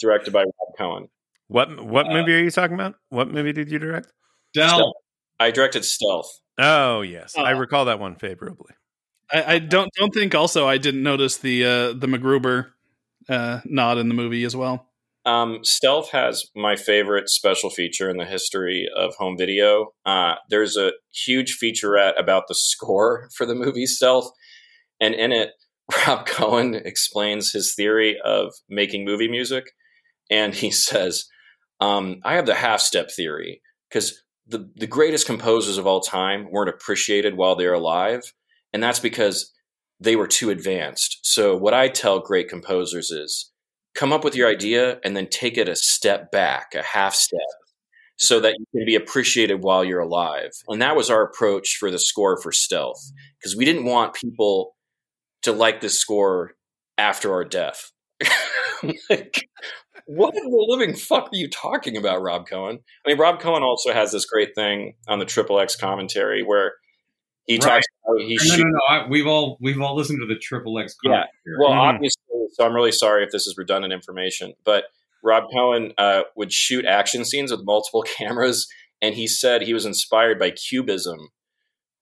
directed 0.00 0.32
by 0.32 0.40
Rob 0.40 0.76
Cohen. 0.76 1.08
What 1.48 1.84
what 1.84 2.08
movie 2.08 2.34
are 2.34 2.42
you 2.42 2.50
talking 2.50 2.74
about? 2.74 2.94
What 3.08 3.30
movie 3.30 3.52
did 3.52 3.70
you 3.70 3.78
direct? 3.78 4.12
Stealth. 4.56 4.92
I 5.40 5.50
directed 5.50 5.84
Stealth. 5.84 6.30
Oh 6.58 7.02
yes, 7.02 7.36
I 7.36 7.52
Oh. 7.52 7.58
recall 7.58 7.86
that 7.86 7.98
one 7.98 8.14
favorably. 8.16 8.74
I, 9.32 9.54
I 9.54 9.58
don't 9.58 9.90
don't 9.98 10.12
think. 10.14 10.34
Also, 10.34 10.66
I 10.68 10.78
didn't 10.78 11.02
notice 11.02 11.36
the 11.38 11.64
uh, 11.64 11.92
the 11.92 12.06
MacGruber 12.06 12.70
uh, 13.28 13.60
nod 13.64 13.98
in 13.98 14.08
the 14.08 14.14
movie 14.14 14.44
as 14.44 14.54
well. 14.54 14.88
Um, 15.26 15.60
Stealth 15.62 16.10
has 16.10 16.44
my 16.54 16.76
favorite 16.76 17.30
special 17.30 17.70
feature 17.70 18.10
in 18.10 18.18
the 18.18 18.26
history 18.26 18.86
of 18.94 19.14
home 19.14 19.36
video. 19.38 19.86
Uh, 20.04 20.34
there's 20.50 20.76
a 20.76 20.92
huge 21.14 21.56
featurette 21.62 22.20
about 22.20 22.44
the 22.46 22.54
score 22.54 23.30
for 23.34 23.46
the 23.46 23.54
movie 23.54 23.86
Stealth, 23.86 24.30
and 25.00 25.14
in 25.14 25.32
it, 25.32 25.50
Rob 26.06 26.26
Cohen 26.26 26.74
explains 26.74 27.52
his 27.52 27.74
theory 27.74 28.18
of 28.22 28.52
making 28.68 29.04
movie 29.06 29.28
music, 29.28 29.64
and 30.30 30.54
he 30.54 30.70
says, 30.70 31.24
um, 31.80 32.20
"I 32.24 32.34
have 32.34 32.46
the 32.46 32.54
half 32.54 32.80
step 32.80 33.10
theory 33.10 33.60
because 33.88 34.22
the 34.46 34.70
the 34.76 34.86
greatest 34.86 35.26
composers 35.26 35.78
of 35.78 35.86
all 35.86 36.00
time 36.00 36.50
weren't 36.50 36.68
appreciated 36.70 37.36
while 37.36 37.56
they're 37.56 37.74
alive, 37.74 38.22
and 38.72 38.82
that's 38.82 39.00
because." 39.00 39.50
They 40.00 40.16
were 40.16 40.26
too 40.26 40.50
advanced. 40.50 41.20
So, 41.22 41.56
what 41.56 41.72
I 41.72 41.88
tell 41.88 42.18
great 42.18 42.48
composers 42.48 43.10
is 43.12 43.50
come 43.94 44.12
up 44.12 44.24
with 44.24 44.34
your 44.34 44.48
idea 44.48 44.98
and 45.04 45.16
then 45.16 45.28
take 45.28 45.56
it 45.56 45.68
a 45.68 45.76
step 45.76 46.30
back, 46.32 46.74
a 46.74 46.82
half 46.82 47.14
step, 47.14 47.38
so 48.16 48.40
that 48.40 48.54
you 48.58 48.66
can 48.72 48.86
be 48.86 48.94
appreciated 48.94 49.62
while 49.62 49.84
you're 49.84 50.00
alive. 50.00 50.50
And 50.68 50.80
that 50.82 50.96
was 50.96 51.10
our 51.10 51.22
approach 51.22 51.76
for 51.78 51.90
the 51.90 51.98
score 51.98 52.40
for 52.40 52.52
Stealth, 52.52 53.02
because 53.38 53.56
we 53.56 53.64
didn't 53.64 53.84
want 53.84 54.14
people 54.14 54.76
to 55.42 55.52
like 55.52 55.80
the 55.80 55.88
score 55.90 56.52
after 56.98 57.32
our 57.32 57.44
death. 57.44 57.90
like, 59.10 59.48
what 60.06 60.34
in 60.36 60.42
the 60.50 60.66
living 60.68 60.94
fuck 60.94 61.24
are 61.32 61.36
you 61.36 61.48
talking 61.48 61.96
about, 61.96 62.20
Rob 62.22 62.46
Cohen? 62.46 62.80
I 63.04 63.08
mean, 63.10 63.18
Rob 63.18 63.40
Cohen 63.40 63.62
also 63.62 63.92
has 63.92 64.12
this 64.12 64.26
great 64.26 64.54
thing 64.54 64.94
on 65.08 65.18
the 65.18 65.24
Triple 65.24 65.58
X 65.60 65.76
commentary 65.76 66.42
where 66.42 66.74
he 67.46 67.54
Right. 67.54 67.62
talks 67.62 67.86
about 68.06 68.20
he 68.20 68.34
No, 68.36 68.42
shoots 68.44 68.58
no, 68.58 68.64
no. 68.64 68.80
I, 68.88 69.06
we've 69.08 69.26
all 69.26 69.58
we've 69.60 69.80
all 69.80 69.94
listened 69.96 70.20
to 70.20 70.26
the 70.26 70.38
Triple 70.38 70.78
X. 70.78 70.94
Yeah. 71.04 71.10
comment 71.10 71.28
here. 71.44 71.56
Well, 71.60 71.70
Mhm. 71.70 71.94
obviously, 71.94 72.22
so 72.52 72.64
I'm 72.64 72.74
really 72.74 72.92
sorry 72.92 73.24
if 73.24 73.30
this 73.30 73.46
is 73.46 73.56
redundant 73.58 73.92
information, 73.92 74.54
but 74.64 74.84
Rob 75.22 75.44
Cohen 75.54 75.92
uh, 75.98 76.22
would 76.36 76.52
shoot 76.52 76.84
action 76.84 77.24
scenes 77.24 77.50
with 77.50 77.60
multiple 77.64 78.02
cameras, 78.18 78.68
and 79.02 79.14
he 79.14 79.26
said 79.26 79.62
he 79.62 79.72
was 79.74 79.86
inspired 79.86 80.38
by 80.38 80.50
Cubism, 80.50 81.28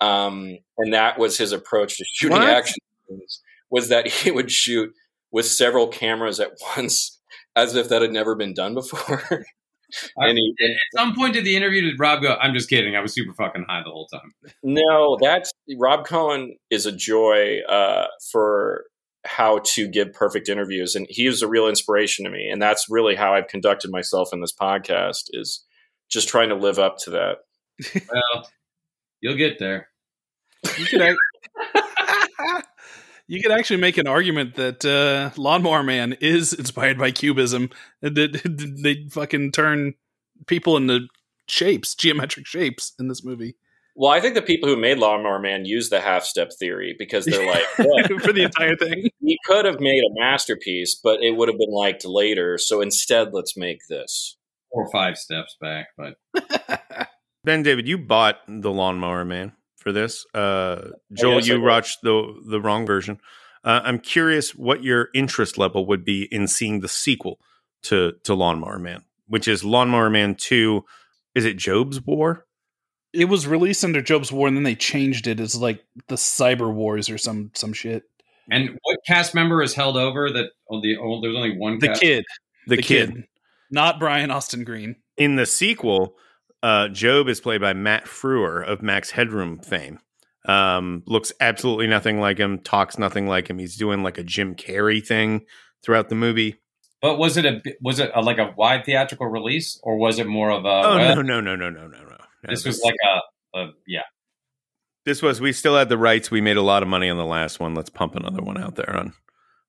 um, 0.01 0.59
and 0.79 0.93
that 0.93 1.19
was 1.19 1.39
his 1.39 1.53
approach 1.53 1.97
to 1.99 2.05
shooting 2.13 2.39
What? 2.39 2.49
action 2.49 2.77
scenes. 3.09 3.41
Was 3.71 3.89
that 3.89 4.07
he 4.09 4.31
would 4.31 4.51
shoot 4.51 4.93
with 5.31 5.47
several 5.47 5.89
cameras 5.89 6.41
at 6.41 6.51
once, 6.77 7.21
as 7.57 7.75
if 7.75 7.89
that 7.89 8.03
had 8.03 8.13
never 8.13 8.35
been 8.35 8.55
done 8.55 8.75
before. 8.75 9.23
and 10.17 10.39
he, 10.39 10.55
At 10.65 11.01
some 11.01 11.15
point 11.15 11.37
in 11.37 11.45
the 11.45 11.57
interview, 11.57 11.83
did 11.83 11.99
Rob 11.99 12.23
go? 12.23 12.37
I'm 12.41 12.55
just 12.55 12.71
kidding. 12.71 12.97
I 12.97 13.01
was 13.01 13.13
super 13.13 13.33
fucking 13.35 13.67
high 13.69 13.83
the 13.83 13.91
whole 13.91 14.07
time. 14.07 14.33
No, 14.63 15.19
that's 15.21 15.53
Rob 15.79 16.07
Cohen 16.07 16.57
is 16.71 16.87
a 16.87 16.93
joy 16.93 17.61
uh, 17.69 18.07
for 18.31 18.85
how 19.25 19.61
to 19.65 19.87
give 19.87 20.13
perfect 20.13 20.49
interviews, 20.49 20.95
and 20.95 21.07
he 21.09 21.27
is 21.27 21.43
a 21.43 21.49
real 21.49 21.69
inspiration 21.69 22.25
to 22.25 22.31
me. 22.31 22.49
And 22.51 22.61
that's 22.61 22.87
really 22.89 23.15
how 23.15 23.35
I've 23.35 23.47
conducted 23.47 23.91
myself 23.91 24.31
in 24.33 24.41
this 24.41 24.53
podcast 24.53 25.25
is 25.31 25.65
just 26.11 26.29
trying 26.29 26.49
to 26.49 26.57
live 26.57 26.79
up 26.79 26.97
to 27.05 27.11
that. 27.11 27.37
Well, 28.13 28.49
you'll 29.21 29.37
get 29.37 29.59
there. 29.59 29.89
You 30.79 30.85
could, 30.85 31.01
ac- 31.01 31.17
you 33.33 33.41
could 33.41 33.51
actually 33.51 33.79
make 33.79 33.97
an 33.97 34.07
argument 34.07 34.57
that 34.57 34.85
uh, 34.85 35.31
Lawnmower 35.41 35.83
Man 35.83 36.13
is 36.21 36.53
inspired 36.53 36.99
by 36.99 37.13
Cubism. 37.13 37.71
That 38.03 38.15
they 38.83 39.09
fucking 39.11 39.53
turn 39.53 39.95
people 40.47 40.77
into 40.77 41.09
shapes, 41.49 41.95
geometric 41.95 42.47
shapes 42.47 42.93
in 43.01 43.09
this 43.09 43.25
movie 43.25 43.57
Well, 43.97 44.13
I 44.13 44.21
think 44.21 44.35
the 44.35 44.43
people 44.43 44.69
who 44.69 44.77
made 44.77 44.99
Lawnmower 44.99 45.39
Man 45.39 45.65
use 45.65 45.89
the 45.89 46.03
half 46.03 46.25
step 46.25 46.51
theory 46.59 46.95
because 46.99 47.25
they're 47.25 47.47
like, 47.47 47.65
for 48.21 48.35
the 48.35 48.43
entire 48.45 48.77
thing. 48.77 49.09
we 49.23 49.39
could 49.47 49.65
have 49.65 49.81
made 49.81 50.03
a 50.03 50.21
masterpiece, 50.21 51.01
but 51.03 51.23
it 51.23 51.35
would 51.35 51.49
have 51.49 51.59
been 51.59 51.73
liked 51.73 52.05
later. 52.05 52.59
So 52.59 52.83
instead, 52.83 53.33
let's 53.33 53.57
make 53.57 53.81
this. 53.89 54.37
Four 54.71 54.85
or 54.85 54.91
five 54.91 55.17
steps 55.17 55.57
back, 55.59 55.89
but 55.97 56.17
Ben 57.45 57.63
David, 57.63 57.89
you 57.89 57.97
bought 57.97 58.41
the 58.47 58.71
Lawnmower 58.71 59.25
Man 59.25 59.53
for 59.83 59.93
this. 59.93 60.25
Uh, 60.35 60.91
Joel, 61.13 61.41
you 61.41 61.55
did. 61.55 61.63
watched 61.63 62.03
the 62.03 62.41
the 62.47 62.61
wrong 62.61 62.87
version. 62.87 63.21
Uh, 63.65 63.81
I'm 63.85 63.99
curious 63.99 64.55
what 64.55 64.83
your 64.83 65.09
interest 65.15 65.57
level 65.59 65.87
would 65.87 66.05
be 66.05 66.25
in 66.33 66.49
seeing 66.49 66.81
the 66.81 66.89
sequel 66.89 67.39
to 67.85 68.13
to 68.25 68.35
Lawnmower 68.35 68.79
Man, 68.79 69.05
which 69.27 69.47
is 69.49 69.65
Lawnmower 69.65 70.11
Man 70.11 70.35
Two. 70.35 70.85
Is 71.35 71.45
it 71.45 71.57
Jobe's 71.57 72.01
War? 72.05 72.47
It 73.13 73.27
was 73.27 73.47
released 73.47 73.85
under 73.85 74.01
Jobe's 74.03 74.33
War, 74.33 74.49
and 74.49 74.57
then 74.57 74.65
they 74.65 74.75
changed 74.75 75.27
it 75.27 75.39
as 75.41 75.55
like 75.55 75.85
the 76.09 76.15
Cyber 76.17 76.73
Wars 76.73 77.11
or 77.11 77.19
some 77.19 77.51
some 77.55 77.73
shit. 77.73 78.05
and 78.51 78.71
what 78.83 78.99
cast 79.07 79.35
member 79.35 79.63
is 79.63 79.75
held 79.75 79.97
over? 79.97 80.31
That 80.31 80.51
oh, 80.71 80.81
the 80.81 80.97
oh, 80.97 81.21
there's 81.21 81.37
only 81.37 81.57
one. 81.57 81.79
The 81.79 81.89
cast- 81.89 82.01
kid, 82.01 82.25
The, 82.67 82.77
kid. 82.79 83.25
not 83.71 83.99
Brian 83.99 84.31
Austin 84.31 84.65
Green. 84.65 84.97
In 85.19 85.37
the 85.37 85.45
sequel, 85.47 86.17
uh, 86.63 86.89
Jobe 86.89 87.29
is 87.29 87.41
played 87.41 87.61
by 87.61 87.73
Matt 87.73 88.05
Frewer 88.05 88.67
of 88.67 88.83
Max 88.83 89.11
Headroom 89.11 89.59
fame. 89.59 89.99
Um, 90.47 91.03
looks 91.07 91.33
absolutely 91.41 91.87
nothing 91.87 92.21
like 92.21 92.39
him. 92.39 92.59
Talks 92.59 92.99
nothing 92.99 93.27
like 93.27 93.49
him. 93.49 93.59
He's 93.59 93.77
doing 93.77 94.03
like 94.03 94.19
a 94.19 94.25
Jim 94.25 94.55
Carrey 94.55 95.05
thing 95.05 95.43
throughout 95.85 96.09
the 96.09 96.15
movie. 96.15 96.61
But 97.01 97.19
was 97.19 97.37
it 97.37 97.45
a 97.45 97.61
was 97.81 97.99
it 97.99 98.13
a, 98.15 98.21
like 98.21 98.39
a 98.39 98.55
wide 98.57 98.85
theatrical 98.85 99.27
release, 99.27 99.79
or 99.83 99.97
was 99.97 100.19
it 100.19 100.27
more 100.27 100.51
of 100.51 100.65
a? 100.65 100.69
oh 100.69 100.97
well, 100.97 101.17
no 101.17 101.23
no 101.23 101.41
no 101.41 101.57
no 101.57 101.71
no 101.71 101.87
no 101.87 101.99
no! 101.99 102.17
This 102.49 102.65
was 102.65 102.81
like 102.83 102.95
a, 103.05 103.59
a 103.59 103.71
yeah. 103.87 104.03
this 105.05 105.23
was 105.23 105.41
we 105.41 105.53
still 105.53 105.77
had 105.77 105.89
the 105.89 105.99
rights 105.99 106.31
we 106.31 106.41
made 106.41 106.57
a 106.57 106.63
lot 106.63 106.83
of 106.83 106.89
money 106.89 107.09
on 107.09 107.17
the 107.17 107.25
last 107.25 107.61
one 107.61 107.75
let's 107.75 107.91
pump 107.91 108.15
another 108.15 108.43
one 108.43 108.59
out 108.59 108.77
there 108.77 108.97
on 108.97 109.13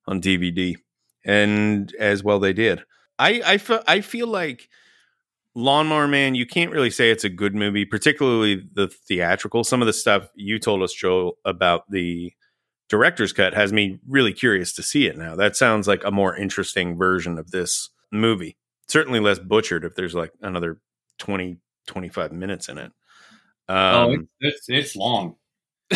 on 0.08 0.22
dvd 0.22 0.76
and 1.26 1.94
as 2.00 2.24
well 2.24 2.40
they 2.40 2.54
did 2.54 2.84
i 3.20 3.42
i 3.46 3.58
feel 3.58 3.82
i 3.88 4.02
feel 4.02 4.28
like 4.28 4.70
lawnmower 5.56 6.08
man 6.08 6.34
you 6.34 6.48
can't 6.48 6.72
really 6.72 6.90
say 6.90 7.12
it's 7.12 7.24
a 7.24 7.30
good 7.30 7.54
movie 7.54 7.86
particularly 7.86 8.68
the 8.74 8.88
theatrical. 8.88 9.64
Some 9.64 9.82
of 9.82 9.86
the 9.86 9.94
stuff 9.94 10.30
you 10.36 10.60
told 10.60 10.82
us 10.82 10.94
joel 10.94 11.38
about 11.46 11.90
the 11.90 12.34
director's 12.90 13.34
cut 13.34 13.54
has 13.54 13.72
me 13.72 14.00
really 14.08 14.34
curious 14.34 14.74
to 14.74 14.84
see 14.84 15.08
it 15.08 15.18
now. 15.18 15.36
That 15.36 15.56
sounds 15.56 15.88
like 15.88 16.04
a 16.04 16.12
more 16.12 16.36
interesting 16.36 16.98
version 16.98 17.38
of 17.38 17.52
this 17.52 17.90
movie. 18.12 18.58
Certainly 18.88 19.20
less 19.22 19.40
butchered 19.40 19.86
if 19.86 19.96
there's 19.96 20.16
like 20.16 20.32
another 20.42 20.80
20 21.20 21.58
25 21.88 22.32
minutes 22.32 22.70
in 22.70 22.78
it. 22.78 22.92
Oh, 23.70 24.14
um, 24.14 24.28
it's, 24.40 24.68
it's 24.68 24.70
it's 24.70 24.96
long. 24.96 25.36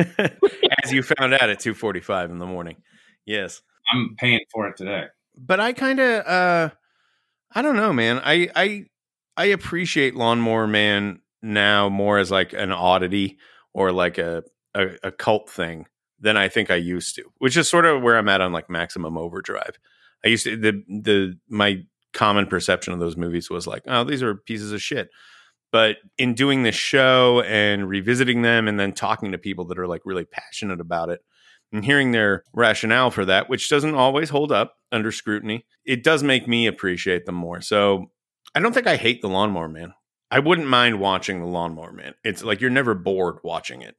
as 0.84 0.92
you 0.92 1.02
found 1.02 1.34
out 1.34 1.50
at 1.50 1.58
2.45 1.58 2.30
in 2.30 2.38
the 2.38 2.46
morning. 2.46 2.76
Yes. 3.26 3.62
I'm 3.92 4.14
paying 4.18 4.40
for 4.52 4.68
it 4.68 4.76
today. 4.76 5.04
but 5.36 5.60
i 5.60 5.72
kind 5.72 6.00
of 6.00 6.26
uh 6.26 6.70
i 7.52 7.62
don't 7.62 7.76
know 7.76 7.92
man. 7.92 8.20
I 8.24 8.48
i 8.54 8.84
i 9.36 9.46
appreciate 9.46 10.14
lawnmower 10.14 10.66
man 10.66 11.20
now 11.42 11.88
more 11.88 12.18
as 12.18 12.30
like 12.30 12.52
an 12.52 12.72
oddity 12.72 13.38
or 13.72 13.92
like 13.92 14.18
a, 14.18 14.42
a 14.74 14.88
a 15.04 15.10
cult 15.10 15.48
thing 15.48 15.86
than 16.18 16.36
i 16.36 16.48
think 16.48 16.70
i 16.70 16.76
used 16.76 17.14
to 17.16 17.24
which 17.38 17.56
is 17.56 17.68
sort 17.68 17.86
of 17.86 18.02
where 18.02 18.16
i'm 18.18 18.28
at 18.28 18.40
on 18.40 18.52
like 18.52 18.68
maximum 18.68 19.16
overdrive. 19.16 19.78
I 20.24 20.28
used 20.28 20.44
to 20.44 20.56
the 20.56 20.82
the 20.88 21.38
my 21.48 21.82
common 22.12 22.46
perception 22.46 22.92
of 22.92 22.98
those 23.00 23.16
movies 23.16 23.48
was 23.48 23.66
like 23.66 23.82
oh 23.86 24.04
these 24.04 24.22
are 24.22 24.34
pieces 24.34 24.72
of 24.72 24.82
shit. 24.82 25.10
But 25.72 25.98
in 26.18 26.34
doing 26.34 26.64
this 26.64 26.74
show 26.74 27.42
and 27.42 27.88
revisiting 27.88 28.42
them 28.42 28.66
and 28.66 28.78
then 28.78 28.92
talking 28.92 29.30
to 29.32 29.38
people 29.38 29.66
that 29.66 29.78
are 29.78 29.86
like 29.86 30.02
really 30.04 30.24
passionate 30.24 30.80
about 30.80 31.10
it 31.10 31.20
and 31.72 31.84
hearing 31.84 32.10
their 32.10 32.42
rationale 32.52 33.12
for 33.12 33.24
that, 33.26 33.48
which 33.48 33.68
doesn't 33.68 33.94
always 33.94 34.30
hold 34.30 34.50
up 34.50 34.74
under 34.92 35.12
scrutiny, 35.12 35.66
it 35.84 36.02
does 36.02 36.22
make 36.22 36.48
me 36.48 36.66
appreciate 36.66 37.26
them 37.26 37.34
more. 37.34 37.60
So 37.60 38.10
I 38.54 38.60
don't 38.60 38.72
think 38.72 38.86
I 38.86 38.96
hate 38.96 39.22
the 39.22 39.28
Lawnmower 39.28 39.68
Man. 39.68 39.94
I 40.30 40.38
wouldn't 40.38 40.68
mind 40.68 41.00
watching 41.00 41.40
the 41.40 41.46
Lawnmower 41.46 41.92
Man. 41.92 42.14
It's 42.24 42.42
like 42.42 42.60
you're 42.60 42.70
never 42.70 42.94
bored 42.94 43.38
watching 43.42 43.82
it. 43.82 43.96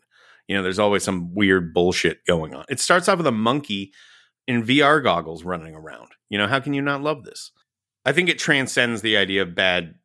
You 0.48 0.56
know, 0.56 0.64
there's 0.64 0.80
always 0.80 1.04
some 1.04 1.34
weird 1.34 1.74
bullshit 1.74 2.26
going 2.26 2.54
on. 2.54 2.66
It 2.70 2.80
starts 2.80 3.08
off 3.08 3.18
with 3.18 3.28
a 3.28 3.32
monkey 3.32 3.92
in 4.48 4.64
VR 4.64 5.04
goggles 5.04 5.44
running 5.44 5.76
around. 5.76 6.10
You 6.30 6.38
know, 6.38 6.48
how 6.48 6.60
can 6.60 6.74
you 6.74 6.82
not 6.82 7.02
love 7.02 7.24
this? 7.24 7.52
I 8.06 8.12
think 8.12 8.30
it 8.30 8.40
transcends 8.40 9.02
the 9.02 9.18
idea 9.18 9.44
of 9.44 9.56
bad 9.56 9.96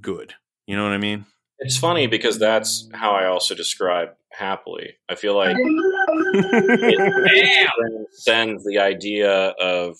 good. 0.00 0.34
You 0.66 0.76
know 0.76 0.84
what 0.84 0.92
I 0.92 0.98
mean? 0.98 1.26
It's 1.58 1.76
funny 1.76 2.06
because 2.06 2.38
that's 2.38 2.88
how 2.92 3.12
I 3.12 3.26
also 3.26 3.54
describe 3.54 4.08
happily. 4.32 4.94
I 5.08 5.14
feel 5.14 5.36
like 5.36 5.56
it 6.34 7.70
transcends 8.16 8.64
the 8.64 8.78
idea 8.78 9.30
of 9.30 9.96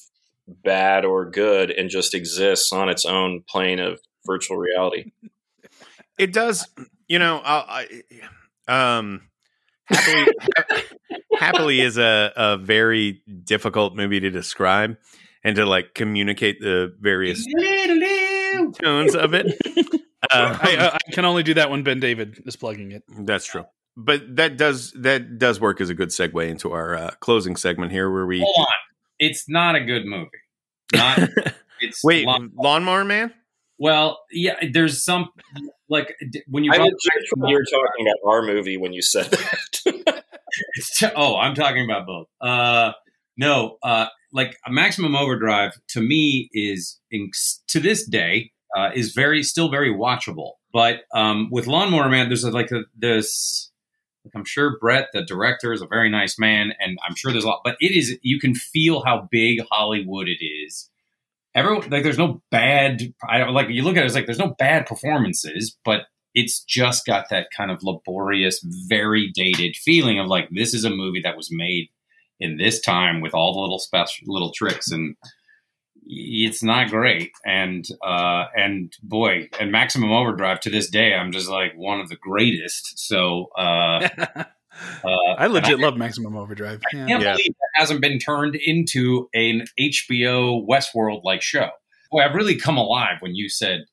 bad 0.63 1.05
or 1.05 1.31
good 1.31 1.71
and 1.71 1.91
just 1.91 2.15
exists 2.15 2.73
on 2.73 2.89
its 2.89 3.05
own 3.05 3.43
plane 3.49 3.79
of 3.79 4.01
virtual 4.27 4.57
reality. 4.57 5.13
It 6.19 6.33
does, 6.33 6.67
you 7.09 7.19
know. 7.19 7.41
I, 7.45 7.89
I 8.69 8.97
um, 8.99 9.23
happily, 9.87 10.33
happily 11.35 11.81
is 11.81 11.99
a 11.99 12.33
a 12.37 12.57
very 12.59 13.23
difficult 13.45 13.97
movie 13.97 14.21
to 14.21 14.31
describe 14.31 14.97
and 15.45 15.57
to 15.57 15.67
like 15.67 15.95
communicate 15.95 16.61
the 16.61 16.95
various 17.01 17.45
tones 18.81 19.15
of 19.15 19.35
it. 19.35 19.47
Um, 19.87 19.99
I, 20.33 20.77
uh, 20.79 20.97
I 21.09 21.13
can 21.13 21.25
only 21.25 21.43
do 21.43 21.55
that 21.55 21.71
when 21.71 21.85
BenDavid 21.85 22.47
is 22.47 22.57
plugging 22.57 22.93
it. 22.93 23.03
that's 23.09 23.47
true, 23.47 23.65
but 23.97 24.37
that 24.37 24.57
does 24.57 24.93
that 24.93 25.39
does 25.39 25.61
work 25.61 25.81
as 25.81 25.91
a 25.91 25.95
good 25.95 26.11
segue 26.11 26.49
into 26.49 26.73
our 26.73 26.95
uh, 26.95 27.11
closing 27.21 27.57
segment 27.57 27.93
here, 27.93 28.11
where 28.11 28.27
we 28.27 28.41
Hold 28.41 28.67
on, 28.67 28.75
it's 29.19 29.49
not 29.49 29.75
a 29.75 29.81
good 29.81 30.05
movie. 30.05 30.31
Not 30.93 31.29
it's 31.81 32.03
wait. 32.05 32.27
long- 32.27 32.51
Lawnmower 32.55 33.05
Man. 33.05 33.33
well, 33.79 34.21
yeah. 34.31 34.57
There's 34.73 35.03
some 35.05 35.29
like 35.89 36.15
d- 36.31 36.43
when 36.49 36.65
you 36.65 36.73
I 36.73 36.77
brought 36.77 36.87
didn't 36.87 37.49
you 37.51 37.57
were 37.57 37.65
talking 37.65 38.07
about 38.07 38.31
our 38.31 38.43
movie 38.43 38.77
when 38.77 38.93
you 38.93 39.03
said 39.03 39.27
that. 39.27 40.25
T- 40.95 41.07
oh, 41.17 41.37
I'm 41.37 41.55
talking 41.55 41.85
about 41.85 42.07
both. 42.07 42.27
Uh, 42.41 42.93
no, 43.37 43.79
uh, 43.83 44.07
like 44.33 44.57
a 44.67 44.71
Maximum 44.71 45.17
Overdrive 45.17 45.73
to 45.89 46.01
me 46.01 46.51
is 46.53 47.01
in, 47.11 47.31
to 47.69 47.81
this 47.81 48.07
day 48.07 48.53
uh, 48.77 48.91
is 48.95 49.13
very 49.13 49.43
still 49.43 49.71
very 49.71 49.91
watchable. 49.93 50.53
But 50.73 51.01
um, 51.15 51.49
with 51.51 51.67
Lawnmower 51.67 52.09
Man, 52.09 52.29
there's 52.29 52.45
a, 52.45 52.51
like 52.51 52.71
a, 52.71 52.83
this. 52.97 53.71
I'm 54.35 54.45
sure 54.45 54.79
Brett, 54.79 55.09
the 55.13 55.25
director, 55.25 55.73
is 55.73 55.83
a 55.83 55.87
very 55.87 56.09
nice 56.09 56.39
man, 56.39 56.73
and 56.79 56.99
I'm 57.07 57.15
sure 57.15 57.33
there's 57.33 57.45
a 57.45 57.49
lot. 57.49 57.63
But 57.65 57.77
it 57.81 57.97
is 57.97 58.19
you 58.23 58.39
can 58.39 58.55
feel 58.55 59.03
how 59.05 59.29
big 59.31 59.61
Hollywood 59.71 60.29
it 60.29 60.45
is. 60.45 60.89
Everyone 61.55 61.89
like 61.91 62.03
there's 62.03 62.19
no 62.19 62.43
bad. 62.51 63.03
I 63.29 63.43
like 63.51 63.69
you 63.69 63.83
look 63.83 63.97
at 63.97 64.03
it, 64.03 64.07
it's 64.07 64.15
like 64.15 64.27
there's 64.27 64.39
no 64.39 64.55
bad 64.59 64.87
performances, 64.87 65.77
but 65.85 66.03
it's 66.35 66.63
just 66.65 67.05
got 67.05 67.29
that 67.31 67.49
kind 67.55 67.71
of 67.71 67.83
laborious, 67.83 68.65
very 68.89 69.31
dated 69.35 69.77
feeling 69.77 70.19
of 70.19 70.29
like 70.29 70.49
this 70.51 70.73
is 70.73 70.85
a 70.85 70.91
movie 70.91 71.21
that 71.23 71.37
was 71.37 71.49
made 71.51 71.89
in 72.41 72.57
this 72.57 72.81
time 72.81 73.21
with 73.21 73.35
all 73.35 73.55
the 73.55 73.61
little 73.61 73.79
special 73.79 74.27
little 74.27 74.53
tricks 74.53 74.91
and 74.91 75.17
it's 76.05 76.63
not 76.63 76.91
great. 76.91 77.33
And 77.45 77.87
uh, 78.05 78.45
and 78.57 78.93
boy, 79.03 79.49
and 79.61 79.71
Maximum 79.73 80.11
Overdrive 80.13 80.61
to 80.61 80.71
this 80.71 80.89
day, 80.91 81.15
I'm 81.15 81.33
just 81.33 81.49
like 81.49 81.73
one 81.77 82.01
of 82.01 82.09
the 82.09 82.17
greatest. 82.17 82.99
So 82.99 83.51
uh, 83.57 84.09
uh, 85.05 85.09
I 85.39 85.47
legit 85.47 85.79
I- 85.79 85.83
love 85.83 85.97
Maximum 85.97 86.37
Overdrive. 86.37 86.81
I 86.93 86.97
Yeah. 86.97 87.07
can't 87.07 87.23
Yeah. 87.23 87.33
believe 87.33 87.49
that 87.55 87.81
hasn't 87.81 88.01
been 88.01 88.19
turned 88.19 88.57
into 88.57 89.29
an 89.35 89.65
HBO 89.79 90.67
Westworld 90.67 91.23
like 91.25 91.43
show. 91.43 91.71
Boy, 92.11 92.21
I've 92.21 92.35
really 92.35 92.57
come 92.57 92.77
alive 92.77 93.17
when 93.21 93.35
you 93.35 93.49
said 93.49 93.85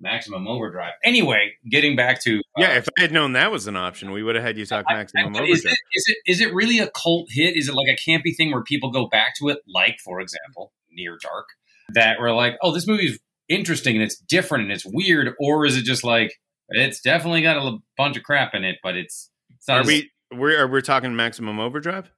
Maximum 0.00 0.46
Overdrive. 0.48 0.92
Anyway, 1.04 1.52
getting 1.70 1.96
back 1.96 2.22
to 2.22 2.38
uh, 2.38 2.40
Yeah, 2.56 2.76
if 2.76 2.88
I 2.98 3.02
had 3.02 3.12
known 3.12 3.32
that 3.32 3.50
was 3.52 3.66
an 3.66 3.76
option, 3.76 4.10
we 4.12 4.22
would 4.22 4.34
have 4.36 4.44
had 4.44 4.56
you 4.58 4.66
talk 4.66 4.84
I- 4.88 4.94
maximum 4.94 5.36
I- 5.36 5.42
is 5.44 5.64
it, 5.64 5.78
is 5.94 6.04
it 6.08 6.16
is 6.26 6.40
it 6.40 6.52
really 6.54 6.78
a 6.78 6.88
cult 6.90 7.28
hit? 7.30 7.56
Is 7.56 7.68
it 7.68 7.74
like 7.74 7.88
a 7.88 7.96
campy 7.96 8.34
thing 8.36 8.52
where 8.52 8.62
people 8.62 8.90
go 8.90 9.06
back 9.06 9.34
to 9.38 9.48
it, 9.48 9.58
like 9.72 9.98
for 10.04 10.20
example, 10.20 10.72
Near 10.98 11.16
Dark, 11.22 11.46
that 11.94 12.20
were 12.20 12.32
like, 12.34 12.58
oh, 12.62 12.72
this 12.72 12.86
movie's 12.86 13.18
interesting 13.48 13.94
and 13.94 14.02
it's 14.02 14.18
different 14.18 14.64
and 14.64 14.72
it's 14.72 14.84
weird, 14.84 15.34
or 15.40 15.64
is 15.64 15.76
it 15.76 15.84
just 15.84 16.04
like 16.04 16.34
it's 16.68 17.00
definitely 17.00 17.40
got 17.40 17.56
a 17.56 17.60
l- 17.60 17.82
bunch 17.96 18.16
of 18.18 18.22
crap 18.22 18.54
in 18.54 18.64
it, 18.64 18.76
but 18.82 18.94
it's, 18.94 19.30
it's 19.56 19.66
not 19.66 19.78
Are 19.78 19.80
as- 19.80 19.86
we? 19.86 20.10
We're 20.30 20.60
are 20.60 20.66
we 20.66 20.82
talking 20.82 21.16
maximum 21.16 21.58
overdrive? 21.58 22.10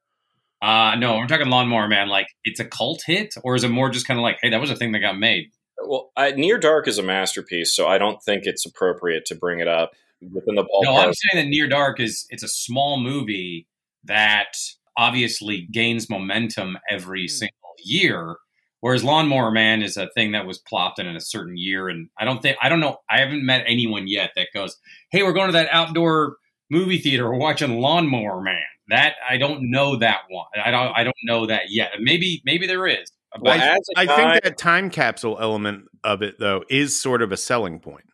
Uh, 0.61 0.97
no, 0.97 1.19
I'm 1.19 1.29
talking 1.29 1.49
Lawnmower 1.49 1.87
Man. 1.89 2.09
Like, 2.09 2.27
it's 2.45 2.59
a 2.61 2.65
cult 2.65 3.03
hit, 3.07 3.35
or 3.45 3.55
is 3.55 3.63
it 3.65 3.69
more 3.71 3.89
just 3.89 4.07
kind 4.07 4.19
of 4.19 4.23
like, 4.23 4.39
hey, 4.43 4.51
that 4.51 4.61
was 4.61 4.71
a 4.71 4.77
thing 4.77 4.93
that 4.93 4.99
got 4.99 5.17
made? 5.19 5.47
Well, 5.87 6.11
I, 6.17 6.33
Near 6.33 6.59
Dark 6.59 6.87
is 6.89 6.99
a 6.99 7.03
masterpiece, 7.03 7.75
so 7.75 7.87
I 7.87 7.97
don't 7.99 8.23
think 8.23 8.43
it's 8.45 8.67
appropriate 8.67 9.25
to 9.27 9.35
bring 9.35 9.61
it 9.61 9.69
up 9.69 9.93
within 10.21 10.57
the 10.57 10.63
ballpark. 10.63 10.83
No, 10.83 10.97
I'm 10.97 11.15
saying 11.15 11.45
that 11.45 11.49
Near 11.49 11.69
Dark 11.69 12.01
is 12.01 12.27
it's 12.31 12.43
a 12.43 12.49
small 12.49 13.01
movie 13.01 13.67
that 14.05 14.53
obviously 14.97 15.67
gains 15.73 16.11
momentum 16.11 16.77
every 16.91 17.29
single 17.29 17.55
year, 17.85 18.37
whereas 18.81 19.05
Lawnmower 19.05 19.51
Man 19.51 19.83
is 19.83 19.97
a 19.97 20.09
thing 20.15 20.33
that 20.33 20.47
was 20.47 20.59
plopped 20.59 20.99
in 20.99 21.07
in 21.07 21.17
a 21.17 21.21
certain 21.21 21.57
year. 21.57 21.89
And 21.89 22.09
I 22.19 22.25
don't 22.25 22.43
think 22.43 22.57
I 22.63 22.69
don't 22.69 22.81
know. 22.81 22.99
I 23.09 23.21
haven't 23.21 23.45
met 23.45 23.65
anyone 23.67 24.09
yet 24.09 24.33
that 24.37 24.49
goes, 24.53 24.77
"Hey, 25.11 25.23
we're 25.23 25.33
going 25.33 25.49
to 25.49 25.53
that 25.53 25.69
outdoor 25.73 26.37
movie 26.71 26.99
theater. 26.99 27.25
We're 27.31 27.39
watching 27.39 27.81
Lawnmower 27.81 28.41
Man." 28.43 28.63
That 28.89 29.15
I 29.29 29.37
don't 29.37 29.71
know 29.71 29.97
that 29.97 30.23
one. 30.29 30.47
I 30.65 30.71
don't. 30.71 30.93
I 30.97 31.05
don't 31.05 31.17
know 31.25 31.47
that 31.47 31.65
yet. 31.71 31.93
Maybe 32.01 32.43
maybe 32.45 32.67
there 32.67 32.87
is. 32.87 33.11
But 33.33 33.43
Well, 33.43 33.61
I, 33.61 33.69
as 33.69 33.89
a 33.97 34.01
I 34.01 34.07
think 34.07 34.43
that 34.43 34.59
time 34.59 34.91
capsule 34.91 35.39
element 35.41 35.85
of 36.03 36.23
it 36.23 36.41
though 36.41 36.65
is 36.69 37.01
sort 37.01 37.23
of 37.23 37.31
a 37.31 37.37
selling 37.37 37.79
point. 37.79 38.07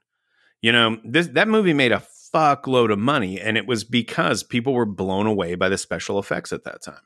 You 0.61 0.73
know, 0.73 0.99
this 1.05 1.29
that 1.29 1.49
movie 1.49 1.73
made 1.73 1.93
a 1.93 2.03
fuckload 2.35 2.93
of 2.93 2.99
money, 2.99 3.41
and 3.41 3.57
it 3.57 3.67
was 3.67 3.85
because 3.85 4.43
people 4.43 4.75
were 4.75 4.85
blown 4.85 5.27
away 5.27 5.55
by 5.55 5.71
the 5.71 5.79
special 5.79 6.19
effects 6.19 6.53
at 6.53 6.65
that 6.65 6.83
time. 6.83 7.01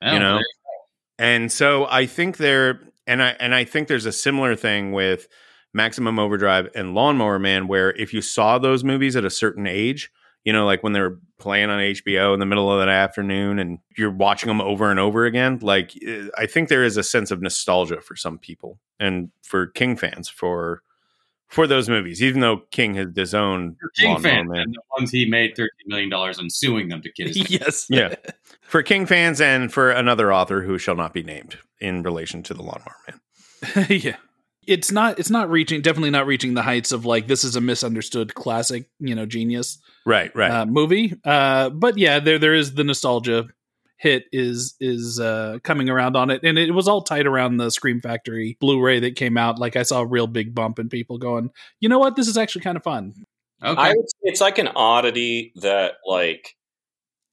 Oh, 0.00 0.12
you 0.14 0.18
know, 0.18 0.34
there- 0.36 0.44
And 1.18 1.52
so 1.52 1.86
I 1.90 2.06
think 2.06 2.38
there 2.38 2.80
and 3.10 3.22
I 3.22 3.36
and 3.40 3.54
I 3.54 3.64
think 3.64 3.88
there's 3.88 4.06
a 4.06 4.12
similar 4.12 4.54
thing 4.54 4.92
with 4.92 5.26
Maximum 5.74 6.18
Overdrive 6.18 6.68
and 6.76 6.94
Lawnmower 6.94 7.40
Man 7.40 7.66
where 7.66 7.90
if 7.96 8.14
you 8.14 8.22
saw 8.22 8.56
those 8.58 8.84
movies 8.84 9.16
at 9.16 9.24
a 9.24 9.30
certain 9.30 9.66
age, 9.66 10.12
you 10.44 10.52
know, 10.52 10.64
like 10.64 10.84
when 10.84 10.92
they 10.92 11.00
were 11.00 11.18
playing 11.38 11.70
on 11.70 11.80
HBO 11.80 12.32
in 12.32 12.40
the 12.40 12.46
middle 12.46 12.70
of 12.72 12.78
that 12.78 12.88
afternoon 12.88 13.58
and 13.58 13.80
you're 13.98 14.12
watching 14.12 14.46
them 14.46 14.60
over 14.60 14.92
and 14.92 15.00
over 15.00 15.26
again, 15.26 15.58
like 15.60 15.92
eh, 16.06 16.28
I 16.38 16.46
think 16.46 16.68
there 16.68 16.84
is 16.84 16.96
a 16.96 17.02
sense 17.02 17.32
of 17.32 17.42
nostalgia 17.42 18.00
for 18.00 18.14
some 18.14 18.38
people 18.38 18.78
and 19.00 19.30
for 19.42 19.66
King 19.66 19.96
fans 19.96 20.28
for 20.28 20.82
for 21.50 21.66
those 21.66 21.88
movies, 21.88 22.22
even 22.22 22.40
though 22.40 22.58
King 22.70 22.94
has 22.94 23.08
disowned 23.08 23.76
for 23.80 23.90
King 23.96 24.12
Lawnmower 24.14 24.30
fans 24.32 24.48
Man. 24.50 24.60
and 24.60 24.74
the 24.74 24.80
ones 24.98 25.10
he 25.10 25.26
made 25.28 25.56
thirteen 25.56 25.86
million 25.86 26.08
dollars 26.08 26.38
and 26.38 26.50
suing 26.52 26.88
them 26.88 27.02
to 27.02 27.12
kiss. 27.12 27.36
yes. 27.50 27.86
Yeah. 27.90 28.14
For 28.62 28.84
King 28.84 29.04
fans 29.04 29.40
and 29.40 29.72
for 29.72 29.90
another 29.90 30.32
author 30.32 30.62
who 30.62 30.78
shall 30.78 30.94
not 30.94 31.12
be 31.12 31.24
named 31.24 31.58
in 31.80 32.04
relation 32.04 32.44
to 32.44 32.54
the 32.54 32.62
Lawnmower 32.62 32.94
Man. 33.08 33.86
yeah. 33.90 34.14
It's 34.66 34.92
not 34.92 35.18
it's 35.18 35.30
not 35.30 35.50
reaching 35.50 35.80
definitely 35.82 36.10
not 36.10 36.26
reaching 36.26 36.54
the 36.54 36.62
heights 36.62 36.92
of 36.92 37.04
like 37.04 37.26
this 37.26 37.42
is 37.42 37.56
a 37.56 37.60
misunderstood 37.60 38.32
classic, 38.34 38.88
you 39.00 39.16
know, 39.16 39.26
genius 39.26 39.78
Right, 40.06 40.30
right. 40.36 40.50
uh, 40.52 40.66
movie. 40.66 41.14
Uh 41.24 41.70
but 41.70 41.98
yeah, 41.98 42.20
there 42.20 42.38
there 42.38 42.54
is 42.54 42.74
the 42.74 42.84
nostalgia 42.84 43.48
hit 44.00 44.24
is 44.32 44.76
is 44.80 45.20
uh 45.20 45.58
coming 45.62 45.90
around 45.90 46.16
on 46.16 46.30
it 46.30 46.42
and 46.42 46.58
it 46.58 46.70
was 46.70 46.88
all 46.88 47.02
tied 47.02 47.26
around 47.26 47.58
the 47.58 47.68
Scream 47.68 48.00
Factory 48.00 48.56
Blu-ray 48.58 49.00
that 49.00 49.14
came 49.14 49.36
out. 49.36 49.58
Like 49.58 49.76
I 49.76 49.82
saw 49.82 50.00
a 50.00 50.06
real 50.06 50.26
big 50.26 50.54
bump 50.54 50.78
in 50.78 50.88
people 50.88 51.18
going, 51.18 51.50
"You 51.80 51.88
know 51.88 51.98
what? 51.98 52.16
This 52.16 52.26
is 52.26 52.38
actually 52.38 52.62
kind 52.62 52.76
of 52.76 52.82
fun." 52.82 53.12
Okay. 53.62 53.80
I 53.80 53.88
would 53.90 54.08
say 54.08 54.18
it's 54.22 54.40
like 54.40 54.58
an 54.58 54.68
oddity 54.68 55.52
that 55.56 55.94
like 56.06 56.56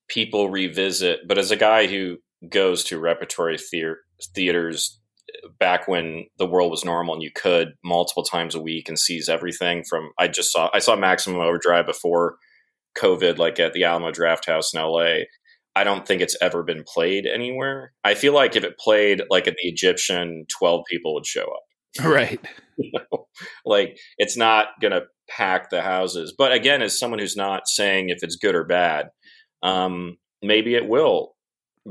people 0.09 0.49
revisit. 0.49 1.25
But 1.25 1.37
as 1.37 1.51
a 1.51 1.55
guy 1.55 1.87
who 1.87 2.17
goes 2.49 2.83
to 2.85 2.99
repertory 2.99 3.57
theater, 3.57 3.99
theaters 4.35 4.99
back 5.59 5.87
when 5.87 6.25
the 6.37 6.47
world 6.47 6.71
was 6.71 6.83
normal 6.83 7.13
and 7.13 7.23
you 7.23 7.31
could 7.33 7.73
multiple 7.83 8.23
times 8.23 8.55
a 8.55 8.61
week 8.61 8.89
and 8.89 8.99
sees 8.99 9.29
everything 9.29 9.83
from 9.83 10.11
I 10.17 10.27
just 10.27 10.51
saw 10.51 10.69
I 10.73 10.79
saw 10.79 10.97
Maximum 10.97 11.39
Overdrive 11.39 11.85
before 11.85 12.37
COVID, 12.97 13.37
like 13.37 13.59
at 13.59 13.73
the 13.73 13.85
Alamo 13.85 14.11
Drafthouse 14.11 14.73
in 14.73 14.81
LA. 14.81 15.25
I 15.77 15.83
don't 15.83 16.07
think 16.07 16.21
it's 16.21 16.37
ever 16.41 16.63
been 16.63 16.83
played 16.85 17.25
anywhere. 17.25 17.93
I 18.03 18.13
feel 18.15 18.33
like 18.33 18.55
if 18.55 18.63
it 18.63 18.77
played 18.77 19.21
like 19.29 19.47
at 19.47 19.55
the 19.61 19.67
Egyptian, 19.69 20.45
twelve 20.57 20.83
people 20.89 21.13
would 21.13 21.25
show 21.25 21.43
up 21.43 21.63
Right. 22.05 22.39
you 22.77 22.91
know? 22.93 23.27
like 23.65 23.97
it's 24.17 24.37
not 24.37 24.67
going 24.81 24.91
to 24.93 25.03
pack 25.29 25.69
the 25.69 25.81
houses 25.81 26.33
but 26.37 26.51
again 26.51 26.81
as 26.81 26.97
someone 26.97 27.19
who's 27.19 27.35
not 27.35 27.67
saying 27.67 28.09
if 28.09 28.19
it's 28.23 28.35
good 28.37 28.55
or 28.55 28.63
bad 28.63 29.07
um, 29.63 30.17
maybe 30.41 30.73
it 30.75 30.87
will 30.87 31.35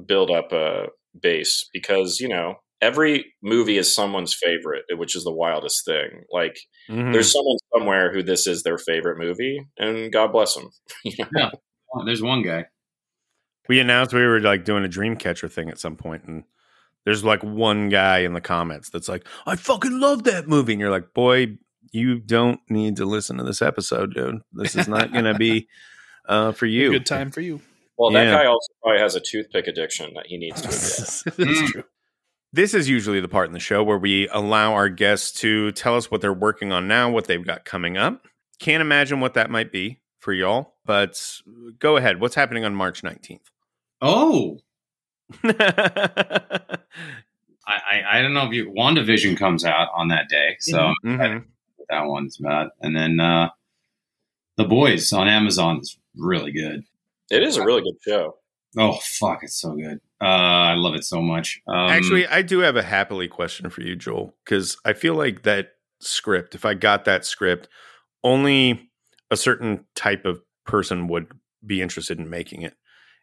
build 0.07 0.31
up 0.31 0.53
a 0.53 0.87
base 1.21 1.69
because 1.73 2.19
you 2.21 2.29
know 2.29 2.55
every 2.81 3.25
movie 3.43 3.79
is 3.79 3.95
someone's 3.95 4.35
favorite 4.35 4.85
which 4.97 5.15
is 5.17 5.25
the 5.25 5.33
wildest 5.33 5.85
thing 5.85 6.23
like 6.33 6.57
Mhm. 6.89 7.13
there's 7.13 7.33
someone 7.33 7.57
somewhere 7.75 8.13
who 8.13 8.23
this 8.23 8.47
is 8.47 8.63
their 8.63 8.79
favorite 8.79 9.19
movie 9.19 9.59
and 9.79 10.13
god 10.13 10.33
bless 10.33 10.55
them 10.55 10.71
you 11.05 11.13
know? 11.19 11.29
Yeah. 11.43 11.51
There's 12.05 12.23
one 12.23 12.43
guy. 12.43 12.67
We 13.69 13.81
announced 13.81 14.13
we 14.15 14.25
were 14.27 14.41
like 14.41 14.65
doing 14.65 14.85
a 14.85 14.89
Dreamcatcher 14.89 15.51
thing 15.51 15.69
at 15.71 15.79
some 15.79 15.97
point, 15.97 16.25
and 16.25 16.45
there's 17.05 17.25
like 17.25 17.43
one 17.43 17.89
guy 17.89 18.19
in 18.19 18.33
the 18.33 18.41
comments 18.41 18.91
that's 18.91 19.09
like, 19.09 19.27
"I 19.47 19.57
fucking 19.57 19.99
love 20.01 20.25
that 20.25 20.49
movie," 20.49 20.73
and 20.73 20.81
you're 20.81 20.91
like, 20.91 21.15
"Boy, 21.15 21.59
you 21.93 22.19
don't 22.19 22.61
need 22.69 22.97
to 22.97 23.05
listen 23.05 23.37
to 23.39 23.45
this 23.45 23.63
episode, 23.63 24.15
dude. 24.15 24.41
This 24.53 24.75
is 24.77 24.89
not 24.89 25.13
going 25.13 25.25
to 25.25 25.35
be 25.35 25.69
uh, 26.29 26.53
for 26.53 26.67
you." 26.67 26.91
Good 26.91 27.07
time 27.07 27.31
for 27.31 27.41
you. 27.41 27.61
well 27.99 28.11
that 28.11 28.25
Yeah. 28.25 28.43
guy 28.43 28.47
also 28.47 28.73
probably 28.83 29.01
has 29.01 29.15
a 29.15 29.21
toothpick 29.21 29.67
addiction 29.69 30.13
that 30.15 30.27
he 30.27 30.37
needs 30.37 30.61
to 30.63 30.69
address 30.69 31.23
That's 31.37 31.71
true. 31.73 31.85
This 32.53 32.75
is 32.75 32.89
usually 32.89 33.21
the 33.21 33.29
part 33.29 33.49
in 33.49 33.53
the 33.53 33.61
show 33.61 33.83
where 33.83 33.99
we 33.99 34.29
allow 34.29 34.73
our 34.73 34.89
guests 34.89 35.41
to 35.41 35.73
tell 35.73 35.97
us 35.97 36.11
what 36.11 36.21
they're 36.23 36.33
working 36.33 36.73
on 36.73 36.89
now, 36.89 37.11
what 37.11 37.27
they've 37.27 37.45
got 37.45 37.65
coming 37.65 37.97
up. 37.99 38.27
Can't 38.61 38.81
imagine 38.81 39.21
what 39.21 39.35
that 39.35 39.51
might 39.51 39.71
be 39.73 40.01
for 40.19 40.33
y'all, 40.33 40.75
but 40.87 41.21
go 41.79 41.97
ahead. 41.99 42.19
What's 42.21 42.35
happening 42.35 42.65
on 42.65 42.75
March 42.75 43.03
19th? 43.03 43.41
Oh, 44.03 44.59
I, 45.45 46.79
I 47.67 48.03
I 48.19 48.23
don't 48.23 48.35
know 48.35 48.47
if 48.47 48.53
you 48.53 48.71
WandaVision 48.77 49.37
comes 49.37 49.65
out 49.65 49.89
on 49.95 50.09
that 50.09 50.29
day, 50.29 50.57
so 50.61 50.79
I'm 50.79 50.95
excited 51.15 51.43
Mhm. 51.43 51.45
that 51.89 52.03
one's 52.07 52.39
about. 52.39 52.71
And 52.81 52.95
then 52.97 53.19
uh 53.21 53.49
The 54.57 54.65
Boys 54.65 55.13
on 55.13 55.29
Amazon 55.29 55.79
is 55.81 55.99
really 56.17 56.53
good. 56.53 56.83
it 57.31 57.43
is 57.43 57.57
a 57.57 57.65
really 57.65 57.83
good 57.83 57.97
show 58.07 58.37
Oh 58.79 58.99
fuck, 59.03 59.41
it's 59.43 59.61
so 59.61 59.73
good. 59.75 60.01
Uh 60.21 60.25
I 60.25 60.75
love 60.75 60.95
it 60.95 61.05
so 61.05 61.21
much. 61.21 61.61
Um, 61.67 61.91
Actually, 61.91 62.27
I 62.27 62.43
do 62.43 62.61
have 62.61 62.77
a 62.77 62.83
happily 62.83 63.29
question 63.29 63.69
for 63.71 63.83
you, 63.83 63.97
Joel, 63.97 64.35
because 64.45 64.77
I 64.85 64.93
feel 64.93 65.15
like 65.15 65.43
that 65.43 65.71
script, 66.01 66.55
if 66.55 66.65
I 66.65 66.75
got 66.75 67.05
that 67.07 67.25
script, 67.25 67.69
only 68.23 68.91
a 69.31 69.37
certain 69.37 69.85
type 69.95 70.25
of 70.25 70.41
person 70.65 71.09
would 71.09 71.27
be 71.65 71.81
interested 71.83 72.19
in 72.19 72.29
making 72.31 72.63
it. 72.63 72.75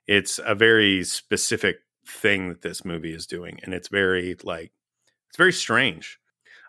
It's 0.07 0.39
a 0.45 0.55
very 0.55 1.03
specific 1.03 1.77
thing 2.07 2.49
that 2.49 2.61
this 2.61 2.83
movie 2.83 3.13
is 3.13 3.25
doing, 3.25 3.59
and 3.63 3.73
it's 3.73 3.87
very 3.87 4.35
like 4.43 4.71
it's 5.29 5.37
very 5.37 5.53
strange. 5.53 6.19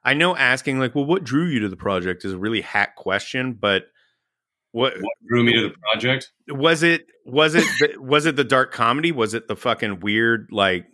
I 0.05 0.15
know 0.15 0.37
asking 0.37 0.79
like, 0.79 0.95
well, 0.95 1.07
what 1.07 1.25
drew 1.25 1.47
you 1.47 1.61
to 1.61 1.69
the 1.69 1.77
project 1.77 2.25
is 2.25 2.33
a 2.33 2.39
really 2.39 2.61
hack 2.61 2.95
question, 2.97 3.55
but 3.55 3.87
what 4.73 4.95
what 5.01 5.13
drew 5.27 5.43
me 5.45 5.53
to 5.55 5.63
the 5.69 5.75
project? 5.93 6.33
was 6.49 6.83
it 6.83 7.07
was 7.25 7.55
it 7.55 7.65
the, 7.81 7.97
was 8.01 8.27
it 8.27 8.37
the 8.37 8.45
dark 8.45 8.73
comedy 8.73 9.13
was 9.13 9.33
it 9.33 9.49
the 9.49 9.57
fucking 9.57 10.01
weird 10.01 10.49
like 10.51 10.85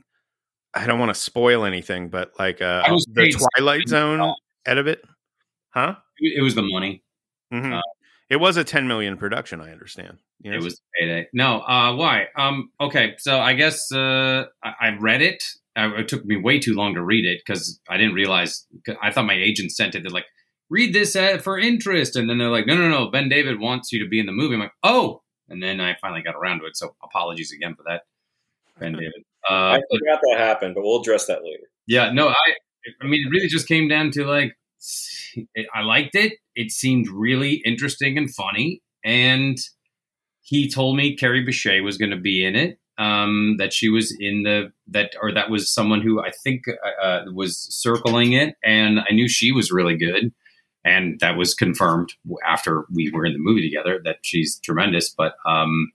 i 0.75 0.87
don't 0.87 0.99
want 1.01 1.13
to 1.13 1.21
spoil 1.21 1.65
anything 1.65 2.09
but 2.09 2.31
like 2.39 2.61
uh 2.63 2.83
the 3.15 3.35
twilight 3.57 3.89
zone 3.89 4.21
out 4.67 4.79
of 4.79 4.87
it 4.87 5.03
huh 5.71 5.97
It 6.19 6.43
was 6.43 6.55
the 6.55 6.63
money. 6.63 7.03
Mhm. 7.53 7.79
Uh, 7.79 7.83
it 8.31 8.37
was 8.37 8.57
a 8.57 8.65
10 8.65 8.87
million 8.89 9.17
production 9.17 9.61
i 9.61 9.71
understand 9.71 10.19
yes? 10.41 10.55
It 10.55 10.63
was 10.63 10.81
payday. 10.99 11.29
No, 11.33 11.61
uh, 11.61 11.95
why? 11.95 12.29
Um, 12.37 12.71
okay, 12.81 13.15
so 13.19 13.39
I 13.39 13.53
guess 13.53 13.93
uh, 13.93 14.45
I, 14.63 14.73
I 14.81 14.97
read 14.99 15.23
it. 15.23 15.45
Uh, 15.77 15.91
it 15.99 16.09
took 16.09 16.25
me 16.25 16.37
way 16.37 16.59
too 16.59 16.75
long 16.75 16.95
to 16.95 17.03
read 17.03 17.27
it 17.27 17.43
because 17.45 17.79
I 17.89 17.97
didn't 17.97 18.15
realize. 18.15 18.67
I 19.03 19.11
thought 19.11 19.27
my 19.27 19.35
agent 19.35 19.73
sent 19.73 19.95
it. 19.95 20.03
They're 20.03 20.11
like, 20.11 20.25
read 20.71 20.95
this 20.95 21.15
uh, 21.15 21.39
for 21.39 21.59
interest, 21.59 22.17
and 22.17 22.29
then 22.29 22.39
they're 22.39 22.49
like, 22.49 22.67
no, 22.67 22.75
no, 22.75 22.89
no. 22.89 23.11
BenDavid 23.11 23.61
wants 23.61 23.93
you 23.93 24.03
to 24.03 24.09
be 24.09 24.19
in 24.19 24.27
the 24.27 24.33
movie. 24.33 24.55
I'm 24.55 24.61
like, 24.61 24.73
oh, 24.83 25.23
and 25.49 25.63
then 25.63 25.81
I 25.81 25.97
finally 26.01 26.23
got 26.23 26.37
around 26.37 26.61
to 26.61 26.67
it. 26.67 26.77
So 26.77 26.95
apologies 27.03 27.53
again 27.53 27.75
for 27.75 27.85
that, 27.87 28.03
Ben 28.79 28.93
David. 28.95 29.25
Uh, 29.49 29.79
i 29.79 29.81
forgot 29.91 30.21
that 30.21 30.37
happened 30.37 30.75
but 30.75 30.85
we'll 30.85 31.01
address 31.01 31.25
that 31.25 31.43
later 31.43 31.71
yeah, 31.91 32.13
no, 32.13 32.29
I 32.29 32.55
I 33.03 33.07
mean, 33.07 33.27
it 33.27 33.31
really 33.31 33.49
just 33.49 33.67
came 33.67 33.89
down 33.89 34.13
to 34.13 34.25
like, 34.25 34.57
I 35.75 35.83
liked 35.83 36.15
it. 36.15 36.35
It 36.61 36.71
seemed 36.71 37.09
really 37.09 37.63
interesting 37.65 38.19
and 38.19 38.33
funny. 38.33 38.83
And 39.05 39.57
he 40.43 40.69
told 40.69 40.97
me 40.97 41.17
Kerry 41.17 41.45
Bishé 41.47 41.83
was 41.83 41.97
going 41.97 42.11
to 42.11 42.21
be 42.21 42.45
in 42.45 42.57
it. 42.57 42.79
Um, 42.99 43.57
that 43.57 43.73
she 43.73 43.89
was 43.89 44.15
in 44.21 44.43
the 44.43 44.73
that 44.89 45.13
or 45.23 45.33
that 45.33 45.49
was 45.49 45.73
someone 45.73 46.03
who 46.03 46.21
I 46.21 46.31
think 46.45 46.65
uh, 46.69 47.03
uh, 47.03 47.25
was 47.33 47.57
circling 47.71 48.35
it, 48.35 48.57
and 48.63 49.01
I 49.01 49.15
knew 49.15 49.27
she 49.27 49.53
was 49.53 49.73
really 49.73 49.97
good, 49.97 50.35
and 50.85 51.19
that 51.21 51.39
was 51.39 51.55
confirmed 51.55 52.11
after 52.47 52.85
we 52.95 53.11
were 53.11 53.25
in 53.25 53.33
the 53.33 53.39
movie 53.39 53.67
together 53.67 54.03
that 54.05 54.17
she's 54.21 54.61
tremendous. 54.61 55.15
But 55.17 55.33
um, 55.47 55.93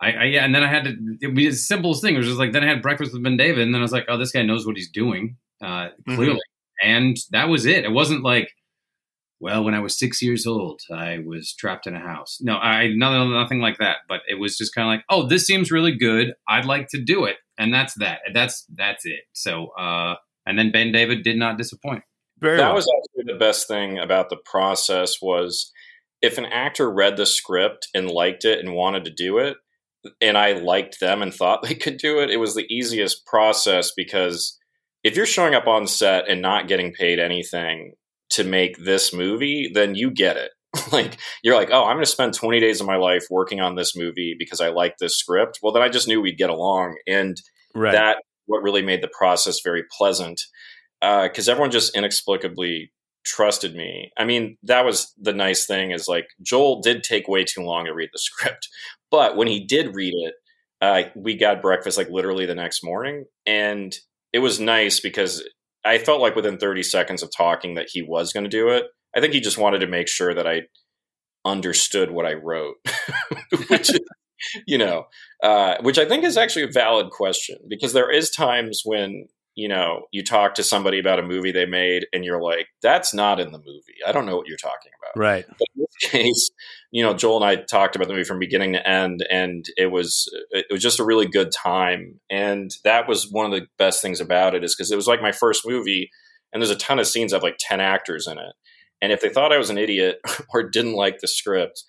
I, 0.00 0.12
I 0.12 0.24
yeah, 0.24 0.44
and 0.44 0.52
then 0.52 0.64
I 0.64 0.66
had 0.66 0.84
to. 0.84 0.96
It 1.20 1.34
was 1.36 1.36
the 1.36 1.52
simplest 1.52 2.02
thing. 2.02 2.16
It 2.16 2.18
was 2.18 2.26
just 2.26 2.38
like 2.40 2.50
then 2.50 2.64
I 2.64 2.68
had 2.68 2.82
breakfast 2.82 3.12
with 3.12 3.22
BenDavid, 3.22 3.62
and 3.62 3.72
then 3.72 3.80
I 3.80 3.82
was 3.82 3.92
like, 3.92 4.06
oh, 4.08 4.18
this 4.18 4.32
guy 4.32 4.42
knows 4.42 4.66
what 4.66 4.74
he's 4.74 4.90
doing 4.90 5.36
uh, 5.62 5.90
clearly, 6.04 6.34
mm-hmm. 6.34 6.90
and 6.90 7.16
that 7.30 7.48
was 7.48 7.64
it. 7.64 7.84
It 7.84 7.92
wasn't 7.92 8.24
like 8.24 8.50
well, 9.40 9.62
when 9.62 9.74
I 9.74 9.80
was 9.80 9.98
six 9.98 10.20
years 10.20 10.46
old, 10.46 10.80
I 10.92 11.18
was 11.24 11.54
trapped 11.54 11.86
in 11.86 11.94
a 11.94 12.00
house. 12.00 12.38
No, 12.40 12.56
I 12.56 12.88
nothing, 12.88 13.32
nothing 13.32 13.60
like 13.60 13.78
that. 13.78 13.98
But 14.08 14.20
it 14.28 14.34
was 14.34 14.56
just 14.56 14.74
kind 14.74 14.86
of 14.86 14.92
like, 14.92 15.04
oh, 15.08 15.28
this 15.28 15.46
seems 15.46 15.70
really 15.70 15.96
good. 15.96 16.32
I'd 16.48 16.64
like 16.64 16.88
to 16.88 17.02
do 17.02 17.24
it, 17.24 17.36
and 17.58 17.72
that's 17.72 17.94
that. 17.98 18.20
That's 18.34 18.66
that's 18.74 19.06
it. 19.06 19.20
So, 19.32 19.68
uh, 19.78 20.16
and 20.46 20.58
then 20.58 20.72
BenDavid 20.72 21.22
did 21.22 21.36
not 21.36 21.56
disappoint. 21.56 22.02
Very 22.40 22.56
that 22.56 22.66
well. 22.66 22.74
was 22.74 22.88
actually 22.98 23.32
the 23.32 23.38
best 23.38 23.68
thing 23.68 23.98
about 23.98 24.30
the 24.30 24.38
process 24.44 25.20
was 25.22 25.72
if 26.20 26.38
an 26.38 26.46
actor 26.46 26.90
read 26.90 27.16
the 27.16 27.26
script 27.26 27.88
and 27.94 28.10
liked 28.10 28.44
it 28.44 28.58
and 28.58 28.74
wanted 28.74 29.04
to 29.04 29.12
do 29.12 29.38
it, 29.38 29.56
and 30.20 30.36
I 30.36 30.52
liked 30.52 30.98
them 31.00 31.22
and 31.22 31.32
thought 31.32 31.62
they 31.66 31.74
could 31.74 31.98
do 31.98 32.20
it, 32.20 32.30
it 32.30 32.38
was 32.38 32.54
the 32.54 32.66
easiest 32.72 33.24
process 33.26 33.92
because 33.96 34.58
if 35.04 35.16
you're 35.16 35.26
showing 35.26 35.54
up 35.54 35.68
on 35.68 35.86
set 35.86 36.28
and 36.28 36.42
not 36.42 36.66
getting 36.66 36.92
paid 36.92 37.20
anything 37.20 37.92
to 38.30 38.44
make 38.44 38.76
this 38.78 39.12
movie, 39.12 39.70
then 39.72 39.94
you 39.94 40.10
get 40.10 40.36
it. 40.36 40.50
like 40.92 41.16
you're 41.42 41.56
like, 41.56 41.70
oh, 41.72 41.84
I'm 41.84 41.96
going 41.96 42.04
to 42.04 42.10
spend 42.10 42.34
20 42.34 42.60
days 42.60 42.80
of 42.80 42.86
my 42.86 42.96
life 42.96 43.24
working 43.30 43.60
on 43.60 43.74
this 43.74 43.96
movie 43.96 44.36
because 44.38 44.60
I 44.60 44.68
like 44.68 44.96
this 44.98 45.16
script. 45.16 45.58
Well, 45.62 45.72
then 45.72 45.82
I 45.82 45.88
just 45.88 46.08
knew 46.08 46.20
we'd 46.20 46.38
get 46.38 46.50
along, 46.50 46.96
and 47.06 47.40
right. 47.74 47.92
that 47.92 48.18
what 48.46 48.62
really 48.62 48.82
made 48.82 49.02
the 49.02 49.10
process 49.16 49.60
very 49.62 49.84
pleasant 49.96 50.40
because 51.00 51.48
uh, 51.48 51.52
everyone 51.52 51.70
just 51.70 51.96
inexplicably 51.96 52.90
trusted 53.24 53.74
me. 53.74 54.10
I 54.16 54.24
mean, 54.24 54.56
that 54.64 54.84
was 54.84 55.12
the 55.18 55.32
nice 55.32 55.66
thing 55.66 55.90
is 55.92 56.08
like 56.08 56.26
Joel 56.42 56.80
did 56.80 57.02
take 57.02 57.28
way 57.28 57.44
too 57.44 57.62
long 57.62 57.84
to 57.84 57.94
read 57.94 58.10
the 58.12 58.18
script, 58.18 58.68
but 59.10 59.36
when 59.36 59.48
he 59.48 59.64
did 59.64 59.94
read 59.94 60.14
it, 60.14 60.34
uh, 60.80 61.02
we 61.16 61.36
got 61.36 61.62
breakfast 61.62 61.98
like 61.98 62.10
literally 62.10 62.46
the 62.46 62.54
next 62.54 62.84
morning, 62.84 63.24
and 63.46 63.96
it 64.32 64.38
was 64.40 64.60
nice 64.60 65.00
because 65.00 65.42
I 65.84 65.98
felt 65.98 66.20
like 66.20 66.36
within 66.36 66.58
30 66.58 66.82
seconds 66.82 67.22
of 67.22 67.30
talking 67.36 67.74
that 67.74 67.88
he 67.90 68.02
was 68.02 68.32
going 68.32 68.44
to 68.44 68.50
do 68.50 68.68
it. 68.68 68.86
I 69.16 69.20
think 69.20 69.32
he 69.32 69.40
just 69.40 69.58
wanted 69.58 69.78
to 69.80 69.86
make 69.86 70.08
sure 70.08 70.34
that 70.34 70.46
I 70.46 70.62
understood 71.44 72.10
what 72.10 72.26
I 72.26 72.34
wrote, 72.34 72.76
which 73.68 73.90
you 74.66 74.78
know, 74.78 75.06
uh, 75.42 75.76
which 75.80 75.98
I 75.98 76.04
think 76.04 76.24
is 76.24 76.36
actually 76.36 76.64
a 76.64 76.72
valid 76.72 77.10
question 77.10 77.58
because 77.68 77.92
there 77.92 78.10
is 78.10 78.30
times 78.30 78.82
when 78.84 79.26
you 79.58 79.66
know 79.66 80.06
you 80.12 80.22
talk 80.22 80.54
to 80.54 80.62
somebody 80.62 81.00
about 81.00 81.18
a 81.18 81.22
movie 81.22 81.50
they 81.50 81.66
made 81.66 82.06
and 82.12 82.24
you're 82.24 82.40
like, 82.40 82.68
that's 82.80 83.12
not 83.12 83.40
in 83.40 83.50
the 83.50 83.58
movie. 83.58 83.96
I 84.06 84.12
don't 84.12 84.24
know 84.24 84.36
what 84.36 84.46
you're 84.46 84.56
talking 84.56 84.92
about. 85.02 85.20
Right. 85.20 85.44
But 85.48 85.66
in 85.74 85.82
this 85.82 86.10
case, 86.10 86.50
you 86.92 87.02
know, 87.02 87.12
Joel 87.12 87.42
and 87.42 87.44
I 87.44 87.56
talked 87.64 87.96
about 87.96 88.06
the 88.06 88.14
movie 88.14 88.22
from 88.22 88.38
beginning 88.38 88.74
to 88.74 88.88
end, 88.88 89.26
and 89.28 89.64
it 89.76 89.90
was 89.90 90.32
it 90.52 90.66
was 90.70 90.80
just 90.80 91.00
a 91.00 91.04
really 91.04 91.26
good 91.26 91.50
time. 91.50 92.20
And 92.30 92.70
that 92.84 93.08
was 93.08 93.32
one 93.32 93.46
of 93.46 93.50
the 93.50 93.66
best 93.78 94.00
things 94.00 94.20
about 94.20 94.54
it 94.54 94.62
is 94.62 94.76
because 94.76 94.92
it 94.92 94.96
was 94.96 95.08
like 95.08 95.20
my 95.20 95.32
first 95.32 95.66
movie, 95.66 96.08
and 96.52 96.62
there's 96.62 96.70
a 96.70 96.76
ton 96.76 97.00
of 97.00 97.08
scenes 97.08 97.32
of 97.32 97.42
like 97.42 97.56
ten 97.58 97.80
actors 97.80 98.28
in 98.28 98.38
it. 98.38 98.54
And 99.02 99.10
if 99.10 99.20
they 99.20 99.28
thought 99.28 99.52
I 99.52 99.58
was 99.58 99.70
an 99.70 99.78
idiot 99.78 100.20
or 100.54 100.62
didn't 100.62 100.94
like 100.94 101.18
the 101.18 101.26
script, 101.26 101.82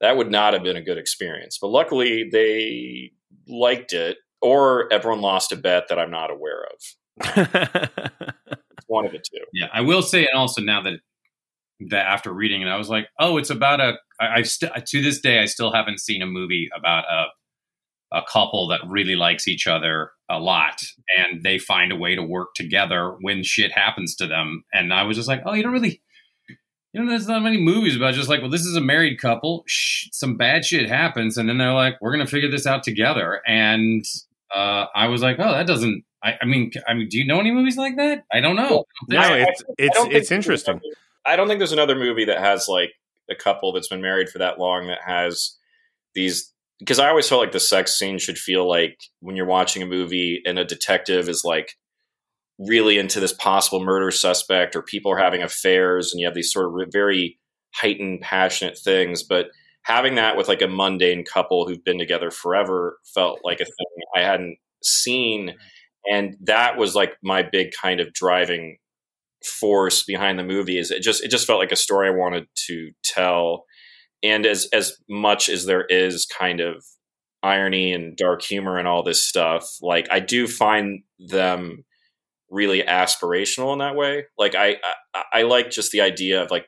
that 0.00 0.16
would 0.16 0.30
not 0.30 0.52
have 0.52 0.62
been 0.62 0.76
a 0.76 0.82
good 0.82 0.96
experience. 0.96 1.58
But 1.60 1.70
luckily, 1.70 2.28
they 2.30 3.10
liked 3.48 3.92
it, 3.92 4.18
or 4.40 4.86
everyone 4.92 5.22
lost 5.22 5.50
a 5.50 5.56
bet 5.56 5.88
that 5.88 5.98
I'm 5.98 6.12
not 6.12 6.30
aware 6.30 6.62
of. 6.62 6.78
It's 7.18 8.86
one 8.86 9.06
of 9.06 9.12
the 9.12 9.18
two. 9.18 9.44
Yeah, 9.52 9.68
I 9.72 9.80
will 9.80 10.02
say, 10.02 10.20
and 10.20 10.36
also 10.36 10.60
now 10.60 10.82
that 10.82 11.00
that 11.90 12.06
after 12.06 12.32
reading 12.32 12.62
it, 12.62 12.68
I 12.68 12.76
was 12.76 12.88
like, 12.88 13.08
oh, 13.18 13.36
it's 13.36 13.50
about 13.50 13.80
a. 13.80 13.94
I, 14.20 14.38
I've 14.38 14.48
still 14.48 14.70
to 14.74 15.02
this 15.02 15.20
day, 15.20 15.40
I 15.40 15.46
still 15.46 15.72
haven't 15.72 16.00
seen 16.00 16.22
a 16.22 16.26
movie 16.26 16.68
about 16.76 17.04
a 17.04 17.26
a 18.12 18.22
couple 18.22 18.68
that 18.68 18.80
really 18.86 19.16
likes 19.16 19.48
each 19.48 19.66
other 19.66 20.12
a 20.28 20.38
lot 20.38 20.80
and 21.16 21.42
they 21.42 21.58
find 21.58 21.92
a 21.92 21.96
way 21.96 22.14
to 22.14 22.22
work 22.22 22.48
together 22.54 23.16
when 23.20 23.42
shit 23.42 23.72
happens 23.72 24.14
to 24.16 24.26
them. 24.26 24.64
And 24.72 24.92
I 24.92 25.02
was 25.02 25.16
just 25.16 25.28
like, 25.28 25.42
oh, 25.44 25.54
you 25.54 25.62
don't 25.62 25.72
really, 25.72 26.02
you 26.92 27.02
know, 27.02 27.08
there's 27.08 27.28
not 27.28 27.42
many 27.42 27.58
movies 27.58 27.96
about 27.96 28.14
just 28.14 28.28
like, 28.28 28.40
well, 28.40 28.50
this 28.50 28.64
is 28.64 28.76
a 28.76 28.80
married 28.80 29.20
couple, 29.20 29.64
Shh, 29.66 30.08
some 30.12 30.36
bad 30.36 30.64
shit 30.64 30.88
happens, 30.88 31.36
and 31.36 31.48
then 31.48 31.58
they're 31.58 31.72
like, 31.72 31.96
we're 32.00 32.12
gonna 32.12 32.26
figure 32.26 32.50
this 32.50 32.66
out 32.66 32.82
together. 32.82 33.40
And 33.46 34.04
uh, 34.54 34.86
I 34.94 35.08
was 35.08 35.22
like, 35.22 35.36
oh, 35.38 35.52
that 35.52 35.66
doesn't. 35.66 36.04
I, 36.22 36.34
I, 36.40 36.46
mean, 36.46 36.72
I 36.88 36.94
mean, 36.94 37.08
do 37.08 37.18
you 37.18 37.26
know 37.26 37.40
any 37.40 37.52
movies 37.52 37.76
like 37.76 37.96
that? 37.96 38.24
I 38.32 38.40
don't 38.40 38.56
know. 38.56 38.84
No, 39.08 39.34
it's 39.34 39.62
it's 39.78 39.98
it's 40.10 40.30
interesting. 40.32 40.80
I 41.24 41.36
don't 41.36 41.48
think 41.48 41.58
there's 41.58 41.72
another 41.72 41.96
movie 41.96 42.24
that 42.24 42.38
has 42.38 42.66
like 42.68 42.92
a 43.30 43.34
couple 43.34 43.72
that's 43.72 43.88
been 43.88 44.00
married 44.00 44.28
for 44.28 44.38
that 44.38 44.58
long 44.58 44.86
that 44.86 45.00
has 45.04 45.56
these 46.14 46.52
because 46.78 46.98
I 46.98 47.08
always 47.08 47.28
felt 47.28 47.40
like 47.40 47.52
the 47.52 47.60
sex 47.60 47.98
scene 47.98 48.18
should 48.18 48.38
feel 48.38 48.68
like 48.68 48.98
when 49.20 49.36
you're 49.36 49.46
watching 49.46 49.82
a 49.82 49.86
movie 49.86 50.42
and 50.44 50.58
a 50.58 50.64
detective 50.64 51.28
is 51.28 51.42
like 51.44 51.72
really 52.58 52.98
into 52.98 53.20
this 53.20 53.32
possible 53.32 53.82
murder 53.82 54.10
suspect 54.10 54.76
or 54.76 54.82
people 54.82 55.12
are 55.12 55.18
having 55.18 55.42
affairs 55.42 56.12
and 56.12 56.20
you 56.20 56.26
have 56.26 56.34
these 56.34 56.52
sort 56.52 56.66
of 56.66 56.88
very 56.92 57.38
heightened 57.74 58.20
passionate 58.22 58.78
things 58.78 59.22
but 59.22 59.48
having 59.86 60.16
that 60.16 60.36
with 60.36 60.48
like 60.48 60.62
a 60.62 60.68
mundane 60.68 61.24
couple 61.24 61.66
who've 61.66 61.84
been 61.84 61.98
together 61.98 62.30
forever 62.30 62.98
felt 63.14 63.40
like 63.44 63.60
a 63.60 63.64
thing 63.64 63.86
I 64.14 64.20
hadn't 64.20 64.58
seen 64.82 65.48
mm-hmm. 65.48 66.14
and 66.14 66.36
that 66.42 66.76
was 66.76 66.94
like 66.94 67.16
my 67.22 67.42
big 67.42 67.72
kind 67.72 68.00
of 68.00 68.12
driving 68.12 68.78
force 69.44 70.02
behind 70.02 70.38
the 70.38 70.44
movie 70.44 70.78
is 70.78 70.90
it 70.90 71.02
just 71.02 71.22
it 71.22 71.30
just 71.30 71.46
felt 71.46 71.60
like 71.60 71.72
a 71.72 71.76
story 71.76 72.08
I 72.08 72.12
wanted 72.12 72.46
to 72.66 72.90
tell. 73.02 73.64
And 74.22 74.46
as 74.46 74.68
as 74.72 74.96
much 75.08 75.48
as 75.48 75.66
there 75.66 75.84
is 75.84 76.26
kind 76.26 76.60
of 76.60 76.84
irony 77.42 77.92
and 77.92 78.16
dark 78.16 78.42
humor 78.42 78.78
and 78.78 78.88
all 78.88 79.02
this 79.02 79.24
stuff, 79.24 79.76
like 79.80 80.08
I 80.10 80.20
do 80.20 80.48
find 80.48 81.02
them 81.18 81.84
really 82.50 82.82
aspirational 82.82 83.72
in 83.72 83.80
that 83.80 83.96
way. 83.96 84.24
Like 84.38 84.54
I, 84.54 84.76
I, 85.14 85.22
I 85.32 85.42
like 85.42 85.70
just 85.70 85.92
the 85.92 86.00
idea 86.00 86.42
of 86.42 86.50
like 86.50 86.66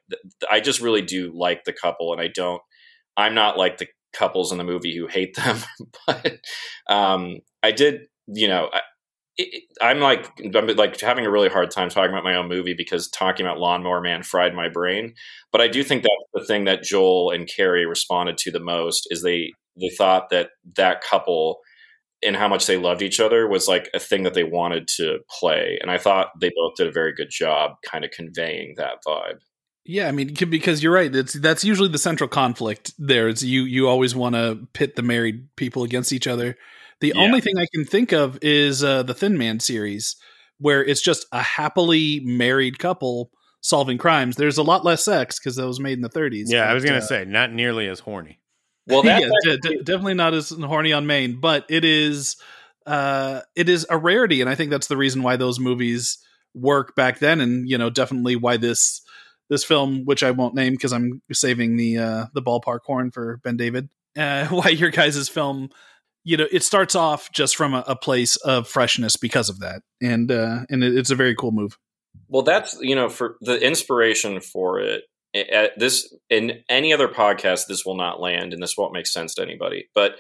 I 0.51 0.61
just 0.61 0.81
really 0.81 1.03
do 1.03 1.33
like 1.35 1.65
the 1.65 1.73
couple, 1.73 2.13
and 2.13 2.21
I 2.21 2.29
don't. 2.29 2.63
I'm 3.19 3.35
not 3.35 3.59
like 3.59 3.79
the 3.79 3.89
couples 4.15 4.53
in 4.53 4.59
the 4.59 4.65
movie 4.65 4.97
who 4.97 5.07
hate 5.07 5.37
them, 5.37 5.59
but 6.07 6.39
um, 6.89 7.39
I 7.63 7.73
did. 7.73 8.07
You 8.29 8.49
know, 8.49 8.71
it, 9.39 9.65
I'm 9.81 10.01
like 10.01 10.29
I'm 10.55 10.67
like 10.77 11.01
having 11.01 11.27
a 11.27 11.31
really 11.31 11.49
hard 11.49 11.71
time 11.71 11.89
talking 11.89 12.11
about 12.11 12.25
my 12.25 12.35
own 12.37 12.49
movie 12.49 12.75
because 12.77 13.09
talking 13.09 13.47
about 13.47 13.59
Lawnmower 13.59 14.01
Man 14.01 14.23
fried 14.23 14.55
my 14.55 14.69
brain. 14.69 15.15
But 15.53 15.61
I 15.61 15.69
do 15.69 15.85
think 15.85 16.03
that 16.03 16.25
the 16.35 16.45
thing 16.45 16.65
that 16.65 16.83
Joel 16.83 17.31
and 17.31 17.49
Kerry 17.55 17.87
responded 17.87 18.39
to 18.39 18.51
the 18.51 18.61
most 18.61 19.07
is 19.11 19.23
they 19.23 19.53
they 19.81 19.91
thought 19.97 20.31
that 20.31 20.51
that 20.77 21.03
couple 21.03 21.59
and 22.23 22.37
how 22.37 22.49
much 22.49 22.67
they 22.67 22.77
loved 22.77 23.03
each 23.03 23.21
other 23.21 23.49
was 23.49 23.69
like 23.69 23.89
a 23.95 24.01
thing 24.01 24.25
that 24.25 24.35
they 24.35 24.45
wanted 24.45 24.89
to 24.97 25.19
play, 25.39 25.79
and 25.81 25.91
I 25.91 25.99
thought 25.99 26.29
they 26.41 26.51
both 26.57 26.75
did 26.77 26.89
a 26.89 26.93
very 26.93 27.15
good 27.15 27.31
job 27.31 27.73
kind 27.87 28.05
of 28.05 28.11
conveying 28.11 28.75
that 28.77 28.97
vibe. 29.07 29.39
Yeah, 29.91 30.07
I 30.07 30.13
mean, 30.13 30.35
because 30.35 30.83
you're 30.83 30.93
right. 30.93 31.11
That's 31.11 31.33
that's 31.33 31.65
usually 31.65 31.89
the 31.89 31.99
central 31.99 32.29
conflict. 32.29 32.93
There, 32.99 33.29
it's 33.29 33.43
you. 33.43 33.63
You 33.63 33.89
always 33.89 34.15
want 34.15 34.35
to 34.35 34.69
pit 34.75 34.97
the 34.97 35.03
married 35.03 35.49
people 35.57 35.83
against 35.83 36.13
each 36.13 36.27
other 36.27 36.57
the 37.01 37.13
yeah. 37.15 37.23
only 37.23 37.41
thing 37.41 37.59
I 37.59 37.67
can 37.73 37.85
think 37.85 38.13
of 38.13 38.39
is 38.43 38.83
uh, 38.83 39.03
the 39.03 39.15
Thin 39.15 39.39
Man 39.39 39.61
series, 39.61 40.17
where 40.59 40.85
it's 40.85 41.01
just 41.01 41.27
a 41.33 41.43
happily 41.43 42.21
married 42.25 42.79
couple 42.79 43.31
solving 43.61 43.99
crimes. 43.99 44.37
There's 44.37 44.59
a 44.59 44.63
lot 44.63 44.85
less 44.85 45.05
sex 45.05 45.39
because 45.39 45.57
that 45.57 45.67
was 45.67 45.81
made 45.81 45.95
in 45.99 46.03
the 46.03 46.09
30s. 46.09 46.45
Yeah, 46.47 46.65
but, 46.65 46.71
I 46.71 46.75
was 46.75 46.85
gonna 46.85 46.99
uh, 46.99 47.03
say 47.03 47.25
not 47.25 47.53
nearly 47.53 47.87
as 47.89 48.01
horny. 48.01 48.41
Well, 48.87 49.05
yeah, 49.05 49.21
d- 49.45 49.59
d- 49.63 49.81
definitely 49.85 50.15
not 50.15 50.35
as 50.35 50.51
horny 50.51 50.93
on 50.93 51.07
Maine, 51.07 51.39
but 51.41 51.67
it 51.69 51.85
is 51.85 52.37
uh, 52.87 53.43
it 53.55 53.69
is 53.69 53.87
a 53.89 53.97
rarity, 53.97 54.41
and 54.41 54.51
I 54.51 54.55
think 54.55 54.71
that's 54.71 54.89
the 54.89 54.97
reason 54.97 55.23
why 55.23 55.37
those 55.37 55.61
movies 55.61 56.19
work 56.55 56.97
back 56.97 57.21
then, 57.21 57.41
and 57.41 57.69
you 57.69 57.79
know, 57.79 57.91
definitely 57.91 58.35
why 58.35 58.57
this 58.57 59.03
this 59.49 59.65
film, 59.65 60.05
which 60.05 60.23
I 60.23 60.31
won't 60.31 60.55
name 60.55 60.75
because 60.75 60.93
I'm 60.93 61.23
saving 61.33 61.77
the 61.77 61.99
uh, 61.99 62.27
the 62.35 62.43
ballpark 62.43 62.81
horn 62.85 63.11
for 63.11 63.41
BenDavid, 63.45 63.89
uh, 64.17 64.47
why 64.49 64.69
your 64.69 64.91
guys' 64.91 65.29
film 65.29 65.71
you 66.25 66.37
know 66.37 66.47
it 66.51 66.63
starts 66.63 66.95
off 66.95 67.33
just 67.33 67.57
from 67.57 67.75
a, 67.75 67.85
a 67.87 67.97
place 67.97 68.37
of 68.37 68.69
freshness 68.69 69.17
because 69.17 69.49
of 69.49 69.61
that 69.61 69.83
and 70.03 70.31
uh 70.31 70.67
and 70.69 70.83
it, 70.83 70.97
it's 70.97 71.11
a 71.11 71.15
very 71.15 71.35
cool 71.35 71.53
move 71.53 71.79
well 72.29 72.43
that's 72.43 72.77
you 72.81 72.95
know 72.95 73.09
for 73.09 73.37
the 73.41 73.57
inspiration 73.65 74.41
for 74.41 74.81
it 74.81 75.05
at 75.35 75.79
this 75.79 76.13
in 76.29 76.61
any 76.69 76.93
other 76.93 77.09
podcast 77.09 77.67
this 77.69 77.85
will 77.87 77.97
not 77.97 78.21
land 78.21 78.53
and 78.53 78.63
this 78.63 78.77
won't 78.77 78.93
make 78.93 79.07
sense 79.07 79.35
to 79.35 79.43
anybody 79.43 79.89
but 79.95 80.17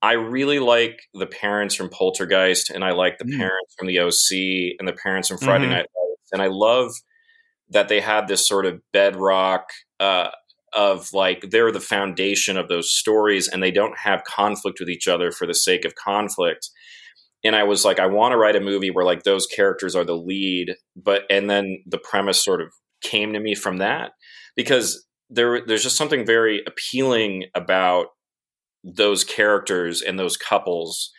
i 0.00 0.12
really 0.12 0.58
like 0.58 1.02
the 1.14 1.26
parents 1.26 1.74
from 1.74 1.88
poltergeist 1.88 2.70
and 2.70 2.82
i 2.82 2.90
like 2.90 3.18
the 3.18 3.24
mm. 3.24 3.36
parents 3.36 3.74
from 3.78 3.86
the 3.86 3.98
oc 3.98 4.76
and 4.78 4.88
the 4.88 4.96
parents 5.02 5.28
from 5.28 5.38
friday 5.38 5.64
mm-hmm. 5.64 5.74
night 5.74 5.86
lights 5.94 6.22
and 6.32 6.42
I 6.42 6.46
love 6.46 6.92
that 7.72 7.88
they 7.88 8.00
had 8.00 8.28
this 8.28 8.46
sort 8.46 8.66
of 8.66 8.80
bedrock 8.92 9.64
uh, 10.00 10.28
of 10.72 11.12
like 11.12 11.50
they're 11.50 11.72
the 11.72 11.80
foundation 11.80 12.56
of 12.56 12.68
those 12.68 12.90
stories, 12.90 13.48
and 13.48 13.62
they 13.62 13.70
don't 13.70 13.98
have 13.98 14.24
conflict 14.24 14.78
with 14.80 14.88
each 14.88 15.08
other 15.08 15.30
for 15.30 15.46
the 15.46 15.54
sake 15.54 15.84
of 15.84 15.94
conflict. 15.94 16.70
And 17.44 17.56
I 17.56 17.64
was 17.64 17.84
like, 17.84 17.98
I 17.98 18.06
want 18.06 18.32
to 18.32 18.38
write 18.38 18.56
a 18.56 18.60
movie 18.60 18.90
where 18.90 19.04
like 19.04 19.24
those 19.24 19.46
characters 19.46 19.96
are 19.96 20.04
the 20.04 20.16
lead, 20.16 20.76
but 20.96 21.22
and 21.28 21.50
then 21.50 21.82
the 21.86 21.98
premise 21.98 22.42
sort 22.42 22.60
of 22.60 22.68
came 23.02 23.32
to 23.32 23.40
me 23.40 23.54
from 23.54 23.78
that 23.78 24.12
because 24.54 25.04
there 25.28 25.64
there's 25.66 25.82
just 25.82 25.96
something 25.96 26.24
very 26.24 26.62
appealing 26.66 27.44
about 27.54 28.06
those 28.84 29.24
characters 29.24 30.02
and 30.02 30.18
those 30.18 30.36
couples 30.36 31.10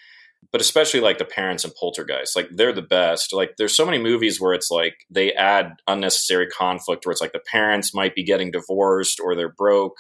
but 0.52 0.62
especially 0.62 1.00
like 1.00 1.18
the 1.18 1.26
parents 1.26 1.64
and 1.64 1.74
poltergeist 1.76 2.36
like 2.36 2.48
they're 2.52 2.74
the 2.74 2.82
best 2.82 3.34
like 3.34 3.56
there's 3.58 3.76
so 3.76 3.86
many 3.86 3.98
movies 3.98 4.40
where 4.40 4.54
it's 4.54 4.70
like 4.70 4.96
they 5.10 5.34
add 5.34 5.74
unnecessary 5.88 6.48
conflict 6.48 7.06
where 7.06 7.12
it's 7.12 7.22
like 7.22 7.34
the 7.34 7.42
parents 7.52 7.94
might 7.94 8.16
be 8.16 8.24
getting 8.24 8.52
divorced 8.52 9.20
or 9.20 9.36
they're 9.36 9.54
broke 9.58 9.96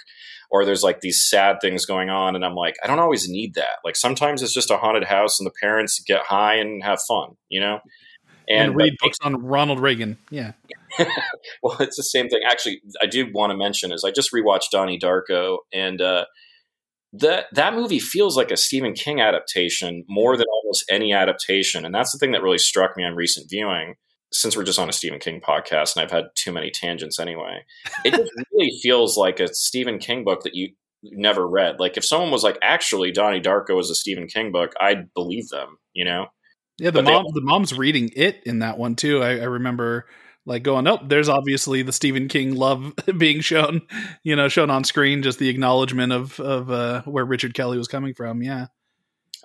or 0.51 0.65
there's 0.65 0.83
like 0.83 1.01
these 1.01 1.23
sad 1.27 1.57
things 1.61 1.85
going 1.85 2.09
on 2.09 2.35
and 2.35 2.43
i'm 2.45 2.55
like 2.55 2.75
i 2.83 2.87
don't 2.87 2.99
always 2.99 3.27
need 3.29 3.53
that 3.55 3.77
like 3.83 3.95
sometimes 3.95 4.41
it's 4.41 4.53
just 4.53 4.71
a 4.71 4.77
haunted 4.77 5.05
house 5.05 5.39
and 5.39 5.47
the 5.47 5.53
parents 5.61 6.01
get 6.05 6.21
high 6.23 6.55
and 6.55 6.83
have 6.83 6.99
fun 7.07 7.35
you 7.49 7.59
know 7.59 7.79
And, 8.47 8.69
and 8.69 8.75
read 8.75 8.93
books 8.99 9.17
on 9.23 9.41
Ronald 9.41 9.79
Reagan. 9.79 10.17
Yeah. 10.29 10.51
well, 11.63 11.77
it's 11.79 11.95
the 11.95 12.03
same 12.03 12.29
thing. 12.29 12.41
Actually, 12.45 12.81
I 13.01 13.05
do 13.05 13.31
want 13.31 13.51
to 13.51 13.57
mention 13.57 13.91
is 13.91 14.03
I 14.03 14.11
just 14.11 14.31
rewatched 14.33 14.69
Donnie 14.71 14.99
Darko, 14.99 15.59
and 15.73 16.01
uh, 16.01 16.25
that 17.13 17.45
that 17.53 17.73
movie 17.75 17.99
feels 17.99 18.35
like 18.35 18.51
a 18.51 18.57
Stephen 18.57 18.93
King 18.93 19.21
adaptation 19.21 20.03
more 20.07 20.35
than 20.35 20.45
almost 20.63 20.85
any 20.89 21.13
adaptation, 21.13 21.85
and 21.85 21.93
that's 21.93 22.11
the 22.11 22.17
thing 22.17 22.31
that 22.31 22.41
really 22.41 22.57
struck 22.57 22.97
me 22.97 23.03
on 23.03 23.15
recent 23.15 23.49
viewing. 23.49 23.95
Since 24.31 24.57
we're 24.57 24.63
just 24.63 24.79
on 24.79 24.89
a 24.89 24.93
Stephen 24.93 25.19
King 25.19 25.41
podcast, 25.47 25.95
and 25.95 26.03
I've 26.03 26.09
had 26.11 26.25
too 26.35 26.51
many 26.51 26.71
tangents 26.71 27.19
anyway, 27.19 27.63
it 28.03 28.11
just 28.15 28.31
really 28.51 28.71
feels 28.81 29.15
like 29.15 29.39
a 29.39 29.53
Stephen 29.53 29.99
King 29.99 30.23
book 30.23 30.41
that 30.41 30.55
you 30.55 30.69
never 31.03 31.47
read. 31.47 31.79
Like 31.79 31.97
if 31.97 32.05
someone 32.05 32.31
was 32.31 32.43
like, 32.43 32.57
"Actually, 32.63 33.11
Donnie 33.11 33.41
Darko 33.41 33.79
is 33.79 33.91
a 33.91 33.95
Stephen 33.95 34.25
King 34.27 34.51
book," 34.51 34.73
I'd 34.81 35.13
believe 35.13 35.49
them. 35.49 35.77
You 35.93 36.05
know. 36.05 36.25
Yeah, 36.79 36.89
the 36.89 37.03
But 37.03 37.05
they- 37.05 37.11
mom 37.13 37.25
the 37.33 37.41
mom's 37.41 37.77
reading 37.77 38.09
it 38.15 38.41
in 38.45 38.59
that 38.59 38.79
one 38.79 38.95
too. 38.95 39.21
I, 39.21 39.33
I 39.39 39.43
remember 39.43 40.07
like 40.45 40.63
going, 40.63 40.87
oh, 40.87 40.99
there's 41.07 41.29
obviously 41.29 41.81
the 41.83 41.93
Stephen 41.93 42.27
King 42.27 42.55
love 42.55 42.93
being 43.17 43.41
shown, 43.41 43.81
you 44.23 44.35
know, 44.35 44.47
shown 44.47 44.69
on 44.69 44.83
screen, 44.83 45.23
just 45.23 45.39
the 45.39 45.49
acknowledgement 45.49 46.11
of 46.11 46.39
of 46.39 46.69
uh, 46.69 47.01
where 47.03 47.25
Richard 47.25 47.53
Kelly 47.53 47.77
was 47.77 47.87
coming 47.87 48.13
from. 48.13 48.41
Yeah. 48.41 48.67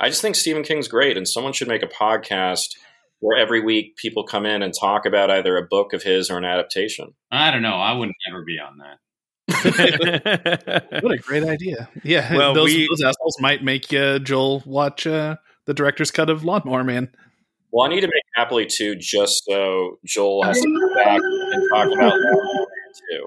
I 0.00 0.08
just 0.08 0.22
think 0.22 0.36
Stephen 0.36 0.62
King's 0.62 0.86
great, 0.88 1.16
and 1.16 1.26
someone 1.26 1.52
should 1.52 1.66
make 1.68 1.82
a 1.82 1.88
podcast 1.88 2.76
where 3.20 3.36
every 3.36 3.60
week 3.60 3.96
people 3.96 4.22
come 4.24 4.46
in 4.46 4.62
and 4.62 4.72
talk 4.72 5.06
about 5.06 5.28
either 5.30 5.56
a 5.56 5.66
book 5.66 5.92
of 5.92 6.04
his 6.04 6.30
or 6.30 6.38
an 6.38 6.44
adaptation. 6.44 7.14
I 7.32 7.50
don't 7.50 7.62
know. 7.62 7.74
I 7.74 7.92
wouldn't 7.92 8.16
ever 8.30 8.44
be 8.44 8.58
on 8.60 8.78
that. 8.78 8.98
What 11.02 11.12
a 11.12 11.18
great 11.18 11.42
idea. 11.42 11.88
Yeah. 12.04 12.36
Well, 12.36 12.54
those, 12.54 12.66
we- 12.74 12.86
those 12.88 13.02
assholes 13.02 13.36
might 13.40 13.64
make 13.64 13.92
uh, 13.92 14.18
Joel 14.20 14.62
watch 14.66 15.06
uh, 15.06 15.36
the 15.64 15.74
director's 15.74 16.10
cut 16.10 16.30
of 16.30 16.44
Lawnmower 16.44 16.84
Man. 16.84 17.10
Well, 17.70 17.86
I 17.86 17.90
need 17.94 18.00
to 18.00 18.06
make 18.06 18.22
Happily 18.34 18.66
too, 18.66 18.96
just 18.96 19.44
so 19.44 19.98
Joel 20.04 20.44
has 20.44 20.60
to 20.60 20.66
come 20.66 20.94
back 20.94 21.20
and 21.20 21.68
talk 21.72 21.86
about 21.92 22.14
that 22.14 22.66
too. 23.10 23.26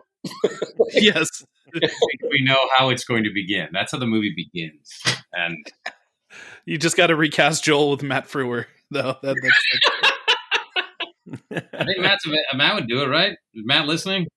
yes. 0.94 1.28
we 1.74 2.44
know 2.44 2.58
how 2.76 2.90
it's 2.90 3.04
going 3.04 3.24
to 3.24 3.32
begin. 3.34 3.70
That's 3.72 3.92
how 3.92 4.00
the 4.00 4.06
movie 4.08 4.34
begins. 4.36 5.02
And 5.34 5.58
You 6.66 6.78
just 6.78 6.96
got 6.98 7.08
to 7.08 7.16
recast 7.16 7.64
Joel 7.64 7.92
with 7.92 8.04
Matt 8.04 8.28
Frewer, 8.28 8.66
though. 8.90 9.16
That, 9.22 9.36
that's, 11.52 11.62
I 11.74 11.84
think 11.86 12.00
Matt's, 12.00 12.26
uh, 12.28 12.58
Matt 12.58 12.76
would 12.76 12.88
do 12.88 13.02
it, 13.02 13.08
right? 13.08 13.32
Is 13.54 13.64
Matt 13.66 13.88
listening? 13.88 14.28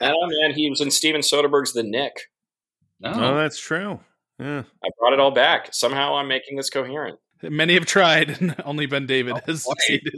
Oh 0.00 0.26
man, 0.26 0.54
he 0.54 0.70
was 0.70 0.80
in 0.80 0.90
Steven 0.90 1.20
Soderbergh's 1.20 1.74
The 1.74 1.82
Knick. 1.82 2.12
No. 3.00 3.12
oh, 3.14 3.36
that's 3.36 3.58
true. 3.58 4.00
Yeah. 4.38 4.62
I 4.82 4.88
brought 4.98 5.12
it 5.12 5.20
all 5.20 5.30
back. 5.30 5.74
Somehow 5.74 6.14
I'm 6.14 6.28
making 6.28 6.56
this 6.56 6.70
coherent. 6.70 7.18
Many 7.50 7.74
have 7.74 7.86
tried, 7.86 8.30
and 8.40 8.54
only 8.64 8.86
BenDavid 8.86 9.32
Oh, 9.36 9.40
has 9.46 9.64
boy. 9.64 9.72
succeeded. 9.78 10.14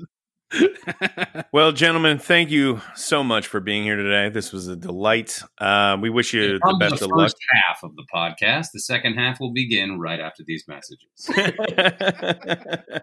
Well, 1.53 1.73
gentlemen, 1.73 2.19
thank 2.21 2.51
you 2.51 2.81
so 2.95 3.25
much 3.25 3.49
for 3.49 3.59
being 3.61 3.83
here 3.83 3.97
today. 3.97 4.29
This 4.33 4.53
was 4.53 4.69
a 4.69 4.77
delight. 4.77 5.43
Uh, 5.59 5.97
we 6.01 6.09
wish 6.09 6.33
you 6.33 6.59
the 6.61 6.77
best 6.79 7.01
the 7.01 7.07
of 7.07 7.11
luck. 7.11 7.33
half 7.67 7.83
of 7.83 7.97
the 7.97 8.05
podcast. 8.15 8.69
The 8.73 8.79
second 8.81 9.15
half 9.15 9.41
will 9.41 9.53
begin 9.53 9.99
right 9.99 10.21
after 10.21 10.45
these 10.47 10.65
messages. 10.69 11.29
uh, 12.99 13.01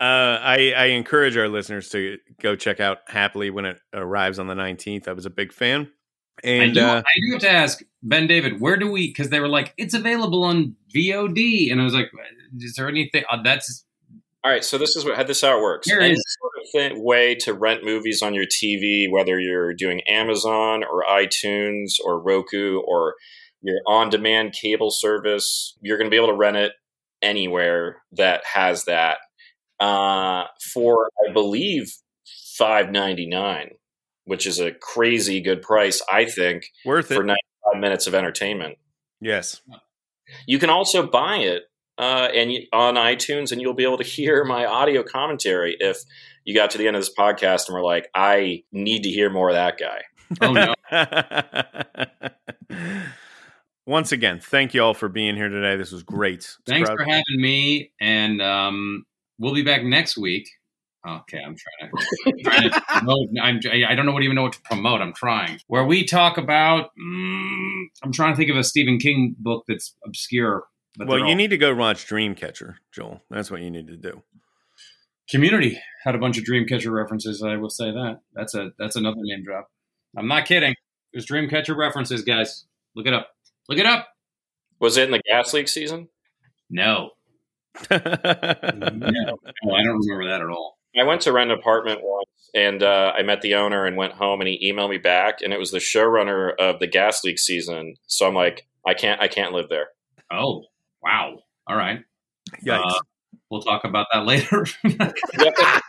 I, 0.00 0.72
I 0.76 0.84
encourage 0.86 1.36
our 1.36 1.48
listeners 1.48 1.88
to 1.90 2.18
go 2.40 2.56
check 2.56 2.80
out 2.80 2.98
Happily 3.06 3.50
when 3.50 3.64
it 3.64 3.78
arrives 3.92 4.38
on 4.38 4.46
the 4.46 4.54
19th. 4.54 5.06
I 5.06 5.12
was 5.12 5.26
a 5.26 5.30
big 5.30 5.52
fan. 5.52 5.90
And 6.42 6.62
I, 6.62 6.74
do, 6.74 6.80
uh, 6.80 7.02
I 7.06 7.20
do 7.26 7.32
have 7.32 7.40
to 7.42 7.50
ask 7.50 7.82
BenDavid, 8.06 8.60
where 8.60 8.76
do 8.76 8.90
we? 8.90 9.08
Because 9.08 9.30
they 9.30 9.40
were 9.40 9.48
like, 9.48 9.74
it's 9.76 9.94
available 9.94 10.44
on 10.44 10.76
VOD, 10.94 11.70
and 11.70 11.80
I 11.80 11.84
was 11.84 11.94
like, 11.94 12.10
is 12.58 12.74
there 12.76 12.88
anything? 12.88 13.24
Uh, 13.30 13.42
that's 13.42 13.84
All 14.44 14.50
right, 14.50 14.64
so 14.64 14.78
this 14.78 14.96
is 14.96 15.04
what 15.04 15.26
this 15.26 15.38
is 15.38 15.42
how 15.42 15.58
it 15.58 15.62
works. 15.62 15.88
Any 15.90 16.12
is- 16.12 16.38
sort 16.40 16.92
of 16.92 16.98
way 16.98 17.34
to 17.36 17.52
rent 17.52 17.84
movies 17.84 18.22
on 18.22 18.34
your 18.34 18.46
TV, 18.46 19.10
whether 19.10 19.38
you're 19.38 19.74
doing 19.74 20.00
Amazon 20.08 20.82
or 20.84 21.04
iTunes 21.04 21.94
or 22.04 22.20
Roku 22.20 22.80
or 22.80 23.14
your 23.62 23.80
on-demand 23.86 24.54
cable 24.54 24.90
service, 24.90 25.76
you're 25.82 25.98
going 25.98 26.06
to 26.06 26.10
be 26.10 26.16
able 26.16 26.28
to 26.28 26.34
rent 26.34 26.56
it 26.56 26.72
anywhere 27.22 28.02
that 28.12 28.42
has 28.46 28.84
that 28.86 29.18
uh, 29.80 30.44
for, 30.72 31.10
I 31.28 31.32
believe, 31.32 31.92
five 32.56 32.90
ninety 32.90 33.26
nine, 33.26 33.70
which 34.30 34.46
is 34.46 34.60
a 34.60 34.70
crazy 34.72 35.40
good 35.40 35.60
price, 35.60 36.00
I 36.10 36.24
think, 36.24 36.64
worth 36.86 37.10
it. 37.10 37.16
for 37.16 37.24
ninety 37.24 37.42
five 37.70 37.80
minutes 37.80 38.06
of 38.06 38.14
entertainment. 38.14 38.78
yes. 39.20 39.60
You 40.46 40.60
can 40.60 40.70
also 40.70 41.04
buy 41.06 41.38
it 41.38 41.64
uh, 41.98 42.28
and 42.32 42.52
on 42.72 42.94
iTunes, 42.94 43.50
and 43.50 43.60
you'll 43.60 43.74
be 43.74 43.82
able 43.82 43.98
to 43.98 44.04
hear 44.04 44.44
my 44.56 44.64
audio 44.64 45.02
commentary 45.02 45.76
if 45.80 45.98
you 46.44 46.54
got 46.54 46.70
to 46.70 46.78
the 46.78 46.86
end 46.86 46.94
of 46.96 47.02
this 47.02 47.12
podcast 47.18 47.66
and 47.66 47.74
were 47.74 47.82
like, 47.82 48.08
"I 48.14 48.62
need 48.72 49.02
to 49.02 49.10
hear 49.10 49.28
more 49.28 49.48
of 49.50 49.56
that 49.56 49.76
guy." 49.78 50.02
oh 50.40 50.52
no, 50.52 50.74
Once 53.86 54.12
again, 54.12 54.38
thank 54.40 54.72
you 54.72 54.82
all 54.82 54.94
for 54.94 55.08
being 55.08 55.34
here 55.34 55.48
today. 55.48 55.76
This 55.76 55.90
was 55.90 56.04
great. 56.04 56.48
thanks 56.66 56.88
Proud- 56.88 56.98
for 56.98 57.04
having 57.04 57.40
me, 57.40 57.90
and 58.00 58.40
um, 58.40 59.04
we'll 59.38 59.54
be 59.54 59.62
back 59.64 59.82
next 59.82 60.16
week. 60.16 60.48
Okay, 61.06 61.38
I'm 61.38 61.56
trying 61.56 61.90
to. 61.90 62.42
trying 62.42 62.70
to 62.70 62.80
promote, 62.88 63.28
I'm, 63.42 63.60
I 63.88 63.94
don't 63.94 64.04
know 64.04 64.12
what 64.12 64.22
even 64.22 64.36
know 64.36 64.42
what 64.42 64.52
to 64.52 64.62
promote. 64.62 65.00
I'm 65.00 65.14
trying. 65.14 65.58
Where 65.66 65.84
we 65.84 66.04
talk 66.04 66.36
about. 66.36 66.90
Mm, 67.00 67.84
I'm 68.02 68.12
trying 68.12 68.32
to 68.32 68.36
think 68.36 68.50
of 68.50 68.56
a 68.56 68.64
Stephen 68.64 68.98
King 68.98 69.34
book 69.38 69.64
that's 69.66 69.94
obscure. 70.04 70.64
But 70.98 71.08
well, 71.08 71.18
you 71.18 71.24
all- 71.26 71.34
need 71.34 71.50
to 71.50 71.58
go 71.58 71.74
watch 71.74 72.06
Dreamcatcher, 72.06 72.74
Joel. 72.92 73.22
That's 73.30 73.50
what 73.50 73.62
you 73.62 73.70
need 73.70 73.86
to 73.88 73.96
do. 73.96 74.22
Community 75.30 75.80
had 76.04 76.14
a 76.14 76.18
bunch 76.18 76.36
of 76.36 76.44
Dreamcatcher 76.44 76.92
references. 76.92 77.42
I 77.42 77.56
will 77.56 77.70
say 77.70 77.90
that. 77.92 78.20
That's 78.34 78.54
a 78.54 78.72
that's 78.78 78.96
another 78.96 79.20
name 79.20 79.44
drop. 79.44 79.70
I'm 80.18 80.28
not 80.28 80.44
kidding. 80.44 80.74
There's 81.12 81.26
Dreamcatcher 81.26 81.76
references, 81.76 82.22
guys. 82.22 82.66
Look 82.94 83.06
it 83.06 83.14
up. 83.14 83.28
Look 83.68 83.78
it 83.78 83.86
up. 83.86 84.08
Was 84.80 84.96
it 84.96 85.04
in 85.04 85.12
the 85.12 85.22
gas 85.26 85.54
leak 85.54 85.68
season? 85.68 86.08
No, 86.68 87.10
no, 87.90 87.98
no 87.98 89.38
I 89.74 89.82
don't 89.82 89.98
remember 89.98 90.28
that 90.28 90.40
at 90.40 90.48
all. 90.48 90.78
I 90.98 91.04
went 91.04 91.20
to 91.22 91.32
rent 91.32 91.50
an 91.52 91.58
apartment 91.58 92.00
once, 92.02 92.28
and 92.54 92.82
uh, 92.82 93.12
I 93.16 93.22
met 93.22 93.42
the 93.42 93.54
owner 93.54 93.84
and 93.86 93.96
went 93.96 94.12
home, 94.14 94.40
and 94.40 94.48
he 94.48 94.72
emailed 94.72 94.90
me 94.90 94.98
back, 94.98 95.38
and 95.42 95.52
it 95.52 95.58
was 95.58 95.70
the 95.70 95.78
showrunner 95.78 96.52
of 96.58 96.80
the 96.80 96.86
gas 96.86 97.22
leak 97.24 97.38
season. 97.38 97.94
So 98.06 98.26
I'm 98.26 98.34
like, 98.34 98.66
I 98.86 98.94
can't, 98.94 99.20
I 99.20 99.28
can't 99.28 99.52
live 99.52 99.68
there. 99.68 99.88
Oh, 100.32 100.64
wow. 101.02 101.38
All 101.66 101.76
right. 101.76 102.00
Yikes. 102.64 102.90
Uh, 102.90 103.00
we'll 103.50 103.62
talk 103.62 103.84
about 103.84 104.06
that 104.12 104.24
later. 104.26 104.66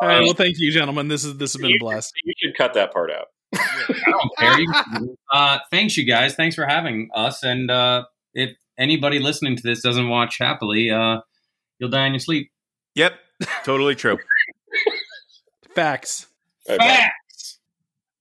All 0.00 0.08
right. 0.08 0.20
Well, 0.22 0.34
thank 0.34 0.56
you, 0.58 0.70
gentlemen. 0.72 1.08
This 1.08 1.24
is 1.24 1.36
this 1.38 1.52
has 1.54 1.60
been 1.62 1.72
a 1.72 1.78
blast. 1.78 2.12
You 2.24 2.32
should 2.38 2.56
cut 2.56 2.74
that 2.74 2.92
part 2.92 3.10
out. 3.10 3.26
I 3.54 4.10
don't 4.10 4.30
care. 4.38 4.60
You- 4.60 5.16
uh, 5.32 5.58
thanks, 5.70 5.96
you 5.96 6.04
guys. 6.06 6.34
Thanks 6.34 6.54
for 6.54 6.66
having 6.66 7.08
us. 7.14 7.42
And 7.42 7.70
uh, 7.70 8.04
if 8.34 8.56
anybody 8.78 9.18
listening 9.18 9.56
to 9.56 9.62
this 9.62 9.82
doesn't 9.82 10.08
watch 10.08 10.38
Happily, 10.38 10.90
uh, 10.90 11.20
you'll 11.78 11.90
die 11.90 12.06
in 12.06 12.12
your 12.12 12.20
sleep. 12.20 12.50
yep. 12.94 13.14
Totally 13.64 13.94
true. 13.94 14.18
Facts. 15.74 16.26
All 16.68 16.76
right. 16.76 16.96
Facts. 16.98 17.58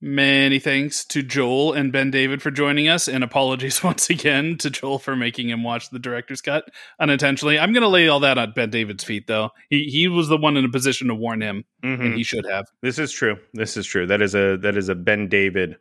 Many 0.01 0.59
thanks 0.59 1.03
to 1.05 1.23
Joel 1.23 1.73
and 1.73 1.91
BenDavid 1.91 2.41
for 2.41 2.51
joining 2.51 2.87
us, 2.87 3.07
and 3.07 3.23
apologies 3.23 3.83
once 3.83 4.09
again 4.09 4.57
to 4.57 4.69
Joel 4.69 4.99
for 4.99 5.15
making 5.15 5.49
him 5.49 5.63
watch 5.63 5.89
the 5.89 5.97
director's 5.99 6.41
cut 6.41 6.65
unintentionally. 6.99 7.57
I'm 7.57 7.71
going 7.73 7.81
to 7.81 7.87
lay 7.87 8.07
all 8.07 8.19
that 8.19 8.37
on 8.37 8.51
BenDavid's 8.53 9.03
feet, 9.03 9.25
though. 9.27 9.49
He 9.69 9.85
he 9.85 10.07
was 10.07 10.27
the 10.27 10.37
one 10.37 10.57
in 10.57 10.65
a 10.65 10.69
position 10.69 11.07
to 11.07 11.15
warn 11.15 11.41
him, 11.41 11.63
Mhm. 11.83 12.01
and 12.01 12.13
he 12.15 12.23
should 12.23 12.45
have. 12.45 12.65
This 12.81 12.99
is 12.99 13.11
true. 13.11 13.37
This 13.53 13.77
is 13.77 13.87
true. 13.87 14.05
That 14.05 14.21
is 14.21 14.35
a 14.35 14.57
that 14.57 14.77
is 14.77 14.89
a 14.89 14.95
BenDavid 14.95 15.75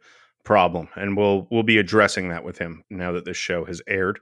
problem, 0.44 0.89
and 0.94 1.16
we'll 1.16 1.47
we'll 1.51 1.62
be 1.65 1.78
addressing 1.78 2.28
that 2.28 2.44
with 2.44 2.56
him 2.56 2.85
now 2.89 3.12
that 3.12 3.24
this 3.27 3.36
show 3.36 3.65
has 3.65 3.82
aired. 3.86 4.20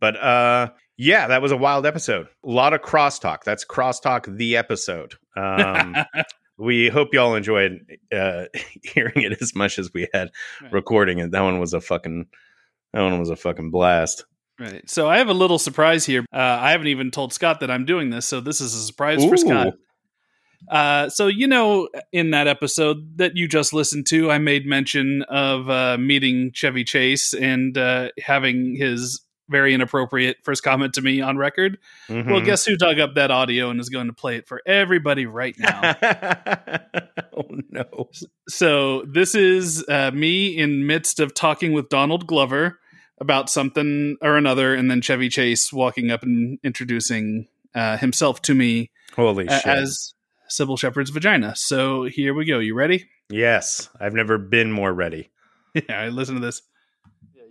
But 0.00 0.16
uh, 0.22 0.70
yeah, 1.02 1.28
that 1.28 1.40
was 1.40 1.50
a 1.50 1.56
wild 1.56 1.86
episode. 1.86 2.26
A 2.44 2.50
lot 2.50 2.74
of 2.74 2.82
crosstalk. 2.82 3.42
That's 3.42 3.64
crosstalk 3.64 4.36
the 4.36 4.58
episode. 4.58 5.14
Um, 5.34 5.96
we 6.58 6.90
hope 6.90 7.14
y'all 7.14 7.34
enjoyed 7.34 7.86
uh, 8.14 8.44
hearing 8.82 9.22
it 9.22 9.40
as 9.40 9.54
much 9.54 9.78
as 9.78 9.90
we 9.94 10.08
had 10.12 10.30
Right. 10.60 10.72
recording 10.72 11.18
it. 11.18 11.30
That 11.30 11.40
one 11.40 11.58
was 11.58 11.72
a 11.72 11.80
fucking 11.80 12.26
that 12.92 13.00
one 13.00 13.18
was 13.18 13.30
a 13.30 13.36
fucking 13.36 13.70
blast. 13.70 14.26
Right. 14.58 14.88
So 14.90 15.08
I 15.08 15.16
have 15.18 15.30
a 15.30 15.34
little 15.34 15.58
surprise 15.58 16.04
here. 16.04 16.20
Uh, 16.30 16.36
I 16.36 16.72
haven't 16.72 16.88
even 16.88 17.10
told 17.10 17.32
Scott 17.32 17.60
that 17.60 17.70
I'm 17.70 17.86
doing 17.86 18.10
this, 18.10 18.26
so 18.26 18.40
this 18.42 18.60
is 18.60 18.74
a 18.74 18.82
surprise 18.82 19.24
for 19.24 19.38
Scott. 19.38 19.72
Uh, 20.70 21.08
so 21.08 21.28
you 21.28 21.46
know, 21.46 21.88
in 22.12 22.32
that 22.32 22.46
episode 22.46 23.16
that 23.16 23.36
you 23.36 23.48
just 23.48 23.72
listened 23.72 24.06
to, 24.08 24.30
I 24.30 24.36
made 24.36 24.66
mention 24.66 25.22
of 25.30 25.70
uh, 25.70 25.96
meeting 25.96 26.50
Chevy 26.52 26.84
Chase 26.84 27.32
and 27.32 27.78
uh, 27.78 28.10
having 28.22 28.76
his 28.76 29.22
very 29.50 29.74
inappropriate 29.74 30.38
first 30.42 30.62
comment 30.62 30.94
to 30.94 31.02
me 31.02 31.20
on 31.20 31.36
record. 31.36 31.76
Well, 32.08 32.22
Mhm. 32.22 32.44
guess 32.44 32.64
who 32.64 32.76
dug 32.76 32.98
up 33.00 33.14
that 33.16 33.30
audio 33.30 33.68
and 33.70 33.78
is 33.80 33.88
going 33.90 34.06
to 34.06 34.12
play 34.12 34.36
it 34.36 34.46
for 34.48 34.62
everybody 34.64 35.26
right 35.26 35.54
now? 35.58 35.94
oh 37.36 37.48
no. 37.70 38.08
so 38.48 39.02
this 39.06 39.34
is 39.34 39.84
uh, 39.88 40.10
me 40.12 40.56
in 40.56 40.86
midst 40.86 41.20
of 41.20 41.34
talking 41.34 41.72
with 41.72 41.88
Donald 41.88 42.26
Glover 42.26 42.78
about 43.20 43.50
something 43.50 44.16
or 44.22 44.36
another, 44.36 44.74
and 44.74 44.90
then 44.90 45.00
Chevy 45.02 45.28
Chase 45.28 45.72
walking 45.72 46.10
up 46.10 46.22
and 46.22 46.58
introducing 46.64 47.48
uh, 47.74 47.96
himself 47.98 48.40
to 48.42 48.54
me 48.54 48.90
Holy 49.14 49.46
shit. 49.46 49.66
as 49.66 50.14
Cybill 50.48 50.78
Shepherd's 50.78 51.10
vagina. 51.10 51.54
So 51.54 52.04
here 52.04 52.32
we 52.34 52.44
go. 52.46 52.58
You 52.60 52.74
ready? 52.74 53.06
yes, 53.30 53.88
I've 54.00 54.14
never 54.14 54.38
been 54.38 54.72
more 54.72 54.92
ready. 54.92 55.30
yeah, 55.74 56.00
I 56.00 56.08
listen 56.08 56.34
to 56.36 56.40
this. 56.40 56.62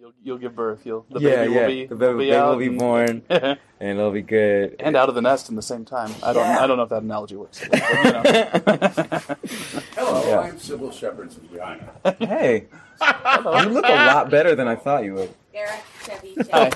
Yeah, 0.09 0.15
you'll 0.23 0.35
you'll 0.35 0.37
give 0.37 0.55
birth. 0.55 0.85
You'll 0.85 1.05
the 1.09 1.19
yeah, 1.19 1.35
baby 1.43 1.53
yeah. 1.53 1.61
will 1.61 1.67
be 1.67 1.85
the 1.85 1.95
baby, 1.95 2.17
baby 2.29 2.31
will 2.37 2.55
be 2.57 2.69
born, 2.69 3.21
and 3.29 3.57
it'll 3.79 4.11
be 4.11 4.21
good. 4.21 4.75
and 4.79 4.95
out 4.95 5.09
of 5.09 5.15
the 5.15 5.21
nest 5.21 5.49
in 5.49 5.55
the 5.55 5.61
same 5.61 5.85
time. 5.85 6.11
I 6.23 6.33
don't 6.33 6.45
I 6.47 6.67
don't 6.67 6.77
know 6.77 6.83
if 6.83 6.89
that 6.89 7.03
analogy 7.03 7.35
works. 7.35 7.61
but, 7.69 7.79
you 7.79 8.11
know. 8.11 8.21
Hello, 9.95 10.29
Yeah. 10.29 10.39
I'm 10.39 10.57
Cybill 10.57 10.93
Shepherd's 10.93 11.35
vagina. 11.35 11.91
hey, 12.19 12.67
you 13.01 13.69
look 13.69 13.85
a 13.85 13.91
lot 13.91 14.29
better 14.29 14.55
than 14.55 14.67
I 14.67 14.75
thought 14.75 15.03
you 15.03 15.13
would. 15.15 15.33
Eric, 15.53 15.83
Chevy, 16.05 16.35
Hi. 16.53 16.71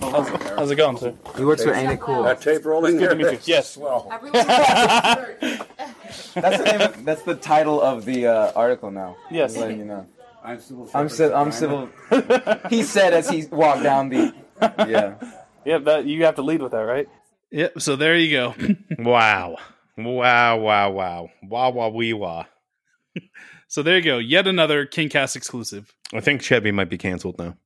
How's, 0.00 0.28
how's 0.28 0.70
it 0.70 0.76
going, 0.76 0.96
sir? 0.96 1.14
He 1.36 1.44
works 1.44 1.62
for 1.62 1.72
Ain't 1.72 1.92
It 1.92 2.00
Cool. 2.00 2.22
That 2.24 2.40
tape 2.40 2.64
rolling 2.64 2.96
Good 2.96 3.02
there? 3.02 3.08
to 3.10 3.14
meet 3.14 3.32
you. 3.32 3.38
Yes. 3.54 3.76
Well. 3.76 4.08
That's 6.34 6.58
the 6.58 6.64
name. 6.64 6.80
Of, 6.80 7.04
that's 7.04 7.22
the 7.22 7.34
title 7.36 7.80
of 7.80 8.04
the 8.04 8.26
uh, 8.26 8.52
article 8.56 8.90
now. 8.90 9.16
Yes. 9.30 9.52
Just 9.52 9.60
letting 9.60 9.78
you 9.78 9.84
know. 9.84 10.06
I'm 10.46 10.60
civil. 10.60 10.88
I'm 10.94 11.08
Shepherd's 11.08 11.34
I'm 11.34 11.50
vagina. 11.50 11.90
Cybill. 12.08 12.70
He 12.70 12.84
said 12.84 13.12
as 13.12 13.28
he 13.28 13.46
walked 13.46 13.82
down 13.82 14.08
the. 14.08 14.32
Yeah. 14.60 15.14
Yeah, 15.64 15.78
that 15.78 16.06
you 16.06 16.24
have 16.24 16.36
to 16.36 16.42
lead 16.42 16.62
with 16.62 16.70
that, 16.70 16.78
right? 16.78 17.08
Yep. 17.50 17.80
So 17.80 17.96
there 17.96 18.16
you 18.16 18.30
go. 18.30 18.54
Wow. 18.98 19.56
Wow, 19.98 20.58
wow, 20.58 20.90
wow. 20.90 21.30
Wow. 21.42 21.70
Wow. 21.70 21.88
wee 21.88 22.12
wah. 22.12 22.44
so 23.68 23.82
there 23.82 23.96
you 23.96 24.02
go. 24.02 24.18
Yet 24.18 24.46
another 24.46 24.86
KingCast 24.86 25.36
exclusive. 25.36 25.92
I 26.14 26.20
think 26.20 26.42
Chevy 26.42 26.70
might 26.70 26.90
be 26.90 26.98
canceled 26.98 27.38
now. 27.38 27.56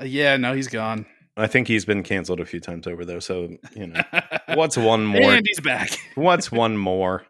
Uh, 0.00 0.04
yeah, 0.04 0.36
no, 0.36 0.54
he's 0.54 0.68
gone. 0.68 1.06
I 1.36 1.46
think 1.46 1.68
he's 1.68 1.84
been 1.84 2.02
canceled 2.02 2.40
a 2.40 2.44
few 2.44 2.60
times 2.60 2.86
over 2.86 3.04
though, 3.04 3.20
so 3.20 3.56
you 3.76 3.86
know. 3.86 4.02
What's 4.54 4.76
one 4.76 5.06
more? 5.06 5.22
And 5.34 5.46
he's 5.46 5.60
back. 5.60 5.90
What's 6.16 6.50
one 6.50 6.76
more? 6.76 7.24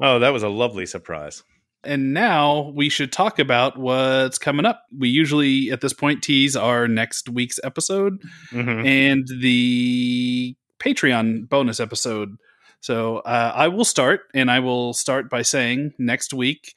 Oh, 0.00 0.20
that 0.20 0.30
was 0.30 0.42
a 0.44 0.48
lovely 0.48 0.86
surprise. 0.86 1.42
And 1.84 2.12
now 2.12 2.72
we 2.74 2.88
should 2.88 3.12
talk 3.12 3.38
about 3.38 3.78
what's 3.78 4.38
coming 4.38 4.66
up. 4.66 4.82
We 4.96 5.08
usually 5.08 5.70
at 5.70 5.80
this 5.80 5.92
point 5.92 6.22
tease 6.22 6.56
our 6.56 6.88
next 6.88 7.28
week's 7.28 7.60
episode 7.62 8.18
Mhm. 8.52 8.84
and 8.86 9.28
the 9.40 10.56
Patreon 10.80 11.48
bonus 11.48 11.78
episode. 11.80 12.36
So 12.80 13.18
uh, 13.18 13.52
I 13.54 13.68
will 13.68 13.84
start, 13.84 14.22
and 14.34 14.50
I 14.50 14.60
will 14.60 14.92
start 14.92 15.28
by 15.30 15.42
saying 15.42 15.92
next 15.98 16.32
week. 16.34 16.74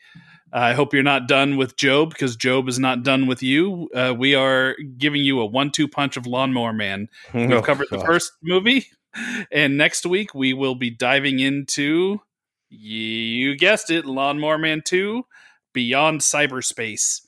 I 0.54 0.74
hope 0.74 0.94
you're 0.94 1.02
not 1.04 1.28
done 1.28 1.56
with 1.58 1.78
Jobe 1.78 2.10
because 2.10 2.36
Jobe 2.36 2.68
is 2.68 2.78
not 2.80 3.04
done 3.04 3.26
with 3.26 3.42
you. 3.42 3.90
Uh, 3.96 4.14
we 4.18 4.36
are 4.36 4.76
giving 4.98 5.24
you 5.24 5.40
a 5.40 5.46
one-two 5.46 5.88
punch 5.88 6.18
of 6.18 6.28
Lawnmower 6.28 6.74
Man. 6.74 7.08
We've 7.34 7.52
Oh, 7.52 7.62
covered 7.62 7.88
the 7.90 8.00
first 8.00 8.32
movie, 8.44 8.88
and 9.52 9.78
next 9.78 10.06
week 10.06 10.36
we 10.36 10.54
will 10.54 10.76
be 10.76 10.90
diving 10.90 11.40
into 11.40 12.20
you 12.72 13.56
guessed 13.56 13.92
it, 13.92 14.06
Lawnmower 14.06 14.58
Man 14.58 14.82
Two: 14.84 15.26
Beyond 15.74 16.22
Cyberspace, 16.22 17.22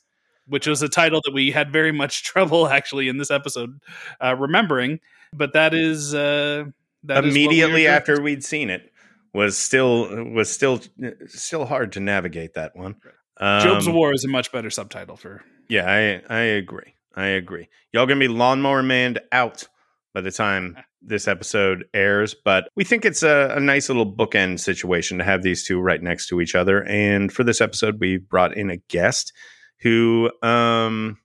which 0.47 0.67
was 0.67 0.81
a 0.81 0.89
title 0.89 1.21
that 1.25 1.33
we 1.33 1.51
had 1.51 1.71
very 1.71 1.91
much 1.91 2.23
trouble 2.23 2.67
actually 2.67 3.07
in 3.07 3.17
this 3.17 3.29
episode 3.31 3.79
uh, 4.23 4.35
remembering. 4.35 4.99
But 5.33 5.53
that 5.53 5.73
is 5.73 6.13
uh, 6.15 6.65
that 7.03 7.25
is 7.25 7.33
we 7.33 7.43
immediately 7.45 7.87
are 7.87 7.89
doing. 7.89 7.95
after 7.95 8.21
we'd 8.21 8.43
seen 8.43 8.69
it 8.69 8.91
was 9.33 9.57
still 9.57 10.23
was 10.31 10.51
still 10.51 10.81
still 11.27 11.65
hard 11.65 11.91
to 11.93 11.99
navigate 11.99 12.53
that 12.53 12.75
one. 12.75 12.95
Jobe's 13.39 13.87
Um, 13.87 13.93
War 13.93 14.13
is 14.13 14.23
a 14.23 14.27
much 14.29 14.51
better 14.51 14.69
subtitle 14.69 15.17
for. 15.17 15.43
Yeah, 15.67 16.21
I 16.29 16.33
I 16.33 16.39
agree. 16.41 16.95
I 17.15 17.27
agree. 17.27 17.67
Y'all 17.91 18.05
gonna 18.05 18.19
be 18.19 18.27
lawnmower 18.27 18.83
manned 18.83 19.19
out 19.31 19.67
by 20.13 20.21
the 20.21 20.31
time 20.31 20.77
this 21.01 21.27
episode 21.27 21.85
airs, 21.93 22.33
but 22.33 22.69
we 22.75 22.83
think 22.83 23.05
it's 23.05 23.23
a, 23.23 23.53
a 23.55 23.59
nice 23.59 23.89
little 23.89 24.11
bookend 24.11 24.59
situation 24.59 25.17
to 25.17 25.23
have 25.23 25.43
these 25.43 25.65
two 25.65 25.79
right 25.79 26.01
next 26.01 26.27
to 26.27 26.39
each 26.39 26.55
other. 26.55 26.83
And 26.83 27.31
for 27.31 27.43
this 27.43 27.61
episode, 27.61 27.99
we 27.99 28.17
brought 28.17 28.55
in 28.55 28.69
a 28.69 28.77
guest 28.77 29.33
who, 29.81 30.31
um, 30.41 31.17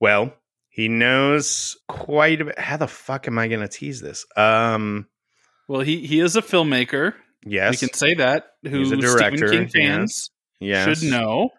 well, 0.00 0.32
he 0.68 0.88
knows 0.88 1.76
quite 1.86 2.40
a 2.40 2.44
bit. 2.46 2.58
How 2.58 2.76
the 2.76 2.88
fuck 2.88 3.28
am 3.28 3.38
I 3.38 3.48
gonna 3.48 3.68
tease 3.68 4.00
this? 4.00 4.26
Um, 4.36 5.06
Well, 5.68 5.82
he 5.82 6.06
he 6.06 6.20
is 6.20 6.34
a 6.34 6.42
filmmaker. 6.42 7.14
yes, 7.46 7.70
We 7.70 7.86
can 7.86 7.94
say 7.94 8.14
that. 8.14 8.46
Who 8.64 8.78
He's 8.78 8.90
a 8.90 8.96
director, 8.96 9.48
Stephen 9.48 9.68
King 9.68 9.68
fans 9.68 10.30
yes, 10.60 10.98
should 10.98 11.10
know. 11.10 11.50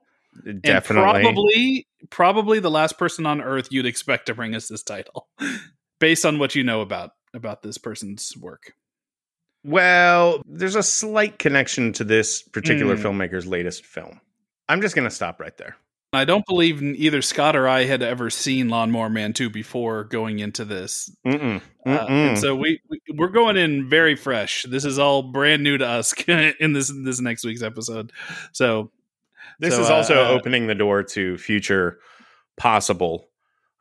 Definitely. 0.62 1.12
And 1.16 1.24
probably 1.24 1.88
probably 2.10 2.60
the 2.60 2.72
last 2.72 2.98
person 2.98 3.26
on 3.26 3.42
earth 3.42 3.68
you'd 3.72 3.86
expect 3.86 4.28
to 4.28 4.36
bring 4.36 4.54
us 4.56 4.68
this 4.68 4.84
title 4.84 5.28
based 6.00 6.26
on 6.26 6.40
what 6.40 6.56
you 6.56 6.64
know 6.64 6.82
about 6.82 7.12
about 7.34 7.62
this 7.64 7.78
person's 7.78 8.36
work 8.38 8.74
Well, 9.64 10.42
there's 10.46 10.76
a 10.76 10.84
slight 10.84 11.40
connection 11.40 11.94
to 11.94 12.04
this 12.04 12.42
particular 12.44 12.96
Hmm. 12.96 13.06
filmmaker's 13.08 13.48
latest 13.48 13.86
film. 13.86 14.22
I'm 14.70 14.82
just 14.82 14.96
going 14.96 15.08
to 15.10 15.14
stop 15.16 15.40
right 15.40 15.56
there. 15.58 15.76
i 16.14 16.24
don't 16.26 16.46
believe 16.46 16.82
either 16.82 17.22
scott 17.22 17.56
or 17.58 17.68
i 17.68 17.84
had 17.84 18.02
ever 18.02 18.30
seen 18.30 18.70
lawnmower 18.70 19.10
man 19.10 19.34
2 19.34 19.50
before 19.50 20.06
going 20.06 20.40
into 20.40 20.64
this 20.64 21.12
Mm-mm. 21.28 21.62
Uh, 21.86 21.90
Mm-mm. 21.90 22.10
and 22.10 22.38
so 22.40 22.56
we, 22.56 22.80
we 22.90 23.00
we're 23.16 23.28
going 23.30 23.58
in 23.58 23.90
very 23.90 24.16
fresh 24.16 24.64
this 24.70 24.86
is 24.86 24.98
all 24.98 25.24
brand 25.24 25.62
new 25.64 25.78
to 25.78 25.86
us 25.86 26.14
in 26.28 26.72
this 26.74 26.92
this 27.04 27.20
next 27.20 27.44
week's 27.46 27.62
episode 27.64 28.12
so 28.54 28.92
this 29.60 29.76
so, 29.76 29.82
is 29.82 29.90
also 29.90 30.24
uh, 30.26 30.30
opening 30.30 30.68
the 30.68 30.76
door 30.76 31.04
to 31.04 31.38
future 31.38 32.00
possible. 32.58 33.28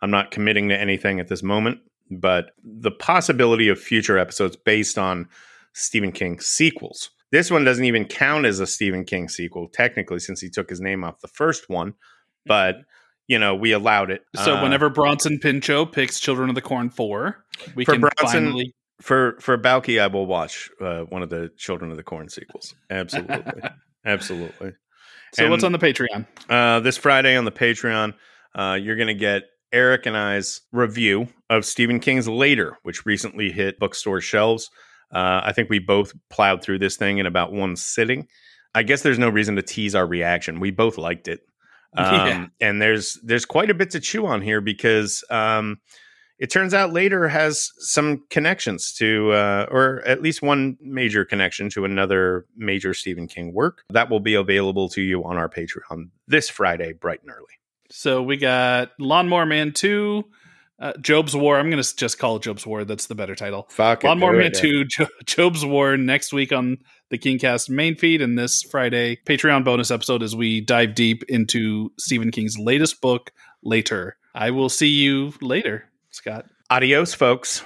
I'm 0.02 0.10
not 0.10 0.30
committing 0.30 0.68
to 0.68 0.78
anything 0.78 1.20
at 1.20 1.28
this 1.28 1.42
moment, 1.42 1.80
but 2.10 2.50
the 2.62 2.90
possibility 2.90 3.68
of 3.68 3.78
future 3.78 4.18
episodes 4.18 4.56
based 4.56 4.98
on 4.98 5.28
Stephen 5.72 6.12
King 6.12 6.40
sequels. 6.40 7.10
This 7.32 7.50
one 7.50 7.64
doesn't 7.64 7.84
even 7.84 8.04
count 8.04 8.46
as 8.46 8.60
a 8.60 8.66
Stephen 8.66 9.04
King 9.04 9.28
sequel, 9.28 9.68
technically, 9.68 10.20
since 10.20 10.40
he 10.40 10.48
took 10.50 10.70
his 10.70 10.80
name 10.80 11.02
off 11.02 11.20
the 11.20 11.28
first 11.28 11.68
one. 11.68 11.94
But 12.46 12.76
you 13.26 13.38
know, 13.38 13.54
we 13.54 13.72
allowed 13.72 14.10
it. 14.10 14.22
so 14.36 14.56
Uh, 14.56 14.62
whenever 14.62 14.90
bronson 14.90 15.38
pinchot 15.38 15.92
picks 15.92 16.20
children 16.20 16.50
of 16.50 16.54
the 16.54 16.60
corn 16.60 16.90
4 16.90 17.42
we 17.74 17.86
For 17.86 17.92
can 17.92 18.02
Bronson- 18.02 18.44
finally 18.44 18.74
for 19.00 19.36
for 19.40 19.58
Balki, 19.58 20.00
I 20.00 20.06
will 20.06 20.26
watch 20.26 20.70
uh, 20.80 21.02
one 21.02 21.22
of 21.22 21.30
the 21.30 21.50
Children 21.56 21.90
of 21.90 21.96
the 21.96 22.02
Corn 22.02 22.28
sequels. 22.28 22.74
Absolutely, 22.90 23.62
absolutely. 24.06 24.72
So 25.34 25.50
what's 25.50 25.64
on 25.64 25.72
the 25.72 25.78
patreon 25.78 26.26
Uh, 26.48 26.80
this 26.80 26.96
Friday 26.96 27.36
on 27.36 27.44
the 27.44 27.52
Patreon, 27.52 28.14
uh, 28.54 28.78
you're 28.80 28.96
going 28.96 29.08
to 29.08 29.14
get 29.14 29.42
Eric 29.72 30.06
and 30.06 30.16
I's 30.16 30.60
review 30.72 31.28
of 31.50 31.64
Stephen 31.64 31.98
King's 32.00 32.28
Later, 32.28 32.78
which 32.82 33.04
recently 33.04 33.50
hit 33.50 33.78
bookstore 33.78 34.20
shelves. 34.20 34.70
Uh, 35.12 35.40
I 35.44 35.52
think 35.52 35.68
we 35.70 35.78
both 35.80 36.12
plowed 36.30 36.62
through 36.62 36.78
this 36.78 36.96
thing 36.96 37.18
in 37.18 37.26
about 37.26 37.52
one 37.52 37.76
sitting. 37.76 38.28
I 38.74 38.82
guess 38.82 39.02
there's 39.02 39.18
no 39.18 39.28
reason 39.28 39.56
to 39.56 39.62
tease 39.62 39.94
our 39.94 40.06
reaction. 40.06 40.60
We 40.60 40.70
both 40.70 40.98
liked 40.98 41.28
it, 41.28 41.40
um, 41.96 42.14
Yeah. 42.26 42.46
and 42.60 42.80
there's 42.82 43.18
there's 43.22 43.44
quite 43.44 43.70
a 43.70 43.74
bit 43.74 43.90
to 43.90 44.00
chew 44.00 44.26
on 44.26 44.42
here 44.42 44.60
because 44.60 45.22
um, 45.30 45.78
it 46.38 46.50
turns 46.50 46.74
out 46.74 46.92
Later 46.92 47.28
has 47.28 47.70
some 47.78 48.24
connections 48.30 48.92
to, 48.94 49.32
uh, 49.32 49.66
or 49.70 50.02
at 50.06 50.22
least 50.22 50.42
one 50.42 50.76
major 50.80 51.24
connection 51.24 51.70
to 51.70 51.84
another 51.84 52.46
major 52.56 52.94
Stephen 52.94 53.28
King 53.28 53.52
work 53.52 53.84
that 53.90 54.10
will 54.10 54.20
be 54.20 54.34
available 54.34 54.88
to 54.90 55.02
you 55.02 55.24
on 55.24 55.36
our 55.36 55.48
Patreon 55.48 56.10
this 56.26 56.48
Friday, 56.48 56.92
bright 56.92 57.22
and 57.22 57.30
early. 57.30 57.54
So 57.90 58.22
we 58.22 58.36
got 58.36 58.90
Lawnmower 58.98 59.46
Man 59.46 59.72
2, 59.72 60.24
uh, 60.80 60.92
Jobe's 61.00 61.36
War. 61.36 61.58
I'm 61.58 61.70
going 61.70 61.82
to 61.82 61.96
just 61.96 62.18
call 62.18 62.36
it 62.36 62.42
Jobe's 62.42 62.66
War. 62.66 62.84
That's 62.84 63.06
the 63.06 63.14
better 63.14 63.36
title. 63.36 63.68
Fuck 63.70 64.02
it, 64.02 64.08
Lawnmower 64.08 64.32
Man 64.32 64.46
it, 64.46 64.54
2, 64.54 64.84
jo- 64.86 65.06
Jobe's 65.24 65.64
War 65.64 65.96
next 65.96 66.32
week 66.32 66.52
on 66.52 66.78
the 67.10 67.18
Kingcast 67.18 67.70
main 67.70 67.94
feed. 67.94 68.20
And 68.20 68.36
this 68.36 68.62
Friday, 68.62 69.18
Patreon 69.24 69.64
bonus 69.64 69.92
episode 69.92 70.22
as 70.22 70.34
we 70.34 70.60
dive 70.60 70.94
deep 70.94 71.22
into 71.28 71.92
Stephen 71.98 72.30
King's 72.32 72.58
latest 72.58 73.00
book, 73.00 73.32
Later. 73.62 74.16
I 74.34 74.50
will 74.50 74.68
see 74.68 74.88
you 74.88 75.32
later, 75.40 75.84
Scott. 76.14 76.46
Adios, 76.70 77.12
folks. 77.12 77.64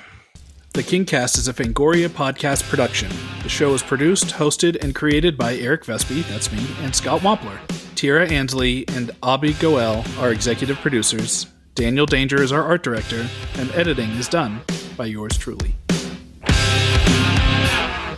The 0.72 0.82
Kingcast 0.82 1.36
is 1.36 1.48
a 1.48 1.52
Fangoria 1.52 2.08
podcast 2.08 2.62
production. 2.70 3.10
The 3.42 3.48
show 3.50 3.74
is 3.74 3.82
produced, 3.82 4.28
hosted, 4.28 4.82
and 4.82 4.94
created 4.94 5.36
by 5.36 5.56
Eric 5.56 5.84
Vespe, 5.84 6.26
that's 6.28 6.50
me, 6.50 6.66
and 6.80 6.96
Scott 6.96 7.20
Wampler. 7.20 7.58
Tira 7.94 8.26
Ansley 8.26 8.88
and 8.88 9.10
Abby 9.22 9.52
Goel 9.52 10.02
are 10.18 10.32
executive 10.32 10.78
producers. 10.78 11.46
Daniel 11.74 12.06
Danger 12.06 12.42
is 12.42 12.50
our 12.50 12.62
art 12.62 12.82
director, 12.82 13.28
and 13.56 13.70
editing 13.72 14.08
is 14.12 14.28
done 14.28 14.62
by 14.96 15.04
yours 15.04 15.36
truly. 15.36 15.74